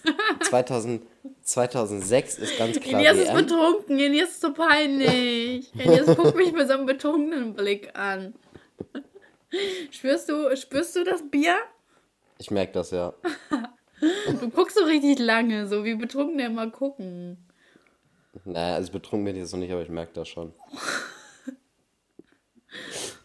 2000, 0.41 1.01
2006 1.41 2.38
ist 2.39 2.57
ganz 2.57 2.80
klar 2.80 3.01
Elias 3.01 3.18
ist 3.18 3.34
betrunken, 3.34 3.99
Elias 3.99 4.30
ist 4.30 4.41
so 4.41 4.53
peinlich. 4.53 5.72
Elias 5.78 6.16
guckt 6.16 6.36
mich 6.36 6.51
mit 6.51 6.68
so 6.68 6.74
einem 6.74 6.86
betrunkenen 6.86 7.53
Blick 7.53 7.97
an. 7.97 8.34
Spürst 9.91 10.30
du, 10.30 10.55
spürst 10.55 10.95
du 10.95 11.03
das 11.03 11.24
Bier? 11.30 11.57
Ich 12.38 12.51
merke 12.51 12.74
das, 12.74 12.91
ja. 12.91 13.14
du 14.39 14.49
guckst 14.49 14.78
so 14.78 14.86
richtig 14.86 15.20
lange, 15.20 15.68
so 15.68 15.84
wie 15.84 15.95
Betrunkene 15.95 16.45
immer 16.45 16.70
gucken. 16.70 17.38
Naja, 18.45 18.76
also 18.76 18.91
betrunken 18.91 19.26
bin 19.26 19.36
ich 19.36 19.41
jetzt 19.41 19.51
noch 19.51 19.60
nicht, 19.60 19.72
aber 19.72 19.82
ich 19.82 19.89
merke 19.89 20.14
das 20.14 20.30
schon. 20.30 20.53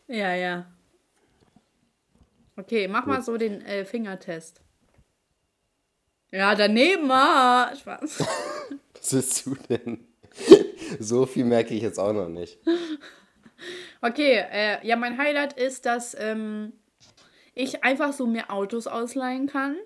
ja, 0.09 0.35
ja. 0.35 0.67
Okay, 2.57 2.89
mach 2.89 3.05
Gut. 3.05 3.09
mal 3.09 3.23
so 3.23 3.37
den 3.37 3.61
äh, 3.63 3.85
Fingertest. 3.85 4.64
Ja, 6.35 6.57
daneben, 6.57 7.09
ah, 7.13 7.73
Spaß. 7.77 8.19
Was 8.95 9.13
willst 9.13 9.47
du 9.47 9.55
denn? 9.69 10.05
so 10.99 11.27
viel 11.27 11.45
merke 11.45 11.75
ich 11.75 11.83
jetzt 11.83 12.01
auch 12.01 12.13
noch 12.13 12.29
nicht. 12.29 12.59
Okay, 14.03 14.45
äh, 14.51 14.85
ja, 14.85 14.97
mein 14.97 15.17
Highlight 15.17 15.53
ist, 15.53 15.87
dass 15.87 16.17
ähm, 16.19 16.73
ich 17.55 17.85
einfach 17.85 18.13
so 18.13 18.27
mehr 18.27 18.51
Autos 18.51 18.89
ausleihen 18.89 19.47
kann. 19.47 19.77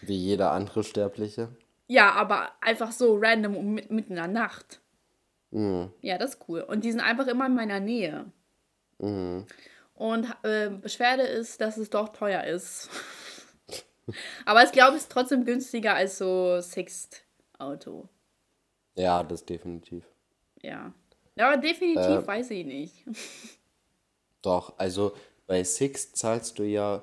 Wie 0.00 0.16
jeder 0.16 0.52
andere 0.52 0.84
Sterbliche. 0.84 1.48
Ja, 1.88 2.12
aber 2.12 2.52
einfach 2.60 2.92
so 2.92 3.18
random 3.20 3.74
mit, 3.74 3.90
mitten 3.90 4.10
in 4.10 4.16
der 4.16 4.28
Nacht. 4.28 4.80
Mhm. 5.50 5.90
Ja, 6.02 6.18
das 6.18 6.36
ist 6.36 6.44
cool. 6.46 6.60
Und 6.60 6.84
die 6.84 6.92
sind 6.92 7.00
einfach 7.00 7.26
immer 7.26 7.46
in 7.46 7.56
meiner 7.56 7.80
Nähe. 7.80 8.26
Mhm. 8.98 9.44
Und 9.94 10.28
äh, 10.44 10.70
Beschwerde 10.70 11.24
ist, 11.24 11.60
dass 11.60 11.78
es 11.78 11.90
doch 11.90 12.10
teuer 12.10 12.44
ist. 12.44 12.90
aber 14.44 14.64
ich 14.64 14.72
glaube, 14.72 14.96
es 14.96 15.04
ist 15.04 15.12
trotzdem 15.12 15.44
günstiger 15.44 15.94
als 15.94 16.18
so 16.18 16.60
Sixt-Auto. 16.60 18.08
Ja, 18.96 19.22
das 19.22 19.44
definitiv. 19.44 20.04
Ja. 20.62 20.92
Aber 21.36 21.56
definitiv 21.56 22.22
äh, 22.22 22.26
weiß 22.26 22.50
ich 22.50 22.64
nicht. 22.64 22.94
Doch, 24.42 24.74
also 24.78 25.14
bei 25.46 25.64
Six 25.64 26.12
zahlst 26.12 26.58
du 26.58 26.64
ja, 26.64 27.02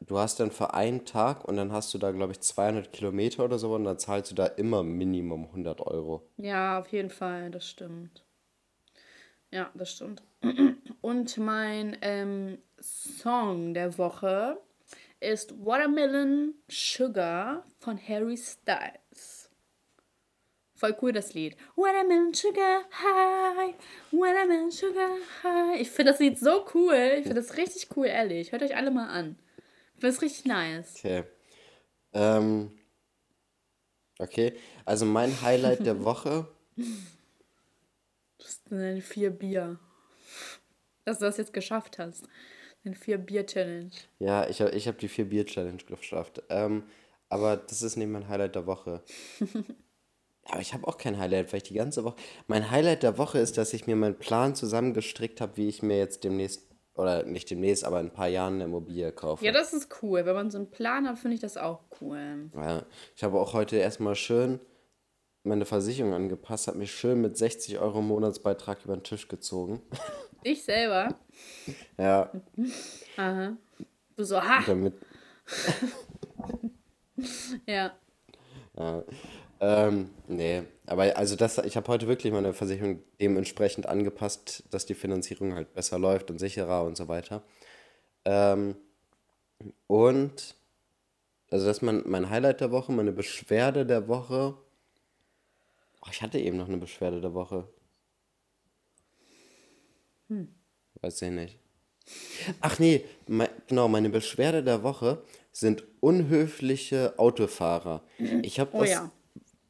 du 0.00 0.18
hast 0.18 0.40
dann 0.40 0.50
für 0.50 0.74
einen 0.74 1.04
Tag 1.04 1.44
und 1.44 1.56
dann 1.56 1.72
hast 1.72 1.92
du 1.94 1.98
da, 1.98 2.10
glaube 2.10 2.32
ich, 2.32 2.40
200 2.40 2.92
Kilometer 2.92 3.44
oder 3.44 3.58
so 3.58 3.74
und 3.74 3.84
dann 3.84 3.98
zahlst 3.98 4.30
du 4.30 4.34
da 4.34 4.46
immer 4.46 4.82
Minimum 4.82 5.44
100 5.46 5.80
Euro. 5.82 6.28
Ja, 6.38 6.78
auf 6.80 6.88
jeden 6.88 7.10
Fall, 7.10 7.50
das 7.50 7.68
stimmt. 7.68 8.24
Ja, 9.50 9.70
das 9.74 9.92
stimmt. 9.92 10.22
Und 11.02 11.36
mein 11.36 11.96
ähm, 12.00 12.58
Song 12.80 13.74
der 13.74 13.96
Woche 13.98 14.58
ist 15.22 15.54
Watermelon 15.64 16.54
Sugar 16.68 17.64
von 17.78 17.98
Harry 18.08 18.36
Styles. 18.36 19.50
Voll 20.74 20.96
cool 21.00 21.12
das 21.12 21.32
Lied. 21.32 21.56
Watermelon 21.76 22.34
Sugar 22.34 22.82
High, 22.90 23.74
Watermelon 24.10 24.70
Sugar 24.72 25.16
High. 25.44 25.80
Ich 25.80 25.90
finde 25.90 26.10
das 26.10 26.20
Lied 26.20 26.38
so 26.38 26.66
cool. 26.74 27.14
Ich 27.18 27.22
finde 27.22 27.40
das 27.40 27.56
richtig 27.56 27.88
cool, 27.96 28.06
ehrlich. 28.06 28.50
Hört 28.50 28.62
euch 28.62 28.74
alle 28.74 28.90
mal 28.90 29.08
an. 29.08 29.38
Ich 29.94 30.00
finde 30.00 30.08
es 30.08 30.22
richtig 30.22 30.44
nice. 30.46 30.96
Okay. 30.96 31.24
Ähm, 32.14 32.72
okay, 34.18 34.54
also 34.84 35.06
mein 35.06 35.40
Highlight 35.40 35.86
der 35.86 36.04
Woche. 36.04 36.48
Das 38.38 38.60
sind 38.68 39.02
vier 39.02 39.30
Bier. 39.30 39.78
Dass 41.04 41.20
du 41.20 41.26
das 41.26 41.36
jetzt 41.36 41.52
geschafft 41.52 41.98
hast. 41.98 42.26
Ein 42.84 42.94
vier 42.94 43.18
Bier 43.18 43.46
Challenge. 43.46 43.90
Ja, 44.18 44.48
ich 44.48 44.60
habe 44.60 44.72
ich 44.72 44.88
hab 44.88 44.98
die 44.98 45.08
vier 45.08 45.26
Bier 45.28 45.46
Challenge 45.46 45.82
geschafft. 45.84 46.42
Ähm, 46.48 46.84
aber 47.28 47.56
das 47.56 47.82
ist 47.82 47.96
nicht 47.96 48.08
mein 48.08 48.28
Highlight 48.28 48.56
der 48.56 48.66
Woche. 48.66 49.02
aber 50.44 50.60
ich 50.60 50.74
habe 50.74 50.86
auch 50.88 50.98
kein 50.98 51.18
Highlight, 51.18 51.52
weil 51.52 51.58
ich 51.58 51.68
die 51.68 51.74
ganze 51.74 52.04
Woche. 52.04 52.16
Mein 52.48 52.70
Highlight 52.70 53.04
der 53.04 53.18
Woche 53.18 53.38
ist, 53.38 53.56
dass 53.56 53.72
ich 53.72 53.86
mir 53.86 53.96
meinen 53.96 54.18
Plan 54.18 54.54
zusammengestrickt 54.54 55.40
habe, 55.40 55.56
wie 55.56 55.68
ich 55.68 55.82
mir 55.82 55.96
jetzt 55.96 56.24
demnächst, 56.24 56.68
oder 56.94 57.22
nicht 57.22 57.50
demnächst, 57.50 57.84
aber 57.84 58.00
in 58.00 58.06
ein 58.06 58.12
paar 58.12 58.28
Jahren 58.28 58.54
eine 58.54 58.64
Immobilie 58.64 59.12
kaufe. 59.12 59.44
Ja, 59.44 59.52
das 59.52 59.72
ist 59.72 60.02
cool. 60.02 60.26
Wenn 60.26 60.34
man 60.34 60.50
so 60.50 60.58
einen 60.58 60.70
Plan 60.70 61.08
hat, 61.08 61.18
finde 61.18 61.36
ich 61.36 61.40
das 61.40 61.56
auch 61.56 61.84
cool. 62.00 62.50
Ja, 62.54 62.84
ich 63.14 63.22
habe 63.22 63.40
auch 63.40 63.54
heute 63.54 63.76
erstmal 63.76 64.16
schön 64.16 64.60
meine 65.44 65.64
Versicherung 65.64 66.12
angepasst, 66.14 66.68
habe 66.68 66.78
mich 66.78 66.92
schön 66.92 67.20
mit 67.20 67.36
60 67.36 67.78
Euro 67.78 68.00
Monatsbeitrag 68.00 68.84
über 68.84 68.96
den 68.96 69.02
Tisch 69.02 69.28
gezogen. 69.28 69.82
Ich 70.42 70.64
selber? 70.64 71.14
Ja. 71.98 72.30
Aha. 73.16 73.56
Du 74.16 74.24
so, 74.24 74.42
ha! 74.42 74.62
Damit, 74.66 74.94
Ja. 77.66 77.92
ja. 78.76 79.04
Ähm, 79.60 80.10
nee, 80.26 80.64
aber 80.86 81.16
also 81.16 81.36
das, 81.36 81.58
ich 81.58 81.76
habe 81.76 81.86
heute 81.86 82.08
wirklich 82.08 82.32
meine 82.32 82.52
Versicherung 82.52 83.00
dementsprechend 83.20 83.86
angepasst, 83.86 84.64
dass 84.70 84.86
die 84.86 84.94
Finanzierung 84.94 85.54
halt 85.54 85.72
besser 85.72 86.00
läuft 86.00 86.30
und 86.30 86.38
sicherer 86.38 86.82
und 86.84 86.96
so 86.96 87.06
weiter. 87.06 87.44
Ähm, 88.24 88.74
und, 89.86 90.56
also 91.50 91.66
das 91.66 91.76
ist 91.76 91.82
mein, 91.82 92.02
mein 92.06 92.28
Highlight 92.28 92.60
der 92.60 92.72
Woche, 92.72 92.90
meine 92.92 93.12
Beschwerde 93.12 93.86
der 93.86 94.08
Woche. 94.08 94.56
Oh, 96.04 96.08
ich 96.10 96.22
hatte 96.22 96.40
eben 96.40 96.56
noch 96.56 96.68
eine 96.68 96.78
Beschwerde 96.78 97.20
der 97.20 97.34
Woche. 97.34 97.68
Weiß 101.00 101.22
ich 101.22 101.30
nicht. 101.30 101.58
Ach 102.60 102.78
nee, 102.78 103.04
mei- 103.26 103.50
genau, 103.68 103.88
meine 103.88 104.10
Beschwerde 104.10 104.62
der 104.62 104.82
Woche 104.82 105.22
sind 105.52 105.84
unhöfliche 106.00 107.14
Autofahrer. 107.18 108.02
Ich 108.42 108.58
habe 108.58 108.70
Oh 108.74 108.80
das, 108.80 108.90
ja. 108.90 109.10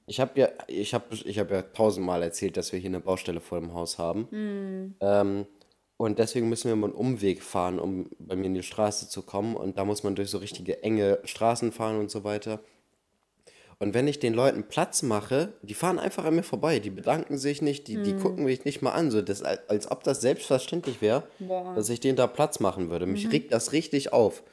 ich 0.07 0.21
habe 0.21 0.41
ja, 0.41 0.49
ich 0.67 0.95
habe, 0.95 1.05
ich 1.25 1.39
habe 1.39 1.55
ja 1.55 1.63
tausendmal 1.63 2.23
erzählt, 2.23 2.57
dass 2.57 2.73
wir 2.73 2.79
hier 2.79 2.91
eine 2.91 3.01
Baustelle 3.01 3.41
vor 3.41 3.61
dem 3.61 3.75
Haus 3.75 3.99
haben. 3.99 4.29
Hm. 4.31 4.95
Ähm, 5.01 5.47
und 5.99 6.19
deswegen 6.19 6.49
müssen 6.49 6.69
wir 6.69 6.77
mal 6.77 6.87
einen 6.89 6.97
Umweg 6.97 7.43
fahren, 7.43 7.79
um 7.79 8.09
bei 8.19 8.35
mir 8.35 8.47
in 8.47 8.55
die 8.55 8.63
Straße 8.63 9.09
zu 9.09 9.23
kommen. 9.23 9.55
Und 9.55 9.79
da 9.79 9.85
muss 9.85 10.03
man 10.03 10.15
durch 10.15 10.31
so 10.31 10.39
richtige 10.39 10.83
enge 10.83 11.21
Straßen 11.25 11.71
fahren 11.71 11.99
und 12.01 12.11
so 12.11 12.25
weiter. 12.25 12.61
Und 13.83 13.95
wenn 13.95 14.07
ich 14.07 14.21
den 14.21 14.33
Leuten 14.33 14.63
Platz 14.63 15.03
mache, 15.03 15.55
die 15.63 15.75
fahren 15.75 15.99
einfach 15.99 16.25
an 16.25 16.37
mir 16.37 16.45
vorbei, 16.45 16.79
die 16.79 16.91
bedanken 16.91 17.37
sich 17.37 17.63
nicht, 17.63 17.89
die, 17.89 17.97
Hm. 17.97 18.05
die 18.05 18.15
gucken 18.15 18.45
mich 18.45 18.65
nicht 18.65 18.81
mal 18.81 18.93
an, 18.93 19.11
so 19.11 19.23
das, 19.23 19.43
als 19.43 19.91
ob 19.91 20.05
das 20.05 20.21
selbstverständlich 20.21 21.03
wäre. 21.03 21.25
Mhm. 21.41 21.75
dass 21.75 21.89
ich 21.89 21.99
denen 21.99 22.15
da 22.15 22.29
Platz 22.29 22.61
machen 22.61 22.91
würde. 22.91 23.07
Mich 23.07 23.33
regt 23.33 23.53
das 23.53 23.73
richtig 23.73 24.13
auf. 24.13 24.45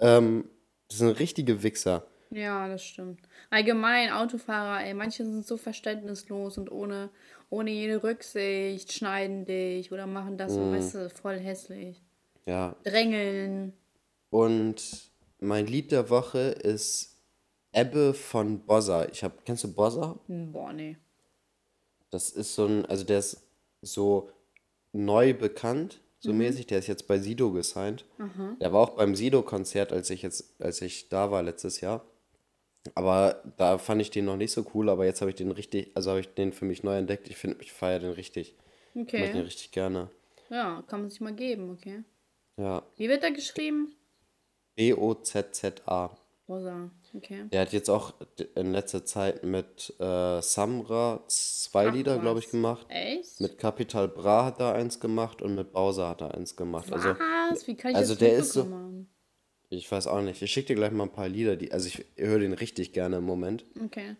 Ähm, 0.00 0.48
das 0.88 0.96
sind 0.96 1.10
richtige 1.20 1.62
Wichser. 1.62 2.06
Ja, 2.30 2.66
das 2.66 2.82
stimmt. 2.82 3.20
Allgemein, 3.50 4.10
Autofahrer, 4.10 4.82
ey, 4.82 4.94
manche 4.94 5.24
sind 5.26 5.44
so 5.44 5.58
verständnislos 5.58 6.56
und 6.56 6.72
ohne, 6.72 7.10
ohne 7.50 7.70
jede 7.70 8.02
Rücksicht 8.02 8.94
schneiden 8.94 9.44
dich 9.44 9.92
oder 9.92 10.06
machen 10.06 10.38
das, 10.38 10.54
so, 10.54 10.72
weißt 10.72 10.94
du, 10.94 11.10
voll 11.10 11.38
hässlich. 11.38 12.02
Ja. 12.46 12.76
Drängeln. 12.82 13.74
Und 14.30 15.10
mein 15.38 15.66
Lied 15.66 15.92
der 15.92 16.08
Woche 16.08 16.38
ist 16.38 17.13
Ebbe 17.74 18.14
von 18.14 18.60
Bozza. 18.64 19.06
Ich 19.10 19.24
hab, 19.24 19.44
kennst 19.44 19.64
du 19.64 19.72
Bozza? 19.72 20.18
Hm, 20.28 20.52
Boah, 20.52 20.72
nee. 20.72 20.96
Das 22.10 22.30
ist 22.30 22.54
so 22.54 22.66
ein, 22.66 22.86
also 22.86 23.04
der 23.04 23.18
ist 23.18 23.42
so 23.82 24.30
neu 24.92 25.34
bekannt, 25.34 26.00
so 26.20 26.32
Mhm. 26.32 26.38
mäßig. 26.38 26.66
Der 26.66 26.78
ist 26.78 26.86
jetzt 26.86 27.08
bei 27.08 27.18
Sido 27.18 27.50
gesigned. 27.52 28.04
Der 28.60 28.72
war 28.72 28.80
auch 28.82 28.90
beim 28.96 29.16
Sido-Konzert, 29.16 29.92
als 29.92 30.10
ich 30.10 30.22
jetzt, 30.22 30.60
als 30.60 30.80
ich 30.80 31.08
da 31.08 31.30
war 31.32 31.42
letztes 31.42 31.80
Jahr. 31.80 32.04
Aber 32.94 33.42
da 33.56 33.78
fand 33.78 34.00
ich 34.02 34.10
den 34.10 34.26
noch 34.26 34.36
nicht 34.36 34.52
so 34.52 34.64
cool, 34.74 34.88
aber 34.88 35.04
jetzt 35.06 35.20
habe 35.20 35.30
ich 35.30 35.36
den 35.36 35.50
richtig, 35.50 35.90
also 35.96 36.10
habe 36.10 36.20
ich 36.20 36.28
den 36.34 36.52
für 36.52 36.66
mich 36.66 36.82
neu 36.84 36.96
entdeckt. 36.96 37.28
Ich 37.28 37.36
finde, 37.36 37.56
ich 37.60 37.72
feiere 37.72 37.98
den 38.00 38.12
richtig. 38.12 38.54
Ich 38.94 38.96
mag 38.96 39.04
den 39.06 39.06
Okay. 39.26 39.40
richtig 39.40 39.72
gerne. 39.72 40.10
Ja, 40.50 40.82
kann 40.86 41.00
man 41.00 41.10
sich 41.10 41.20
mal 41.20 41.34
geben, 41.34 41.70
okay. 41.70 42.04
Ja. 42.56 42.82
Wie 42.96 43.08
wird 43.08 43.24
er 43.24 43.32
geschrieben? 43.32 43.96
B-O-Z-Z-A. 44.76 46.16
Rosa, 46.48 46.90
okay. 47.14 47.44
Der 47.52 47.60
hat 47.62 47.72
jetzt 47.72 47.88
auch 47.90 48.14
in 48.54 48.72
letzter 48.72 49.04
Zeit 49.04 49.44
mit 49.44 49.94
äh, 49.98 50.40
Samra 50.42 51.22
zwei 51.28 51.88
Ach, 51.88 51.94
Lieder, 51.94 52.18
glaube 52.18 52.40
ich, 52.40 52.50
gemacht. 52.50 52.86
Echt? 52.90 53.40
Mit 53.40 53.58
Capital 53.58 54.08
Bra 54.08 54.44
hat 54.46 54.60
er 54.60 54.74
eins 54.74 55.00
gemacht 55.00 55.42
und 55.42 55.54
mit 55.54 55.72
Bowser 55.72 56.08
hat 56.08 56.20
er 56.20 56.34
eins 56.34 56.56
gemacht. 56.56 56.92
Also, 56.92 57.10
Was? 57.10 57.66
Wie 57.66 57.76
kann 57.76 57.92
ich 57.92 57.96
also 57.96 58.14
das 58.14 58.18
der 58.18 58.34
ist 58.36 58.52
so- 58.52 58.62
haben? 58.64 59.08
ich 59.70 59.90
weiß 59.90 60.06
auch 60.06 60.20
nicht. 60.20 60.40
Ich 60.42 60.52
schicke 60.52 60.68
dir 60.68 60.74
gleich 60.76 60.92
mal 60.92 61.04
ein 61.04 61.12
paar 61.12 61.28
Lieder, 61.28 61.56
die, 61.56 61.72
also 61.72 61.88
ich 61.88 62.04
höre 62.16 62.38
den 62.38 62.52
richtig 62.52 62.92
gerne 62.92 63.16
im 63.16 63.24
Moment. 63.24 63.64
Okay. 63.84 64.16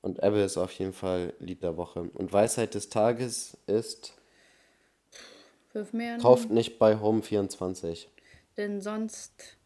Und 0.00 0.22
Ebbe 0.22 0.38
ist 0.40 0.56
auf 0.56 0.72
jeden 0.72 0.92
Fall 0.92 1.34
Lied 1.40 1.62
der 1.62 1.76
Woche. 1.76 2.02
Und 2.14 2.32
Weisheit 2.32 2.74
des 2.74 2.88
Tages 2.88 3.56
ist, 3.66 4.14
kauft 6.20 6.50
nicht 6.50 6.78
bei 6.78 6.94
Home24. 6.94 8.06
Denn 8.56 8.80
sonst. 8.80 9.57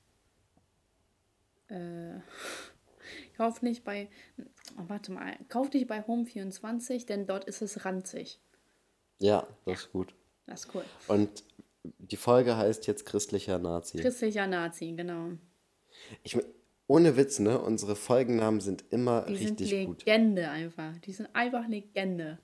Äh, 1.73 2.21
kauf 3.37 3.63
nicht 3.63 3.85
bei. 3.85 4.09
Oh, 4.79 4.85
warte 4.89 5.13
mal. 5.13 5.37
Kauf 5.49 5.73
nicht 5.73 5.87
bei 5.87 6.01
Home24, 6.01 7.07
denn 7.07 7.27
dort 7.27 7.45
ist 7.45 7.63
es 7.63 7.85
ranzig. 7.85 8.41
Ja, 9.19 9.47
das 9.65 9.81
ist 9.81 9.93
gut. 9.93 10.15
Das 10.47 10.65
ist 10.65 10.75
cool. 10.75 10.85
Und 11.09 11.45
die 11.99 12.17
Folge 12.17 12.57
heißt 12.57 12.87
jetzt 12.87 13.07
christlicher 13.07 13.59
Nazi. 13.59 13.99
Christlicher 13.99 14.47
Nazi, 14.47 14.93
genau. 14.97 15.31
Ich, 16.23 16.37
ohne 16.87 17.17
Witz, 17.17 17.39
ne? 17.39 17.59
Unsere 17.61 17.97
Folgennamen 17.97 18.61
sind 18.61 18.85
immer 18.91 19.23
Die 19.23 19.37
sind 19.37 19.61
richtig 19.61 19.87
gut. 19.87 20.05
Legende 20.05 20.49
einfach. 20.51 20.97
Die 20.99 21.13
sind 21.13 21.29
einfach 21.35 21.67
Legende. 21.69 22.39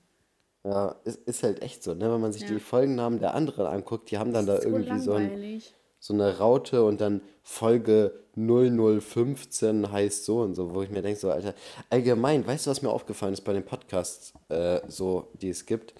Ja, 0.63 0.95
ist, 1.05 1.19
ist 1.27 1.43
halt 1.43 1.61
echt 1.61 1.83
so, 1.83 1.93
ne? 1.93 2.11
Wenn 2.11 2.21
man 2.21 2.33
sich 2.33 2.43
Ja. 2.43 2.49
die 2.49 2.59
Folgennamen 2.59 3.19
der 3.19 3.33
anderen 3.33 3.65
anguckt, 3.65 4.11
die 4.11 4.17
haben 4.17 4.33
dann 4.33 4.45
da 4.45 4.61
so 4.61 4.67
irgendwie 4.67 4.99
so, 4.99 5.13
ein, 5.13 5.23
langweilig. 5.29 5.73
So 5.99 6.13
eine 6.13 6.37
Raute 6.37 6.83
und 6.83 7.01
dann 7.01 7.21
Folge 7.43 8.23
0015 8.35 9.91
heißt 9.91 10.25
so 10.25 10.41
und 10.41 10.55
so, 10.55 10.73
wo 10.73 10.81
ich 10.81 10.89
mir 10.89 11.01
denke, 11.01 11.19
so, 11.19 11.29
Alter, 11.29 11.53
allgemein, 11.89 12.47
weißt 12.47 12.65
du, 12.65 12.71
was 12.71 12.81
mir 12.81 12.89
aufgefallen 12.89 13.33
ist 13.33 13.41
bei 13.41 13.53
den 13.53 13.65
Podcasts, 13.65 14.33
äh, 14.47 14.79
so, 14.87 15.27
die 15.41 15.49
es 15.49 15.65
gibt? 15.65 15.93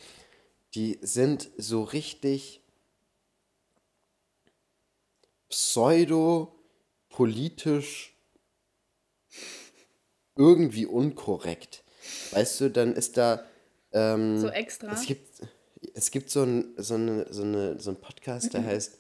Die 0.76 1.00
sind 1.02 1.50
so 1.58 1.84
richtig 1.84 2.62
pseudo-politisch 5.50 8.16
irgendwie 10.36 10.86
unkorrekt. 10.86 11.84
Weißt 12.32 12.62
du, 12.62 12.70
dann 12.70 12.94
ist 12.94 13.18
da. 13.18 13.44
Ähm, 13.92 14.40
So 14.40 14.48
extra. 14.50 14.94
Es 14.94 15.06
gibt, 15.06 15.42
es 15.94 16.12
gibt 16.12 16.30
so, 16.30 16.44
ein, 16.44 16.74
so, 16.78 16.94
eine, 16.94 17.26
so, 17.34 17.42
eine, 17.42 17.78
so 17.80 17.90
einen 17.90 18.00
Podcast, 18.00 18.54
der 18.54 18.64
heißt 18.64 18.98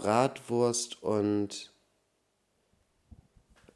Bratwurst 0.00 1.02
und. 1.02 1.70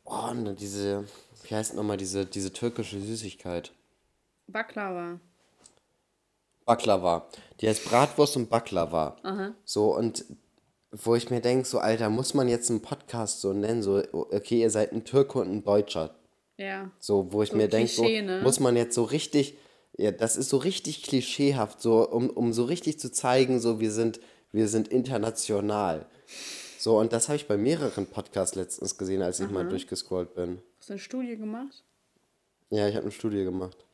Oh, 0.05 0.33
ne, 0.35 0.55
diese. 0.55 1.05
Wie 1.47 1.55
heißt 1.55 1.75
nochmal 1.75 1.99
diese, 1.99 2.25
diese 2.25 2.53
türkische 2.53 2.99
Süßigkeit? 2.99 3.73
Baklava. 4.47 5.21
Baklava. 6.65 7.27
Die 7.61 7.69
heißt 7.69 7.85
Bratwurst 7.85 8.37
und 8.37 8.49
Baklava. 8.49 9.17
So, 9.65 9.95
und 9.95 10.25
wo 10.91 11.15
ich 11.15 11.29
mir 11.29 11.41
denke, 11.41 11.67
so, 11.67 11.79
Alter, 11.79 12.09
muss 12.09 12.33
man 12.33 12.49
jetzt 12.49 12.71
einen 12.71 12.81
Podcast 12.81 13.41
so 13.43 13.53
nennen? 13.53 13.83
So, 13.83 14.03
okay, 14.13 14.61
ihr 14.61 14.71
seid 14.71 14.93
ein 14.93 15.05
Türke 15.05 15.41
und 15.41 15.51
ein 15.51 15.65
Deutscher. 15.65 16.15
Ja. 16.57 16.91
So, 16.99 17.33
wo 17.33 17.43
ich 17.43 17.51
So 17.51 17.57
mir 17.57 17.69
denke, 17.69 17.93
so, 17.93 18.05
ne? 18.05 18.41
muss 18.43 18.61
man 18.61 18.77
jetzt 18.77 18.95
so 18.95 19.03
richtig, 19.03 19.59
ja, 19.99 20.13
das 20.13 20.37
ist 20.37 20.49
so 20.49 20.57
richtig 20.57 21.03
klischeehaft, 21.03 21.83
so, 21.83 22.09
um, 22.09 22.31
um 22.31 22.53
so 22.53 22.65
richtig 22.65 22.99
zu 22.99 23.13
zeigen, 23.13 23.61
so, 23.61 23.81
wir 23.81 23.91
sind, 23.91 24.21
wir 24.55 24.69
sind 24.69 24.89
international. 24.89 26.07
So, 26.79 26.99
und 26.99 27.13
das 27.13 27.29
habe 27.29 27.37
ich 27.37 27.49
bei 27.49 27.57
mehreren 27.57 28.07
Podcasts 28.07 28.55
letztens 28.55 28.97
gesehen, 28.97 29.21
als 29.21 29.41
ich 29.41 29.51
mal 29.51 29.69
durchgescrollt 29.69 30.35
bin. 30.35 30.63
Hast 30.79 30.89
du 30.89 30.93
eine 30.95 31.01
Studie 31.01 31.37
gemacht? 31.37 31.83
Ja, 32.71 32.89
ich 32.89 32.95
habe 32.95 33.05
eine 33.05 33.13
Studie 33.13 33.43
gemacht. 33.45 33.85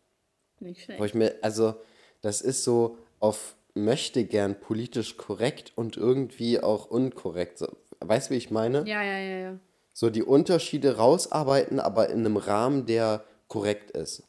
Nicht 0.60 0.82
schlecht. 0.82 1.00
Wo 1.00 1.04
ich 1.04 1.14
mir, 1.14 1.36
also, 1.40 1.74
das 2.20 2.42
ist 2.42 2.62
so 2.62 2.98
auf 3.20 3.56
möchte 3.74 4.24
gern 4.24 4.60
politisch 4.60 5.16
korrekt 5.16 5.72
und 5.76 5.96
irgendwie 5.96 6.60
auch 6.60 6.90
unkorrekt. 6.90 7.58
So, 7.58 7.68
weißt 8.00 8.28
du, 8.28 8.34
wie 8.34 8.38
ich 8.38 8.50
meine? 8.50 8.78
Ja, 8.86 9.02
ja, 9.02 9.18
ja, 9.18 9.38
ja. 9.38 9.58
So 9.92 10.10
die 10.10 10.22
Unterschiede 10.22 10.96
rausarbeiten, 10.96 11.80
aber 11.80 12.10
in 12.10 12.20
einem 12.20 12.36
Rahmen, 12.36 12.86
der 12.86 13.24
korrekt 13.48 13.92
ist. 13.92 14.24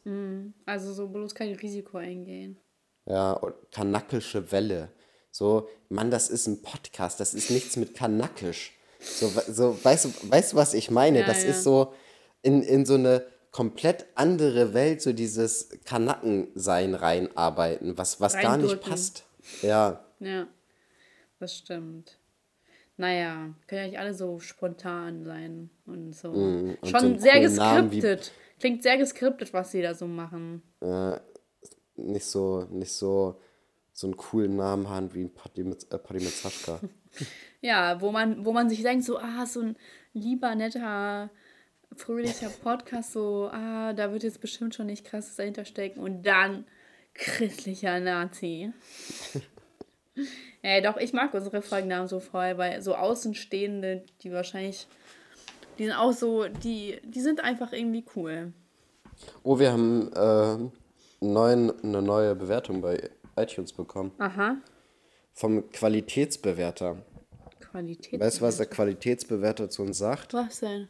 Also 0.66 0.92
so 0.92 1.08
bloß 1.08 1.34
kein 1.34 1.54
Risiko 1.54 1.98
eingehen. 1.98 2.58
Ja, 3.06 3.32
und 3.32 3.54
kanakische 3.70 4.50
Welle. 4.52 4.88
So, 5.32 5.68
Mann, 5.88 6.10
das 6.10 6.28
ist 6.28 6.46
ein 6.46 6.62
Podcast, 6.62 7.18
das 7.18 7.32
ist 7.32 7.50
nichts 7.50 7.76
mit 7.76 7.94
kanackisch. 7.94 8.74
So, 9.00 9.32
so 9.48 9.82
weißt, 9.82 10.04
du, 10.04 10.12
weißt 10.30 10.52
du, 10.52 10.56
was 10.56 10.74
ich 10.74 10.90
meine? 10.90 11.20
Ja, 11.20 11.26
das 11.26 11.42
ja. 11.42 11.50
ist 11.50 11.64
so 11.64 11.94
in, 12.42 12.62
in 12.62 12.84
so 12.84 12.94
eine 12.94 13.26
komplett 13.50 14.06
andere 14.14 14.74
Welt, 14.74 15.00
so 15.02 15.12
dieses 15.12 15.70
Kanakensein 15.84 16.94
reinarbeiten, 16.94 17.96
was, 17.96 18.20
was 18.20 18.38
gar 18.38 18.58
nicht 18.58 18.80
passt. 18.80 19.24
Ja, 19.62 20.04
Ja, 20.20 20.46
das 21.40 21.56
stimmt. 21.56 22.18
Naja, 22.98 23.54
können 23.66 23.80
ja 23.80 23.86
nicht 23.88 23.98
alle 23.98 24.14
so 24.14 24.38
spontan 24.38 25.24
sein 25.24 25.70
und 25.86 26.14
so. 26.14 26.30
und 26.30 26.78
Schon 26.84 27.14
so 27.14 27.20
sehr 27.20 27.40
geskriptet. 27.40 28.32
Klingt 28.60 28.82
sehr 28.82 28.98
geskriptet, 28.98 29.52
was 29.52 29.72
sie 29.72 29.82
da 29.82 29.94
so 29.94 30.06
machen. 30.06 30.62
nicht 31.96 32.26
so, 32.26 32.66
nicht 32.70 32.92
so, 32.92 33.40
so 33.92 34.06
einen 34.06 34.16
coolen 34.16 34.56
Namen 34.56 34.88
haben 34.88 35.14
wie 35.14 35.30
mit, 35.64 35.86
äh. 35.92 35.98
Ja, 37.60 38.00
wo 38.00 38.10
man, 38.10 38.44
wo 38.44 38.52
man 38.52 38.68
sich 38.68 38.82
denkt, 38.82 39.04
so, 39.04 39.18
ah, 39.18 39.46
so 39.46 39.60
ein 39.60 39.76
lieber, 40.14 40.54
netter, 40.54 41.30
fröhlicher 41.94 42.48
Podcast, 42.48 43.12
so, 43.12 43.50
ah, 43.52 43.92
da 43.92 44.12
wird 44.12 44.24
jetzt 44.24 44.40
bestimmt 44.40 44.74
schon 44.74 44.86
nicht 44.86 45.04
krasses 45.04 45.36
dahinter 45.36 45.64
stecken. 45.64 46.00
Und 46.00 46.24
dann 46.24 46.64
christlicher 47.14 48.00
Nazi. 48.00 48.72
ja, 50.62 50.80
doch, 50.80 50.96
ich 50.96 51.12
mag 51.12 51.34
unsere 51.34 51.62
Folgennamen 51.62 52.08
so 52.08 52.20
voll, 52.20 52.56
weil 52.58 52.82
so 52.82 52.94
Außenstehende, 52.94 54.04
die 54.22 54.32
wahrscheinlich, 54.32 54.86
die 55.78 55.84
sind 55.84 55.94
auch 55.94 56.12
so, 56.12 56.48
die, 56.48 57.00
die 57.04 57.20
sind 57.20 57.44
einfach 57.44 57.72
irgendwie 57.72 58.04
cool. 58.16 58.52
Oh, 59.42 59.58
wir 59.58 59.72
haben 59.72 60.10
äh, 60.14 61.24
neuen, 61.24 61.84
eine 61.84 62.02
neue 62.02 62.34
Bewertung 62.34 62.80
bei 62.80 63.10
iTunes 63.36 63.72
bekommen. 63.72 64.12
Aha. 64.18 64.56
Vom 65.32 65.70
Qualitätsbewerter. 65.70 67.04
Qualität. 67.60 68.20
Weißt 68.20 68.40
du, 68.40 68.42
was 68.42 68.58
der 68.58 68.66
Qualitätsbewerter 68.66 69.70
zu 69.70 69.82
uns 69.82 69.98
sagt? 69.98 70.34
Was 70.34 70.60
denn? 70.60 70.88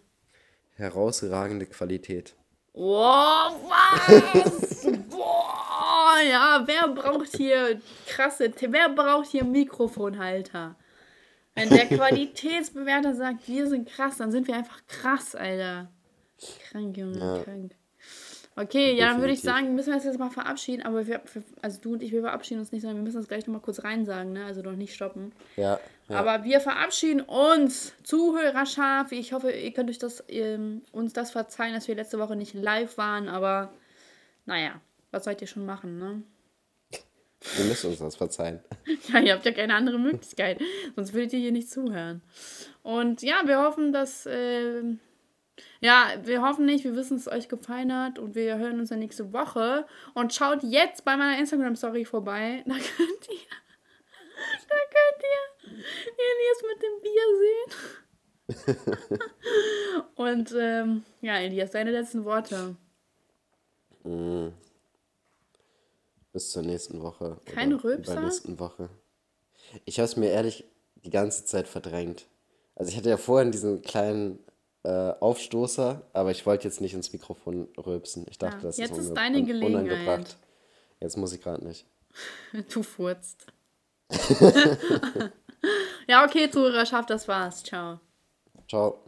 Herausragende 0.75 1.67
Qualität. 1.67 2.35
Wow, 2.73 3.55
was? 3.69 4.83
Boah, 5.11 6.21
ja, 6.29 6.63
wer 6.67 6.89
braucht 6.89 7.37
hier 7.37 7.81
krasse, 8.07 8.51
wer 8.61 8.89
braucht 8.89 9.31
hier 9.31 9.45
Mikrofonhalter? 9.45 10.77
Wenn 11.55 11.69
der 11.69 11.87
Qualitätsbewerter 11.89 13.15
sagt, 13.15 13.47
wir 13.47 13.69
sind 13.69 13.89
krass, 13.89 14.17
dann 14.17 14.33
sind 14.33 14.49
wir 14.49 14.57
einfach 14.57 14.81
krass, 14.87 15.35
Alter. 15.35 15.93
Krank, 16.71 16.97
Junge, 16.97 17.43
krank. 17.45 17.73
Okay, 18.55 18.95
ja, 18.95 19.09
dann 19.09 19.21
würde 19.21 19.33
ich 19.33 19.41
sagen, 19.41 19.75
müssen 19.75 19.89
wir 19.89 19.95
uns 19.95 20.05
jetzt 20.05 20.19
mal 20.19 20.31
verabschieden, 20.31 20.83
aber 20.83 21.07
wir, 21.07 21.23
also 21.63 21.81
du 21.81 21.95
und 21.95 22.03
ich, 22.03 22.13
wir 22.13 22.21
verabschieden 22.21 22.61
uns 22.61 22.71
nicht, 22.71 22.83
sondern 22.83 22.99
wir 22.99 23.05
müssen 23.05 23.17
das 23.17 23.29
gleich 23.29 23.47
nochmal 23.47 23.63
kurz 23.63 23.83
reinsagen, 23.83 24.35
ne? 24.35 24.45
Also 24.45 24.61
noch 24.61 24.77
nicht 24.77 24.95
stoppen. 24.95 25.33
Ja, 25.57 25.81
ja. 26.09 26.17
Aber 26.17 26.45
wir 26.45 26.61
verabschieden 26.61 27.23
uns, 27.23 27.95
Zuhörerschaft. 28.03 29.13
Ich 29.13 29.33
hoffe, 29.33 29.51
ihr 29.51 29.73
könnt 29.73 29.89
euch 29.89 29.99
das, 29.99 30.23
ähm, 30.29 30.83
uns 30.93 31.15
das 31.15 31.31
verzeihen, 31.31 31.73
dass 31.73 31.89
wir 31.89 31.95
letzte 31.95 32.19
Woche 32.19 32.37
nicht 32.37 32.53
live 32.53 32.99
waren. 32.99 33.29
Aber 33.29 33.73
naja, 34.45 34.81
was 35.13 35.25
sollt 35.25 35.41
ihr 35.41 35.47
schon 35.47 35.65
machen, 35.65 35.99
ne? 35.99 36.23
wir 37.57 37.65
müssen 37.65 37.91
uns 37.91 37.99
das 37.99 38.17
verzeihen. 38.17 38.61
Ja, 39.13 39.19
ihr 39.21 39.33
habt 39.33 39.45
ja 39.45 39.53
keine 39.53 39.75
andere 39.75 39.99
Möglichkeit. 39.99 40.61
Sonst 40.95 41.13
würdet 41.13 41.33
ihr 41.33 41.41
hier 41.41 41.53
nicht 41.53 41.71
zuhören. 41.71 42.23
Und 42.83 43.23
ja, 43.23 43.43
wir 43.47 43.61
hoffen, 43.61 43.93
dass. 43.93 44.29
ähm, 44.31 45.01
ja, 45.81 46.15
wir 46.23 46.43
hoffen 46.43 46.65
nicht, 46.65 46.85
wir 46.85 46.97
wissen, 46.97 47.17
dass 47.17 47.27
es 47.27 47.33
euch 47.33 47.49
gefallen 47.49 47.93
hat 47.93 48.19
und 48.19 48.35
wir 48.35 48.59
hören 48.59 48.81
uns 48.81 48.89
dann 48.89 49.01
nächste 49.01 49.33
Woche. 49.33 49.87
Und 50.15 50.33
schaut 50.33 50.63
jetzt 50.63 51.05
bei 51.05 51.17
meiner 51.17 51.39
Instagram-Story 51.39 52.05
vorbei. 52.05 52.65
Da 52.73 52.75
könnt 52.75 53.29
ihr. 53.29 53.49
Da 54.69 54.77
könnt 54.91 55.23
ihr 55.23 55.85
Elias 56.19 56.63
mit 56.69 56.83
dem 56.83 56.97
Bier 57.03 57.27
sehen. 57.39 59.21
und 60.17 60.55
ähm, 60.59 61.05
ja, 61.21 61.37
Elias, 61.37 61.71
deine 61.71 61.93
letzten 61.93 62.25
Worte. 62.25 62.77
Bis 66.33 66.51
zur 66.51 66.63
nächsten 66.63 67.03
Woche. 67.03 67.39
Kein 67.45 67.75
oder 67.75 67.85
Rülpser? 67.85 68.13
Übernächsten 68.13 68.59
Woche. 68.59 68.89
Ich 69.85 69.99
habe 69.99 70.07
es 70.07 70.17
mir 70.17 70.31
ehrlich 70.31 70.65
die 71.05 71.11
ganze 71.11 71.45
Zeit 71.45 71.69
verdrängt. 71.69 72.27
Also 72.75 72.91
ich 72.91 72.97
hatte 72.97 73.11
ja 73.11 73.17
vorhin 73.17 73.53
diesen 73.53 73.83
kleinen 73.83 74.39
äh, 74.85 75.13
Aufstoßer, 75.21 76.03
aber 76.13 76.31
ich 76.31 76.45
wollte 76.47 76.65
jetzt 76.65 76.81
nicht 76.81 76.95
ins 76.95 77.13
Mikrofon 77.13 77.69
rülpsen. 77.79 78.27
Ich 78.29 78.39
dachte, 78.39 78.57
Ja, 78.57 78.63
das 78.63 78.77
jetzt 78.79 78.93
ist, 78.99 79.07
ist 79.07 79.15
deine 79.15 79.43
Gelegenheit. 79.45 79.85
unangebracht. 79.85 80.37
Jetzt 81.01 81.17
muss 81.17 81.33
ich 81.33 81.41
gerade 81.41 81.65
nicht. 81.65 81.87
Du 82.73 82.83
furzt. 82.83 83.47
ja, 86.07 86.25
okay, 86.25 86.51
Zuhörerschaft, 86.51 87.09
das 87.11 87.27
war's. 87.29 87.63
Ciao. 87.63 88.01
Ciao. 88.69 88.99